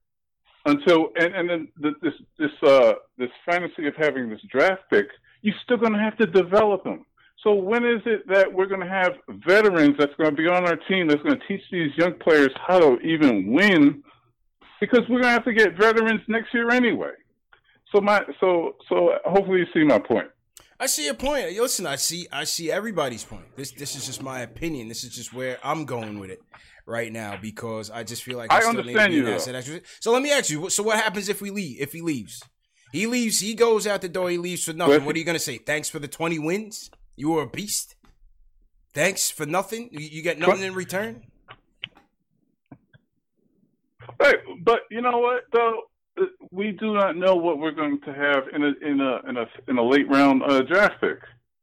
Until 0.65 1.09
and 1.15 1.33
and 1.33 1.49
then 1.49 1.67
th- 1.81 1.95
this 2.03 2.13
this 2.37 2.51
uh 2.61 2.93
this 3.17 3.31
fantasy 3.45 3.87
of 3.87 3.95
having 3.95 4.29
this 4.29 4.41
draft 4.51 4.83
pick, 4.91 5.07
you're 5.41 5.55
still 5.63 5.77
going 5.77 5.93
to 5.93 5.99
have 5.99 6.17
to 6.17 6.27
develop 6.27 6.83
them. 6.83 7.03
So 7.43 7.53
when 7.53 7.83
is 7.83 8.01
it 8.05 8.27
that 8.27 8.53
we're 8.53 8.67
going 8.67 8.81
to 8.81 8.87
have 8.87 9.13
veterans 9.29 9.95
that's 9.97 10.13
going 10.17 10.29
to 10.29 10.35
be 10.35 10.47
on 10.47 10.67
our 10.67 10.75
team 10.75 11.07
that's 11.07 11.23
going 11.23 11.39
to 11.39 11.47
teach 11.47 11.63
these 11.71 11.89
young 11.97 12.13
players 12.19 12.51
how 12.67 12.79
to 12.79 12.99
even 12.99 13.51
win? 13.51 14.03
Because 14.79 14.99
we're 15.09 15.21
going 15.21 15.23
to 15.23 15.29
have 15.29 15.45
to 15.45 15.53
get 15.53 15.75
veterans 15.75 16.21
next 16.27 16.53
year 16.53 16.69
anyway. 16.69 17.13
So 17.91 17.99
my 17.99 18.23
so 18.39 18.75
so 18.87 19.13
hopefully 19.25 19.61
you 19.61 19.65
see 19.73 19.83
my 19.83 19.97
point. 19.97 20.27
I 20.79 20.85
see 20.85 21.05
your 21.05 21.15
point. 21.15 21.57
Listen, 21.57 21.87
I 21.87 21.95
see 21.95 22.27
I 22.31 22.43
see 22.43 22.71
everybody's 22.71 23.23
point. 23.23 23.45
This 23.55 23.71
this 23.71 23.95
is 23.95 24.05
just 24.05 24.21
my 24.21 24.41
opinion. 24.41 24.87
This 24.87 25.03
is 25.03 25.15
just 25.15 25.33
where 25.33 25.57
I'm 25.63 25.85
going 25.85 26.19
with 26.19 26.29
it 26.29 26.41
right 26.91 27.11
now 27.11 27.37
because 27.41 27.89
I 27.89 28.03
just 28.03 28.21
feel 28.23 28.37
like 28.37 28.51
I 28.51 28.59
still 28.59 28.71
understand 28.79 29.13
you, 29.13 29.19
an 29.21 29.25
though. 29.25 29.33
asset 29.35 29.55
extra- 29.55 29.81
So 30.01 30.11
let 30.11 30.21
me 30.21 30.31
ask 30.31 30.49
you. 30.49 30.69
So 30.69 30.83
what 30.83 30.97
happens 30.99 31.29
if 31.29 31.41
we 31.41 31.49
leave? 31.49 31.79
If 31.79 31.93
he 31.93 32.01
leaves, 32.01 32.43
he 32.91 33.07
leaves. 33.07 33.39
He 33.39 33.55
goes 33.55 33.87
out 33.87 34.01
the 34.01 34.09
door. 34.09 34.29
He 34.29 34.37
leaves 34.37 34.65
for 34.65 34.73
nothing. 34.73 34.99
But- 34.99 35.05
what 35.05 35.15
are 35.15 35.19
you 35.19 35.25
gonna 35.25 35.39
say? 35.39 35.57
Thanks 35.57 35.89
for 35.89 35.99
the 35.99 36.07
twenty 36.07 36.37
wins. 36.37 36.91
You 37.15 37.31
were 37.31 37.43
a 37.43 37.47
beast. 37.49 37.95
Thanks 38.93 39.31
for 39.31 39.45
nothing. 39.45 39.89
You, 39.91 40.01
you 40.05 40.21
get 40.21 40.37
nothing 40.37 40.63
in 40.63 40.73
return. 40.73 41.23
Right, 44.19 44.35
but 44.63 44.81
you 44.91 45.01
know 45.01 45.17
what 45.19 45.43
though, 45.51 45.83
Uh, 46.19 46.25
we 46.51 46.71
do 46.73 46.93
not 46.93 47.15
know 47.15 47.35
what 47.35 47.57
we're 47.57 47.71
going 47.71 47.99
to 48.01 48.13
have 48.13 48.43
in 48.53 48.63
a 48.63 48.71
in 48.85 48.99
a 48.99 49.29
in 49.29 49.37
a 49.37 49.45
in 49.69 49.77
a 49.77 49.83
late 49.83 50.09
round 50.09 50.43
uh, 50.43 50.61
draft 50.61 50.99
pick. 50.99 51.19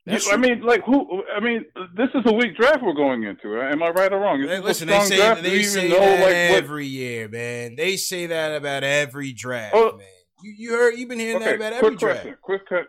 That's 0.09 0.27
You- 0.27 0.33
I 0.33 0.37
mean, 0.37 0.61
like 0.63 0.83
who? 0.85 1.23
I 1.35 1.41
mean, 1.41 1.65
this 1.97 2.09
is 2.15 2.23
a 2.27 2.33
weak 2.33 2.57
draft 2.57 2.83
we're 2.83 2.95
going 2.95 3.25
into. 3.25 3.61
Uh, 3.61 3.71
am 3.71 3.83
I 3.83 3.91
right 3.91 4.13
or 4.13 4.19
wrong? 4.21 4.41
Is 4.43 4.49
Hey, 4.51 4.61
listen, 4.61 4.89
they 4.89 5.01
say 5.01 5.17
draft? 5.17 5.43
They 5.43 5.63
say 5.63 5.89
know, 5.89 6.01
that 6.01 6.11
like, 6.13 6.21
what- 6.23 6.33
every 6.33 6.87
year, 6.87 7.29
man. 7.29 7.77
They 7.77 7.97
say 7.97 8.27
that 8.27 8.55
about 8.57 8.85
every 8.85 9.33
draft, 9.33 9.75
Oh. 9.77 9.97
man. 9.97 10.07
You, 10.43 10.55
you 10.57 10.71
heard? 10.73 10.95
You've 10.97 11.09
been 11.09 11.19
hearing 11.19 11.41
that 11.41 11.57
about 11.57 11.73
every 11.73 11.97
draft. 11.97 12.21
question. 12.23 12.37
Quick 12.43 12.69
cut. 12.69 12.87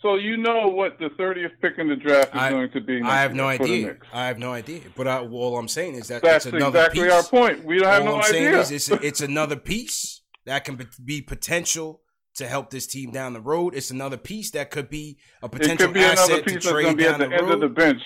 So 0.00 0.14
you 0.14 0.36
know 0.36 0.68
what 0.68 0.96
the 1.00 1.10
thirtieth 1.18 1.50
pick 1.60 1.72
in 1.78 1.88
the 1.88 1.96
draft 1.96 2.28
is 2.34 2.40
I- 2.40 2.50
going 2.50 2.70
to 2.70 2.80
be? 2.80 3.02
I 3.02 3.20
have 3.20 3.34
no 3.34 3.48
idea. 3.48 3.96
I 4.12 4.26
have 4.28 4.38
no 4.38 4.52
idea. 4.52 4.82
But 4.96 5.08
I, 5.08 5.18
all 5.26 5.58
I'm 5.58 5.66
saying 5.68 5.94
is 5.96 6.06
that 6.08 6.22
That's 6.22 6.46
another 6.46 6.78
exactly 6.78 7.02
piece. 7.02 7.12
our 7.12 7.22
point. 7.24 7.64
We 7.64 7.78
don't 7.80 7.88
have 7.88 8.04
no 8.04 8.16
I'm 8.18 8.22
saying 8.22 8.46
idea. 8.48 8.60
is 8.60 8.70
it's, 8.70 8.88
it's 9.02 9.20
another 9.20 9.56
piece 9.56 10.22
that 10.46 10.64
can 10.64 10.80
be 11.04 11.20
potential 11.20 12.00
to 12.36 12.46
help 12.46 12.70
this 12.70 12.86
team 12.86 13.10
down 13.10 13.32
the 13.32 13.40
road. 13.40 13.74
It's 13.74 13.90
another 13.90 14.16
piece 14.16 14.50
that 14.52 14.70
could 14.70 14.88
be 14.88 15.18
a 15.42 15.48
potential 15.48 15.92
be 15.92 16.00
asset 16.00 16.44
piece 16.44 16.46
to 16.46 16.52
that's 16.54 16.66
going 16.66 16.84
trade 16.84 16.90
to 16.90 16.96
be 16.96 17.04
at 17.04 17.10
down 17.12 17.20
the, 17.20 17.28
the, 17.28 17.34
end 17.34 17.46
road. 17.48 17.54
of 17.54 17.60
the 17.60 17.68
bench. 17.68 18.02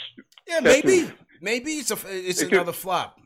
yeah, 0.48 0.60
maybe. 0.60 1.10
Maybe 1.40 1.72
it's 1.72 1.90
a 1.90 1.98
it's 2.06 2.40
It 2.40 2.44
could- 2.46 2.54
another 2.54 2.72
flop. 2.72 3.18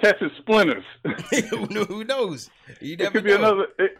Catches 0.00 0.32
splinters. 0.38 0.84
who, 1.50 2.04
knows? 2.04 2.50
You 2.80 2.96
it 2.98 3.12
could 3.12 3.22
be 3.22 3.30
know. 3.30 3.36
another. 3.36 3.66
It, 3.78 3.90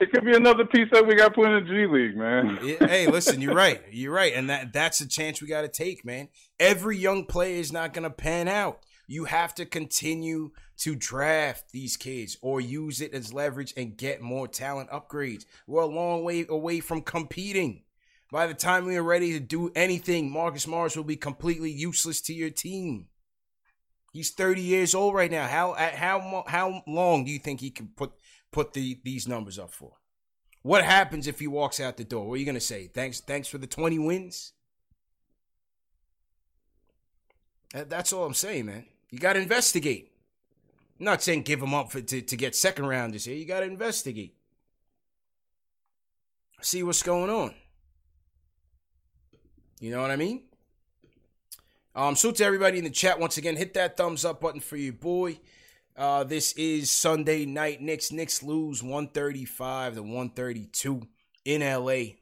it 0.00 0.10
could 0.10 0.24
be 0.24 0.34
another 0.34 0.64
piece 0.64 0.88
that 0.92 1.06
we 1.06 1.14
got 1.14 1.34
put 1.34 1.46
in 1.46 1.64
the 1.64 1.70
G 1.70 1.86
League, 1.86 2.16
man. 2.16 2.58
Hey, 2.88 3.06
listen, 3.06 3.40
you're 3.40 3.54
right. 3.54 3.80
You're 3.92 4.12
right, 4.12 4.32
and 4.34 4.50
that 4.50 4.72
that's 4.72 5.00
a 5.00 5.06
chance 5.06 5.40
we 5.40 5.46
got 5.46 5.62
to 5.62 5.68
take, 5.68 6.04
man. 6.04 6.28
Every 6.58 6.98
young 6.98 7.26
player 7.26 7.60
is 7.60 7.72
not 7.72 7.94
gonna 7.94 8.10
pan 8.10 8.48
out. 8.48 8.80
You 9.06 9.26
have 9.26 9.54
to 9.54 9.64
continue 9.66 10.50
to 10.78 10.94
draft 10.94 11.70
these 11.72 11.96
kids 11.96 12.36
or 12.42 12.60
use 12.60 13.00
it 13.00 13.14
as 13.14 13.32
leverage 13.32 13.72
and 13.76 13.96
get 13.96 14.20
more 14.20 14.48
talent 14.48 14.90
upgrades. 14.90 15.44
We're 15.66 15.82
a 15.82 15.86
long 15.86 16.24
way 16.24 16.46
away 16.48 16.80
from 16.80 17.02
competing. 17.02 17.82
By 18.30 18.46
the 18.46 18.54
time 18.54 18.86
we 18.86 18.96
are 18.96 19.02
ready 19.02 19.32
to 19.32 19.40
do 19.40 19.70
anything, 19.74 20.30
Marcus 20.30 20.66
Morris 20.66 20.96
will 20.96 21.04
be 21.04 21.16
completely 21.16 21.70
useless 21.70 22.20
to 22.22 22.34
your 22.34 22.50
team. 22.50 23.08
He's 24.12 24.30
30 24.30 24.60
years 24.60 24.94
old 24.94 25.14
right 25.14 25.30
now. 25.30 25.46
How 25.46 25.74
at 25.74 25.94
how 25.94 26.44
how 26.46 26.82
long 26.86 27.24
do 27.24 27.30
you 27.30 27.38
think 27.38 27.60
he 27.60 27.70
can 27.70 27.88
put 27.96 28.12
put 28.50 28.72
the 28.72 29.00
these 29.04 29.26
numbers 29.26 29.58
up 29.58 29.72
for? 29.72 29.92
What 30.62 30.84
happens 30.84 31.26
if 31.26 31.40
he 31.40 31.46
walks 31.46 31.80
out 31.80 31.96
the 31.96 32.04
door? 32.04 32.28
What 32.28 32.34
are 32.34 32.38
you 32.38 32.46
gonna 32.46 32.60
say? 32.60 32.86
Thanks, 32.86 33.20
thanks 33.20 33.48
for 33.48 33.58
the 33.58 33.66
20 33.66 33.98
wins. 33.98 34.52
That's 37.72 38.12
all 38.12 38.24
I'm 38.24 38.34
saying, 38.34 38.66
man. 38.66 38.84
You 39.10 39.18
got 39.18 39.34
to 39.34 39.40
investigate. 39.40 40.11
I'm 41.02 41.06
not 41.06 41.20
saying 41.20 41.42
give 41.42 41.60
him 41.60 41.74
up 41.74 41.90
for, 41.90 42.00
to, 42.00 42.22
to 42.22 42.36
get 42.36 42.54
second 42.54 42.84
round. 42.84 43.00
rounders 43.00 43.24
here. 43.24 43.34
You 43.34 43.44
got 43.44 43.58
to 43.58 43.66
investigate. 43.66 44.36
See 46.60 46.84
what's 46.84 47.02
going 47.02 47.28
on. 47.28 47.56
You 49.80 49.90
know 49.90 50.00
what 50.00 50.12
I 50.12 50.16
mean? 50.16 50.44
Um, 51.96 52.14
so 52.14 52.30
to 52.30 52.44
everybody 52.44 52.78
in 52.78 52.84
the 52.84 52.90
chat, 52.90 53.18
once 53.18 53.36
again, 53.36 53.56
hit 53.56 53.74
that 53.74 53.96
thumbs 53.96 54.24
up 54.24 54.40
button 54.40 54.60
for 54.60 54.76
your 54.76 54.92
boy. 54.92 55.40
Uh, 55.96 56.22
this 56.22 56.52
is 56.52 56.88
Sunday 56.88 57.46
night. 57.46 57.80
Knicks 57.80 58.12
Knicks 58.12 58.40
lose 58.40 58.80
135 58.80 59.96
to 59.96 60.02
132 60.02 61.08
in 61.44 61.62
LA. 61.62 62.12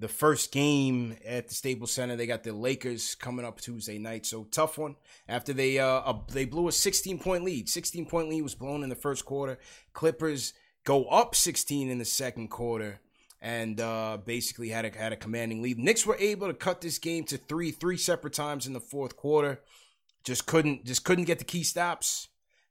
The 0.00 0.08
first 0.08 0.50
game 0.50 1.16
at 1.26 1.48
the 1.48 1.54
Staples 1.54 1.92
Center, 1.92 2.16
they 2.16 2.26
got 2.26 2.42
the 2.42 2.54
Lakers 2.54 3.14
coming 3.14 3.44
up 3.44 3.60
Tuesday 3.60 3.98
night. 3.98 4.24
So 4.24 4.44
tough 4.44 4.78
one. 4.78 4.96
After 5.28 5.52
they 5.52 5.78
uh, 5.78 5.86
uh 5.86 6.18
they 6.32 6.46
blew 6.46 6.68
a 6.68 6.72
16 6.72 7.18
point 7.18 7.44
lead. 7.44 7.68
16 7.68 8.06
point 8.06 8.30
lead 8.30 8.40
was 8.40 8.54
blown 8.54 8.82
in 8.82 8.88
the 8.88 8.94
first 8.94 9.26
quarter. 9.26 9.58
Clippers 9.92 10.54
go 10.84 11.04
up 11.04 11.34
16 11.34 11.90
in 11.90 11.98
the 11.98 12.06
second 12.06 12.48
quarter 12.48 13.00
and 13.42 13.78
uh, 13.78 14.16
basically 14.24 14.70
had 14.70 14.86
a 14.86 14.96
had 14.96 15.12
a 15.12 15.16
commanding 15.16 15.60
lead. 15.60 15.78
Knicks 15.78 16.06
were 16.06 16.16
able 16.18 16.46
to 16.46 16.54
cut 16.54 16.80
this 16.80 16.98
game 16.98 17.24
to 17.24 17.36
three 17.36 17.70
three 17.70 17.98
separate 17.98 18.32
times 18.32 18.66
in 18.66 18.72
the 18.72 18.80
fourth 18.80 19.16
quarter. 19.16 19.60
Just 20.24 20.46
couldn't 20.46 20.86
just 20.86 21.04
couldn't 21.04 21.24
get 21.24 21.38
the 21.38 21.44
key 21.44 21.62
stops. 21.62 22.28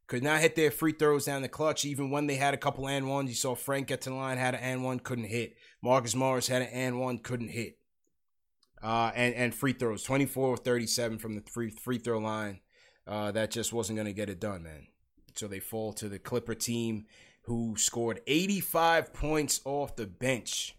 Could 0.08 0.24
not 0.24 0.40
hit 0.40 0.56
their 0.56 0.72
free 0.72 0.94
throws 0.94 1.26
down 1.26 1.44
the 1.44 1.48
clutch. 1.48 1.86
Even 1.86 2.10
when 2.10 2.26
they 2.26 2.36
had 2.36 2.56
a 2.56 2.58
couple 2.58 2.88
and 2.88 3.08
ones, 3.08 3.30
you 3.30 3.36
saw 3.36 3.54
Frank 3.54 3.88
get 3.88 4.02
to 4.02 4.10
the 4.10 4.16
line, 4.16 4.40
had 4.40 4.56
an 4.56 4.62
and 4.62 4.84
one, 4.84 5.00
couldn't 5.00 5.26
hit. 5.26 5.56
Marcus 5.82 6.16
Morris 6.16 6.48
had 6.48 6.62
an 6.62 6.70
and 6.70 7.00
one, 7.00 7.20
couldn't 7.20 7.50
hit. 7.50 7.78
Uh, 8.82 9.12
and 9.14 9.36
and 9.36 9.54
free 9.54 9.74
throws, 9.74 10.04
24 10.04 10.58
37 10.58 11.20
from 11.20 11.36
the 11.36 11.42
free 11.42 11.70
free 11.70 11.98
throw 11.98 12.20
line. 12.20 12.60
Uh, 13.06 13.32
that 13.32 13.52
just 13.52 13.74
wasn't 13.74 13.98
going 13.98 14.06
to 14.06 14.14
get 14.14 14.30
it 14.30 14.40
done, 14.40 14.64
man. 14.64 14.88
So 15.36 15.48
they 15.48 15.60
fall 15.60 15.94
to 15.94 16.08
the 16.08 16.20
Clipper 16.20 16.54
team, 16.54 17.06
who 17.44 17.76
scored 17.78 18.22
85 18.28 19.14
points 19.14 19.62
off 19.66 19.96
the 19.96 20.06
bench. 20.06 20.76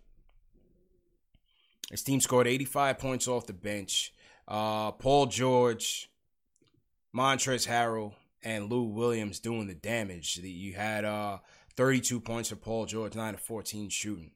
His 1.90 2.02
team 2.02 2.20
scored 2.20 2.46
85 2.46 2.98
points 2.98 3.26
off 3.26 3.46
the 3.46 3.52
bench. 3.52 4.14
Uh, 4.46 4.92
Paul 4.92 5.26
George, 5.26 6.10
Montrezl 7.14 7.66
Harrell, 7.66 8.14
and 8.42 8.70
Lou 8.70 8.84
Williams 8.84 9.40
doing 9.40 9.66
the 9.66 9.74
damage. 9.74 10.36
You 10.36 10.74
had 10.74 11.04
uh, 11.04 11.38
32 11.76 12.20
points 12.20 12.48
for 12.48 12.56
Paul 12.56 12.86
George, 12.86 13.14
9 13.14 13.34
to 13.34 13.38
14 13.40 13.88
shooting. 13.88 14.30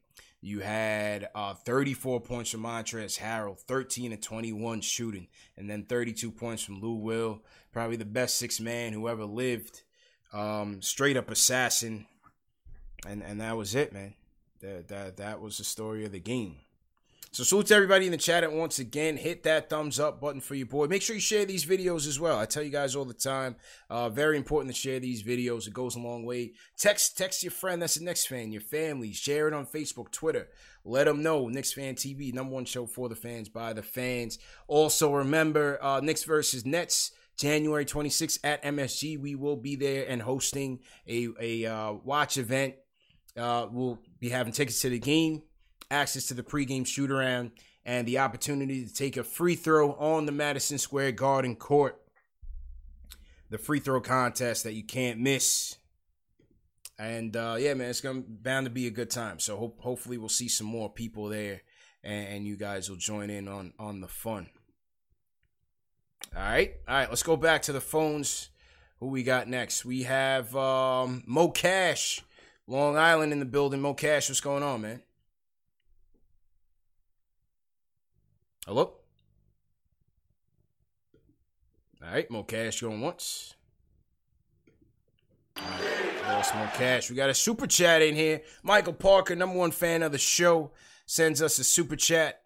You 0.44 0.60
had 0.60 1.30
uh, 1.34 1.54
34 1.54 2.20
points 2.20 2.50
from 2.50 2.64
Montrezl 2.64 3.18
Harrell, 3.18 3.58
13 3.58 4.10
to 4.10 4.18
21 4.18 4.82
shooting, 4.82 5.28
and 5.56 5.70
then 5.70 5.84
32 5.84 6.30
points 6.30 6.62
from 6.62 6.82
Lou 6.82 6.96
Will, 6.96 7.40
probably 7.72 7.96
the 7.96 8.04
best 8.04 8.36
six 8.36 8.60
man 8.60 8.92
who 8.92 9.08
ever 9.08 9.24
lived. 9.24 9.84
Um, 10.34 10.82
straight 10.82 11.16
up 11.16 11.30
assassin, 11.30 12.04
and 13.06 13.22
and 13.22 13.40
that 13.40 13.56
was 13.56 13.74
it, 13.74 13.94
man. 13.94 14.12
That 14.60 14.88
that 14.88 15.16
that 15.16 15.40
was 15.40 15.56
the 15.56 15.64
story 15.64 16.04
of 16.04 16.12
the 16.12 16.20
game. 16.20 16.56
So 17.34 17.42
salute 17.42 17.66
to 17.66 17.74
everybody 17.74 18.06
in 18.06 18.12
the 18.12 18.16
chat. 18.16 18.44
And 18.44 18.56
once 18.56 18.78
again, 18.78 19.16
hit 19.16 19.42
that 19.42 19.68
thumbs 19.68 19.98
up 19.98 20.20
button 20.20 20.40
for 20.40 20.54
your 20.54 20.68
boy. 20.68 20.86
Make 20.86 21.02
sure 21.02 21.16
you 21.16 21.20
share 21.20 21.44
these 21.44 21.66
videos 21.66 22.06
as 22.06 22.20
well. 22.20 22.38
I 22.38 22.46
tell 22.46 22.62
you 22.62 22.70
guys 22.70 22.94
all 22.94 23.04
the 23.04 23.12
time. 23.12 23.56
Uh, 23.90 24.08
very 24.08 24.36
important 24.36 24.72
to 24.72 24.80
share 24.80 25.00
these 25.00 25.24
videos. 25.24 25.66
It 25.66 25.72
goes 25.72 25.96
a 25.96 25.98
long 25.98 26.24
way. 26.24 26.52
Text 26.78 27.18
text 27.18 27.42
your 27.42 27.50
friend 27.50 27.82
that's 27.82 27.96
a 27.96 28.04
Knicks 28.04 28.24
fan, 28.24 28.52
your 28.52 28.60
family. 28.60 29.12
Share 29.12 29.48
it 29.48 29.52
on 29.52 29.66
Facebook, 29.66 30.12
Twitter. 30.12 30.46
Let 30.84 31.06
them 31.06 31.24
know. 31.24 31.48
Knicks 31.48 31.72
Fan 31.72 31.96
TV, 31.96 32.32
number 32.32 32.54
one 32.54 32.66
show 32.66 32.86
for 32.86 33.08
the 33.08 33.16
fans 33.16 33.48
by 33.48 33.72
the 33.72 33.82
fans. 33.82 34.38
Also 34.68 35.12
remember, 35.12 35.82
uh, 35.82 35.98
Knicks 35.98 36.22
versus 36.22 36.64
Nets. 36.64 37.10
January 37.36 37.84
26th 37.84 38.38
at 38.44 38.62
MSG. 38.62 39.18
We 39.18 39.34
will 39.34 39.56
be 39.56 39.74
there 39.74 40.06
and 40.08 40.22
hosting 40.22 40.78
a, 41.08 41.30
a 41.40 41.66
uh, 41.66 41.92
watch 41.94 42.36
event. 42.36 42.76
Uh, 43.36 43.66
we'll 43.72 43.98
be 44.20 44.28
having 44.28 44.52
tickets 44.52 44.82
to 44.82 44.88
the 44.88 45.00
game 45.00 45.42
access 45.90 46.26
to 46.26 46.34
the 46.34 46.42
pregame 46.42 46.86
shoot 46.86 47.10
around, 47.10 47.52
and 47.84 48.06
the 48.08 48.18
opportunity 48.18 48.84
to 48.84 48.92
take 48.92 49.16
a 49.16 49.24
free 49.24 49.54
throw 49.54 49.92
on 49.94 50.26
the 50.26 50.32
Madison 50.32 50.78
Square 50.78 51.12
Garden 51.12 51.56
court. 51.56 52.00
The 53.50 53.58
free 53.58 53.80
throw 53.80 54.00
contest 54.00 54.64
that 54.64 54.72
you 54.72 54.82
can't 54.82 55.20
miss. 55.20 55.76
And 56.98 57.36
uh, 57.36 57.56
yeah, 57.58 57.74
man, 57.74 57.90
it's 57.90 58.00
gonna 58.00 58.22
bound 58.26 58.66
to 58.66 58.70
be 58.70 58.86
a 58.86 58.90
good 58.90 59.10
time. 59.10 59.38
So 59.38 59.56
hope, 59.56 59.80
hopefully 59.80 60.16
we'll 60.16 60.28
see 60.28 60.48
some 60.48 60.66
more 60.66 60.90
people 60.90 61.28
there, 61.28 61.62
and, 62.02 62.28
and 62.28 62.46
you 62.46 62.56
guys 62.56 62.88
will 62.88 62.96
join 62.96 63.30
in 63.30 63.48
on 63.48 63.72
on 63.78 64.00
the 64.00 64.08
fun. 64.08 64.48
All 66.34 66.42
right, 66.42 66.74
all 66.88 66.94
right. 66.94 67.08
Let's 67.08 67.22
go 67.22 67.36
back 67.36 67.62
to 67.62 67.72
the 67.72 67.80
phones. 67.80 68.50
Who 69.00 69.08
we 69.08 69.22
got 69.22 69.48
next? 69.48 69.84
We 69.84 70.04
have 70.04 70.54
um, 70.56 71.22
Mo 71.26 71.50
Cash, 71.50 72.22
Long 72.66 72.96
Island 72.96 73.32
in 73.32 73.40
the 73.40 73.44
building. 73.44 73.80
Mo 73.80 73.94
Cash, 73.94 74.28
what's 74.28 74.40
going 74.40 74.62
on, 74.62 74.80
man? 74.80 75.02
Hello? 78.66 78.94
All 82.02 82.10
right, 82.10 82.30
more 82.30 82.46
Cash 82.46 82.80
going 82.80 83.02
once. 83.02 83.54
Lost 85.56 86.54
Mo 86.54 86.68
Cash. 86.74 87.10
We 87.10 87.16
got 87.16 87.28
a 87.28 87.34
super 87.34 87.66
chat 87.66 88.00
in 88.00 88.14
here. 88.14 88.40
Michael 88.62 88.94
Parker, 88.94 89.36
number 89.36 89.58
one 89.58 89.70
fan 89.70 90.02
of 90.02 90.12
the 90.12 90.18
show, 90.18 90.72
sends 91.04 91.42
us 91.42 91.58
a 91.58 91.64
super 91.64 91.94
chat. 91.94 92.40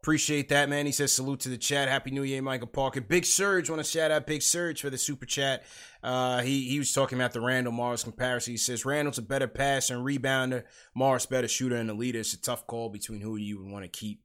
Appreciate 0.00 0.48
that, 0.48 0.68
man. 0.68 0.86
He 0.86 0.92
says 0.92 1.12
salute 1.12 1.40
to 1.40 1.48
the 1.48 1.56
chat. 1.56 1.88
Happy 1.88 2.10
New 2.10 2.22
Year, 2.24 2.42
Michael 2.42 2.66
Parker. 2.66 3.00
Big 3.00 3.24
Surge. 3.24 3.70
Want 3.70 3.84
to 3.84 3.88
shout 3.88 4.10
out 4.10 4.26
Big 4.26 4.42
Surge 4.42 4.80
for 4.80 4.90
the 4.90 4.98
super 4.98 5.26
chat. 5.26 5.64
Uh, 6.02 6.42
he 6.42 6.68
he 6.68 6.78
was 6.78 6.92
talking 6.92 7.18
about 7.18 7.32
the 7.32 7.40
Randle 7.40 7.72
Morris 7.72 8.04
comparison. 8.04 8.52
He 8.52 8.56
says 8.56 8.84
Randle's 8.84 9.18
a 9.18 9.22
better 9.22 9.48
passer 9.48 9.96
and 9.96 10.04
rebounder. 10.04 10.64
Morris 10.94 11.26
better 11.26 11.48
shooter 11.48 11.76
and 11.76 11.90
a 11.90 11.94
leader. 11.94 12.20
It's 12.20 12.34
a 12.34 12.40
tough 12.40 12.66
call 12.66 12.88
between 12.88 13.20
who 13.20 13.36
you 13.36 13.58
would 13.58 13.70
want 13.70 13.84
to 13.84 13.88
keep. 13.88 14.20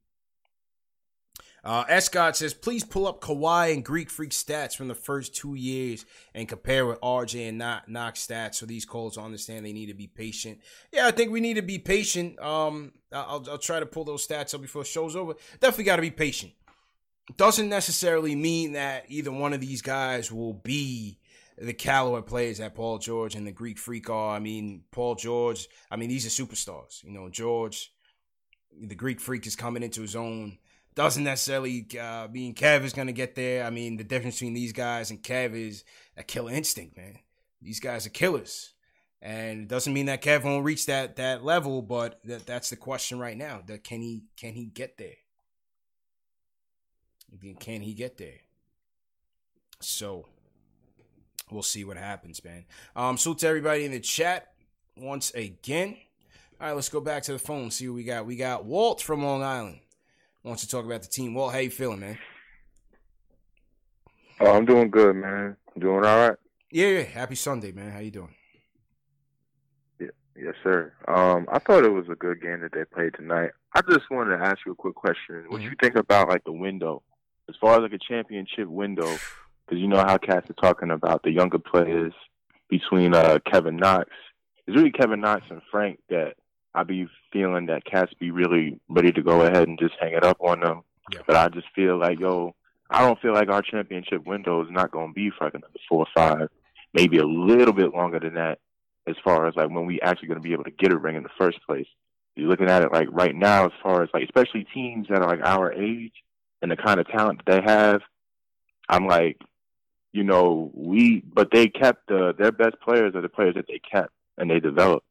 Uh, 1.63 1.83
Escott 1.87 2.35
says, 2.35 2.55
please 2.55 2.83
pull 2.83 3.05
up 3.05 3.21
Kawhi 3.21 3.71
and 3.73 3.85
Greek 3.85 4.09
Freak 4.09 4.31
stats 4.31 4.75
from 4.75 4.87
the 4.87 4.95
first 4.95 5.35
two 5.35 5.53
years 5.53 6.05
and 6.33 6.47
compare 6.47 6.87
with 6.87 6.99
RJ 7.01 7.49
and 7.49 7.59
not 7.59 7.87
Knox 7.87 8.25
stats 8.25 8.55
so 8.55 8.65
these 8.65 8.85
calls 8.85 9.17
understand 9.17 9.63
they 9.63 9.73
need 9.73 9.87
to 9.87 9.93
be 9.93 10.07
patient. 10.07 10.59
Yeah, 10.91 11.05
I 11.05 11.11
think 11.11 11.31
we 11.31 11.39
need 11.39 11.55
to 11.55 11.61
be 11.61 11.77
patient. 11.77 12.39
Um, 12.39 12.93
I'll, 13.11 13.45
I'll 13.47 13.57
try 13.59 13.79
to 13.79 13.85
pull 13.85 14.05
those 14.05 14.27
stats 14.27 14.55
up 14.55 14.61
before 14.61 14.81
the 14.81 14.89
show's 14.89 15.15
over. 15.15 15.35
Definitely 15.59 15.83
got 15.83 15.97
to 15.97 16.01
be 16.01 16.11
patient. 16.11 16.53
Doesn't 17.37 17.69
necessarily 17.69 18.35
mean 18.35 18.73
that 18.73 19.05
either 19.07 19.31
one 19.31 19.53
of 19.53 19.61
these 19.61 19.83
guys 19.83 20.31
will 20.31 20.53
be 20.53 21.19
the 21.59 21.73
caliber 21.73 22.23
players 22.23 22.57
that 22.57 22.73
Paul 22.73 22.97
George 22.97 23.35
and 23.35 23.45
the 23.45 23.51
Greek 23.51 23.77
Freak 23.77 24.09
are. 24.09 24.35
I 24.35 24.39
mean, 24.39 24.83
Paul 24.89 25.13
George, 25.13 25.67
I 25.91 25.95
mean, 25.95 26.09
these 26.09 26.25
are 26.25 26.43
superstars. 26.43 27.03
You 27.03 27.11
know, 27.11 27.29
George, 27.29 27.93
the 28.81 28.95
Greek 28.95 29.19
Freak 29.19 29.45
is 29.45 29.55
coming 29.55 29.83
into 29.83 30.01
his 30.01 30.15
own 30.15 30.57
doesn't 30.95 31.23
necessarily 31.23 31.87
uh, 31.99 32.27
mean 32.29 32.53
Kev 32.53 32.83
is 32.83 32.93
going 32.93 33.07
to 33.07 33.13
get 33.13 33.35
there. 33.35 33.63
I 33.63 33.69
mean, 33.69 33.97
the 33.97 34.03
difference 34.03 34.35
between 34.35 34.53
these 34.53 34.73
guys 34.73 35.09
and 35.09 35.21
Kev 35.21 35.53
is 35.53 35.83
a 36.17 36.23
killer 36.23 36.51
instinct, 36.51 36.97
man. 36.97 37.19
These 37.61 37.79
guys 37.79 38.05
are 38.05 38.11
killers. 38.11 38.73
And 39.21 39.61
it 39.61 39.67
doesn't 39.67 39.93
mean 39.93 40.07
that 40.07 40.23
Kev 40.23 40.43
won't 40.43 40.65
reach 40.65 40.87
that 40.87 41.17
that 41.17 41.43
level, 41.43 41.81
but 41.81 42.19
that, 42.25 42.45
that's 42.45 42.71
the 42.71 42.75
question 42.75 43.19
right 43.19 43.37
now. 43.37 43.61
That 43.67 43.83
can 43.83 44.01
he 44.01 44.23
can 44.35 44.55
he 44.55 44.65
get 44.65 44.97
there? 44.97 45.13
Can 47.59 47.81
he 47.81 47.93
get 47.93 48.17
there? 48.17 48.39
So 49.79 50.25
we'll 51.51 51.61
see 51.61 51.85
what 51.85 51.97
happens, 51.97 52.43
man. 52.43 52.65
Um, 52.95 53.17
salute 53.17 53.39
to 53.39 53.47
everybody 53.47 53.85
in 53.85 53.91
the 53.91 53.99
chat 53.99 54.53
once 54.97 55.31
again. 55.31 55.97
All 56.59 56.67
right, 56.67 56.75
let's 56.75 56.89
go 56.89 56.99
back 56.99 57.23
to 57.23 57.33
the 57.33 57.39
phone. 57.39 57.69
See 57.69 57.87
what 57.87 57.95
we 57.95 58.03
got. 58.03 58.25
We 58.25 58.35
got 58.35 58.65
Walt 58.65 59.01
from 59.01 59.23
Long 59.23 59.43
Island 59.43 59.79
wants 60.43 60.63
to 60.63 60.69
talk 60.69 60.85
about 60.85 61.01
the 61.01 61.07
team. 61.07 61.33
Walt, 61.33 61.53
how 61.53 61.59
you 61.59 61.69
feeling, 61.69 61.99
man? 61.99 62.17
Oh, 64.39 64.51
I'm 64.51 64.65
doing 64.65 64.89
good, 64.89 65.15
man. 65.15 65.55
I'm 65.75 65.81
doing 65.81 66.03
all 66.03 66.29
right. 66.29 66.37
Yeah, 66.71 66.87
yeah. 66.87 67.03
Happy 67.03 67.35
Sunday, 67.35 67.71
man. 67.71 67.91
How 67.91 67.99
you 67.99 68.11
doing? 68.11 68.33
Yeah, 69.99 70.07
yes, 70.35 70.55
sir. 70.63 70.93
Um, 71.07 71.47
I 71.51 71.59
thought 71.59 71.83
it 71.83 71.93
was 71.93 72.05
a 72.09 72.15
good 72.15 72.41
game 72.41 72.61
that 72.61 72.71
they 72.73 72.85
played 72.85 73.13
tonight. 73.13 73.51
I 73.75 73.81
just 73.89 74.09
wanted 74.09 74.37
to 74.37 74.43
ask 74.43 74.59
you 74.65 74.71
a 74.71 74.75
quick 74.75 74.95
question. 74.95 75.45
What 75.47 75.61
mm-hmm. 75.61 75.69
you 75.69 75.75
think 75.79 75.95
about 75.95 76.29
like 76.29 76.43
the 76.43 76.51
window, 76.51 77.03
as 77.49 77.55
far 77.61 77.75
as 77.75 77.81
like 77.81 77.93
a 77.93 77.99
championship 77.99 78.67
window? 78.67 79.17
Because 79.65 79.79
you 79.79 79.87
know 79.87 79.97
how 79.97 80.17
cats 80.17 80.49
are 80.49 80.53
talking 80.53 80.91
about 80.91 81.23
the 81.23 81.31
younger 81.31 81.59
players 81.59 82.13
between 82.69 83.13
uh, 83.13 83.39
Kevin 83.49 83.77
Knox. 83.77 84.09
It's 84.65 84.75
really 84.75 84.91
Kevin 84.91 85.21
Knox 85.21 85.43
and 85.49 85.61
Frank 85.69 85.99
that 86.09 86.33
I 86.73 86.83
be 86.83 87.07
feeling 87.33 87.65
that 87.67 87.85
cats 87.85 88.13
be 88.19 88.31
really 88.31 88.79
ready 88.89 89.11
to 89.11 89.21
go 89.21 89.41
ahead 89.41 89.67
and 89.67 89.79
just 89.79 89.95
hang 89.99 90.13
it 90.13 90.23
up 90.23 90.37
on 90.39 90.61
them. 90.61 90.83
Yeah. 91.11 91.19
But 91.27 91.35
I 91.35 91.49
just 91.49 91.67
feel 91.75 91.97
like, 91.97 92.19
yo, 92.19 92.55
I 92.89 93.01
don't 93.01 93.19
feel 93.19 93.33
like 93.33 93.49
our 93.49 93.61
championship 93.61 94.25
window 94.25 94.61
is 94.63 94.71
not 94.71 94.91
going 94.91 95.09
to 95.09 95.13
be 95.13 95.29
for 95.29 95.45
like 95.45 95.53
another 95.53 95.73
four 95.89 95.99
or 95.99 96.07
five, 96.15 96.49
maybe 96.93 97.17
a 97.17 97.25
little 97.25 97.73
bit 97.73 97.93
longer 97.93 98.19
than 98.19 98.35
that, 98.35 98.59
as 99.07 99.15
far 99.23 99.47
as 99.47 99.55
like 99.55 99.69
when 99.69 99.85
we 99.85 99.99
actually 100.01 100.27
going 100.27 100.39
to 100.39 100.47
be 100.47 100.53
able 100.53 100.63
to 100.63 100.71
get 100.71 100.93
a 100.93 100.97
ring 100.97 101.15
in 101.15 101.23
the 101.23 101.29
first 101.37 101.59
place. 101.65 101.87
You're 102.35 102.49
looking 102.49 102.69
at 102.69 102.83
it 102.83 102.93
like 102.93 103.09
right 103.11 103.35
now, 103.35 103.65
as 103.65 103.71
far 103.83 104.03
as 104.03 104.09
like, 104.13 104.23
especially 104.23 104.65
teams 104.73 105.07
that 105.09 105.21
are 105.21 105.27
like 105.27 105.43
our 105.43 105.73
age 105.73 106.13
and 106.61 106.71
the 106.71 106.77
kind 106.77 106.99
of 106.99 107.07
talent 107.07 107.41
that 107.45 107.51
they 107.51 107.71
have. 107.71 108.01
I'm 108.87 109.07
like, 109.07 109.41
you 110.13 110.23
know, 110.23 110.71
we, 110.73 111.21
but 111.21 111.49
they 111.51 111.67
kept 111.67 112.07
the, 112.07 112.33
their 112.37 112.51
best 112.51 112.79
players 112.81 113.15
are 113.15 113.21
the 113.21 113.29
players 113.29 113.55
that 113.55 113.67
they 113.67 113.79
kept 113.79 114.13
and 114.37 114.49
they 114.49 114.59
developed. 114.59 115.05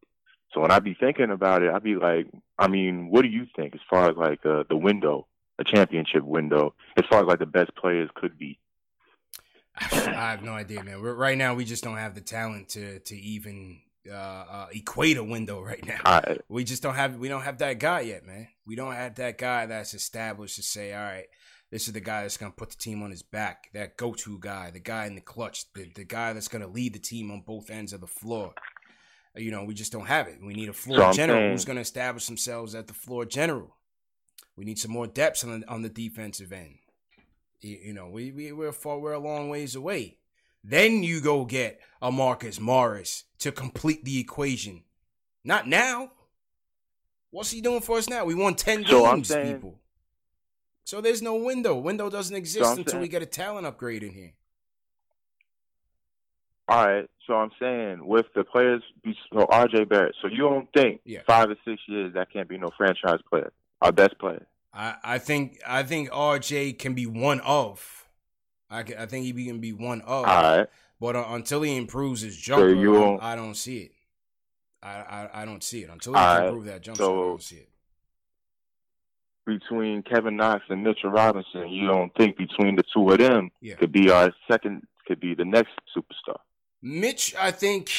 So 0.53 0.61
when 0.61 0.71
I 0.71 0.81
be 0.81 0.95
thinking 0.95 1.31
about 1.31 1.63
it, 1.63 1.73
I 1.73 1.79
be 1.79 1.95
like, 1.95 2.27
I 2.59 2.69
mean, 2.69 3.11
what 3.11 3.23
do 3.23 3.29
you 3.29 3.47
think 3.55 3.75
as 3.75 3.81
far 3.89 4.11
as 4.11 4.17
like 4.17 4.45
uh, 4.45 4.65
the 4.69 4.77
window, 4.77 5.27
a 5.59 5.65
championship 5.65 6.25
window, 6.25 6.75
as 6.97 7.05
far 7.09 7.21
as 7.21 7.27
like 7.27 7.39
the 7.39 7.47
best 7.47 7.75
players 7.77 8.11
could 8.15 8.37
be? 8.39 8.59
I 9.81 10.31
have 10.31 10.43
no 10.43 10.53
idea, 10.53 10.83
man. 10.83 11.01
We're, 11.01 11.15
right 11.15 11.39
now, 11.39 11.55
we 11.55 11.65
just 11.65 11.85
don't 11.85 11.97
have 11.97 12.15
the 12.15 12.21
talent 12.21 12.71
to 12.71 12.99
to 13.01 13.17
even 13.17 13.81
uh, 14.11 14.15
uh, 14.15 14.67
equate 14.73 15.17
a 15.17 15.25
window 15.25 15.61
right 15.63 15.85
now. 15.87 16.01
Right. 16.05 16.41
We 16.49 16.65
just 16.65 16.83
don't 16.83 16.95
have 16.95 17.17
we 17.17 17.29
don't 17.29 17.43
have 17.43 17.59
that 17.59 17.79
guy 17.79 18.01
yet, 18.01 18.27
man. 18.27 18.49
We 18.67 18.77
don't 18.77 18.95
have 18.95 19.17
that 19.17 19.39
guy 19.39 19.67
that's 19.67 19.95
established 19.95 20.57
to 20.57 20.63
say, 20.63 20.93
all 20.93 21.03
right, 21.03 21.27
this 21.71 21.87
is 21.87 21.93
the 21.93 22.01
guy 22.01 22.23
that's 22.23 22.37
gonna 22.37 22.53
put 22.53 22.71
the 22.71 22.77
team 22.77 23.03
on 23.03 23.11
his 23.11 23.23
back, 23.23 23.69
that 23.75 23.97
go 23.97 24.15
to 24.15 24.39
guy, 24.41 24.71
the 24.71 24.81
guy 24.81 25.07
in 25.07 25.15
the 25.15 25.21
clutch, 25.21 25.73
the, 25.75 25.91
the 25.95 26.05
guy 26.05 26.33
that's 26.33 26.49
gonna 26.49 26.67
lead 26.67 26.95
the 26.95 26.99
team 26.99 27.31
on 27.31 27.43
both 27.47 27.71
ends 27.71 27.93
of 27.93 28.01
the 28.01 28.07
floor. 28.07 28.53
You 29.37 29.51
know, 29.51 29.65
we 29.65 29.75
just 29.75 29.93
don't 29.93 30.07
have 30.07 30.27
it. 30.27 30.39
We 30.45 30.55
need 30.55 30.69
a 30.69 30.73
floor 30.73 30.99
so 30.99 31.13
general 31.13 31.41
saying, 31.41 31.53
who's 31.53 31.65
going 31.65 31.77
to 31.77 31.83
establish 31.83 32.27
themselves 32.27 32.75
at 32.75 32.89
the 32.89 32.95
floor 32.95 33.25
general. 33.25 33.77
We 34.57 34.65
need 34.65 34.79
some 34.79 34.91
more 34.91 35.07
depth 35.07 35.45
on 35.45 35.61
the, 35.61 35.69
on 35.69 35.83
the 35.83 35.89
defensive 35.89 36.53
end. 36.53 36.79
You, 37.61 37.79
you 37.85 37.93
know, 37.93 38.09
we, 38.09 38.33
we 38.33 38.53
we're 38.53 38.73
far 38.73 38.99
we're 38.99 39.13
a 39.13 39.19
long 39.19 39.49
ways 39.49 39.75
away. 39.75 40.19
Then 40.65 41.03
you 41.03 41.21
go 41.21 41.45
get 41.45 41.81
a 42.03 42.11
Marcus 42.11 42.61
Morris 42.61 43.25
to 43.39 43.53
complete 43.53 44.05
the 44.05 44.19
equation. 44.19 44.83
Not 45.45 45.67
now. 45.67 46.13
What's 47.31 47.51
he 47.51 47.61
doing 47.61 47.81
for 47.81 47.99
us 47.99 48.09
now? 48.09 48.25
We 48.25 48.35
won 48.35 48.55
ten 48.55 48.85
so 48.85 49.11
games, 49.11 49.29
saying, 49.29 49.55
people. 49.55 49.79
So 50.85 51.01
there's 51.01 51.23
no 51.23 51.37
window. 51.37 51.79
Window 51.79 52.11
doesn't 52.11 52.35
exist 52.35 52.65
so 52.65 52.71
until 52.73 52.85
saying, 52.91 53.01
we 53.01 53.09
get 53.09 53.23
a 53.23 53.27
talent 53.27 53.67
upgrade 53.67 54.03
in 54.03 54.13
here. 54.13 54.33
All 56.71 56.87
right, 56.87 57.11
so 57.27 57.35
I'm 57.35 57.51
saying 57.59 58.07
with 58.07 58.27
the 58.37 58.45
players, 58.45 58.81
so 59.33 59.45
RJ 59.47 59.89
Barrett. 59.89 60.15
So 60.23 60.29
you 60.29 60.39
don't 60.49 60.69
think 60.73 61.01
yeah. 61.05 61.19
five 61.27 61.51
or 61.51 61.57
six 61.65 61.83
years 61.89 62.15
that 62.15 62.33
can't 62.33 62.49
be 62.49 62.59
no 62.59 62.69
franchise 62.77 63.19
player, 63.29 63.51
our 63.83 63.91
best 63.91 64.17
player? 64.21 64.47
I, 64.73 64.95
I 65.03 65.19
think 65.19 65.59
I 65.67 65.83
think 65.83 66.11
RJ 66.11 66.79
can 66.79 66.95
be 66.95 67.07
one 67.07 67.41
of. 67.41 68.07
I 68.71 68.85
can, 68.85 68.99
I 68.99 69.07
think 69.07 69.25
he 69.25 69.33
can 69.47 69.59
be 69.59 69.73
one 69.73 70.01
of. 70.03 70.25
All 70.25 70.43
right, 70.43 70.69
but 71.01 71.17
uh, 71.17 71.25
until 71.31 71.63
he 71.63 71.77
improves 71.77 72.21
his 72.21 72.37
jumper, 72.37 72.71
so 72.71 72.81
you 72.81 73.17
I, 73.17 73.33
I 73.33 73.37
don't 73.37 73.57
see 73.57 73.79
it. 73.79 73.93
I, 74.81 74.89
I, 74.91 75.43
I 75.43 75.45
don't 75.45 75.65
see 75.65 75.83
it 75.83 75.91
until 75.91 76.13
he 76.13 76.21
can 76.21 76.45
improve 76.45 76.67
that 76.67 76.83
jumper. 76.83 77.03
So, 77.03 77.13
I 77.13 77.27
don't 77.31 77.43
see 77.43 77.57
it. 77.57 77.69
Between 79.45 80.05
Kevin 80.05 80.37
Knox 80.37 80.63
and 80.69 80.85
Mitchell 80.85 81.11
Robinson, 81.11 81.69
you 81.69 81.89
don't 81.89 82.15
think 82.15 82.37
between 82.37 82.77
the 82.77 82.85
two 82.95 83.11
of 83.11 83.19
them 83.19 83.51
yeah. 83.61 83.75
could 83.75 83.91
be 83.91 84.09
our 84.09 84.31
second, 84.49 84.85
could 85.09 85.19
be 85.19 85.35
the 85.35 85.45
next 85.45 85.73
superstar? 85.97 86.39
Mitch, 86.83 87.35
I 87.39 87.51
think. 87.51 87.91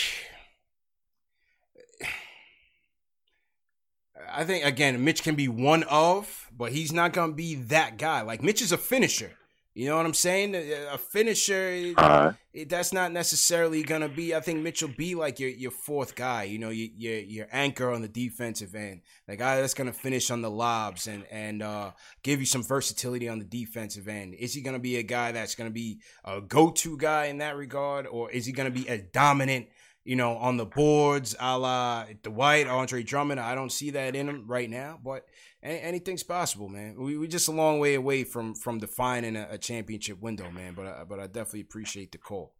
I 4.34 4.46
think 4.46 4.66
again, 4.66 5.04
Mitch 5.04 5.24
can 5.24 5.36
be 5.36 5.48
one 5.48 5.84
of, 5.84 6.50
but 6.56 6.72
he's 6.72 6.94
not 6.94 7.14
gonna 7.14 7.34
be 7.34 7.56
that 7.56 7.98
guy. 7.98 8.22
Like 8.22 8.42
Mitch 8.42 8.62
is 8.62 8.72
a 8.72 8.78
finisher. 8.78 9.38
You 9.74 9.88
know 9.88 9.96
what 9.96 10.06
I'm 10.06 10.14
saying? 10.14 10.54
A 10.54 10.98
finisher, 10.98 11.94
uh, 11.96 12.34
that's 12.68 12.92
not 12.92 13.14
necessarily 13.14 13.84
gonna 13.84 14.10
be. 14.10 14.36
I 14.36 14.42
think 14.42 14.60
Mitchell 14.60 14.90
be 14.98 15.16
like 15.16 15.40
your 15.40 15.50
your 15.50 15.72
fourth 15.72 16.14
guy. 16.14 16.44
You 16.44 16.60
know, 16.60 16.70
your 16.70 16.90
your, 16.98 17.20
your 17.20 17.48
anchor 17.54 17.90
on 17.90 18.02
the 18.02 18.10
defensive 18.10 18.76
end, 18.76 19.02
the 19.28 19.38
guy 19.38 19.62
that's 19.62 19.74
gonna 19.74 19.94
finish 19.94 20.30
on 20.30 20.42
the 20.42 20.50
lobs 20.50 21.08
and 21.08 21.26
and 21.32 21.64
uh, 21.64 21.92
give 22.22 22.42
you 22.42 22.46
some 22.46 22.64
versatility 22.64 23.30
on 23.30 23.40
the 23.40 23.46
defensive 23.46 24.10
end. 24.10 24.34
Is 24.34 24.54
he 24.54 24.62
gonna 24.62 24.78
be 24.78 24.98
a 24.98 25.04
guy 25.04 25.32
that's 25.32 25.56
gonna 25.56 25.70
be 25.70 26.02
a 26.26 26.42
go 26.42 26.72
to 26.72 26.98
guy 26.98 27.28
in 27.28 27.38
that 27.38 27.56
regard, 27.56 28.08
or 28.08 28.30
is 28.30 28.46
he 28.46 28.52
gonna 28.52 28.72
be 28.72 28.90
a 28.90 28.98
dominant? 28.98 29.68
You 30.04 30.16
know, 30.16 30.36
on 30.38 30.58
the 30.58 30.66
boards, 30.66 31.36
a 31.40 31.58
la 31.58 32.06
Dwight, 32.24 32.68
Andre 32.68 33.04
Drummond. 33.04 33.40
I 33.40 33.54
don't 33.54 33.72
see 33.72 33.92
that 33.92 34.16
in 34.16 34.28
him 34.28 34.48
right 34.48 34.68
now, 34.68 35.00
but 35.02 35.28
anything's 35.64 36.24
possible, 36.24 36.70
man. 36.70 36.96
We 36.98 37.18
we 37.18 37.28
just 37.28 37.48
a 37.48 37.52
long 37.52 37.80
way 37.80 37.96
away 37.96 38.24
from 38.24 38.56
from 38.56 38.80
defining 38.80 39.36
a, 39.36 39.48
a 39.52 39.58
championship 39.58 40.22
window, 40.22 40.50
man. 40.52 40.74
But 40.74 40.86
I, 40.88 41.04
but 41.04 41.20
I 41.20 41.28
definitely 41.28 41.62
appreciate 41.62 42.12
the 42.12 42.18
call. 42.18 42.54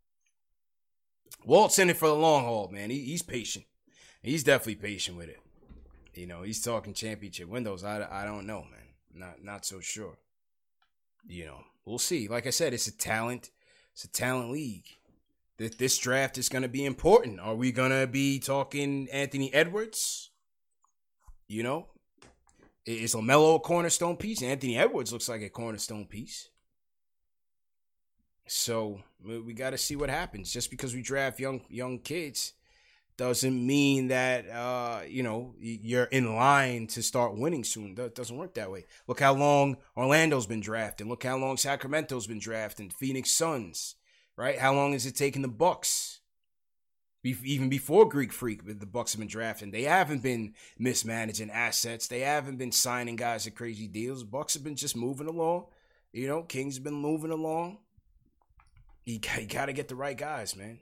Walt's 1.46 1.80
in 1.80 1.90
it 1.90 1.98
for 1.98 2.08
the 2.08 2.16
long 2.16 2.44
haul, 2.44 2.70
man. 2.72 2.90
He, 2.90 3.00
he's 3.00 3.22
patient. 3.22 3.66
He's 4.22 4.44
definitely 4.44 4.76
patient 4.76 5.18
with 5.18 5.30
it. 5.30 5.40
You 6.14 6.28
know, 6.28 6.44
he's 6.44 6.62
talking 6.62 6.94
championship 6.94 7.48
windows. 7.48 7.84
I, 7.84 8.08
I 8.10 8.26
don't 8.26 8.46
know, 8.46 8.62
man. 8.62 8.80
Not 9.14 9.44
not 9.44 9.66
so 9.66 9.80
sure. 9.80 10.18
You 11.28 11.46
know, 11.46 11.64
we'll 11.86 12.00
see. 12.00 12.28
Like 12.28 12.48
I 12.48 12.52
said, 12.52 12.74
it's 12.74 12.88
a 12.88 12.98
talent. 12.98 13.50
It's 13.94 14.04
a 14.04 14.12
talent 14.12 14.52
league. 14.52 14.86
This, 15.58 15.76
this 15.76 15.98
draft 15.98 16.38
is 16.38 16.50
going 16.50 16.64
to 16.64 16.70
be 16.70 16.86
important. 16.86 17.40
Are 17.40 17.56
we 17.56 17.72
going 17.72 17.92
to 17.92 18.08
be 18.08 18.40
talking 18.40 19.08
Anthony 19.12 19.54
Edwards? 19.54 20.32
You 21.48 21.64
know, 21.64 21.88
is 22.86 23.14
LaMelo 23.14 23.56
a 23.56 23.60
cornerstone 23.60 24.18
piece? 24.18 24.42
Anthony 24.42 24.78
Edwards 24.78 25.14
looks 25.14 25.30
like 25.30 25.42
a 25.42 25.50
cornerstone 25.50 26.06
piece. 26.06 26.50
So 28.48 29.02
we 29.24 29.54
got 29.54 29.70
to 29.70 29.78
see 29.78 29.96
what 29.96 30.10
happens. 30.10 30.52
Just 30.52 30.72
because 30.72 30.94
we 30.94 31.02
draft 31.02 31.40
young 31.40 31.62
young 31.70 32.00
kids 32.00 32.54
doesn't 33.18 33.68
mean 33.68 34.08
that 34.08 34.50
uh, 34.50 35.02
you 35.08 35.22
know 35.22 35.54
you're 35.60 36.06
in 36.06 36.36
line 36.36 36.88
to 36.88 37.04
start 37.04 37.38
winning 37.38 37.64
soon. 37.64 37.96
That 37.96 38.16
doesn't 38.16 38.36
work 38.36 38.56
that 38.56 38.72
way. 38.72 38.86
Look 39.08 39.20
how 39.20 39.34
long 39.34 39.78
Orlando's 39.96 40.48
been 40.48 40.60
drafting. 40.60 41.08
Look 41.08 41.24
how 41.24 41.38
long 41.38 41.58
Sacramento's 41.58 42.28
been 42.28 42.40
drafting. 42.40 42.90
Phoenix 42.90 43.32
Suns, 43.32 43.96
right? 44.36 44.58
How 44.58 44.74
long 44.74 44.94
has 44.94 45.06
it 45.06 45.16
taken 45.16 45.44
the 45.44 45.48
Bucks? 45.48 46.21
Even 47.24 47.70
before 47.70 48.10
Greek 48.10 48.34
Freak, 48.34 48.66
the 48.66 48.86
Bucks 48.86 49.14
have 49.14 49.20
been 49.20 49.28
drafting. 49.28 49.70
They 49.70 49.84
haven't 49.84 50.24
been 50.24 50.56
mismanaging 50.80 51.52
assets. 51.52 52.08
They 52.08 52.22
haven't 52.22 52.58
been 52.58 52.72
signing 52.72 53.16
guys 53.16 53.46
at 53.46 53.56
crazy 53.56 53.88
deals. 53.88 54.24
Bucks 54.24 54.56
have 54.56 54.64
been 54.64 54.76
just 54.76 54.96
moving 54.96 55.28
along. 55.28 55.66
You 56.14 56.28
know, 56.28 56.42
Kings 56.42 56.76
have 56.76 56.84
been 56.84 56.96
moving 56.96 57.32
along. 57.32 57.78
You, 59.06 59.20
you 59.40 59.46
got 59.46 59.68
to 59.68 59.74
get 59.74 59.88
the 59.88 59.96
right 59.96 60.18
guys, 60.18 60.56
man. 60.56 60.80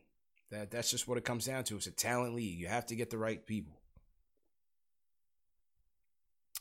That 0.49 0.71
that's 0.71 0.89
just 0.89 1.07
what 1.07 1.17
it 1.17 1.25
comes 1.25 1.45
down 1.45 1.65
to. 1.65 1.75
It's 1.75 1.87
a 1.87 1.91
talent 1.91 2.35
league. 2.35 2.59
You 2.59 2.67
have 2.67 2.85
to 2.87 2.95
get 2.95 3.09
the 3.09 3.17
right 3.17 3.45
people. 3.45 3.79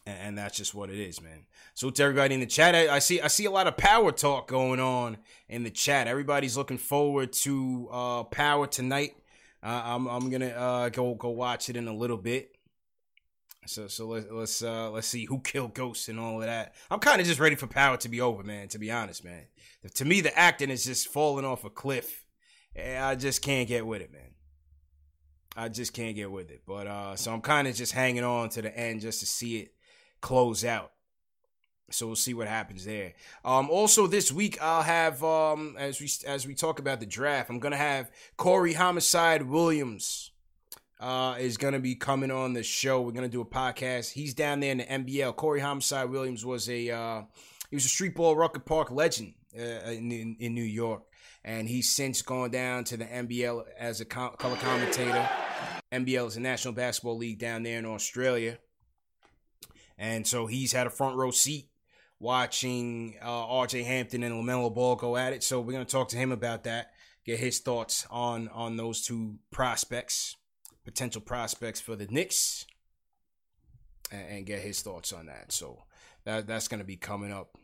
And, 0.04 0.18
and 0.20 0.38
that's 0.38 0.56
just 0.56 0.74
what 0.74 0.90
it 0.90 0.98
is, 0.98 1.22
man. 1.22 1.46
So 1.74 1.90
to 1.90 2.02
everybody 2.02 2.34
in 2.34 2.40
the 2.40 2.46
chat, 2.46 2.74
I, 2.74 2.96
I, 2.96 2.98
see 2.98 3.20
I 3.20 3.28
see 3.28 3.44
a 3.44 3.50
lot 3.50 3.66
of 3.66 3.76
power 3.76 4.12
talk 4.12 4.48
going 4.48 4.80
on 4.80 5.18
in 5.48 5.62
the 5.62 5.70
chat. 5.70 6.06
Everybody's 6.06 6.56
looking 6.56 6.78
forward 6.78 7.32
to 7.44 7.88
uh, 7.90 8.24
power 8.24 8.66
tonight. 8.66 9.14
I'm 9.62 10.06
I'm 10.06 10.30
gonna 10.30 10.48
uh, 10.48 10.88
go 10.88 11.14
go 11.14 11.30
watch 11.30 11.68
it 11.68 11.76
in 11.76 11.88
a 11.88 11.94
little 11.94 12.16
bit. 12.16 12.54
So 13.66 13.88
so 13.88 14.06
let's 14.06 14.26
let's 14.30 14.62
uh, 14.62 14.90
let's 14.90 15.08
see 15.08 15.24
who 15.24 15.40
killed 15.40 15.74
ghosts 15.74 16.08
and 16.08 16.18
all 16.18 16.40
of 16.40 16.46
that. 16.46 16.74
I'm 16.90 17.00
kind 17.00 17.20
of 17.20 17.26
just 17.26 17.40
ready 17.40 17.56
for 17.56 17.66
Power 17.66 17.96
to 17.98 18.08
be 18.08 18.20
over, 18.20 18.42
man. 18.42 18.68
To 18.68 18.78
be 18.78 18.90
honest, 18.90 19.24
man. 19.24 19.46
To 19.94 20.04
me, 20.04 20.20
the 20.20 20.36
acting 20.38 20.70
is 20.70 20.84
just 20.84 21.08
falling 21.08 21.44
off 21.44 21.64
a 21.64 21.70
cliff 21.70 22.24
I 22.76 23.14
just 23.14 23.42
can't 23.42 23.68
get 23.68 23.86
with 23.86 24.02
it, 24.02 24.12
man. 24.12 24.34
I 25.56 25.68
just 25.68 25.92
can't 25.92 26.14
get 26.14 26.30
with 26.30 26.50
it. 26.50 26.62
But 26.66 26.86
uh 26.86 27.16
so 27.16 27.32
I'm 27.32 27.40
kind 27.40 27.66
of 27.66 27.74
just 27.74 27.92
hanging 27.92 28.24
on 28.24 28.48
to 28.50 28.62
the 28.62 28.76
end 28.76 29.00
just 29.00 29.20
to 29.20 29.26
see 29.26 29.58
it 29.58 29.74
close 30.20 30.64
out. 30.64 30.92
So 31.90 32.06
we'll 32.06 32.16
see 32.16 32.34
what 32.34 32.48
happens 32.48 32.84
there. 32.84 33.14
Um 33.44 33.70
also 33.70 34.06
this 34.06 34.30
week 34.30 34.60
I'll 34.60 34.82
have 34.82 35.22
um 35.24 35.76
as 35.78 36.00
we 36.00 36.08
as 36.26 36.46
we 36.46 36.54
talk 36.54 36.78
about 36.78 37.00
the 37.00 37.06
draft, 37.06 37.50
I'm 37.50 37.58
going 37.58 37.72
to 37.72 37.78
have 37.78 38.10
Corey 38.36 38.74
Homicide 38.74 39.42
Williams 39.42 40.32
uh 41.00 41.36
is 41.38 41.56
to 41.56 41.78
be 41.78 41.94
coming 41.94 42.30
on 42.30 42.52
the 42.52 42.62
show. 42.62 43.00
We're 43.00 43.12
going 43.12 43.28
to 43.28 43.28
do 43.28 43.40
a 43.40 43.46
podcast. 43.46 44.12
He's 44.12 44.34
down 44.34 44.60
there 44.60 44.72
in 44.72 44.78
the 44.78 44.84
NBL. 44.84 45.36
Corey 45.36 45.60
Homicide 45.60 46.10
Williams 46.10 46.44
was 46.44 46.68
a 46.68 46.90
uh 46.90 47.22
he 47.70 47.76
was 47.76 47.84
a 47.84 47.88
street 47.88 48.14
ball 48.14 48.36
Rucker 48.36 48.60
Park 48.60 48.90
legend 48.90 49.34
uh, 49.58 49.90
in, 49.90 50.10
in 50.12 50.36
in 50.38 50.54
New 50.54 50.62
York 50.62 51.02
and 51.44 51.68
he's 51.68 51.90
since 51.90 52.20
gone 52.22 52.50
down 52.50 52.84
to 52.84 52.96
the 52.96 53.04
NBL 53.04 53.64
as 53.78 54.00
a 54.00 54.04
color 54.04 54.36
commentator. 54.36 55.28
NBL 55.90 56.26
is 56.26 56.36
a 56.36 56.40
National 56.40 56.74
Basketball 56.74 57.16
League 57.16 57.38
down 57.38 57.62
there 57.62 57.78
in 57.78 57.86
Australia, 57.86 58.58
and 59.96 60.26
so 60.26 60.46
he's 60.46 60.72
had 60.72 60.86
a 60.86 60.90
front 60.90 61.16
row 61.16 61.30
seat 61.30 61.68
watching 62.20 63.16
uh, 63.22 63.46
R.J. 63.46 63.82
Hampton 63.84 64.22
and 64.22 64.34
LaMelo 64.34 64.74
Ball 64.74 64.96
go 64.96 65.16
at 65.16 65.32
it. 65.32 65.42
So 65.42 65.60
we're 65.60 65.72
gonna 65.72 65.84
talk 65.84 66.08
to 66.08 66.16
him 66.16 66.32
about 66.32 66.64
that, 66.64 66.92
get 67.24 67.38
his 67.38 67.60
thoughts 67.60 68.06
on 68.10 68.48
on 68.48 68.76
those 68.76 69.02
two 69.02 69.38
prospects, 69.50 70.36
potential 70.84 71.20
prospects 71.20 71.80
for 71.80 71.96
the 71.96 72.06
Knicks, 72.06 72.66
and, 74.10 74.28
and 74.28 74.46
get 74.46 74.60
his 74.60 74.82
thoughts 74.82 75.12
on 75.12 75.26
that. 75.26 75.52
So 75.52 75.84
that 76.24 76.46
that's 76.46 76.68
gonna 76.68 76.84
be 76.84 76.96
coming 76.96 77.32
up 77.32 77.56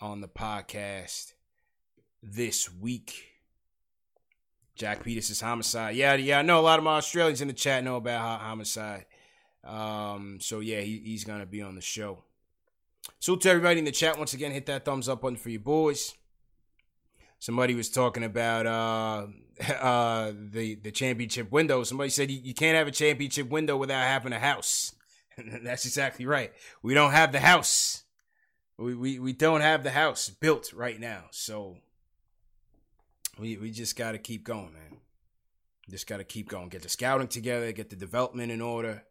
on 0.00 0.20
the 0.20 0.28
podcast 0.28 1.32
this 2.22 2.72
week. 2.72 3.24
Jack 4.74 5.02
Peters' 5.02 5.40
homicide. 5.40 5.96
Yeah, 5.96 6.14
yeah, 6.14 6.38
I 6.38 6.42
know 6.42 6.60
a 6.60 6.62
lot 6.62 6.78
of 6.78 6.84
my 6.84 6.98
Australians 6.98 7.40
in 7.40 7.48
the 7.48 7.54
chat 7.54 7.82
know 7.82 7.96
about 7.96 8.40
homicide. 8.40 9.06
Um, 9.64 10.38
so 10.40 10.60
yeah, 10.60 10.80
he, 10.80 11.02
he's 11.04 11.24
gonna 11.24 11.46
be 11.46 11.62
on 11.62 11.74
the 11.74 11.80
show. 11.80 12.22
So 13.20 13.36
to 13.36 13.50
everybody 13.50 13.78
in 13.78 13.84
the 13.84 13.92
chat, 13.92 14.18
once 14.18 14.32
again, 14.32 14.52
hit 14.52 14.66
that 14.66 14.84
thumbs 14.84 15.08
up 15.08 15.22
button 15.22 15.36
for 15.36 15.50
your 15.50 15.60
boys. 15.60 16.14
Somebody 17.40 17.74
was 17.74 17.90
talking 17.90 18.24
about 18.24 18.66
uh, 18.66 19.26
uh, 19.80 20.32
the 20.34 20.76
the 20.76 20.90
championship 20.90 21.50
window. 21.50 21.82
Somebody 21.84 22.10
said 22.10 22.30
you, 22.30 22.40
you 22.42 22.54
can't 22.54 22.76
have 22.76 22.88
a 22.88 22.92
championship 22.92 23.48
window 23.48 23.76
without 23.76 24.04
having 24.04 24.32
a 24.32 24.38
house. 24.38 24.94
That's 25.62 25.84
exactly 25.84 26.26
right. 26.26 26.52
We 26.82 26.94
don't 26.94 27.12
have 27.12 27.32
the 27.32 27.40
house. 27.40 28.04
We, 28.76 28.94
we 28.94 29.18
we 29.18 29.32
don't 29.32 29.60
have 29.60 29.82
the 29.82 29.90
house 29.90 30.28
built 30.28 30.72
right 30.72 30.98
now. 30.98 31.24
So 31.30 31.78
we 33.38 33.56
we 33.56 33.70
just 33.70 33.96
got 33.96 34.12
to 34.12 34.18
keep 34.18 34.44
going, 34.44 34.72
man. 34.72 34.98
Just 35.90 36.06
got 36.06 36.18
to 36.18 36.24
keep 36.24 36.48
going. 36.48 36.68
Get 36.68 36.82
the 36.82 36.88
scouting 36.88 37.28
together. 37.28 37.72
Get 37.72 37.90
the 37.90 37.96
development 37.96 38.52
in 38.52 38.60
order. 38.60 39.04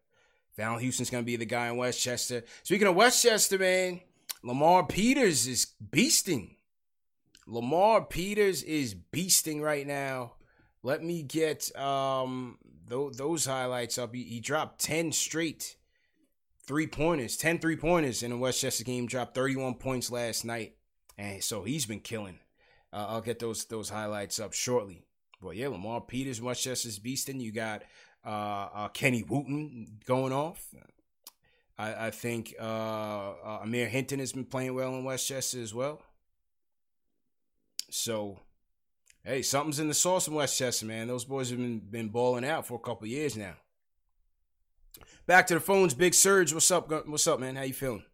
Val 0.58 0.76
Houston's 0.76 1.08
gonna 1.08 1.22
be 1.22 1.36
the 1.36 1.46
guy 1.46 1.68
in 1.68 1.76
Westchester. 1.76 2.42
Speaking 2.64 2.88
of 2.88 2.96
Westchester, 2.96 3.58
man, 3.58 4.00
Lamar 4.42 4.84
Peters 4.84 5.46
is 5.46 5.68
beasting. 5.90 6.56
Lamar 7.46 8.04
Peters 8.04 8.64
is 8.64 8.94
beasting 8.94 9.62
right 9.62 9.86
now. 9.86 10.32
Let 10.82 11.04
me 11.04 11.22
get 11.22 11.74
um 11.78 12.58
th- 12.90 13.12
those 13.12 13.46
highlights 13.46 13.98
up. 13.98 14.12
He, 14.12 14.24
he 14.24 14.40
dropped 14.40 14.80
10 14.80 15.12
straight 15.12 15.76
three 16.66 16.88
pointers, 16.88 17.36
10 17.36 17.60
three 17.60 17.76
pointers 17.76 18.24
in 18.24 18.32
the 18.32 18.36
Westchester 18.36 18.82
game. 18.82 19.06
Dropped 19.06 19.36
31 19.36 19.74
points 19.74 20.10
last 20.10 20.44
night. 20.44 20.74
And 21.16 21.42
so 21.42 21.62
he's 21.62 21.86
been 21.86 22.00
killing. 22.00 22.40
Uh, 22.92 23.06
I'll 23.08 23.20
get 23.20 23.38
those 23.38 23.64
those 23.66 23.90
highlights 23.90 24.40
up 24.40 24.54
shortly. 24.54 25.04
But 25.40 25.54
yeah, 25.54 25.68
Lamar 25.68 26.00
Peters, 26.00 26.42
Westchester's 26.42 26.98
beasting. 26.98 27.40
You 27.40 27.52
got 27.52 27.84
uh, 28.28 28.68
uh, 28.74 28.88
Kenny 28.88 29.22
Wooten 29.22 29.98
going 30.04 30.32
off. 30.32 30.74
I, 31.78 32.08
I 32.08 32.10
think 32.10 32.54
uh, 32.60 32.62
uh, 32.62 33.60
Amir 33.62 33.88
Hinton 33.88 34.18
has 34.18 34.32
been 34.32 34.44
playing 34.44 34.74
well 34.74 34.94
in 34.96 35.04
Westchester 35.04 35.62
as 35.62 35.72
well. 35.72 36.02
So, 37.90 38.40
hey, 39.24 39.40
something's 39.40 39.78
in 39.78 39.88
the 39.88 39.94
sauce 39.94 40.28
in 40.28 40.34
Westchester, 40.34 40.84
man. 40.84 41.08
Those 41.08 41.24
boys 41.24 41.48
have 41.50 41.58
been 41.58 41.78
been 41.78 42.08
balling 42.08 42.44
out 42.44 42.66
for 42.66 42.74
a 42.74 42.80
couple 42.80 43.06
years 43.06 43.34
now. 43.34 43.54
Back 45.26 45.46
to 45.46 45.54
the 45.54 45.60
phones, 45.60 45.94
Big 45.94 46.12
Surge. 46.12 46.52
What's 46.52 46.70
up? 46.70 46.90
What's 47.08 47.26
up, 47.26 47.40
man? 47.40 47.56
How 47.56 47.62
you 47.62 47.72
feeling? 47.72 48.04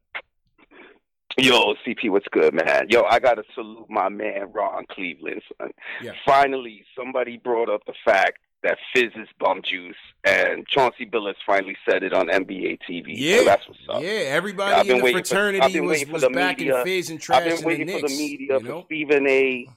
Yo, 1.36 1.74
CP, 1.84 2.10
what's 2.10 2.28
good, 2.30 2.54
man? 2.54 2.86
Yo, 2.88 3.02
I 3.02 3.18
gotta 3.18 3.42
salute 3.56 3.90
my 3.90 4.08
man 4.08 4.52
Ron 4.52 4.84
Cleveland. 4.92 5.42
Son. 5.58 5.70
Yeah. 6.00 6.12
Finally, 6.24 6.84
somebody 6.96 7.38
brought 7.38 7.68
up 7.68 7.80
the 7.86 7.94
fact 8.04 8.38
that 8.64 8.78
Fizz 8.92 9.12
is 9.14 9.28
bum 9.38 9.62
juice, 9.62 9.94
and 10.24 10.66
Chauncey 10.66 11.06
Billups 11.06 11.36
finally 11.46 11.76
said 11.88 12.02
it 12.02 12.12
on 12.12 12.26
NBA 12.26 12.78
TV. 12.88 13.04
Yeah, 13.08 13.38
so 13.38 13.44
that's 13.44 13.68
what's 13.68 13.80
up. 13.88 14.02
Yeah, 14.02 14.08
everybody 14.08 14.74
I've 14.74 14.86
been 14.86 14.96
in 14.96 14.98
the 14.98 15.04
waiting 15.04 15.22
for- 15.22 15.28
fraternity 15.28 15.72
been 15.72 15.84
was, 15.84 15.90
waiting 15.92 16.06
for 16.06 16.12
was 16.14 16.22
the 16.22 16.30
backing 16.30 16.68
media. 16.68 16.82
Fizz 16.84 17.10
and 17.10 17.26
I've 17.30 17.44
been 17.44 17.64
waiting 17.64 17.86
the 17.86 17.92
for 18.00 18.08
the 18.08 18.16
media, 18.18 18.58
you 18.58 18.62
know? 18.64 18.80
for 18.80 18.86
Stephen 18.86 19.28
A. 19.28 19.68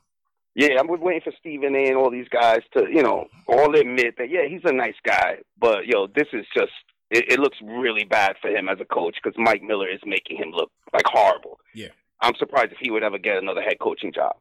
Yeah, 0.56 0.80
I'm 0.80 0.88
waiting 0.88 1.22
for 1.22 1.34
Stephen 1.40 1.76
A. 1.76 1.88
and 1.88 1.98
all 1.98 2.10
these 2.10 2.28
guys 2.30 2.62
to, 2.76 2.88
you 2.92 3.04
know, 3.04 3.28
all 3.48 3.76
admit 3.76 4.16
that 4.18 4.32
yeah, 4.32 4.48
he's 4.48 4.62
a 4.64 4.74
nice 4.74 4.96
guy, 5.04 5.38
but 5.60 5.86
yo, 5.86 6.08
this 6.08 6.28
is 6.34 6.46
just 6.56 6.72
it, 7.12 7.32
it 7.32 7.40
looks 7.40 7.58
really 7.64 8.06
bad 8.06 8.36
for 8.42 8.50
him 8.50 8.68
as 8.68 8.80
a 8.82 8.86
coach 8.86 9.18
because 9.22 9.38
Mike 9.38 9.62
Miller 9.62 9.88
is 9.88 10.00
making 10.06 10.38
him 10.38 10.52
look 10.52 10.72
like 10.94 11.06
horrible. 11.06 11.60
Yeah. 11.74 11.90
I'm 12.22 12.34
surprised 12.36 12.72
if 12.72 12.80
he 12.82 12.90
would 12.90 13.04
ever 13.04 13.20
get 13.20 13.38
another 13.38 13.62
head 13.62 13.80
coaching 13.80 14.12
job. 14.12 14.36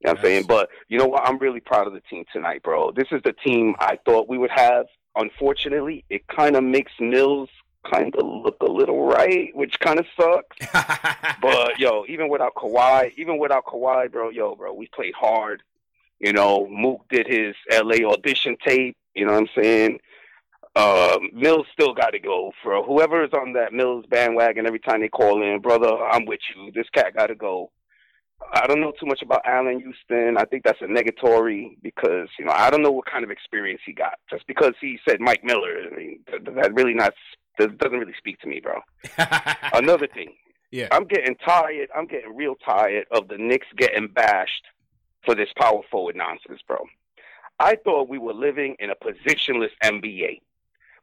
You 0.00 0.06
know 0.06 0.12
what 0.12 0.18
I'm 0.18 0.24
saying? 0.24 0.44
But 0.46 0.70
you 0.88 0.98
know 0.98 1.06
what? 1.06 1.28
I'm 1.28 1.38
really 1.38 1.60
proud 1.60 1.86
of 1.86 1.92
the 1.92 2.00
team 2.00 2.24
tonight, 2.32 2.62
bro. 2.62 2.90
This 2.90 3.08
is 3.12 3.20
the 3.22 3.34
team 3.34 3.74
I 3.78 3.98
thought 4.04 4.28
we 4.28 4.38
would 4.38 4.50
have. 4.50 4.86
Unfortunately, 5.14 6.04
it 6.08 6.26
kind 6.28 6.56
of 6.56 6.64
makes 6.64 6.92
Mills 6.98 7.50
kind 7.90 8.14
of 8.16 8.26
look 8.26 8.56
a 8.60 8.70
little 8.70 9.06
right, 9.06 9.54
which 9.54 9.78
kind 9.80 9.98
of 9.98 10.06
sucks. 10.18 10.56
but 11.42 11.78
yo, 11.78 12.04
even 12.08 12.28
without 12.28 12.54
Kawhi, 12.54 13.12
even 13.16 13.38
without 13.38 13.66
Kawhi, 13.66 14.10
bro, 14.10 14.30
yo, 14.30 14.54
bro, 14.54 14.72
we 14.72 14.86
played 14.86 15.14
hard. 15.14 15.62
You 16.18 16.32
know, 16.32 16.66
Mook 16.68 17.06
did 17.10 17.26
his 17.26 17.54
LA 17.70 18.08
audition 18.08 18.56
tape. 18.64 18.96
You 19.14 19.26
know 19.26 19.32
what 19.32 19.40
I'm 19.40 19.62
saying? 19.62 20.00
Uh, 20.76 21.18
Mills 21.32 21.66
still 21.72 21.94
got 21.94 22.10
to 22.10 22.18
go. 22.18 22.52
For 22.62 22.82
whoever 22.82 23.24
is 23.24 23.32
on 23.32 23.54
that 23.54 23.72
Mills 23.72 24.04
bandwagon, 24.08 24.66
every 24.66 24.78
time 24.78 25.00
they 25.00 25.08
call 25.08 25.42
in, 25.42 25.60
brother, 25.60 25.88
I'm 25.88 26.26
with 26.26 26.40
you. 26.54 26.70
This 26.72 26.88
cat 26.90 27.14
got 27.14 27.26
to 27.26 27.34
go. 27.34 27.70
I 28.52 28.66
don't 28.66 28.80
know 28.80 28.92
too 28.98 29.06
much 29.06 29.22
about 29.22 29.42
Allan 29.46 29.80
Houston. 29.80 30.36
I 30.36 30.44
think 30.44 30.64
that's 30.64 30.80
a 30.80 30.86
negatory 30.86 31.76
because 31.82 32.28
you 32.38 32.44
know 32.44 32.52
I 32.52 32.70
don't 32.70 32.82
know 32.82 32.90
what 32.90 33.06
kind 33.06 33.24
of 33.24 33.30
experience 33.30 33.80
he 33.84 33.92
got. 33.92 34.14
Just 34.28 34.46
because 34.46 34.72
he 34.80 34.98
said 35.08 35.20
Mike 35.20 35.44
Miller, 35.44 35.84
I 35.90 35.96
mean 35.96 36.20
th- 36.28 36.42
that 36.56 36.74
really 36.74 36.94
not 36.94 37.12
that 37.58 37.78
doesn't 37.78 37.98
really 37.98 38.14
speak 38.18 38.40
to 38.40 38.48
me, 38.48 38.60
bro. 38.60 38.80
Another 39.72 40.06
thing, 40.06 40.34
yeah, 40.70 40.88
I'm 40.90 41.06
getting 41.06 41.36
tired. 41.36 41.90
I'm 41.94 42.06
getting 42.06 42.34
real 42.34 42.56
tired 42.56 43.06
of 43.10 43.28
the 43.28 43.38
Knicks 43.38 43.66
getting 43.76 44.08
bashed 44.08 44.64
for 45.24 45.34
this 45.34 45.50
power 45.56 45.82
forward 45.90 46.16
nonsense, 46.16 46.60
bro. 46.66 46.78
I 47.58 47.76
thought 47.76 48.08
we 48.08 48.18
were 48.18 48.32
living 48.32 48.74
in 48.78 48.90
a 48.90 48.94
positionless 48.94 49.70
NBA 49.84 50.40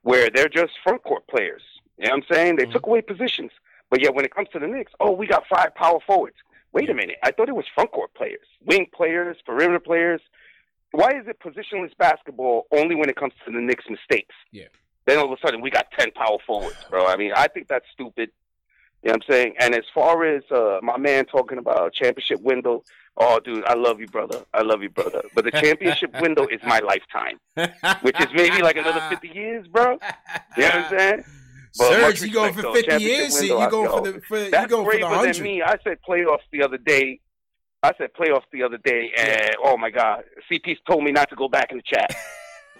where 0.01 0.29
they're 0.33 0.49
just 0.49 0.73
front 0.83 1.03
court 1.03 1.27
players. 1.27 1.61
You 1.97 2.05
know 2.05 2.15
what 2.15 2.23
I'm 2.29 2.35
saying? 2.35 2.55
They 2.55 2.63
mm-hmm. 2.63 2.71
took 2.73 2.87
away 2.87 3.01
positions. 3.01 3.51
But 3.89 4.01
yet 4.01 4.13
when 4.13 4.25
it 4.25 4.33
comes 4.33 4.49
to 4.53 4.59
the 4.59 4.67
Knicks, 4.67 4.91
oh, 4.99 5.11
we 5.11 5.27
got 5.27 5.45
five 5.47 5.73
power 5.75 5.99
forwards. 6.05 6.35
Wait 6.73 6.89
a 6.89 6.93
minute. 6.93 7.17
I 7.23 7.31
thought 7.31 7.49
it 7.49 7.55
was 7.55 7.65
front 7.73 7.91
court 7.91 8.13
players, 8.13 8.45
wing 8.65 8.87
players, 8.93 9.37
perimeter 9.45 9.79
players. 9.79 10.21
why 10.91 11.09
is 11.11 11.27
it 11.27 11.39
positionless 11.39 11.95
basketball 11.97 12.67
only 12.71 12.95
when 12.95 13.09
it 13.09 13.15
comes 13.15 13.33
to 13.45 13.51
the 13.51 13.59
Knicks' 13.59 13.85
mistakes? 13.89 14.35
Yeah. 14.51 14.67
Then 15.05 15.17
all 15.17 15.25
of 15.25 15.31
a 15.31 15.41
sudden 15.45 15.61
we 15.61 15.69
got 15.69 15.89
ten 15.97 16.11
power 16.11 16.37
forwards, 16.45 16.77
bro. 16.89 17.05
I 17.05 17.15
mean, 17.15 17.31
I 17.35 17.47
think 17.47 17.67
that's 17.67 17.85
stupid. 17.93 18.29
You 19.03 19.09
know 19.09 19.13
what 19.13 19.23
I'm 19.27 19.33
saying? 19.33 19.53
And 19.59 19.75
as 19.75 19.85
far 19.93 20.25
as 20.25 20.43
uh, 20.51 20.79
my 20.81 20.97
man 20.97 21.25
talking 21.25 21.59
about 21.59 21.93
championship 21.93 22.41
window, 22.41 22.83
oh, 23.15 23.39
dude, 23.39 23.63
I 23.65 23.75
love 23.75 23.99
you, 23.99 24.07
brother. 24.07 24.43
I 24.53 24.63
love 24.63 24.81
you, 24.81 24.89
brother. 24.89 25.21
But 25.35 25.45
the 25.45 25.51
championship 25.51 26.13
window 26.21 26.47
is 26.47 26.59
my 26.63 26.79
lifetime, 26.79 27.39
which 28.01 28.19
is 28.19 28.27
maybe 28.33 28.61
like 28.61 28.75
another 28.75 29.01
50 29.09 29.27
years, 29.29 29.67
bro. 29.67 29.97
You 30.57 30.63
know 30.63 30.67
what 30.67 30.75
I'm 30.75 30.89
saying? 30.99 31.23
But 31.77 31.91
Serge, 31.91 32.21
you 32.23 32.31
going 32.33 32.53
for 32.53 32.61
though. 32.63 32.73
50 32.73 33.03
years? 33.03 33.33
window, 33.39 33.61
You 33.61 33.69
going 33.69 33.89
for 33.89 34.01
the- 34.11 34.21
for- 34.21 34.37
you 34.37 34.51
going 34.51 34.69
for 34.69 34.77
the 34.77 34.83
braver 34.85 35.05
100. 35.09 35.35
than 35.35 35.43
me. 35.43 35.61
I 35.61 35.77
said 35.83 35.97
playoffs 36.07 36.39
the 36.51 36.63
other 36.63 36.77
day. 36.77 37.19
I 37.83 37.91
said 37.97 38.09
playoffs 38.19 38.45
the 38.51 38.63
other 38.63 38.77
day, 38.79 39.11
and 39.17 39.55
oh 39.63 39.77
my 39.77 39.91
God, 39.91 40.23
CP 40.51 40.77
told 40.89 41.03
me 41.03 41.11
not 41.11 41.29
to 41.29 41.35
go 41.35 41.47
back 41.47 41.71
in 41.71 41.77
the 41.77 41.83
chat. 41.83 42.13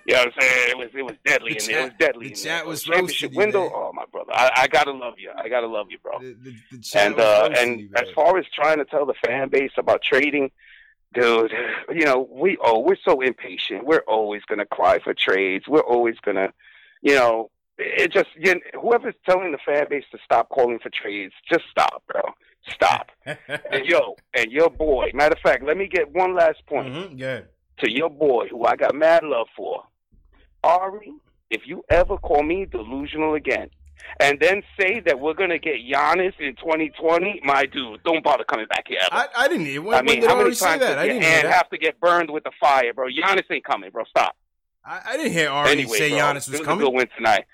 You 0.10 0.14
know 0.14 0.20
what 0.22 0.28
I'm 0.36 0.42
saying? 0.42 0.70
It 0.70 0.78
was 0.78 0.88
it 0.96 1.04
was 1.04 1.16
deadly 1.26 1.54
The 1.56 1.60
in 1.60 1.66
there. 1.70 1.80
It 1.80 1.84
was 1.84 1.94
deadly. 2.00 2.30
the 2.30 2.36
chat 2.36 2.66
was 2.66 2.84
championship 2.84 3.34
you, 3.34 3.38
window. 3.40 3.64
man. 3.64 3.72
Oh 3.74 3.92
my 3.94 4.06
brother, 4.10 4.32
I, 4.34 4.52
I 4.56 4.68
gotta 4.70 4.94
love 4.94 5.16
you. 5.18 5.30
I 5.36 5.50
gotta 5.50 5.68
love 5.68 5.88
you, 5.90 5.98
bro. 6.00 6.20
The 6.20 6.56
chat 6.82 7.08
and 7.08 7.20
uh, 7.20 7.50
and 7.58 7.82
you, 7.82 7.90
as 7.94 8.08
far 8.16 8.38
as 8.38 8.46
trying 8.56 8.78
to 8.78 8.86
tell 8.86 9.06
the 9.06 9.16
fan 9.26 9.50
base 9.50 9.72
about 9.78 10.02
trading, 10.02 10.50
dude, 11.14 11.52
you 11.94 12.06
know 12.06 12.26
we 12.32 12.58
oh 12.64 12.80
we're 12.80 12.96
so 13.04 13.20
impatient. 13.20 13.86
We're 13.86 14.04
always 14.08 14.44
gonna 14.48 14.66
cry 14.66 15.00
for 15.00 15.14
trades. 15.14 15.66
We're 15.68 15.82
always 15.82 16.16
gonna, 16.24 16.54
you 17.02 17.16
know, 17.16 17.52
it 17.78 18.12
just 18.12 18.28
you 18.38 18.56
know, 18.56 18.62
whoever's 18.82 19.16
telling 19.30 19.52
the 19.52 19.58
fan 19.66 19.86
base 19.90 20.04
to 20.12 20.18
stop 20.24 20.50
calling 20.50 20.80
for 20.80 20.90
trades, 20.90 21.34
just 21.52 21.66
stop, 21.72 22.04
bro. 22.08 22.22
Stop. 22.74 23.12
and 23.26 23.86
yo, 23.86 24.16
and 24.36 24.52
your 24.52 24.70
boy. 24.70 25.12
Matter 25.14 25.34
of 25.36 25.42
fact, 25.42 25.64
let 25.64 25.78
me 25.78 25.88
get 25.88 26.14
one 26.14 26.36
last 26.36 26.66
point 26.68 26.94
Mm-hmm. 26.94 27.18
Yeah. 27.18 27.42
to 27.80 27.92
your 27.92 28.10
boy, 28.10 28.48
who 28.50 28.66
I 28.66 28.76
got 28.76 28.94
mad 28.96 29.24
love 29.24 29.48
for. 29.56 29.84
Ari, 30.64 31.14
if 31.50 31.62
you 31.66 31.84
ever 31.90 32.18
call 32.18 32.44
me 32.44 32.66
delusional 32.66 33.36
again, 33.36 33.70
and 34.20 34.40
then 34.40 34.62
say 34.80 35.00
that 35.02 35.20
we're 35.20 35.34
gonna 35.34 35.58
get 35.60 35.76
Giannis 35.76 36.34
in 36.40 36.56
2020, 36.56 37.42
my 37.44 37.66
dude, 37.66 38.04
don't 38.04 38.24
bother 38.24 38.44
coming 38.44 38.66
back 38.68 38.86
here. 38.88 39.00
Ever. 39.12 39.16
I, 39.36 39.44
I 39.44 39.48
didn't. 39.48 39.84
When, 39.84 39.96
I 39.98 40.02
mean, 40.02 40.08
when 40.08 40.22
did 40.22 40.30
how 40.30 40.36
many 40.38 40.56
times 40.56 40.60
that? 40.60 40.80
does 40.80 40.98
I 40.98 41.08
didn't 41.08 41.22
that. 41.22 41.46
have 41.46 41.70
to 41.70 41.78
get 41.78 42.00
burned 42.00 42.30
with 42.32 42.44
the 42.44 42.52
fire, 42.60 42.94
bro? 42.94 43.08
Giannis 43.08 43.44
ain't 43.50 43.64
coming, 43.66 43.92
bro. 43.92 44.04
Stop. 44.06 44.36
I, 44.86 45.02
I 45.06 45.18
didn't 45.18 45.34
hear 45.34 45.50
Ari 45.50 45.72
anyway, 45.72 45.98
say 45.98 46.10
bro, 46.10 46.20
Giannis 46.20 46.50
was 46.52 46.60
a 46.60 46.64
coming. 46.64 46.86
good 46.86 46.94
win 46.94 47.08
tonight. 47.18 47.46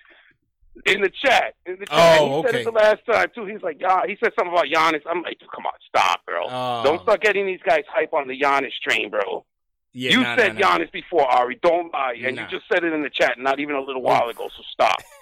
In 0.88 1.02
the 1.02 1.10
chat, 1.24 1.54
in 1.68 1.78
the 1.80 1.86
chat, 1.86 2.20
Oh, 2.20 2.42
he 2.42 2.48
said 2.48 2.62
it 2.62 2.66
the 2.66 2.72
last 2.72 3.06
time 3.06 3.28
too. 3.36 3.46
He's 3.46 3.62
like, 3.62 3.78
yeah, 3.80 4.02
he 4.08 4.18
said 4.24 4.32
something 4.38 4.52
about 4.54 4.66
Giannis. 4.66 5.02
I'm 5.08 5.22
like, 5.22 5.38
come 5.54 5.66
on, 5.68 5.74
stop, 5.88 6.26
bro. 6.26 6.46
Oh. 6.50 6.84
Don't 6.84 7.02
start 7.04 7.22
getting 7.22 7.46
these 7.46 7.60
guys 7.66 7.84
hype 7.88 8.14
on 8.14 8.28
the 8.28 8.40
Giannis 8.40 8.72
train, 8.84 9.10
bro. 9.12 9.46
Yeah, 9.96 10.12
you 10.12 10.22
nah, 10.24 10.36
said 10.36 10.56
nah, 10.56 10.60
nah. 10.60 10.78
Giannis 10.80 10.92
before, 10.92 11.26
Ari. 11.32 11.60
Don't 11.62 11.94
lie, 11.94 12.16
and 12.26 12.36
Nah. 12.36 12.42
you 12.42 12.48
just 12.50 12.68
said 12.68 12.84
it 12.84 12.92
in 12.92 13.04
the 13.04 13.12
chat 13.12 13.38
not 13.38 13.60
even 13.60 13.76
a 13.76 13.82
little 13.82 14.02
while 14.02 14.28
ago. 14.28 14.50
So 14.58 14.64
stop. 14.72 15.02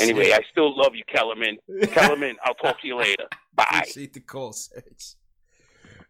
Anyway, 0.00 0.26
it. 0.30 0.32
I 0.34 0.40
still 0.50 0.76
love 0.76 0.96
you, 0.96 1.04
Kellerman. 1.06 1.58
Kellerman, 1.92 2.34
I'll 2.44 2.54
talk 2.54 2.80
to 2.80 2.88
you 2.88 2.96
later. 2.96 3.26
Bye. 3.54 3.64
Appreciate 3.70 4.12
the 4.12 4.20
call, 4.20 4.52
Serge. 4.52 5.14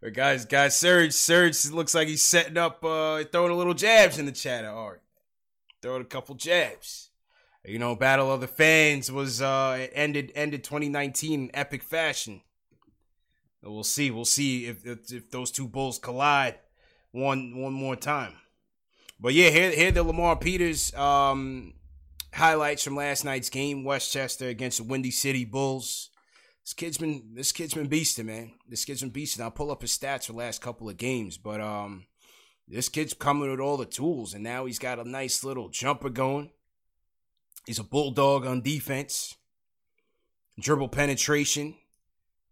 But 0.01 0.15
guys, 0.15 0.47
guys, 0.47 0.77
Serge, 0.77 1.13
Serge 1.13 1.71
looks 1.71 1.95
like 1.95 2.09
he's 2.09 2.23
setting 2.23 2.57
up, 2.57 2.83
uh, 2.85 3.25
throwing 3.25 3.53
a 3.53 3.55
little 3.57 3.75
jabs 3.75 4.19
in 4.19 4.25
the 4.25 4.33
chat. 4.33 4.65
Right, 4.65 4.99
throwing 5.83 6.01
a 6.03 6.07
couple 6.07 6.35
jabs. 6.37 7.04
You 7.67 7.79
know, 7.79 7.97
Battle 7.97 8.31
of 8.31 8.43
the 8.43 8.47
Fans 8.47 9.11
was 9.11 9.41
uh, 9.41 9.79
it 9.81 9.93
ended 9.95 10.33
ended 10.35 10.65
2019 10.65 11.45
in 11.45 11.51
epic 11.55 11.83
fashion. 11.83 12.43
We'll 13.63 13.85
see. 13.85 14.11
We'll 14.11 14.27
see 14.27 14.67
if, 14.67 14.87
if 14.87 15.11
if 15.11 15.31
those 15.31 15.51
two 15.51 15.67
bulls 15.67 15.99
collide 15.99 16.57
one 17.13 17.57
one 17.57 17.73
more 17.73 17.97
time. 17.97 18.35
But 19.19 19.33
yeah, 19.33 19.49
here 19.49 19.71
here 19.71 19.91
the 19.91 20.03
Lamar 20.03 20.37
Peters 20.37 20.93
um, 20.95 21.73
highlights 22.35 22.85
from 22.85 22.97
last 22.97 23.25
night's 23.25 23.49
game: 23.49 23.83
Westchester 23.83 24.49
against 24.49 24.79
the 24.79 24.85
Windy 24.85 25.11
City 25.11 25.47
Bulls. 25.47 26.11
This 26.63 26.75
kid's 26.75 26.99
been 26.99 27.31
this 27.35 27.53
kid's 27.53 27.73
been 27.73 27.89
beasting, 27.89 28.27
man. 28.27 28.53
This 28.69 28.85
kid's 28.85 29.01
been 29.01 29.11
beasting. 29.11 29.41
I'll 29.41 29.51
pull 29.51 29.71
up 29.71 29.81
his 29.81 29.97
stats 29.97 30.27
for 30.27 30.33
the 30.33 30.39
last 30.39 30.61
couple 30.61 30.91
of 30.91 30.99
games, 30.99 31.39
but 31.39 31.63
um, 31.63 32.05
this 32.69 32.91
kid's 32.91 33.15
coming 33.15 33.51
with 33.51 33.61
all 33.61 33.79
the 33.79 33.87
tools, 33.87 34.35
and 34.35 34.45
now 34.45 34.67
he's 34.67 34.79
got 34.79 34.99
a 34.99 35.09
nice 35.09 35.43
little 35.43 35.71
jumper 35.71 36.11
going. 36.11 36.51
He's 37.67 37.79
a 37.79 37.85
bulldog 37.85 38.45
on 38.47 38.61
defense, 38.61 39.37
dribble 40.61 40.89
penetration, 40.89 41.75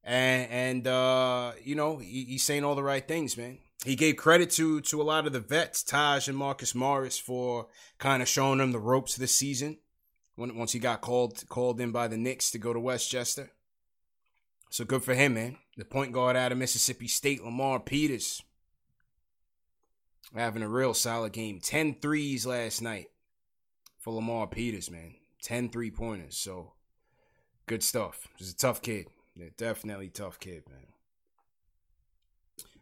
and 0.02 0.50
and 0.50 0.86
uh, 0.86 1.52
you 1.62 1.74
know 1.74 1.98
he, 1.98 2.24
he's 2.24 2.42
saying 2.42 2.64
all 2.64 2.74
the 2.74 2.82
right 2.82 3.06
things, 3.06 3.36
man. 3.36 3.58
He 3.84 3.94
gave 3.94 4.16
credit 4.16 4.50
to 4.52 4.80
to 4.80 5.02
a 5.02 5.04
lot 5.04 5.26
of 5.26 5.32
the 5.32 5.40
vets, 5.40 5.82
Taj 5.82 6.28
and 6.28 6.36
Marcus 6.36 6.74
Morris, 6.74 7.18
for 7.18 7.66
kind 7.98 8.22
of 8.22 8.28
showing 8.28 8.58
them 8.58 8.72
the 8.72 8.78
ropes 8.78 9.16
this 9.16 9.32
season. 9.32 9.78
When 10.34 10.56
once 10.56 10.72
he 10.72 10.78
got 10.78 11.02
called 11.02 11.44
called 11.48 11.78
in 11.78 11.92
by 11.92 12.08
the 12.08 12.16
Knicks 12.16 12.50
to 12.52 12.58
go 12.58 12.72
to 12.72 12.80
Westchester, 12.80 13.50
so 14.70 14.86
good 14.86 15.04
for 15.04 15.12
him, 15.12 15.34
man. 15.34 15.58
The 15.76 15.84
point 15.84 16.12
guard 16.12 16.36
out 16.36 16.52
of 16.52 16.58
Mississippi 16.58 17.06
State, 17.06 17.44
Lamar 17.44 17.80
Peters, 17.80 18.42
having 20.34 20.62
a 20.62 20.68
real 20.68 20.94
solid 20.94 21.32
game. 21.32 21.60
10 21.60 21.96
threes 22.00 22.46
last 22.46 22.80
night 22.80 23.08
for 24.02 24.12
Lamar 24.12 24.48
Peters, 24.48 24.90
man. 24.90 25.14
10 25.42 25.70
three 25.70 25.90
pointers. 25.90 26.36
So 26.36 26.72
good 27.66 27.82
stuff. 27.82 28.28
He's 28.36 28.50
a 28.50 28.56
tough 28.56 28.82
kid. 28.82 29.06
Yeah, 29.34 29.46
definitely 29.56 30.08
tough 30.08 30.38
kid, 30.38 30.64
man. 30.68 30.86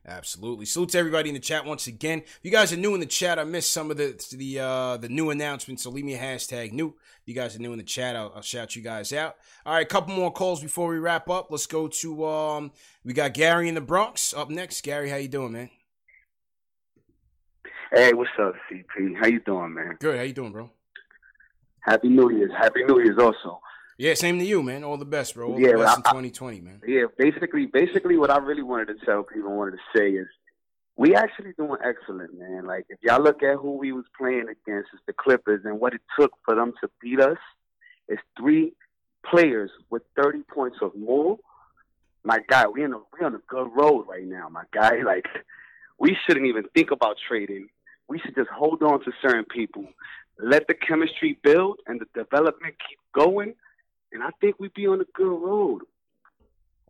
Absolutely. 0.06 0.64
Salute 0.64 0.88
to 0.90 0.98
everybody 0.98 1.28
in 1.28 1.34
the 1.34 1.40
chat 1.40 1.66
once 1.66 1.86
again. 1.86 2.20
If 2.20 2.40
you 2.42 2.50
guys 2.50 2.72
are 2.72 2.76
new 2.76 2.94
in 2.94 3.00
the 3.00 3.06
chat, 3.06 3.38
I 3.38 3.44
missed 3.44 3.70
some 3.70 3.90
of 3.90 3.98
the 3.98 4.18
the 4.32 4.58
uh, 4.58 4.96
the 4.96 5.10
new 5.10 5.28
announcements, 5.28 5.82
so 5.82 5.90
leave 5.90 6.06
me 6.06 6.14
a 6.14 6.18
hashtag 6.18 6.72
new. 6.72 6.88
If 6.88 7.28
you 7.28 7.34
guys 7.34 7.54
are 7.54 7.58
new 7.58 7.72
in 7.72 7.78
the 7.78 7.84
chat, 7.84 8.16
I'll, 8.16 8.32
I'll 8.34 8.42
shout 8.42 8.74
you 8.74 8.80
guys 8.80 9.12
out. 9.12 9.36
All 9.66 9.74
right, 9.74 9.82
a 9.82 9.88
couple 9.88 10.14
more 10.14 10.32
calls 10.32 10.62
before 10.62 10.88
we 10.88 10.98
wrap 10.98 11.28
up. 11.28 11.48
Let's 11.50 11.66
go 11.66 11.86
to 11.86 12.26
um 12.26 12.72
we 13.04 13.12
got 13.12 13.34
Gary 13.34 13.68
in 13.68 13.74
the 13.74 13.82
Bronx 13.82 14.32
up 14.32 14.48
next. 14.48 14.82
Gary, 14.82 15.10
how 15.10 15.16
you 15.16 15.28
doing, 15.28 15.52
man? 15.52 15.70
Hey, 17.92 18.14
what's 18.14 18.30
up, 18.40 18.54
CP? 18.72 19.18
How 19.20 19.26
you 19.26 19.40
doing, 19.40 19.74
man? 19.74 19.98
Good. 20.00 20.16
How 20.16 20.22
you 20.22 20.32
doing, 20.32 20.52
bro? 20.52 20.70
Happy 21.82 22.08
New 22.08 22.30
Year's. 22.30 22.52
Happy 22.56 22.84
New 22.84 23.00
Year's 23.02 23.18
also. 23.18 23.60
Yeah, 23.98 24.14
same 24.14 24.38
to 24.38 24.44
you, 24.44 24.62
man. 24.62 24.82
All 24.84 24.96
the 24.96 25.04
best, 25.04 25.34
bro. 25.34 25.52
All 25.52 25.60
Yeah, 25.60 25.72
the 25.72 25.78
best 25.78 25.98
I- 25.98 26.08
I- 26.08 26.12
2020, 26.12 26.60
man. 26.62 26.80
Yeah, 26.86 27.04
basically, 27.18 27.66
basically, 27.66 28.16
what 28.16 28.30
I 28.30 28.38
really 28.38 28.62
wanted 28.62 28.86
to 28.98 29.04
tell 29.04 29.22
people, 29.22 29.54
wanted 29.54 29.72
to 29.72 29.98
say 29.98 30.10
is, 30.12 30.26
we 30.96 31.14
actually 31.14 31.52
doing 31.56 31.78
excellent, 31.82 32.38
man. 32.38 32.66
Like 32.66 32.86
if 32.88 32.98
y'all 33.02 33.22
look 33.22 33.42
at 33.42 33.56
who 33.56 33.72
we 33.76 33.92
was 33.92 34.04
playing 34.18 34.48
against, 34.48 34.90
it's 34.92 35.02
the 35.06 35.12
Clippers, 35.14 35.64
and 35.64 35.80
what 35.80 35.94
it 35.94 36.00
took 36.18 36.32
for 36.44 36.54
them 36.54 36.72
to 36.82 36.90
beat 37.00 37.20
us, 37.20 37.38
it's 38.08 38.22
three 38.38 38.74
players 39.24 39.70
with 39.90 40.02
30 40.16 40.42
points 40.42 40.78
or 40.82 40.92
more. 40.96 41.38
My 42.22 42.38
guy, 42.48 42.66
we 42.68 42.82
in 42.84 42.92
a 42.92 42.98
we 42.98 43.24
on 43.24 43.34
a 43.34 43.40
good 43.48 43.68
road 43.74 44.06
right 44.08 44.26
now, 44.26 44.48
my 44.50 44.64
guy. 44.72 45.00
Like 45.04 45.26
we 45.98 46.16
shouldn't 46.26 46.46
even 46.46 46.64
think 46.74 46.90
about 46.90 47.16
trading. 47.28 47.68
We 48.08 48.18
should 48.18 48.34
just 48.34 48.50
hold 48.50 48.82
on 48.82 49.02
to 49.04 49.12
certain 49.22 49.44
people, 49.44 49.86
let 50.42 50.66
the 50.68 50.74
chemistry 50.74 51.38
build 51.42 51.80
and 51.86 52.00
the 52.00 52.06
development 52.14 52.74
keep 52.88 52.98
going, 53.14 53.54
and 54.12 54.22
I 54.22 54.30
think 54.40 54.58
we'd 54.58 54.74
be 54.74 54.86
on 54.86 55.00
a 55.00 55.04
good 55.14 55.28
road. 55.28 55.82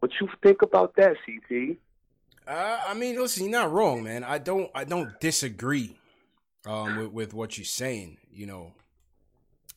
What 0.00 0.12
you 0.20 0.28
think 0.42 0.62
about 0.62 0.96
that, 0.96 1.16
CP? 1.28 1.76
Uh, 2.46 2.80
I 2.86 2.94
mean, 2.94 3.16
listen, 3.16 3.44
you're 3.44 3.52
not 3.52 3.72
wrong, 3.72 4.02
man. 4.02 4.24
I 4.24 4.38
don't, 4.38 4.70
I 4.74 4.84
don't 4.84 5.18
disagree 5.20 5.96
um, 6.66 6.96
with, 6.96 7.12
with 7.12 7.34
what 7.34 7.58
you're 7.58 7.64
saying. 7.64 8.16
You 8.32 8.46
know, 8.46 8.72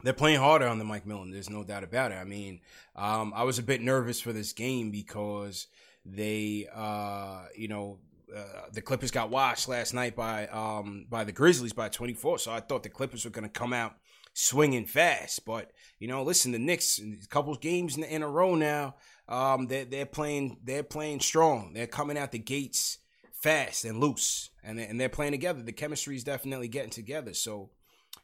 they're 0.04 0.14
playing 0.14 0.40
harder 0.40 0.68
on 0.68 0.80
the 0.80 0.86
Mike 0.86 1.06
Miller. 1.06 1.26
There's 1.30 1.50
no 1.50 1.64
doubt 1.64 1.84
about 1.84 2.12
it. 2.12 2.16
I 2.16 2.24
mean, 2.24 2.62
um, 2.96 3.34
I 3.36 3.44
was 3.44 3.60
a 3.60 3.64
bit 3.64 3.82
nervous 3.82 4.22
for 4.22 4.34
this 4.34 4.54
game 4.54 4.92
because 4.92 5.68
they, 6.06 6.68
uh, 6.74 7.46
you 7.56 7.68
know, 7.68 8.00
uh, 8.36 8.70
the 8.72 8.82
Clippers 8.82 9.12
got 9.12 9.30
washed 9.30 9.68
last 9.68 9.94
night 9.94 10.16
by 10.16 10.48
um, 10.48 11.06
by 11.10 11.24
the 11.24 11.32
Grizzlies 11.32 11.74
by 11.74 11.90
24. 11.90 12.40
So 12.40 12.52
I 12.52 12.60
thought 12.60 12.84
the 12.84 12.90
Clippers 12.90 13.26
were 13.26 13.32
going 13.32 13.44
to 13.44 13.50
come 13.50 13.74
out 13.74 13.96
swinging 14.34 14.86
fast. 14.86 15.46
But 15.46 15.72
you 16.00 16.08
know, 16.08 16.24
listen, 16.24 16.52
the 16.52 16.60
Knicks, 16.60 17.00
a 17.00 17.28
couple 17.28 17.54
games 17.56 17.98
in, 17.98 18.04
in 18.04 18.24
a 18.24 18.30
row 18.30 18.56
now, 18.56 18.96
um, 19.28 19.68
they're 19.68 19.86
they're 19.86 20.06
playing 20.06 20.58
they're 20.64 20.84
playing 20.84 21.20
strong. 21.20 21.74
They're 21.74 21.88
coming 21.88 22.18
out 22.18 22.32
the 22.32 22.40
gates 22.40 23.00
fast 23.32 23.86
and 23.86 24.00
loose, 24.00 24.50
and 24.64 24.80
and 24.80 25.00
they're 25.00 25.10
playing 25.10 25.34
together. 25.34 25.62
The 25.62 25.72
chemistry 25.72 26.16
is 26.16 26.24
definitely 26.24 26.68
getting 26.68 26.90
together. 26.90 27.34
So, 27.34 27.70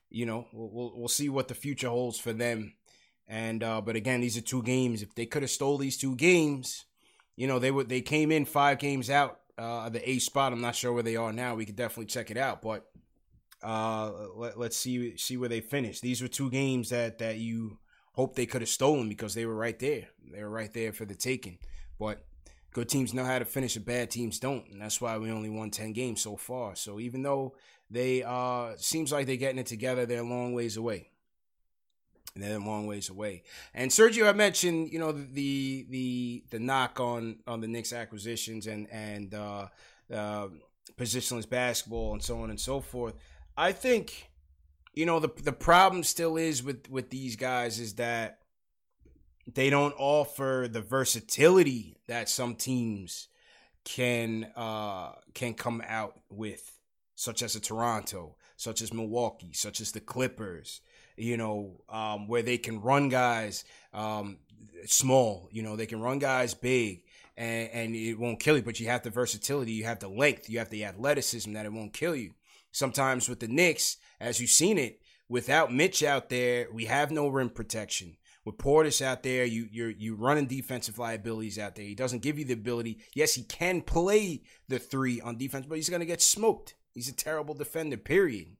you 0.09 0.25
know, 0.25 0.47
we'll 0.51 0.69
we'll, 0.71 0.93
we'll 0.95 1.07
see 1.07 1.29
what 1.29 1.47
the 1.47 1.55
future 1.55 1.89
holds 1.89 2.17
for 2.19 2.33
them. 2.33 2.73
And 3.27 3.63
uh, 3.63 3.81
but 3.81 3.95
again, 3.95 4.21
these 4.21 4.37
are 4.37 4.41
two 4.41 4.63
games. 4.63 5.03
If 5.03 5.13
they 5.13 5.27
could 5.27 5.43
have 5.43 5.51
stole 5.51 5.77
these 5.77 5.97
two 5.97 6.15
games, 6.15 6.85
you 7.35 7.47
know, 7.47 7.59
they 7.59 7.69
would 7.69 7.89
they 7.89 8.01
came 8.01 8.31
in 8.31 8.45
five 8.45 8.79
games 8.79 9.09
out 9.09 9.38
uh, 9.59 9.89
the 9.89 10.09
A 10.09 10.19
spot. 10.19 10.53
I'm 10.53 10.61
not 10.61 10.75
sure 10.75 10.93
where 10.93 11.03
they 11.03 11.15
are 11.15 11.33
now. 11.33 11.55
We 11.55 11.65
could 11.65 11.75
definitely 11.75 12.07
check 12.07 12.31
it 12.31 12.37
out, 12.37 12.61
but 12.61 12.85
uh, 13.61 14.11
let, 14.35 14.57
let's 14.57 14.77
see 14.77 15.17
see 15.17 15.37
where 15.37 15.49
they 15.49 15.61
finish. 15.61 15.99
These 15.99 16.21
were 16.21 16.27
two 16.27 16.49
games 16.49 16.89
that 16.89 17.19
that 17.19 17.37
you 17.37 17.77
hope 18.13 18.35
they 18.35 18.45
could 18.45 18.61
have 18.61 18.69
stolen 18.69 19.09
because 19.09 19.33
they 19.33 19.45
were 19.45 19.55
right 19.55 19.77
there. 19.77 20.07
They 20.31 20.41
were 20.41 20.49
right 20.49 20.73
there 20.73 20.93
for 20.93 21.05
the 21.05 21.15
taking. 21.15 21.57
But 21.99 22.23
Good 22.71 22.87
teams 22.87 23.15
know 23.15 23.25
how 23.25 23.39
to 23.39 23.45
finish, 23.45 23.75
and 23.75 23.85
bad 23.85 24.11
teams 24.11 24.37
don't, 24.39 24.67
and 24.69 24.81
that's 24.81 25.01
why 25.01 25.17
we 25.17 25.31
only 25.31 25.49
won 25.49 25.71
ten 25.71 25.91
games 25.91 26.21
so 26.21 26.35
far. 26.35 26.75
So 26.75 26.99
even 26.99 27.23
though 27.23 27.55
they 27.89 28.21
uh 28.21 28.73
seems 28.77 29.11
like 29.11 29.25
they're 29.25 29.37
getting 29.37 29.57
it 29.57 29.65
together, 29.65 30.05
they're 30.05 30.21
a 30.21 30.27
long 30.27 30.53
ways 30.53 30.77
away. 30.77 31.09
And 32.35 32.43
they're 32.43 32.57
a 32.57 32.59
long 32.59 32.85
ways 32.85 33.09
away. 33.09 33.43
And 33.73 33.89
Sergio, 33.91 34.29
I 34.29 34.33
mentioned, 34.33 34.93
you 34.93 34.99
know, 34.99 35.11
the 35.11 35.85
the 35.89 36.43
the 36.51 36.59
knock 36.59 36.99
on 36.99 37.37
on 37.47 37.59
the 37.59 37.67
Knicks 37.67 37.91
acquisitions 37.91 38.67
and 38.67 38.87
and 38.91 39.33
uh, 39.33 39.67
uh, 40.13 40.47
positionless 40.95 41.49
basketball 41.49 42.13
and 42.13 42.23
so 42.23 42.41
on 42.41 42.49
and 42.49 42.59
so 42.59 42.81
forth. 42.81 43.15
I 43.57 43.71
think, 43.71 44.29
you 44.93 45.05
know, 45.05 45.19
the 45.19 45.29
the 45.41 45.51
problem 45.51 46.03
still 46.03 46.37
is 46.37 46.63
with 46.63 46.89
with 46.89 47.09
these 47.09 47.35
guys 47.35 47.79
is 47.79 47.95
that 47.95 48.39
they 49.51 49.69
don't 49.69 49.95
offer 49.97 50.67
the 50.71 50.81
versatility 50.81 51.97
that 52.07 52.29
some 52.29 52.55
teams 52.55 53.27
can 53.85 54.51
uh 54.55 55.13
can 55.33 55.53
come 55.55 55.81
out 55.87 56.19
with 56.29 56.79
such 57.15 57.41
as 57.41 57.55
a 57.55 57.59
Toronto, 57.59 58.35
such 58.55 58.81
as 58.81 58.93
Milwaukee, 58.93 59.51
such 59.51 59.81
as 59.81 59.91
the 59.91 59.99
Clippers, 59.99 60.79
you 61.19 61.37
know, 61.37 61.81
um, 61.89 62.27
where 62.27 62.41
they 62.41 62.57
can 62.57 62.81
run 62.81 63.09
guys 63.09 63.63
um, 63.93 64.37
small, 64.85 65.49
you 65.51 65.61
know, 65.61 65.75
they 65.75 65.85
can 65.85 66.01
run 66.01 66.19
guys 66.19 66.53
big 66.53 67.03
and, 67.37 67.69
and 67.71 67.95
it 67.95 68.15
won't 68.15 68.39
kill 68.39 68.57
you, 68.57 68.63
but 68.63 68.79
you 68.79 68.87
have 68.87 69.03
the 69.03 69.09
versatility, 69.09 69.71
you 69.71 69.83
have 69.83 69.99
the 69.99 70.07
length, 70.07 70.49
you 70.49 70.59
have 70.59 70.69
the 70.69 70.85
athleticism 70.85 71.53
that 71.53 71.65
it 71.65 71.73
won't 71.73 71.93
kill 71.93 72.15
you. 72.15 72.33
Sometimes 72.71 73.27
with 73.27 73.39
the 73.39 73.47
Knicks, 73.47 73.97
as 74.19 74.39
you've 74.39 74.49
seen 74.49 74.77
it, 74.77 75.01
without 75.27 75.73
Mitch 75.73 76.03
out 76.03 76.29
there, 76.29 76.67
we 76.71 76.85
have 76.85 77.11
no 77.11 77.27
rim 77.27 77.49
protection 77.49 78.17
with 78.45 78.57
Portis 78.57 79.01
out 79.01 79.21
there, 79.23 79.45
you 79.45 79.67
you're 79.71 79.91
you 79.91 80.15
running 80.15 80.47
defensive 80.47 80.97
liabilities 80.97 81.59
out 81.59 81.75
there. 81.75 81.85
He 81.85 81.95
doesn't 81.95 82.23
give 82.23 82.39
you 82.39 82.45
the 82.45 82.53
ability. 82.53 82.99
Yes, 83.13 83.35
he 83.35 83.43
can 83.43 83.81
play 83.81 84.41
the 84.67 84.79
three 84.79 85.21
on 85.21 85.37
defense, 85.37 85.65
but 85.67 85.75
he's 85.75 85.89
gonna 85.89 86.05
get 86.05 86.21
smoked. 86.21 86.75
He's 86.93 87.09
a 87.09 87.13
terrible 87.13 87.53
defender. 87.53 87.97
Period. 87.97 88.55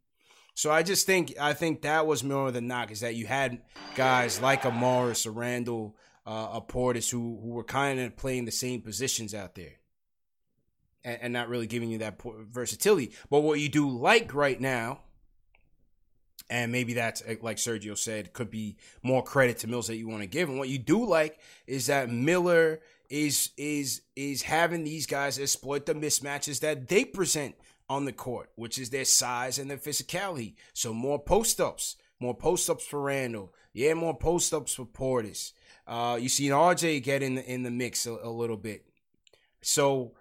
So 0.60 0.70
I 0.70 0.84
just 0.84 1.06
think 1.06 1.36
I 1.40 1.54
think 1.54 1.84
that 1.84 2.06
was 2.06 2.22
more 2.22 2.50
of 2.50 2.54
the 2.54 2.60
knock 2.60 2.92
is 2.92 3.00
that 3.00 3.16
you 3.16 3.26
had 3.26 3.62
guys 3.96 4.42
like 4.42 4.66
a 4.66 4.72
Morris, 4.72 5.26
a 5.26 5.32
Randle, 5.32 5.96
uh, 6.28 6.50
a 6.56 6.62
Portis 6.62 7.10
who 7.10 7.40
who 7.42 7.52
were 7.52 7.64
kind 7.64 7.98
of 7.98 8.18
playing 8.18 8.44
the 8.44 8.52
same 8.52 8.82
positions 8.82 9.34
out 9.34 9.56
there. 9.56 9.76
And, 11.02 11.20
and 11.22 11.34
not 11.34 11.48
really 11.48 11.66
giving 11.66 11.90
you 11.90 12.00
that 12.00 12.22
versatility. 12.52 13.14
But 13.30 13.40
what 13.40 13.62
you 13.62 13.70
do 13.70 13.90
like 13.90 14.34
right 14.34 14.60
now 14.60 15.00
and 16.50 16.74
maybe 16.74 16.94
that's 16.94 17.24
eh, 17.26 17.36
like 17.42 17.56
Sergio 17.56 17.98
said, 17.98 18.34
could 18.34 18.52
be 18.52 18.76
more 19.02 19.24
credit 19.24 19.60
to 19.60 19.68
Mills 19.68 19.88
that 19.88 19.96
you 19.96 20.10
want 20.10 20.24
to 20.24 20.28
give. 20.28 20.50
And 20.50 20.60
what 20.60 20.68
you 20.68 20.78
do 20.78 21.06
like 21.06 21.40
is 21.68 21.88
that 21.88 22.10
Miller 22.10 22.82
is 23.10 23.52
is 23.56 24.02
is 24.18 24.42
having 24.42 24.84
these 24.84 25.06
guys 25.06 25.40
exploit 25.40 25.86
the 25.86 25.94
mismatches 25.94 26.60
that 26.60 26.90
they 26.90 27.06
present 27.06 27.56
on 27.90 28.06
the 28.06 28.14
court, 28.14 28.50
which 28.56 28.78
is 28.78 28.90
their 28.90 29.06
size 29.06 29.58
and 29.58 29.70
their 29.70 29.78
physicality. 29.78 30.54
So 30.74 30.94
more 30.94 31.20
post 31.20 31.60
ups, 31.60 31.96
more 32.20 32.36
post 32.36 32.70
ups 32.70 32.86
for 32.86 33.02
Randle. 33.02 33.54
yeah, 33.74 33.94
more 33.94 34.18
post 34.18 34.54
ups 34.54 34.76
for 34.76 34.86
Portis. 34.86 35.54
Uh, 35.88 36.18
you 36.22 36.30
see 36.30 36.50
RJ 36.50 37.04
get 37.04 37.24
in 37.24 37.36
the, 37.36 37.52
in 37.52 37.64
the 37.64 37.72
mix 37.72 38.06
a, 38.06 38.12
a 38.12 38.30
little 38.30 38.58
bit. 38.58 38.86
So 39.62 40.14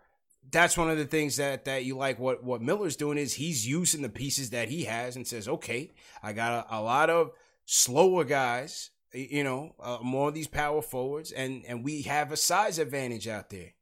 that's 0.51 0.79
one 0.79 0.91
of 0.91 0.97
the 0.97 1.05
things 1.05 1.37
that 1.37 1.67
that 1.67 1.85
you 1.85 1.97
like 1.97 2.19
what 2.19 2.43
what 2.43 2.63
Miller's 2.63 2.97
doing 2.97 3.19
is 3.19 3.35
he's 3.35 3.67
using 3.67 4.03
the 4.03 4.09
pieces 4.09 4.51
that 4.51 4.69
he 4.69 4.85
has 4.85 5.17
and 5.17 5.27
says, 5.27 5.47
okay, 5.47 5.93
I 6.23 6.33
got 6.33 6.67
a, 6.71 6.79
a 6.79 6.81
lot 6.81 7.11
of 7.11 7.33
slower 7.67 8.25
guys, 8.25 8.91
you 9.13 9.45
know, 9.45 9.75
uh, 9.79 9.99
more 10.03 10.29
of 10.29 10.35
these 10.35 10.49
power 10.49 10.81
forwards, 10.83 11.33
and 11.33 11.65
and 11.67 11.85
we 11.85 12.03
have 12.03 12.33
a 12.33 12.37
size 12.37 12.79
advantage 12.79 13.29
out 13.29 13.51
there. 13.51 13.75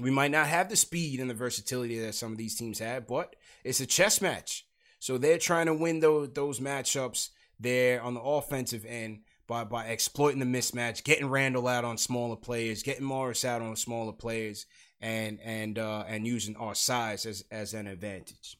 We 0.00 0.10
might 0.10 0.30
not 0.30 0.46
have 0.46 0.68
the 0.68 0.76
speed 0.76 1.20
and 1.20 1.30
the 1.30 1.34
versatility 1.34 1.98
that 2.00 2.14
some 2.14 2.32
of 2.32 2.38
these 2.38 2.56
teams 2.56 2.78
have, 2.78 3.06
but 3.06 3.34
it's 3.64 3.80
a 3.80 3.86
chess 3.86 4.20
match. 4.20 4.66
So 4.98 5.16
they're 5.16 5.38
trying 5.38 5.66
to 5.66 5.74
win 5.74 6.00
those 6.00 6.32
those 6.32 6.60
matchups 6.60 7.30
there 7.58 8.02
on 8.02 8.14
the 8.14 8.20
offensive 8.20 8.84
end 8.86 9.20
by 9.46 9.64
by 9.64 9.86
exploiting 9.86 10.40
the 10.40 10.46
mismatch, 10.46 11.04
getting 11.04 11.30
Randle 11.30 11.68
out 11.68 11.84
on 11.84 11.96
smaller 11.96 12.36
players, 12.36 12.82
getting 12.82 13.04
Morris 13.04 13.44
out 13.44 13.62
on 13.62 13.76
smaller 13.76 14.12
players, 14.12 14.66
and 15.00 15.40
and 15.42 15.78
uh, 15.78 16.04
and 16.06 16.26
using 16.26 16.56
our 16.56 16.74
size 16.74 17.24
as 17.24 17.44
as 17.50 17.74
an 17.74 17.86
advantage. 17.86 18.58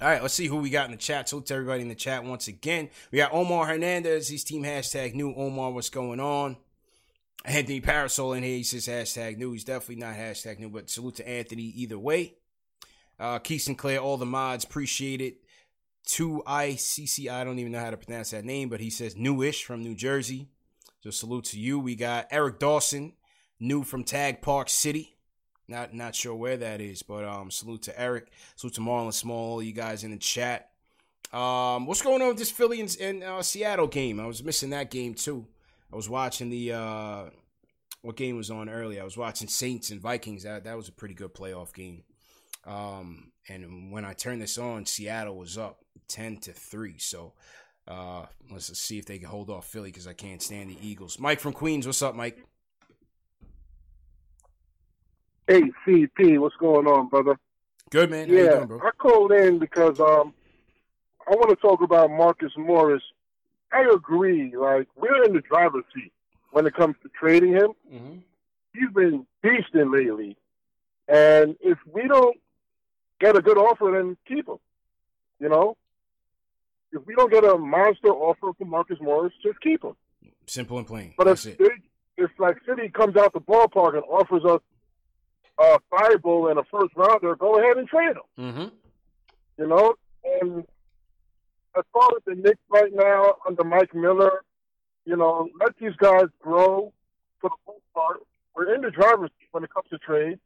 All 0.00 0.08
right, 0.08 0.22
let's 0.22 0.32
see 0.32 0.46
who 0.46 0.56
we 0.56 0.70
got 0.70 0.86
in 0.86 0.92
the 0.92 0.96
chat. 0.96 1.28
So 1.28 1.40
to 1.40 1.54
everybody 1.54 1.82
in 1.82 1.88
the 1.88 1.94
chat 1.94 2.24
once 2.24 2.48
again. 2.48 2.88
We 3.12 3.18
got 3.18 3.34
Omar 3.34 3.66
Hernandez. 3.66 4.28
His 4.28 4.44
team 4.44 4.62
hashtag 4.62 5.14
new. 5.14 5.34
Omar, 5.34 5.72
what's 5.72 5.90
going 5.90 6.20
on? 6.20 6.56
Anthony 7.44 7.80
Parasol 7.80 8.34
in 8.34 8.42
here. 8.42 8.56
He 8.56 8.62
says 8.62 8.86
hashtag 8.86 9.38
new. 9.38 9.52
He's 9.52 9.64
definitely 9.64 9.96
not 9.96 10.14
hashtag 10.14 10.58
new, 10.58 10.68
but 10.68 10.90
salute 10.90 11.16
to 11.16 11.28
Anthony 11.28 11.62
either 11.62 11.98
way. 11.98 12.34
Uh, 13.18 13.38
Keith 13.38 13.62
Sinclair, 13.62 13.98
all 13.98 14.16
the 14.16 14.26
mods, 14.26 14.64
appreciate 14.64 15.20
it. 15.20 15.38
2ICC, 16.06 17.30
I 17.30 17.44
don't 17.44 17.58
even 17.58 17.72
know 17.72 17.80
how 17.80 17.90
to 17.90 17.96
pronounce 17.96 18.30
that 18.30 18.44
name, 18.44 18.68
but 18.68 18.80
he 18.80 18.90
says 18.90 19.16
newish 19.16 19.64
from 19.64 19.82
New 19.82 19.94
Jersey. 19.94 20.48
So 21.02 21.10
salute 21.10 21.44
to 21.46 21.60
you. 21.60 21.78
We 21.78 21.94
got 21.94 22.28
Eric 22.30 22.58
Dawson, 22.58 23.12
new 23.58 23.84
from 23.84 24.04
Tag 24.04 24.42
Park 24.42 24.68
City. 24.68 25.16
Not 25.68 25.94
not 25.94 26.16
sure 26.16 26.34
where 26.34 26.56
that 26.56 26.80
is, 26.80 27.02
but 27.02 27.24
um, 27.24 27.50
salute 27.50 27.82
to 27.82 28.00
Eric, 28.00 28.30
salute 28.56 28.74
to 28.74 28.80
Marlon 28.80 29.14
Small, 29.14 29.62
you 29.62 29.72
guys 29.72 30.02
in 30.02 30.10
the 30.10 30.16
chat. 30.16 30.70
Um, 31.32 31.86
what's 31.86 32.02
going 32.02 32.20
on 32.22 32.28
with 32.28 32.38
this 32.38 32.50
Philly 32.50 32.80
and, 32.80 33.22
uh, 33.22 33.40
Seattle 33.42 33.86
game? 33.86 34.18
I 34.18 34.26
was 34.26 34.42
missing 34.42 34.70
that 34.70 34.90
game 34.90 35.14
too. 35.14 35.46
I 35.92 35.96
was 35.96 36.08
watching 36.08 36.50
the 36.50 36.72
uh, 36.72 37.24
what 38.02 38.16
game 38.16 38.36
was 38.36 38.50
on 38.50 38.68
earlier? 38.68 39.00
I 39.00 39.04
was 39.04 39.16
watching 39.16 39.48
Saints 39.48 39.90
and 39.90 40.00
Vikings. 40.00 40.44
That 40.44 40.64
that 40.64 40.76
was 40.76 40.88
a 40.88 40.92
pretty 40.92 41.14
good 41.14 41.34
playoff 41.34 41.74
game. 41.74 42.04
Um, 42.66 43.32
and 43.48 43.90
when 43.90 44.04
I 44.04 44.12
turned 44.12 44.42
this 44.42 44.58
on, 44.58 44.86
Seattle 44.86 45.36
was 45.36 45.58
up 45.58 45.80
ten 46.08 46.36
to 46.38 46.52
three. 46.52 46.98
So 46.98 47.34
uh, 47.88 48.26
let's 48.50 48.76
see 48.78 48.98
if 48.98 49.06
they 49.06 49.18
can 49.18 49.28
hold 49.28 49.50
off 49.50 49.66
Philly 49.66 49.90
because 49.90 50.06
I 50.06 50.12
can't 50.12 50.42
stand 50.42 50.70
the 50.70 50.78
Eagles. 50.80 51.18
Mike 51.18 51.40
from 51.40 51.52
Queens, 51.52 51.86
what's 51.86 52.02
up, 52.02 52.14
Mike? 52.14 52.38
Hey, 55.48 55.62
CP, 55.84 56.38
what's 56.38 56.54
going 56.56 56.86
on, 56.86 57.08
brother? 57.08 57.36
Good 57.90 58.08
man. 58.10 58.28
Yeah, 58.28 58.64
doing, 58.64 58.80
I 58.84 58.90
called 58.96 59.32
in 59.32 59.58
because 59.58 59.98
um, 59.98 60.32
I 61.26 61.34
want 61.34 61.50
to 61.50 61.56
talk 61.56 61.82
about 61.82 62.10
Marcus 62.10 62.52
Morris. 62.56 63.02
I 63.72 63.88
agree. 63.92 64.54
Like 64.56 64.88
we're 64.96 65.24
in 65.24 65.32
the 65.32 65.40
driver's 65.40 65.84
seat 65.94 66.12
when 66.50 66.66
it 66.66 66.74
comes 66.74 66.96
to 67.02 67.08
trading 67.08 67.52
him. 67.52 67.72
Mm-hmm. 67.92 68.18
He's 68.74 68.90
been 68.94 69.26
beasting 69.42 69.92
lately, 69.92 70.36
and 71.08 71.56
if 71.60 71.78
we 71.92 72.06
don't 72.06 72.36
get 73.20 73.36
a 73.36 73.42
good 73.42 73.58
offer, 73.58 73.92
then 73.96 74.16
keep 74.26 74.48
him. 74.48 74.58
You 75.40 75.48
know, 75.48 75.76
if 76.92 77.04
we 77.06 77.14
don't 77.14 77.30
get 77.30 77.44
a 77.44 77.56
monster 77.56 78.08
offer 78.08 78.52
from 78.56 78.68
Marcus 78.68 78.98
Morris, 79.00 79.32
just 79.42 79.60
keep 79.60 79.82
him. 79.82 79.96
Simple 80.46 80.78
and 80.78 80.86
plain. 80.86 81.14
But 81.16 81.24
That's 81.24 81.46
if 81.46 81.60
it. 81.60 81.72
if 82.16 82.30
like 82.38 82.58
City 82.66 82.88
comes 82.88 83.16
out 83.16 83.32
the 83.32 83.40
ballpark 83.40 83.94
and 83.94 84.02
offers 84.04 84.44
us 84.44 84.60
a 85.58 85.78
Fireball 85.90 86.48
and 86.48 86.58
a 86.58 86.64
first 86.64 86.94
rounder, 86.96 87.36
go 87.36 87.58
ahead 87.58 87.76
and 87.76 87.88
trade 87.88 88.16
him. 88.16 88.22
Mm-hmm. 88.38 88.66
You 89.58 89.66
know, 89.66 89.94
and 90.40 90.64
as 91.76 91.84
far 91.92 92.08
as 92.16 92.22
the 92.26 92.34
Knicks 92.34 92.60
right 92.68 92.92
now 92.92 93.36
under 93.46 93.64
Mike 93.64 93.94
Miller, 93.94 94.42
you 95.04 95.16
know, 95.16 95.48
let 95.60 95.76
these 95.78 95.94
guys 95.96 96.26
grow 96.40 96.92
for 97.40 97.50
the 97.50 97.72
most 97.72 97.84
part. 97.94 98.20
We're 98.54 98.74
in 98.74 98.82
the 98.82 98.90
driver's 98.90 99.30
seat 99.38 99.48
when 99.52 99.64
it 99.64 99.70
comes 99.72 99.88
to 99.90 99.98
trades, 99.98 100.40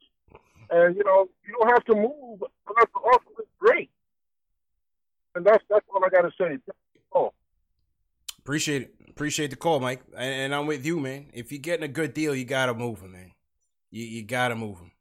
and 0.69 0.95
you 0.95 1.03
know, 1.03 1.27
you 1.45 1.55
don't 1.59 1.69
have 1.69 1.83
to 1.85 1.95
move 1.95 2.43
unless 2.67 2.87
the 2.93 2.99
offer 2.99 3.41
is 3.41 3.47
great. 3.59 3.89
And 5.33 5.45
that's 5.45 5.63
that's 5.69 5.85
all 5.93 6.03
I 6.05 6.09
got 6.09 6.21
to 6.21 6.31
say. 6.37 6.57
Oh. 7.13 7.33
Appreciate 8.39 8.83
it. 8.83 8.95
Appreciate 9.09 9.49
the 9.49 9.55
call, 9.55 9.79
Mike. 9.79 10.01
And, 10.15 10.33
and, 10.33 10.55
I'm 10.55 10.67
with 10.67 10.85
you, 10.85 10.99
man. 10.99 11.27
If 11.33 11.51
you're 11.51 11.59
getting 11.59 11.83
a 11.83 11.89
good 11.89 12.13
deal, 12.13 12.35
you 12.35 12.45
gotta 12.45 12.73
move 12.73 13.01
him, 13.01 13.13
man. 13.13 13.31
You 13.89 14.05
you 14.05 14.23
gotta 14.23 14.55
move 14.55 14.77
him. 14.77 14.91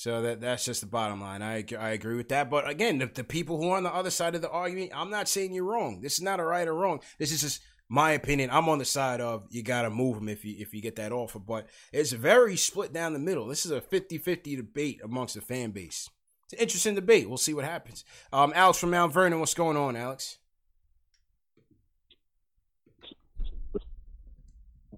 So 0.00 0.22
that 0.22 0.40
that's 0.40 0.64
just 0.64 0.80
the 0.80 0.86
bottom 0.86 1.20
line. 1.20 1.42
I 1.42 1.62
I 1.78 1.90
agree 1.90 2.16
with 2.16 2.30
that. 2.30 2.48
But 2.48 2.66
again, 2.66 2.96
the, 2.96 3.10
the 3.12 3.22
people 3.22 3.58
who 3.58 3.68
are 3.68 3.76
on 3.76 3.82
the 3.82 3.94
other 3.94 4.08
side 4.08 4.34
of 4.34 4.40
the 4.40 4.48
argument, 4.48 4.92
I'm 4.94 5.10
not 5.10 5.28
saying 5.28 5.52
you're 5.52 5.64
wrong. 5.64 6.00
This 6.00 6.14
is 6.14 6.22
not 6.22 6.40
a 6.40 6.42
right 6.42 6.66
or 6.66 6.72
wrong. 6.72 7.00
This 7.18 7.30
is 7.30 7.42
just 7.42 7.60
my 7.90 8.12
opinion. 8.12 8.48
I'm 8.50 8.70
on 8.70 8.78
the 8.78 8.86
side 8.86 9.20
of 9.20 9.44
you 9.50 9.62
got 9.62 9.82
to 9.82 9.90
move 9.90 10.16
him 10.16 10.30
if 10.30 10.42
you 10.42 10.56
if 10.58 10.72
you 10.72 10.80
get 10.80 10.96
that 10.96 11.12
offer. 11.12 11.38
But 11.38 11.66
it's 11.92 12.12
very 12.12 12.56
split 12.56 12.94
down 12.94 13.12
the 13.12 13.18
middle. 13.18 13.46
This 13.46 13.66
is 13.66 13.72
a 13.72 13.80
50-50 13.82 14.56
debate 14.56 15.02
amongst 15.04 15.34
the 15.34 15.42
fan 15.42 15.70
base. 15.70 16.08
It's 16.44 16.54
an 16.54 16.60
interesting 16.60 16.94
debate. 16.94 17.28
We'll 17.28 17.36
see 17.36 17.52
what 17.52 17.66
happens. 17.66 18.02
Um, 18.32 18.54
Alex 18.56 18.78
from 18.78 18.92
Mount 18.92 19.12
Vernon, 19.12 19.38
what's 19.38 19.52
going 19.52 19.76
on, 19.76 19.96
Alex? 19.96 20.38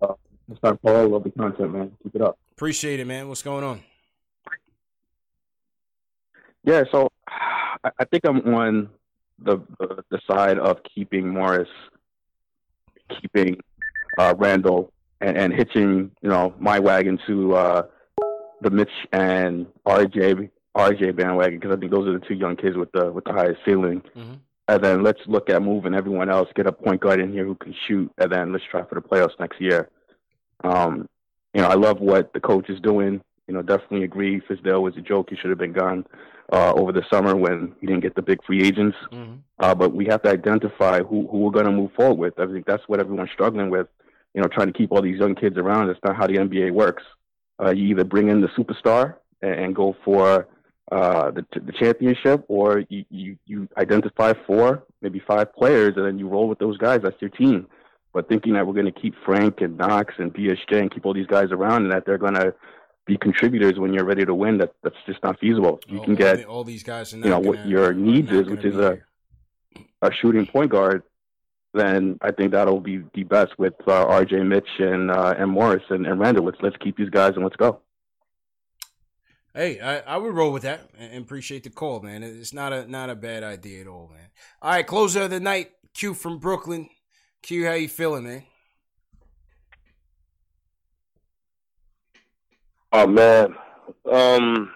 Uh, 0.01 0.15
start 0.59 0.81
Paul. 0.81 1.09
Love 1.09 1.25
the 1.25 1.31
content, 1.31 1.73
man. 1.73 1.91
Keep 2.05 2.15
it 2.15 2.23
up. 2.23 2.39
Appreciate 2.53 3.01
it, 3.01 3.07
man. 3.09 3.27
What's 3.27 3.43
going 3.43 3.65
on? 3.65 3.83
Yeah, 6.65 6.85
so 6.93 7.11
I 7.85 8.05
think 8.05 8.25
I'm 8.25 8.55
on 8.55 8.89
the 9.39 9.59
the 10.11 10.21
side 10.31 10.59
of 10.59 10.79
keeping 10.95 11.29
Morris, 11.29 11.69
keeping 13.21 13.61
uh, 14.19 14.35
Randle, 14.37 14.93
and, 15.21 15.37
and 15.37 15.53
hitching 15.53 16.13
you 16.23 16.29
know 16.29 16.55
my 16.59 16.79
wagon 16.79 17.19
to 17.27 17.55
uh, 17.57 17.83
the 18.61 18.71
Mitch 18.71 18.91
and 19.13 19.67
RJ 19.87 20.51
RJ 20.77 21.17
bandwagon 21.17 21.59
because 21.59 21.77
I 21.77 21.79
think 21.79 21.91
those 21.91 22.09
are 22.09 22.19
the 22.19 22.27
two 22.27 22.35
young 22.35 22.57
kids 22.57 22.77
with 22.77 22.93
the 22.93 23.11
with 23.11 23.25
the 23.25 23.33
highest 23.33 23.61
ceiling. 23.65 24.03
Mm-hmm. 24.17 24.35
And 24.69 24.85
then 24.85 25.03
let's 25.03 25.21
look 25.27 25.51
at 25.51 25.61
moving 25.61 25.93
everyone 25.93 26.31
else, 26.31 26.49
get 26.55 26.69
a 26.69 26.73
point 26.73 27.01
guard 27.01 27.21
in 27.21 27.33
here 27.33 27.45
who 27.45 27.57
can 27.57 27.75
shoot, 27.87 28.11
and 28.19 28.31
then 28.31 28.53
let's 28.53 28.65
try 28.71 28.85
for 28.85 28.95
the 28.95 29.01
playoffs 29.01 29.39
next 29.41 29.61
year. 29.61 29.91
Um, 30.63 31.09
you 31.53 31.61
know, 31.61 31.69
I 31.69 31.75
love 31.75 32.01
what 32.01 32.33
the 32.33 32.41
coach 32.41 32.71
is 32.71 32.81
doing. 32.81 33.21
You 33.47 33.55
know, 33.55 33.63
definitely 33.63 34.05
agree. 34.05 34.41
Fizdale 34.41 34.83
was 34.83 34.97
a 34.97 35.01
joke. 35.01 35.31
He 35.31 35.37
should 35.37 35.51
have 35.51 35.59
been 35.59 35.73
gone 35.73 36.07
uh, 36.53 36.73
over 36.75 36.93
the 36.93 37.03
summer 37.11 37.35
when 37.37 37.75
he 37.81 37.87
didn't 37.87 38.03
get 38.03 38.15
the 38.15 38.23
big 38.23 38.43
free 38.45 38.63
agents. 38.63 38.97
Mm-hmm. 39.11 39.35
Uh, 39.59 39.75
but 39.75 39.93
we 39.95 40.07
have 40.07 40.23
to 40.23 40.31
identify 40.31 41.01
who, 41.01 41.27
who 41.29 41.39
we're 41.39 41.51
going 41.51 41.67
to 41.67 41.73
move 41.73 41.93
forward 41.95 42.19
with. 42.19 42.39
I 42.39 42.47
think 42.53 42.67
that's 42.67 42.87
what 42.87 43.01
everyone's 43.01 43.31
struggling 43.33 43.71
with. 43.71 43.89
You 44.35 44.43
know, 44.43 44.49
trying 44.49 44.69
to 44.69 44.73
keep 44.73 44.93
all 44.93 45.03
these 45.03 45.19
young 45.19 45.35
kids 45.35 45.57
around. 45.59 45.89
That's 45.89 46.01
not 46.05 46.17
how 46.17 46.27
the 46.27 46.35
NBA 46.35 46.73
works. 46.73 47.03
Uh, 47.63 47.71
you 47.71 47.89
either 47.89 48.05
bring 48.05 48.29
in 48.29 48.41
the 48.41 48.49
superstar 48.49 49.17
and, 49.43 49.55
and 49.55 49.75
go 49.75 49.95
for 50.05 50.49
uh, 50.91 51.31
the, 51.31 51.45
the 51.53 51.73
championship, 51.73 52.45
or 52.49 52.85
you, 52.89 53.05
you, 53.11 53.37
you 53.47 53.69
identify 53.79 54.33
four, 54.47 54.85
maybe 55.01 55.21
five 55.27 55.55
players, 55.55 55.95
and 55.97 56.07
then 56.07 56.19
you 56.19 56.29
roll 56.29 56.49
with 56.49 56.59
those 56.59 56.77
guys. 56.79 57.01
That's 57.03 57.21
your 57.21 57.31
team. 57.31 57.67
But 58.13 58.29
thinking 58.29 58.55
that 58.55 58.67
we're 58.67 58.75
going 58.75 58.93
to 58.93 59.01
keep 59.01 59.15
Frank 59.25 59.63
and 59.63 59.79
Knox 59.79 60.15
and 60.19 60.35
DSJ 60.35 60.81
and 60.81 60.91
keep 60.93 61.07
all 61.07 61.15
these 61.15 61.27
guys 61.27 61.51
around 61.51 61.85
and 61.85 61.93
that 61.93 62.05
they're 62.05 62.19
going 62.19 62.35
to 62.35 62.55
be 63.07 63.17
contributors 63.17 63.79
when 63.79 63.93
you're 63.93 64.05
ready 64.05 64.25
to 64.25 64.35
win, 64.35 64.59
that 64.59 64.75
that's 64.83 64.97
just 65.07 65.23
not 65.23 65.39
feasible. 65.41 65.81
You 65.89 65.99
All- 65.99 66.05
can 66.05 66.13
all 66.13 66.19
get 66.19 66.37
the- 66.39 66.45
all 66.47 66.65
these 66.65 66.83
guys 66.83 67.13
you 67.13 67.21
know 67.21 67.41
what 67.41 67.57
gonna- 67.57 67.69
your 67.71 67.93
needs 67.93 68.31
is, 68.31 68.49
which 68.49 68.65
is 68.65 68.77
a 68.77 69.01
a 70.03 70.13
shooting 70.13 70.47
point 70.47 70.71
guard. 70.71 71.03
Then 71.75 72.19
I 72.21 72.33
think 72.33 72.53
that'll 72.53 72.81
be 72.81 73.03
the 73.15 73.23
best 73.25 73.59
with 73.59 73.75
uh, 73.87 74.05
RJ, 74.07 74.47
Mitch, 74.47 74.69
and 74.79 75.11
uh, 75.11 75.35
and 75.39 75.51
Morris 75.51 75.83
and, 75.89 76.07
and 76.07 76.21
Randle. 76.21 76.45
Let's 76.45 76.59
let's 76.61 76.77
keep 76.79 76.97
these 76.97 77.09
guys 77.11 77.33
and 77.35 77.43
let's 77.45 77.57
go. 77.57 77.81
Hey, 79.55 79.81
I, 79.81 79.99
I 80.01 80.17
would 80.17 80.35
roll 80.35 80.53
with 80.53 80.63
that 80.63 80.91
and 80.99 81.13
and 81.13 81.25
appreciate 81.25 81.65
the 81.65 81.71
call, 81.71 82.01
man. 82.01 82.23
It's 82.23 82.53
not 82.53 82.73
a 82.73 82.87
not 82.87 83.11
a 83.11 83.15
bad 83.15 83.43
idea 83.43 83.83
at 83.83 83.87
all, 83.87 84.09
man. 84.13 84.29
All 84.61 84.71
right, 84.71 84.87
closer 84.87 85.23
of 85.23 85.31
the 85.31 85.41
night, 85.41 85.73
Q 85.95 86.15
from 86.15 86.39
Brooklyn. 86.39 86.89
Q, 87.43 87.67
how 87.67 87.73
you 87.73 87.89
feeling, 87.89 88.25
man? 88.25 88.45
Oh 92.95 93.07
man, 93.07 93.55
um, 94.11 94.71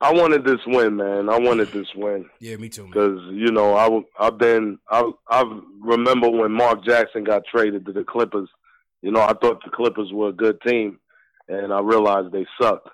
I 0.00 0.12
wanted 0.12 0.44
this 0.44 0.60
win, 0.66 0.96
man. 0.96 1.28
I 1.28 1.38
wanted 1.38 1.68
this 1.68 1.88
win. 1.94 2.28
Yeah, 2.38 2.56
me 2.56 2.70
too. 2.70 2.86
Because 2.86 3.20
you 3.30 3.52
know, 3.52 3.74
I 3.74 4.26
I've 4.26 4.38
been 4.38 4.78
I 4.88 5.10
I 5.28 5.60
remember 5.80 6.30
when 6.30 6.52
Mark 6.52 6.82
Jackson 6.84 7.24
got 7.24 7.42
traded 7.44 7.84
to 7.86 7.92
the 7.92 8.04
Clippers. 8.04 8.48
You 9.02 9.10
know, 9.10 9.20
I 9.20 9.34
thought 9.34 9.62
the 9.64 9.70
Clippers 9.70 10.10
were 10.12 10.28
a 10.28 10.32
good 10.32 10.60
team, 10.62 10.98
and 11.48 11.72
I 11.72 11.80
realized 11.80 12.32
they 12.32 12.46
sucked. 12.60 12.88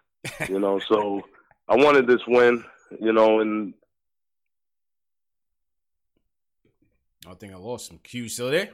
You 0.48 0.59
know, 0.59 0.81
so 0.81 1.23
I 1.69 1.77
wanted 1.77 2.09
this 2.09 2.23
win. 2.27 2.65
You 3.01 3.12
know, 3.12 3.40
and 3.40 3.74
I 7.28 7.35
think 7.35 7.53
I 7.53 7.57
lost 7.57 7.90
him. 7.90 7.98
Q 8.03 8.28
still 8.28 8.51
there? 8.51 8.70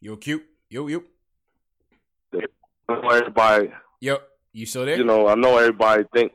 Yo, 0.00 0.16
Q. 0.16 0.42
Yo, 0.70 0.86
yo. 0.86 1.02
Everybody. 2.88 3.72
Yo, 4.00 4.18
you 4.52 4.66
still 4.66 4.84
there? 4.84 4.96
You 4.96 5.04
know, 5.04 5.28
I 5.28 5.34
know 5.34 5.58
everybody 5.58 6.04
think. 6.12 6.32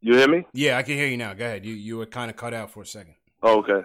You 0.00 0.14
hear 0.14 0.28
me? 0.28 0.46
Yeah, 0.52 0.78
I 0.78 0.82
can 0.82 0.94
hear 0.94 1.08
you 1.08 1.16
now. 1.16 1.34
Go 1.34 1.44
ahead. 1.44 1.64
You 1.64 1.74
you 1.74 1.96
were 1.96 2.06
kind 2.06 2.30
of 2.30 2.36
cut 2.36 2.54
out 2.54 2.70
for 2.70 2.82
a 2.82 2.86
second. 2.86 3.14
Okay. 3.42 3.84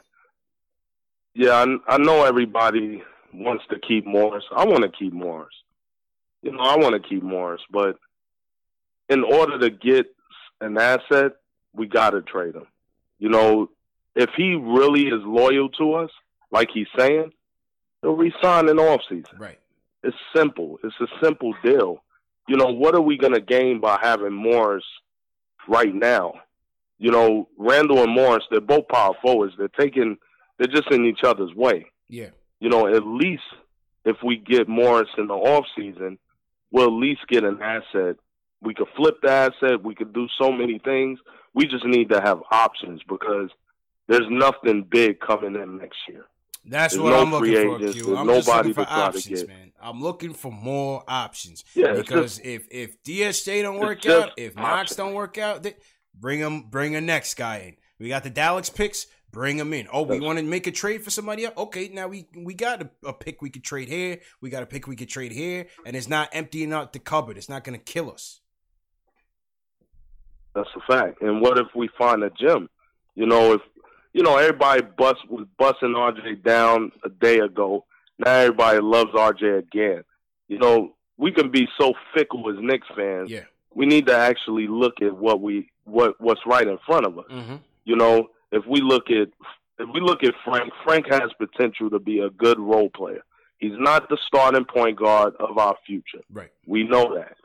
Yeah, 1.34 1.53
I, 1.53 1.95
I 1.95 1.97
know 1.97 2.23
everybody 2.25 3.01
wants 3.34 3.63
to 3.69 3.80
keep 3.80 4.05
Morris. 4.05 4.43
I 4.55 4.65
want 4.65 4.84
to 4.84 4.89
keep 4.89 5.13
Morris. 5.13 5.53
You 6.43 6.51
know, 6.51 6.59
I 6.59 6.77
want 6.77 7.01
to 7.01 7.09
keep 7.09 7.23
Morris, 7.23 7.61
but 7.71 7.97
in 9.09 9.23
order 9.23 9.57
to 9.59 9.69
get 9.69 10.07
an 10.61 10.77
asset, 10.77 11.34
we 11.73 11.88
got 11.88 12.11
to 12.11 12.21
trade 12.21 12.55
him. 12.55 12.67
You 13.17 13.30
know, 13.30 13.69
if 14.15 14.30
he 14.35 14.55
really 14.55 15.07
is 15.07 15.21
loyal 15.23 15.69
to 15.69 15.93
us, 15.95 16.11
like 16.51 16.69
he's 16.71 16.88
saying, 16.97 17.31
he'll 18.01 18.15
resign 18.15 18.69
in 18.69 18.77
off 18.77 19.01
season. 19.09 19.38
Right. 19.38 19.59
It's 20.03 20.17
simple. 20.35 20.80
It's 20.84 20.95
a 20.99 21.07
simple 21.25 21.53
deal. 21.63 22.03
You 22.47 22.57
know, 22.57 22.67
what 22.67 22.95
are 22.95 23.01
we 23.01 23.17
going 23.17 23.34
to 23.34 23.41
gain 23.41 23.80
by 23.80 23.97
having 24.01 24.34
Morris 24.34 24.84
right 25.67 25.93
now? 25.93 26.34
You 26.97 27.11
know, 27.11 27.47
Randle 27.57 28.03
and 28.03 28.13
Morris, 28.13 28.43
they're 28.51 28.61
both 28.61 28.88
power 28.89 29.13
forwards. 29.21 29.53
They're 29.57 29.67
taking, 29.69 30.17
they're 30.57 30.67
just 30.67 30.91
in 30.91 31.05
each 31.05 31.23
other's 31.23 31.53
way. 31.55 31.85
Yeah. 32.09 32.30
You 32.59 32.69
know, 32.69 32.88
at 32.88 33.05
least 33.05 33.43
if 34.05 34.17
we 34.23 34.38
get 34.38 34.67
Morris 34.67 35.09
in 35.17 35.27
the 35.27 35.34
off 35.34 35.65
season, 35.75 36.17
we'll 36.71 36.88
at 36.88 36.91
least 36.91 37.21
get 37.27 37.43
an 37.43 37.61
asset. 37.61 38.17
We 38.61 38.73
could 38.73 38.88
flip 38.95 39.15
the 39.21 39.31
asset. 39.31 39.84
We 39.84 39.95
could 39.95 40.13
do 40.13 40.27
so 40.39 40.51
many 40.51 40.80
things. 40.80 41.19
We 41.53 41.65
just 41.65 41.85
need 41.85 42.09
to 42.09 42.21
have 42.21 42.41
options 42.51 43.01
because 43.07 43.49
there's 44.07 44.27
nothing 44.30 44.84
big 44.89 45.19
coming 45.19 45.55
in 45.55 45.77
next 45.77 45.97
year. 46.07 46.25
That's 46.65 46.94
There's 46.94 47.03
what 47.03 47.10
no 47.10 47.22
I'm 47.22 47.31
looking 47.31 47.53
for, 47.53 47.76
agents. 47.77 47.94
Q. 48.02 48.15
I'm 48.18 48.27
just 48.27 48.48
nobody 48.48 48.69
looking 48.69 48.73
for 48.73 48.80
to 48.81 48.85
try 48.85 48.98
to 48.98 49.02
options, 49.18 49.48
man. 49.48 49.72
I'm 49.81 50.02
looking 50.02 50.34
for 50.34 50.52
more 50.52 51.03
options. 51.07 51.65
Yeah, 51.76 51.94
because 51.94 52.38
just- 52.38 52.45
if 52.45 52.68
if 52.72 53.03
DSJ 53.03 53.61
don't 53.61 53.80
work 53.80 54.06
out, 54.06 54.31
if 54.38 54.56
Knox 54.56 54.95
don't 54.95 55.14
work 55.14 55.38
out, 55.38 55.64
th- 55.64 55.76
bring 56.15 56.40
him 56.40 56.64
bring 56.69 56.95
a 56.95 57.02
next 57.02 57.34
guy 57.35 57.57
in. 57.57 57.76
We 57.99 58.07
got 58.07 58.23
the 58.23 58.30
Dallas 58.30 58.69
picks. 58.69 59.07
Bring 59.31 59.57
them 59.57 59.73
in. 59.73 59.88
Oh, 59.91 60.03
we 60.03 60.19
want 60.19 60.38
to 60.38 60.45
make 60.45 60.68
a 60.68 60.72
trade 60.72 61.03
for 61.03 61.10
somebody 61.10 61.45
else? 61.45 61.56
Okay, 61.57 61.90
now 61.91 62.07
we 62.07 62.27
we 62.35 62.53
got 62.53 62.84
a, 62.84 62.90
a 63.03 63.14
pick 63.14 63.41
we 63.41 63.49
could 63.49 63.64
trade 63.64 63.90
here. 63.90 64.19
We 64.41 64.49
got 64.52 64.61
a 64.61 64.68
pick 64.68 64.88
we 64.88 64.95
could 64.95 65.10
trade 65.10 65.31
here, 65.31 65.65
and 65.85 65.95
it's 65.95 66.07
not 66.07 66.30
emptying 66.34 66.72
out 66.72 66.94
the 66.94 66.99
cupboard. 66.99 67.38
It's 67.38 67.49
not 67.49 67.64
going 67.64 67.77
to 67.77 67.84
kill 67.84 68.11
us. 68.11 68.41
That's 70.56 70.69
a 70.76 70.81
fact. 70.91 71.22
And 71.22 71.41
what 71.41 71.57
if 71.57 71.68
we 71.76 71.90
find 71.98 72.23
a 72.23 72.30
gym? 72.30 72.69
You 73.15 73.26
know, 73.26 73.53
if 73.53 73.61
you 74.14 74.23
know 74.23 74.38
everybody 74.38 74.81
bust 74.98 75.27
was 75.30 75.45
busting 75.57 75.90
RJ 75.94 76.44
down 76.44 76.91
a 77.03 77.10
day 77.10 77.40
ago. 77.40 77.85
Now 78.19 78.31
everybody 78.31 78.80
loves 78.80 79.11
RJ 79.11 79.60
again. 79.60 80.03
You 80.48 80.60
know, 80.60 80.94
we 81.18 81.31
can 81.31 81.49
be 81.52 81.68
so 81.80 81.94
fickle 82.14 82.49
as 82.49 82.57
Knicks 82.60 82.88
fans. 82.95 83.30
Yeah. 83.30 83.45
We 83.73 83.85
need 83.88 84.06
to 84.07 84.15
actually 84.15 84.68
look 84.68 85.02
at 85.02 85.15
what 85.18 85.41
we 85.41 85.69
what 85.85 86.19
what's 86.22 86.41
right 86.45 86.68
in 86.68 86.77
front 86.85 87.06
of 87.06 87.18
us. 87.18 87.26
Mm-hmm. 87.31 87.56
You 87.85 87.95
know, 87.95 88.30
if 88.52 88.65
we 88.68 88.81
look 88.81 89.10
at 89.10 89.30
if 89.80 89.90
we 89.91 89.99
look 89.99 90.23
at 90.23 90.35
Frank, 90.45 90.72
Frank 90.84 91.07
has 91.10 91.31
potential 91.40 91.90
to 91.90 91.99
be 91.99 92.19
a 92.19 92.30
good 92.30 92.60
role 92.60 92.90
player. 92.90 93.23
He's 93.57 93.77
not 93.77 94.10
the 94.10 94.18
starting 94.27 94.65
point 94.65 94.98
guard 94.99 95.34
of 95.40 95.57
our 95.57 95.76
future. 95.88 96.22
Right. 96.31 96.52
We 96.68 96.84
know 96.84 97.15
that. 97.15 97.35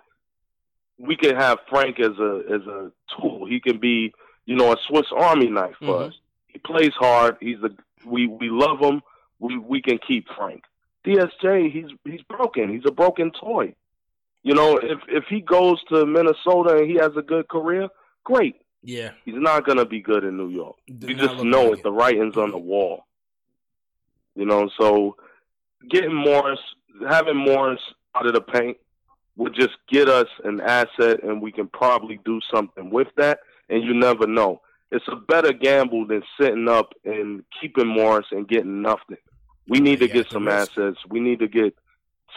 We 0.98 1.16
can 1.16 1.36
have 1.36 1.58
Frank 1.70 1.98
as 2.00 2.18
a 2.18 2.42
as 2.52 2.60
a 2.66 2.90
tool. 3.16 3.46
He 3.46 3.60
can 3.60 3.78
be, 3.78 4.12
you 4.44 4.56
know, 4.56 4.72
a 4.72 4.76
Swiss 4.88 5.06
Army 5.16 5.48
knife 5.48 5.76
for 5.78 5.86
Mhm. 5.86 6.08
us. 6.08 6.14
He 6.48 6.58
plays 6.58 6.92
hard. 6.94 7.36
He's 7.40 7.58
a 7.62 7.70
we 8.06 8.26
we 8.26 8.48
love 8.50 8.80
him. 8.80 9.02
We 9.38 9.58
we 9.58 9.82
can 9.82 9.98
keep 9.98 10.26
Frank. 10.36 10.64
DSJ, 11.04 11.70
he's 11.72 11.90
he's 12.04 12.22
broken. 12.22 12.70
He's 12.70 12.86
a 12.86 12.92
broken 12.92 13.30
toy. 13.30 13.74
You 14.42 14.54
know, 14.54 14.76
if 14.78 14.98
if 15.08 15.24
he 15.28 15.40
goes 15.40 15.82
to 15.90 16.06
Minnesota 16.06 16.76
and 16.78 16.90
he 16.90 16.96
has 16.96 17.12
a 17.16 17.22
good 17.22 17.48
career, 17.48 17.88
great. 18.24 18.56
Yeah. 18.82 19.10
He's 19.24 19.34
not 19.36 19.66
gonna 19.66 19.84
be 19.84 20.00
good 20.00 20.24
in 20.24 20.36
New 20.36 20.50
York. 20.50 20.76
Did 20.86 21.10
You 21.10 21.16
just 21.16 21.42
know 21.42 21.64
like 21.64 21.78
it. 21.78 21.82
The 21.82 21.92
writing's 21.92 22.36
on 22.36 22.50
the 22.50 22.58
wall. 22.58 23.04
You 24.34 24.46
know, 24.46 24.70
so 24.78 25.16
getting 25.90 26.14
Morris, 26.14 26.60
having 27.08 27.36
Morris 27.36 27.80
out 28.14 28.26
of 28.26 28.34
the 28.34 28.40
paint 28.40 28.76
would 29.36 29.54
just 29.54 29.76
get 29.88 30.08
us 30.08 30.28
an 30.44 30.60
asset, 30.60 31.22
and 31.22 31.40
we 31.40 31.52
can 31.52 31.68
probably 31.68 32.20
do 32.24 32.40
something 32.52 32.90
with 32.90 33.08
that. 33.16 33.40
And 33.68 33.82
you 33.82 33.94
never 33.94 34.26
know. 34.26 34.62
It's 34.90 35.04
a 35.08 35.16
better 35.16 35.52
gamble 35.52 36.06
than 36.06 36.22
sitting 36.40 36.68
up 36.68 36.92
and 37.04 37.44
keeping 37.60 37.86
Morris 37.86 38.26
and 38.30 38.48
getting 38.48 38.80
nothing. 38.80 39.18
We 39.68 39.80
need 39.80 40.00
to 40.00 40.08
get 40.08 40.30
some 40.30 40.48
assets. 40.48 40.98
We 41.10 41.20
need 41.20 41.40
to 41.40 41.48
get 41.48 41.74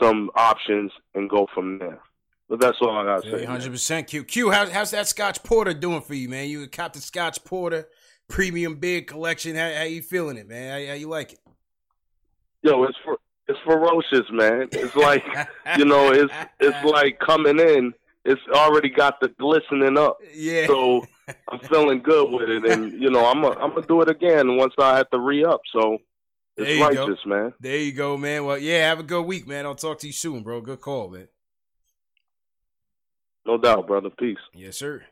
some 0.01 0.29
options 0.35 0.91
and 1.15 1.29
go 1.29 1.47
from 1.53 1.79
there. 1.79 1.99
But 2.49 2.59
that's 2.59 2.77
all 2.81 2.97
I 2.97 3.05
got 3.05 3.23
to 3.23 3.31
say. 3.31 3.45
Hundred 3.45 3.71
percent. 3.71 4.07
Q. 4.07 4.25
Q. 4.25 4.51
How's 4.51 4.69
how's 4.69 4.91
that 4.91 5.07
Scotch 5.07 5.41
Porter 5.43 5.73
doing 5.73 6.01
for 6.01 6.13
you, 6.13 6.27
man? 6.27 6.49
You 6.49 6.67
cop 6.67 6.91
the 6.91 6.99
Scotch 6.99 7.41
Porter 7.45 7.87
premium 8.27 8.75
big 8.75 9.07
collection. 9.07 9.55
How, 9.55 9.71
how 9.73 9.83
you 9.83 10.01
feeling 10.01 10.37
it, 10.37 10.49
man? 10.49 10.81
How, 10.81 10.87
how 10.87 10.93
you 10.95 11.07
like 11.07 11.33
it? 11.33 11.39
Yo, 12.63 12.83
it's 12.83 12.97
for, 13.05 13.17
it's 13.47 13.59
ferocious, 13.65 14.29
man. 14.31 14.67
It's 14.71 14.95
like 14.95 15.23
you 15.77 15.85
know, 15.85 16.11
it's 16.11 16.33
it's 16.59 16.83
like 16.83 17.19
coming 17.19 17.59
in. 17.59 17.93
It's 18.25 18.41
already 18.53 18.89
got 18.89 19.19
the 19.21 19.29
glistening 19.39 19.97
up. 19.97 20.17
Yeah. 20.33 20.67
So 20.67 21.05
I'm 21.49 21.59
feeling 21.59 22.01
good 22.01 22.31
with 22.31 22.49
it, 22.49 22.65
and 22.65 22.93
you 23.01 23.09
know, 23.09 23.25
I'm 23.25 23.43
a, 23.43 23.49
I'm 23.51 23.73
gonna 23.73 23.85
do 23.87 24.01
it 24.01 24.09
again 24.09 24.57
once 24.57 24.73
I 24.79 24.97
have 24.97 25.09
to 25.11 25.19
re 25.19 25.43
up. 25.43 25.61
So 25.71 25.97
it's 26.57 26.67
There 26.67 26.75
you 26.75 26.93
go. 26.93 27.05
righteous, 27.07 27.25
man. 27.25 27.53
There 27.59 27.77
you 27.77 27.91
go, 27.91 28.17
man. 28.17 28.45
Well, 28.45 28.57
yeah. 28.57 28.87
Have 28.89 28.99
a 28.99 29.03
good 29.03 29.23
week, 29.25 29.47
man. 29.47 29.65
I'll 29.65 29.75
talk 29.75 29.99
to 29.99 30.07
you 30.07 30.13
soon, 30.13 30.43
bro. 30.43 30.61
Good 30.61 30.81
call, 30.81 31.09
man. 31.09 31.27
No 33.45 33.57
doubt, 33.57 33.87
brother. 33.87 34.09
Peace. 34.09 34.37
Yes, 34.53 34.77
sir. 34.77 35.03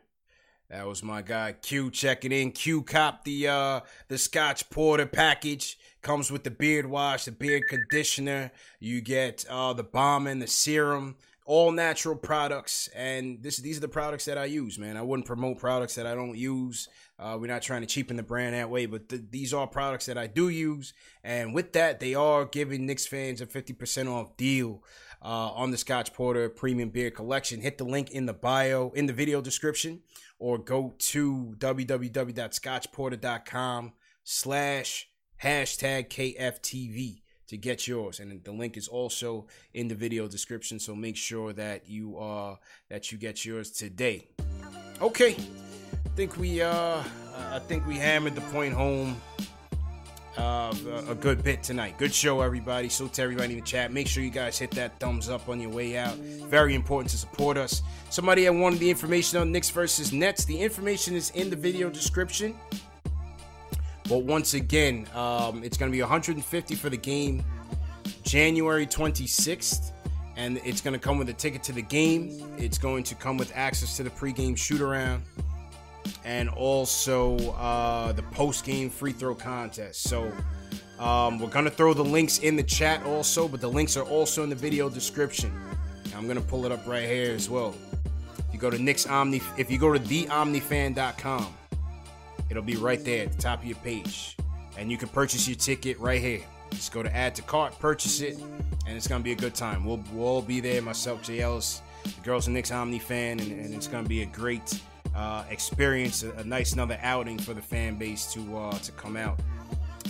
That 0.68 0.86
was 0.86 1.02
my 1.02 1.20
guy 1.20 1.52
Q 1.52 1.90
checking 1.90 2.30
in. 2.30 2.52
Q 2.52 2.82
cop 2.82 3.24
the 3.24 3.48
uh 3.48 3.80
the 4.06 4.18
Scotch 4.18 4.70
Porter 4.70 5.06
package. 5.06 5.76
Comes 6.00 6.30
with 6.30 6.44
the 6.44 6.50
beard 6.50 6.86
wash, 6.86 7.24
the 7.24 7.32
beard 7.32 7.64
conditioner. 7.68 8.52
You 8.78 9.00
get 9.00 9.44
uh, 9.50 9.72
the 9.74 9.82
balm 9.82 10.26
and 10.26 10.40
the 10.40 10.46
serum 10.46 11.16
all 11.50 11.72
natural 11.72 12.14
products 12.14 12.88
and 12.94 13.42
this 13.42 13.56
these 13.56 13.76
are 13.76 13.80
the 13.80 13.88
products 13.88 14.24
that 14.24 14.38
i 14.38 14.44
use 14.44 14.78
man. 14.78 14.96
I 14.96 15.02
wouldn't 15.02 15.26
promote 15.26 15.58
products 15.58 15.96
that 15.96 16.06
i 16.06 16.14
don't 16.14 16.38
use. 16.38 16.88
Uh, 17.18 17.36
we're 17.40 17.48
not 17.48 17.60
trying 17.60 17.80
to 17.80 17.88
cheapen 17.88 18.16
the 18.16 18.22
brand 18.22 18.54
that 18.54 18.70
way 18.70 18.86
but 18.86 19.08
th- 19.08 19.22
these 19.30 19.52
are 19.52 19.66
products 19.66 20.06
that 20.06 20.16
i 20.16 20.28
do 20.28 20.48
use 20.48 20.92
and 21.24 21.52
with 21.52 21.72
that 21.72 21.98
they 21.98 22.14
are 22.14 22.44
giving 22.44 22.86
Knicks 22.86 23.04
fans 23.04 23.40
a 23.40 23.46
50% 23.46 24.08
off 24.08 24.36
deal 24.36 24.84
uh, 25.22 25.26
on 25.26 25.72
the 25.72 25.76
scotch 25.76 26.12
porter 26.12 26.48
premium 26.48 26.90
beer 26.90 27.10
collection. 27.10 27.62
Hit 27.62 27.78
the 27.78 27.84
link 27.84 28.10
in 28.10 28.26
the 28.26 28.32
bio 28.32 28.92
in 28.94 29.06
the 29.06 29.12
video 29.12 29.40
description 29.40 30.02
or 30.38 30.56
go 30.56 30.94
to 30.98 31.56
www.scotchporter.com 31.58 33.92
slash 34.22 35.08
hashtag 35.42 36.08
kftv 36.08 37.22
to 37.50 37.56
get 37.56 37.88
yours 37.88 38.20
and 38.20 38.44
the 38.44 38.52
link 38.52 38.76
is 38.76 38.86
also 38.86 39.44
in 39.74 39.88
the 39.88 39.94
video 39.94 40.28
description 40.28 40.78
so 40.78 40.94
make 40.94 41.16
sure 41.16 41.52
that 41.52 41.88
you 41.88 42.16
uh 42.16 42.54
that 42.88 43.10
you 43.10 43.18
get 43.18 43.44
yours 43.44 43.72
today 43.72 44.28
okay 45.02 45.34
i 45.92 46.08
think 46.14 46.36
we 46.36 46.62
uh 46.62 47.02
i 47.50 47.58
think 47.58 47.84
we 47.88 47.96
hammered 47.96 48.36
the 48.36 48.40
point 48.52 48.72
home 48.72 49.20
uh, 50.38 50.72
a 51.08 51.14
good 51.14 51.42
bit 51.42 51.62
tonight. 51.62 51.98
Good 51.98 52.14
show, 52.14 52.40
everybody. 52.40 52.88
So 52.88 53.08
to 53.08 53.22
everybody 53.22 53.54
in 53.54 53.60
the 53.60 53.66
chat, 53.66 53.92
make 53.92 54.06
sure 54.06 54.22
you 54.22 54.30
guys 54.30 54.58
hit 54.58 54.70
that 54.70 54.98
thumbs 55.00 55.28
up 55.28 55.48
on 55.48 55.60
your 55.60 55.70
way 55.70 55.98
out. 55.98 56.16
Very 56.16 56.74
important 56.74 57.10
to 57.10 57.18
support 57.18 57.56
us. 57.56 57.82
Somebody 58.10 58.44
had 58.44 58.54
wanted 58.54 58.78
the 58.78 58.88
information 58.88 59.40
on 59.40 59.52
Knicks 59.52 59.70
versus 59.70 60.12
Nets. 60.12 60.44
The 60.44 60.58
information 60.58 61.14
is 61.14 61.30
in 61.30 61.50
the 61.50 61.56
video 61.56 61.90
description. 61.90 62.56
But 64.10 64.24
once 64.24 64.54
again, 64.54 65.06
um, 65.14 65.62
it's 65.62 65.76
going 65.76 65.88
to 65.88 65.96
be 65.96 66.00
150 66.00 66.74
for 66.74 66.90
the 66.90 66.96
game, 66.96 67.44
January 68.24 68.84
26th, 68.84 69.92
and 70.36 70.60
it's 70.64 70.80
going 70.80 70.94
to 70.94 70.98
come 70.98 71.16
with 71.16 71.28
a 71.28 71.32
ticket 71.32 71.62
to 71.62 71.72
the 71.72 71.80
game. 71.80 72.52
It's 72.58 72.76
going 72.76 73.04
to 73.04 73.14
come 73.14 73.36
with 73.36 73.52
access 73.54 73.96
to 73.98 74.02
the 74.02 74.10
pregame 74.10 74.58
shoot 74.58 74.80
around 74.80 75.22
and 76.24 76.48
also 76.48 77.36
uh, 77.52 78.10
the 78.10 78.24
post-game 78.24 78.90
free 78.90 79.12
throw 79.12 79.32
contest. 79.32 80.02
So 80.02 80.32
um, 80.98 81.38
we're 81.38 81.48
going 81.48 81.66
to 81.66 81.70
throw 81.70 81.94
the 81.94 82.04
links 82.04 82.40
in 82.40 82.56
the 82.56 82.64
chat 82.64 83.04
also, 83.04 83.46
but 83.46 83.60
the 83.60 83.70
links 83.70 83.96
are 83.96 84.04
also 84.04 84.42
in 84.42 84.50
the 84.50 84.56
video 84.56 84.88
description. 84.88 85.52
I'm 86.16 86.24
going 86.24 86.36
to 86.36 86.42
pull 86.42 86.66
it 86.66 86.72
up 86.72 86.84
right 86.84 87.04
here 87.04 87.32
as 87.32 87.48
well. 87.48 87.76
If 88.38 88.54
you 88.54 88.58
go 88.58 88.70
to 88.70 88.78
Knicks 88.78 89.06
Omni, 89.06 89.40
if 89.56 89.70
you 89.70 89.78
go 89.78 89.92
to 89.92 90.00
theomnifan.com, 90.00 91.54
It'll 92.50 92.62
be 92.62 92.76
right 92.76 93.02
there 93.04 93.24
at 93.24 93.32
the 93.32 93.38
top 93.40 93.60
of 93.60 93.64
your 93.64 93.76
page. 93.76 94.36
And 94.76 94.90
you 94.90 94.98
can 94.98 95.08
purchase 95.08 95.46
your 95.48 95.56
ticket 95.56 95.98
right 95.98 96.20
here. 96.20 96.40
Just 96.72 96.92
go 96.92 97.02
to 97.02 97.14
add 97.14 97.34
to 97.36 97.42
cart, 97.42 97.78
purchase 97.78 98.20
it, 98.20 98.38
and 98.86 98.96
it's 98.96 99.06
gonna 99.06 99.24
be 99.24 99.32
a 99.32 99.36
good 99.36 99.54
time. 99.54 99.84
We'll, 99.84 100.02
we'll 100.12 100.42
be 100.42 100.60
there. 100.60 100.82
Myself, 100.82 101.28
Ellis, 101.28 101.82
the 102.04 102.20
girls 102.22 102.46
and 102.46 102.54
Knicks 102.54 102.70
Omni 102.70 102.98
fan, 102.98 103.40
and, 103.40 103.52
and 103.52 103.74
it's 103.74 103.86
gonna 103.86 104.08
be 104.08 104.22
a 104.22 104.26
great 104.26 104.80
uh, 105.14 105.44
experience, 105.50 106.22
a, 106.22 106.30
a, 106.32 106.44
nice 106.44 106.72
another 106.72 106.98
outing 107.02 107.38
for 107.38 107.54
the 107.54 107.62
fan 107.62 107.96
base 107.96 108.32
to 108.32 108.56
uh, 108.56 108.78
to 108.78 108.92
come 108.92 109.16
out 109.16 109.40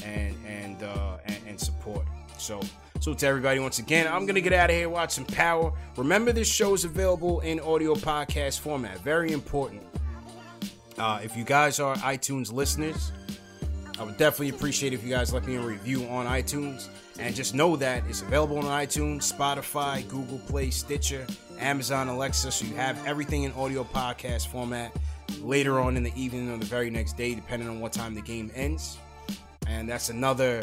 and 0.05 0.35
and, 0.47 0.83
uh, 0.83 1.17
and 1.25 1.39
and 1.47 1.61
support. 1.61 2.07
So 2.39 2.61
so 3.01 3.15
to 3.15 3.27
everybody, 3.27 3.61
once 3.61 3.79
again, 3.79 4.07
I'm 4.07 4.27
gonna 4.27 4.41
get 4.41 4.53
out 4.53 4.71
of 4.71 4.77
here, 4.77 4.89
watch 4.89 5.13
some 5.13 5.25
power. 5.25 5.73
Remember, 5.97 6.33
this 6.33 6.53
show 6.53 6.75
is 6.75 6.85
available 6.85 7.41
in 7.41 7.59
audio 7.61 7.95
podcast 7.95 8.61
format. 8.61 8.99
Very 9.01 9.33
important. 9.33 9.83
Uh, 11.01 11.19
if 11.25 11.35
you 11.35 11.45
guys 11.45 11.81
are 11.81 11.97
iTunes 11.97 12.53
listeners, 12.53 13.11
I 13.99 14.03
would 14.03 14.19
definitely 14.19 14.51
appreciate 14.51 14.93
if 14.93 15.03
you 15.03 15.09
guys 15.09 15.33
let 15.33 15.47
me 15.47 15.57
a 15.57 15.61
review 15.61 16.05
on 16.05 16.27
iTunes. 16.27 16.89
And 17.19 17.35
just 17.35 17.55
know 17.55 17.75
that 17.77 18.05
it's 18.07 18.21
available 18.21 18.59
on 18.59 18.65
iTunes, 18.65 19.33
Spotify, 19.33 20.07
Google 20.09 20.39
Play, 20.41 20.69
Stitcher, 20.69 21.27
Amazon 21.59 22.09
Alexa. 22.09 22.53
So 22.53 22.67
you 22.67 22.75
have 22.75 23.03
everything 23.07 23.45
in 23.45 23.53
audio 23.53 23.83
podcast 23.83 24.49
format 24.49 24.95
later 25.41 25.81
on 25.81 25.97
in 25.97 26.03
the 26.03 26.13
evening 26.21 26.51
or 26.51 26.59
the 26.59 26.67
very 26.67 26.91
next 26.91 27.17
day, 27.17 27.35
depending 27.35 27.71
on 27.71 27.81
what 27.81 27.95
time 27.95 28.15
the 28.15 28.23
game 28.23 28.51
ends. 28.55 28.99
And 29.71 29.89
that's 29.89 30.09
another 30.09 30.63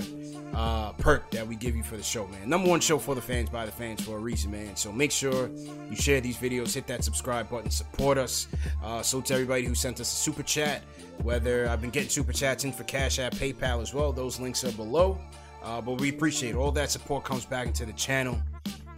uh, 0.53 0.91
perk 0.93 1.31
that 1.31 1.47
we 1.47 1.55
give 1.55 1.77
you 1.77 1.83
for 1.83 1.95
the 1.95 2.03
show, 2.03 2.27
man. 2.27 2.49
Number 2.49 2.69
one 2.69 2.81
show 2.81 2.97
for 2.97 3.15
the 3.15 3.21
fans 3.21 3.49
by 3.49 3.65
the 3.65 3.71
fans 3.71 4.03
for 4.03 4.17
a 4.17 4.19
reason, 4.19 4.51
man. 4.51 4.75
So 4.75 4.91
make 4.91 5.11
sure 5.11 5.49
you 5.89 5.95
share 5.95 6.19
these 6.19 6.35
videos, 6.35 6.73
hit 6.73 6.87
that 6.87 7.05
subscribe 7.05 7.49
button, 7.49 7.71
support 7.71 8.17
us. 8.17 8.47
Uh, 8.83 9.01
so 9.01 9.21
to 9.21 9.33
everybody 9.33 9.63
who 9.63 9.75
sent 9.75 10.01
us 10.01 10.11
a 10.11 10.15
super 10.15 10.43
chat, 10.43 10.83
whether 11.23 11.69
I've 11.69 11.79
been 11.79 11.89
getting 11.89 12.09
super 12.09 12.33
chats 12.33 12.65
in 12.65 12.73
for 12.73 12.83
Cash 12.83 13.17
App, 13.17 13.33
PayPal 13.35 13.81
as 13.81 13.93
well, 13.93 14.11
those 14.11 14.41
links 14.41 14.65
are 14.65 14.73
below. 14.73 15.17
Uh, 15.63 15.79
but 15.79 16.01
we 16.01 16.09
appreciate 16.09 16.55
all 16.55 16.71
that 16.71 16.91
support 16.91 17.23
comes 17.23 17.45
back 17.45 17.67
into 17.67 17.85
the 17.85 17.93
channel, 17.93 18.37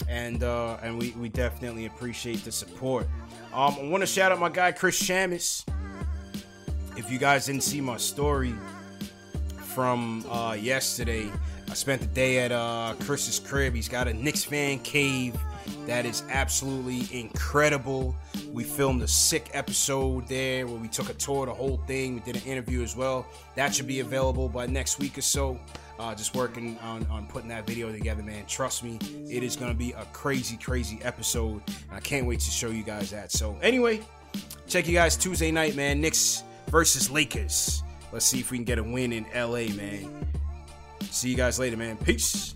and 0.07 0.43
uh, 0.43 0.77
and 0.81 0.99
we, 0.99 1.11
we 1.11 1.29
definitely 1.29 1.85
appreciate 1.85 2.43
the 2.43 2.51
support. 2.51 3.07
Um, 3.53 3.75
I 3.79 3.83
want 3.83 4.01
to 4.01 4.07
shout 4.07 4.31
out 4.31 4.39
my 4.39 4.49
guy 4.49 4.71
Chris 4.71 5.01
Shamus. 5.01 5.65
If 6.97 7.11
you 7.11 7.17
guys 7.17 7.45
didn't 7.45 7.63
see 7.63 7.79
my 7.79 7.97
story, 7.97 8.53
from 9.79 10.25
uh, 10.29 10.57
yesterday. 10.59 11.31
I 11.69 11.73
spent 11.73 12.01
the 12.01 12.07
day 12.07 12.39
at 12.39 12.51
uh, 12.51 12.95
Chris's 12.99 13.39
crib. 13.39 13.73
He's 13.73 13.87
got 13.87 14.09
a 14.09 14.13
Knicks 14.13 14.43
fan 14.43 14.79
cave 14.79 15.39
that 15.87 16.05
is 16.05 16.21
absolutely 16.29 17.07
incredible. 17.17 18.13
We 18.51 18.65
filmed 18.65 19.01
a 19.03 19.07
sick 19.07 19.51
episode 19.53 20.27
there 20.27 20.67
where 20.67 20.75
we 20.75 20.89
took 20.89 21.09
a 21.09 21.13
tour 21.13 21.43
of 21.43 21.45
the 21.45 21.53
whole 21.53 21.77
thing. 21.87 22.15
We 22.15 22.19
did 22.19 22.35
an 22.35 22.41
interview 22.41 22.83
as 22.83 22.97
well. 22.97 23.25
That 23.55 23.73
should 23.73 23.87
be 23.87 24.01
available 24.01 24.49
by 24.49 24.65
next 24.65 24.99
week 24.99 25.17
or 25.17 25.21
so. 25.21 25.57
Uh, 25.97 26.13
just 26.13 26.35
working 26.35 26.77
on, 26.79 27.07
on 27.09 27.25
putting 27.27 27.47
that 27.47 27.65
video 27.65 27.89
together, 27.89 28.21
man. 28.21 28.45
Trust 28.47 28.83
me, 28.83 28.99
it 29.31 29.43
is 29.43 29.55
going 29.55 29.71
to 29.71 29.77
be 29.77 29.93
a 29.93 30.03
crazy, 30.11 30.57
crazy 30.57 30.99
episode. 31.03 31.61
I 31.89 32.01
can't 32.01 32.27
wait 32.27 32.41
to 32.41 32.51
show 32.51 32.69
you 32.69 32.83
guys 32.83 33.11
that. 33.11 33.31
So, 33.31 33.57
anyway, 33.61 34.01
check 34.67 34.89
you 34.89 34.93
guys 34.93 35.15
Tuesday 35.15 35.51
night, 35.51 35.77
man. 35.77 36.01
Knicks 36.01 36.43
versus 36.67 37.09
Lakers. 37.09 37.81
Let's 38.11 38.25
see 38.25 38.39
if 38.39 38.51
we 38.51 38.57
can 38.57 38.65
get 38.65 38.79
a 38.79 38.83
win 38.83 39.13
in 39.13 39.25
LA, 39.33 39.73
man. 39.75 40.27
See 41.11 41.29
you 41.29 41.35
guys 41.35 41.59
later, 41.59 41.77
man. 41.77 41.97
Peace. 41.97 42.55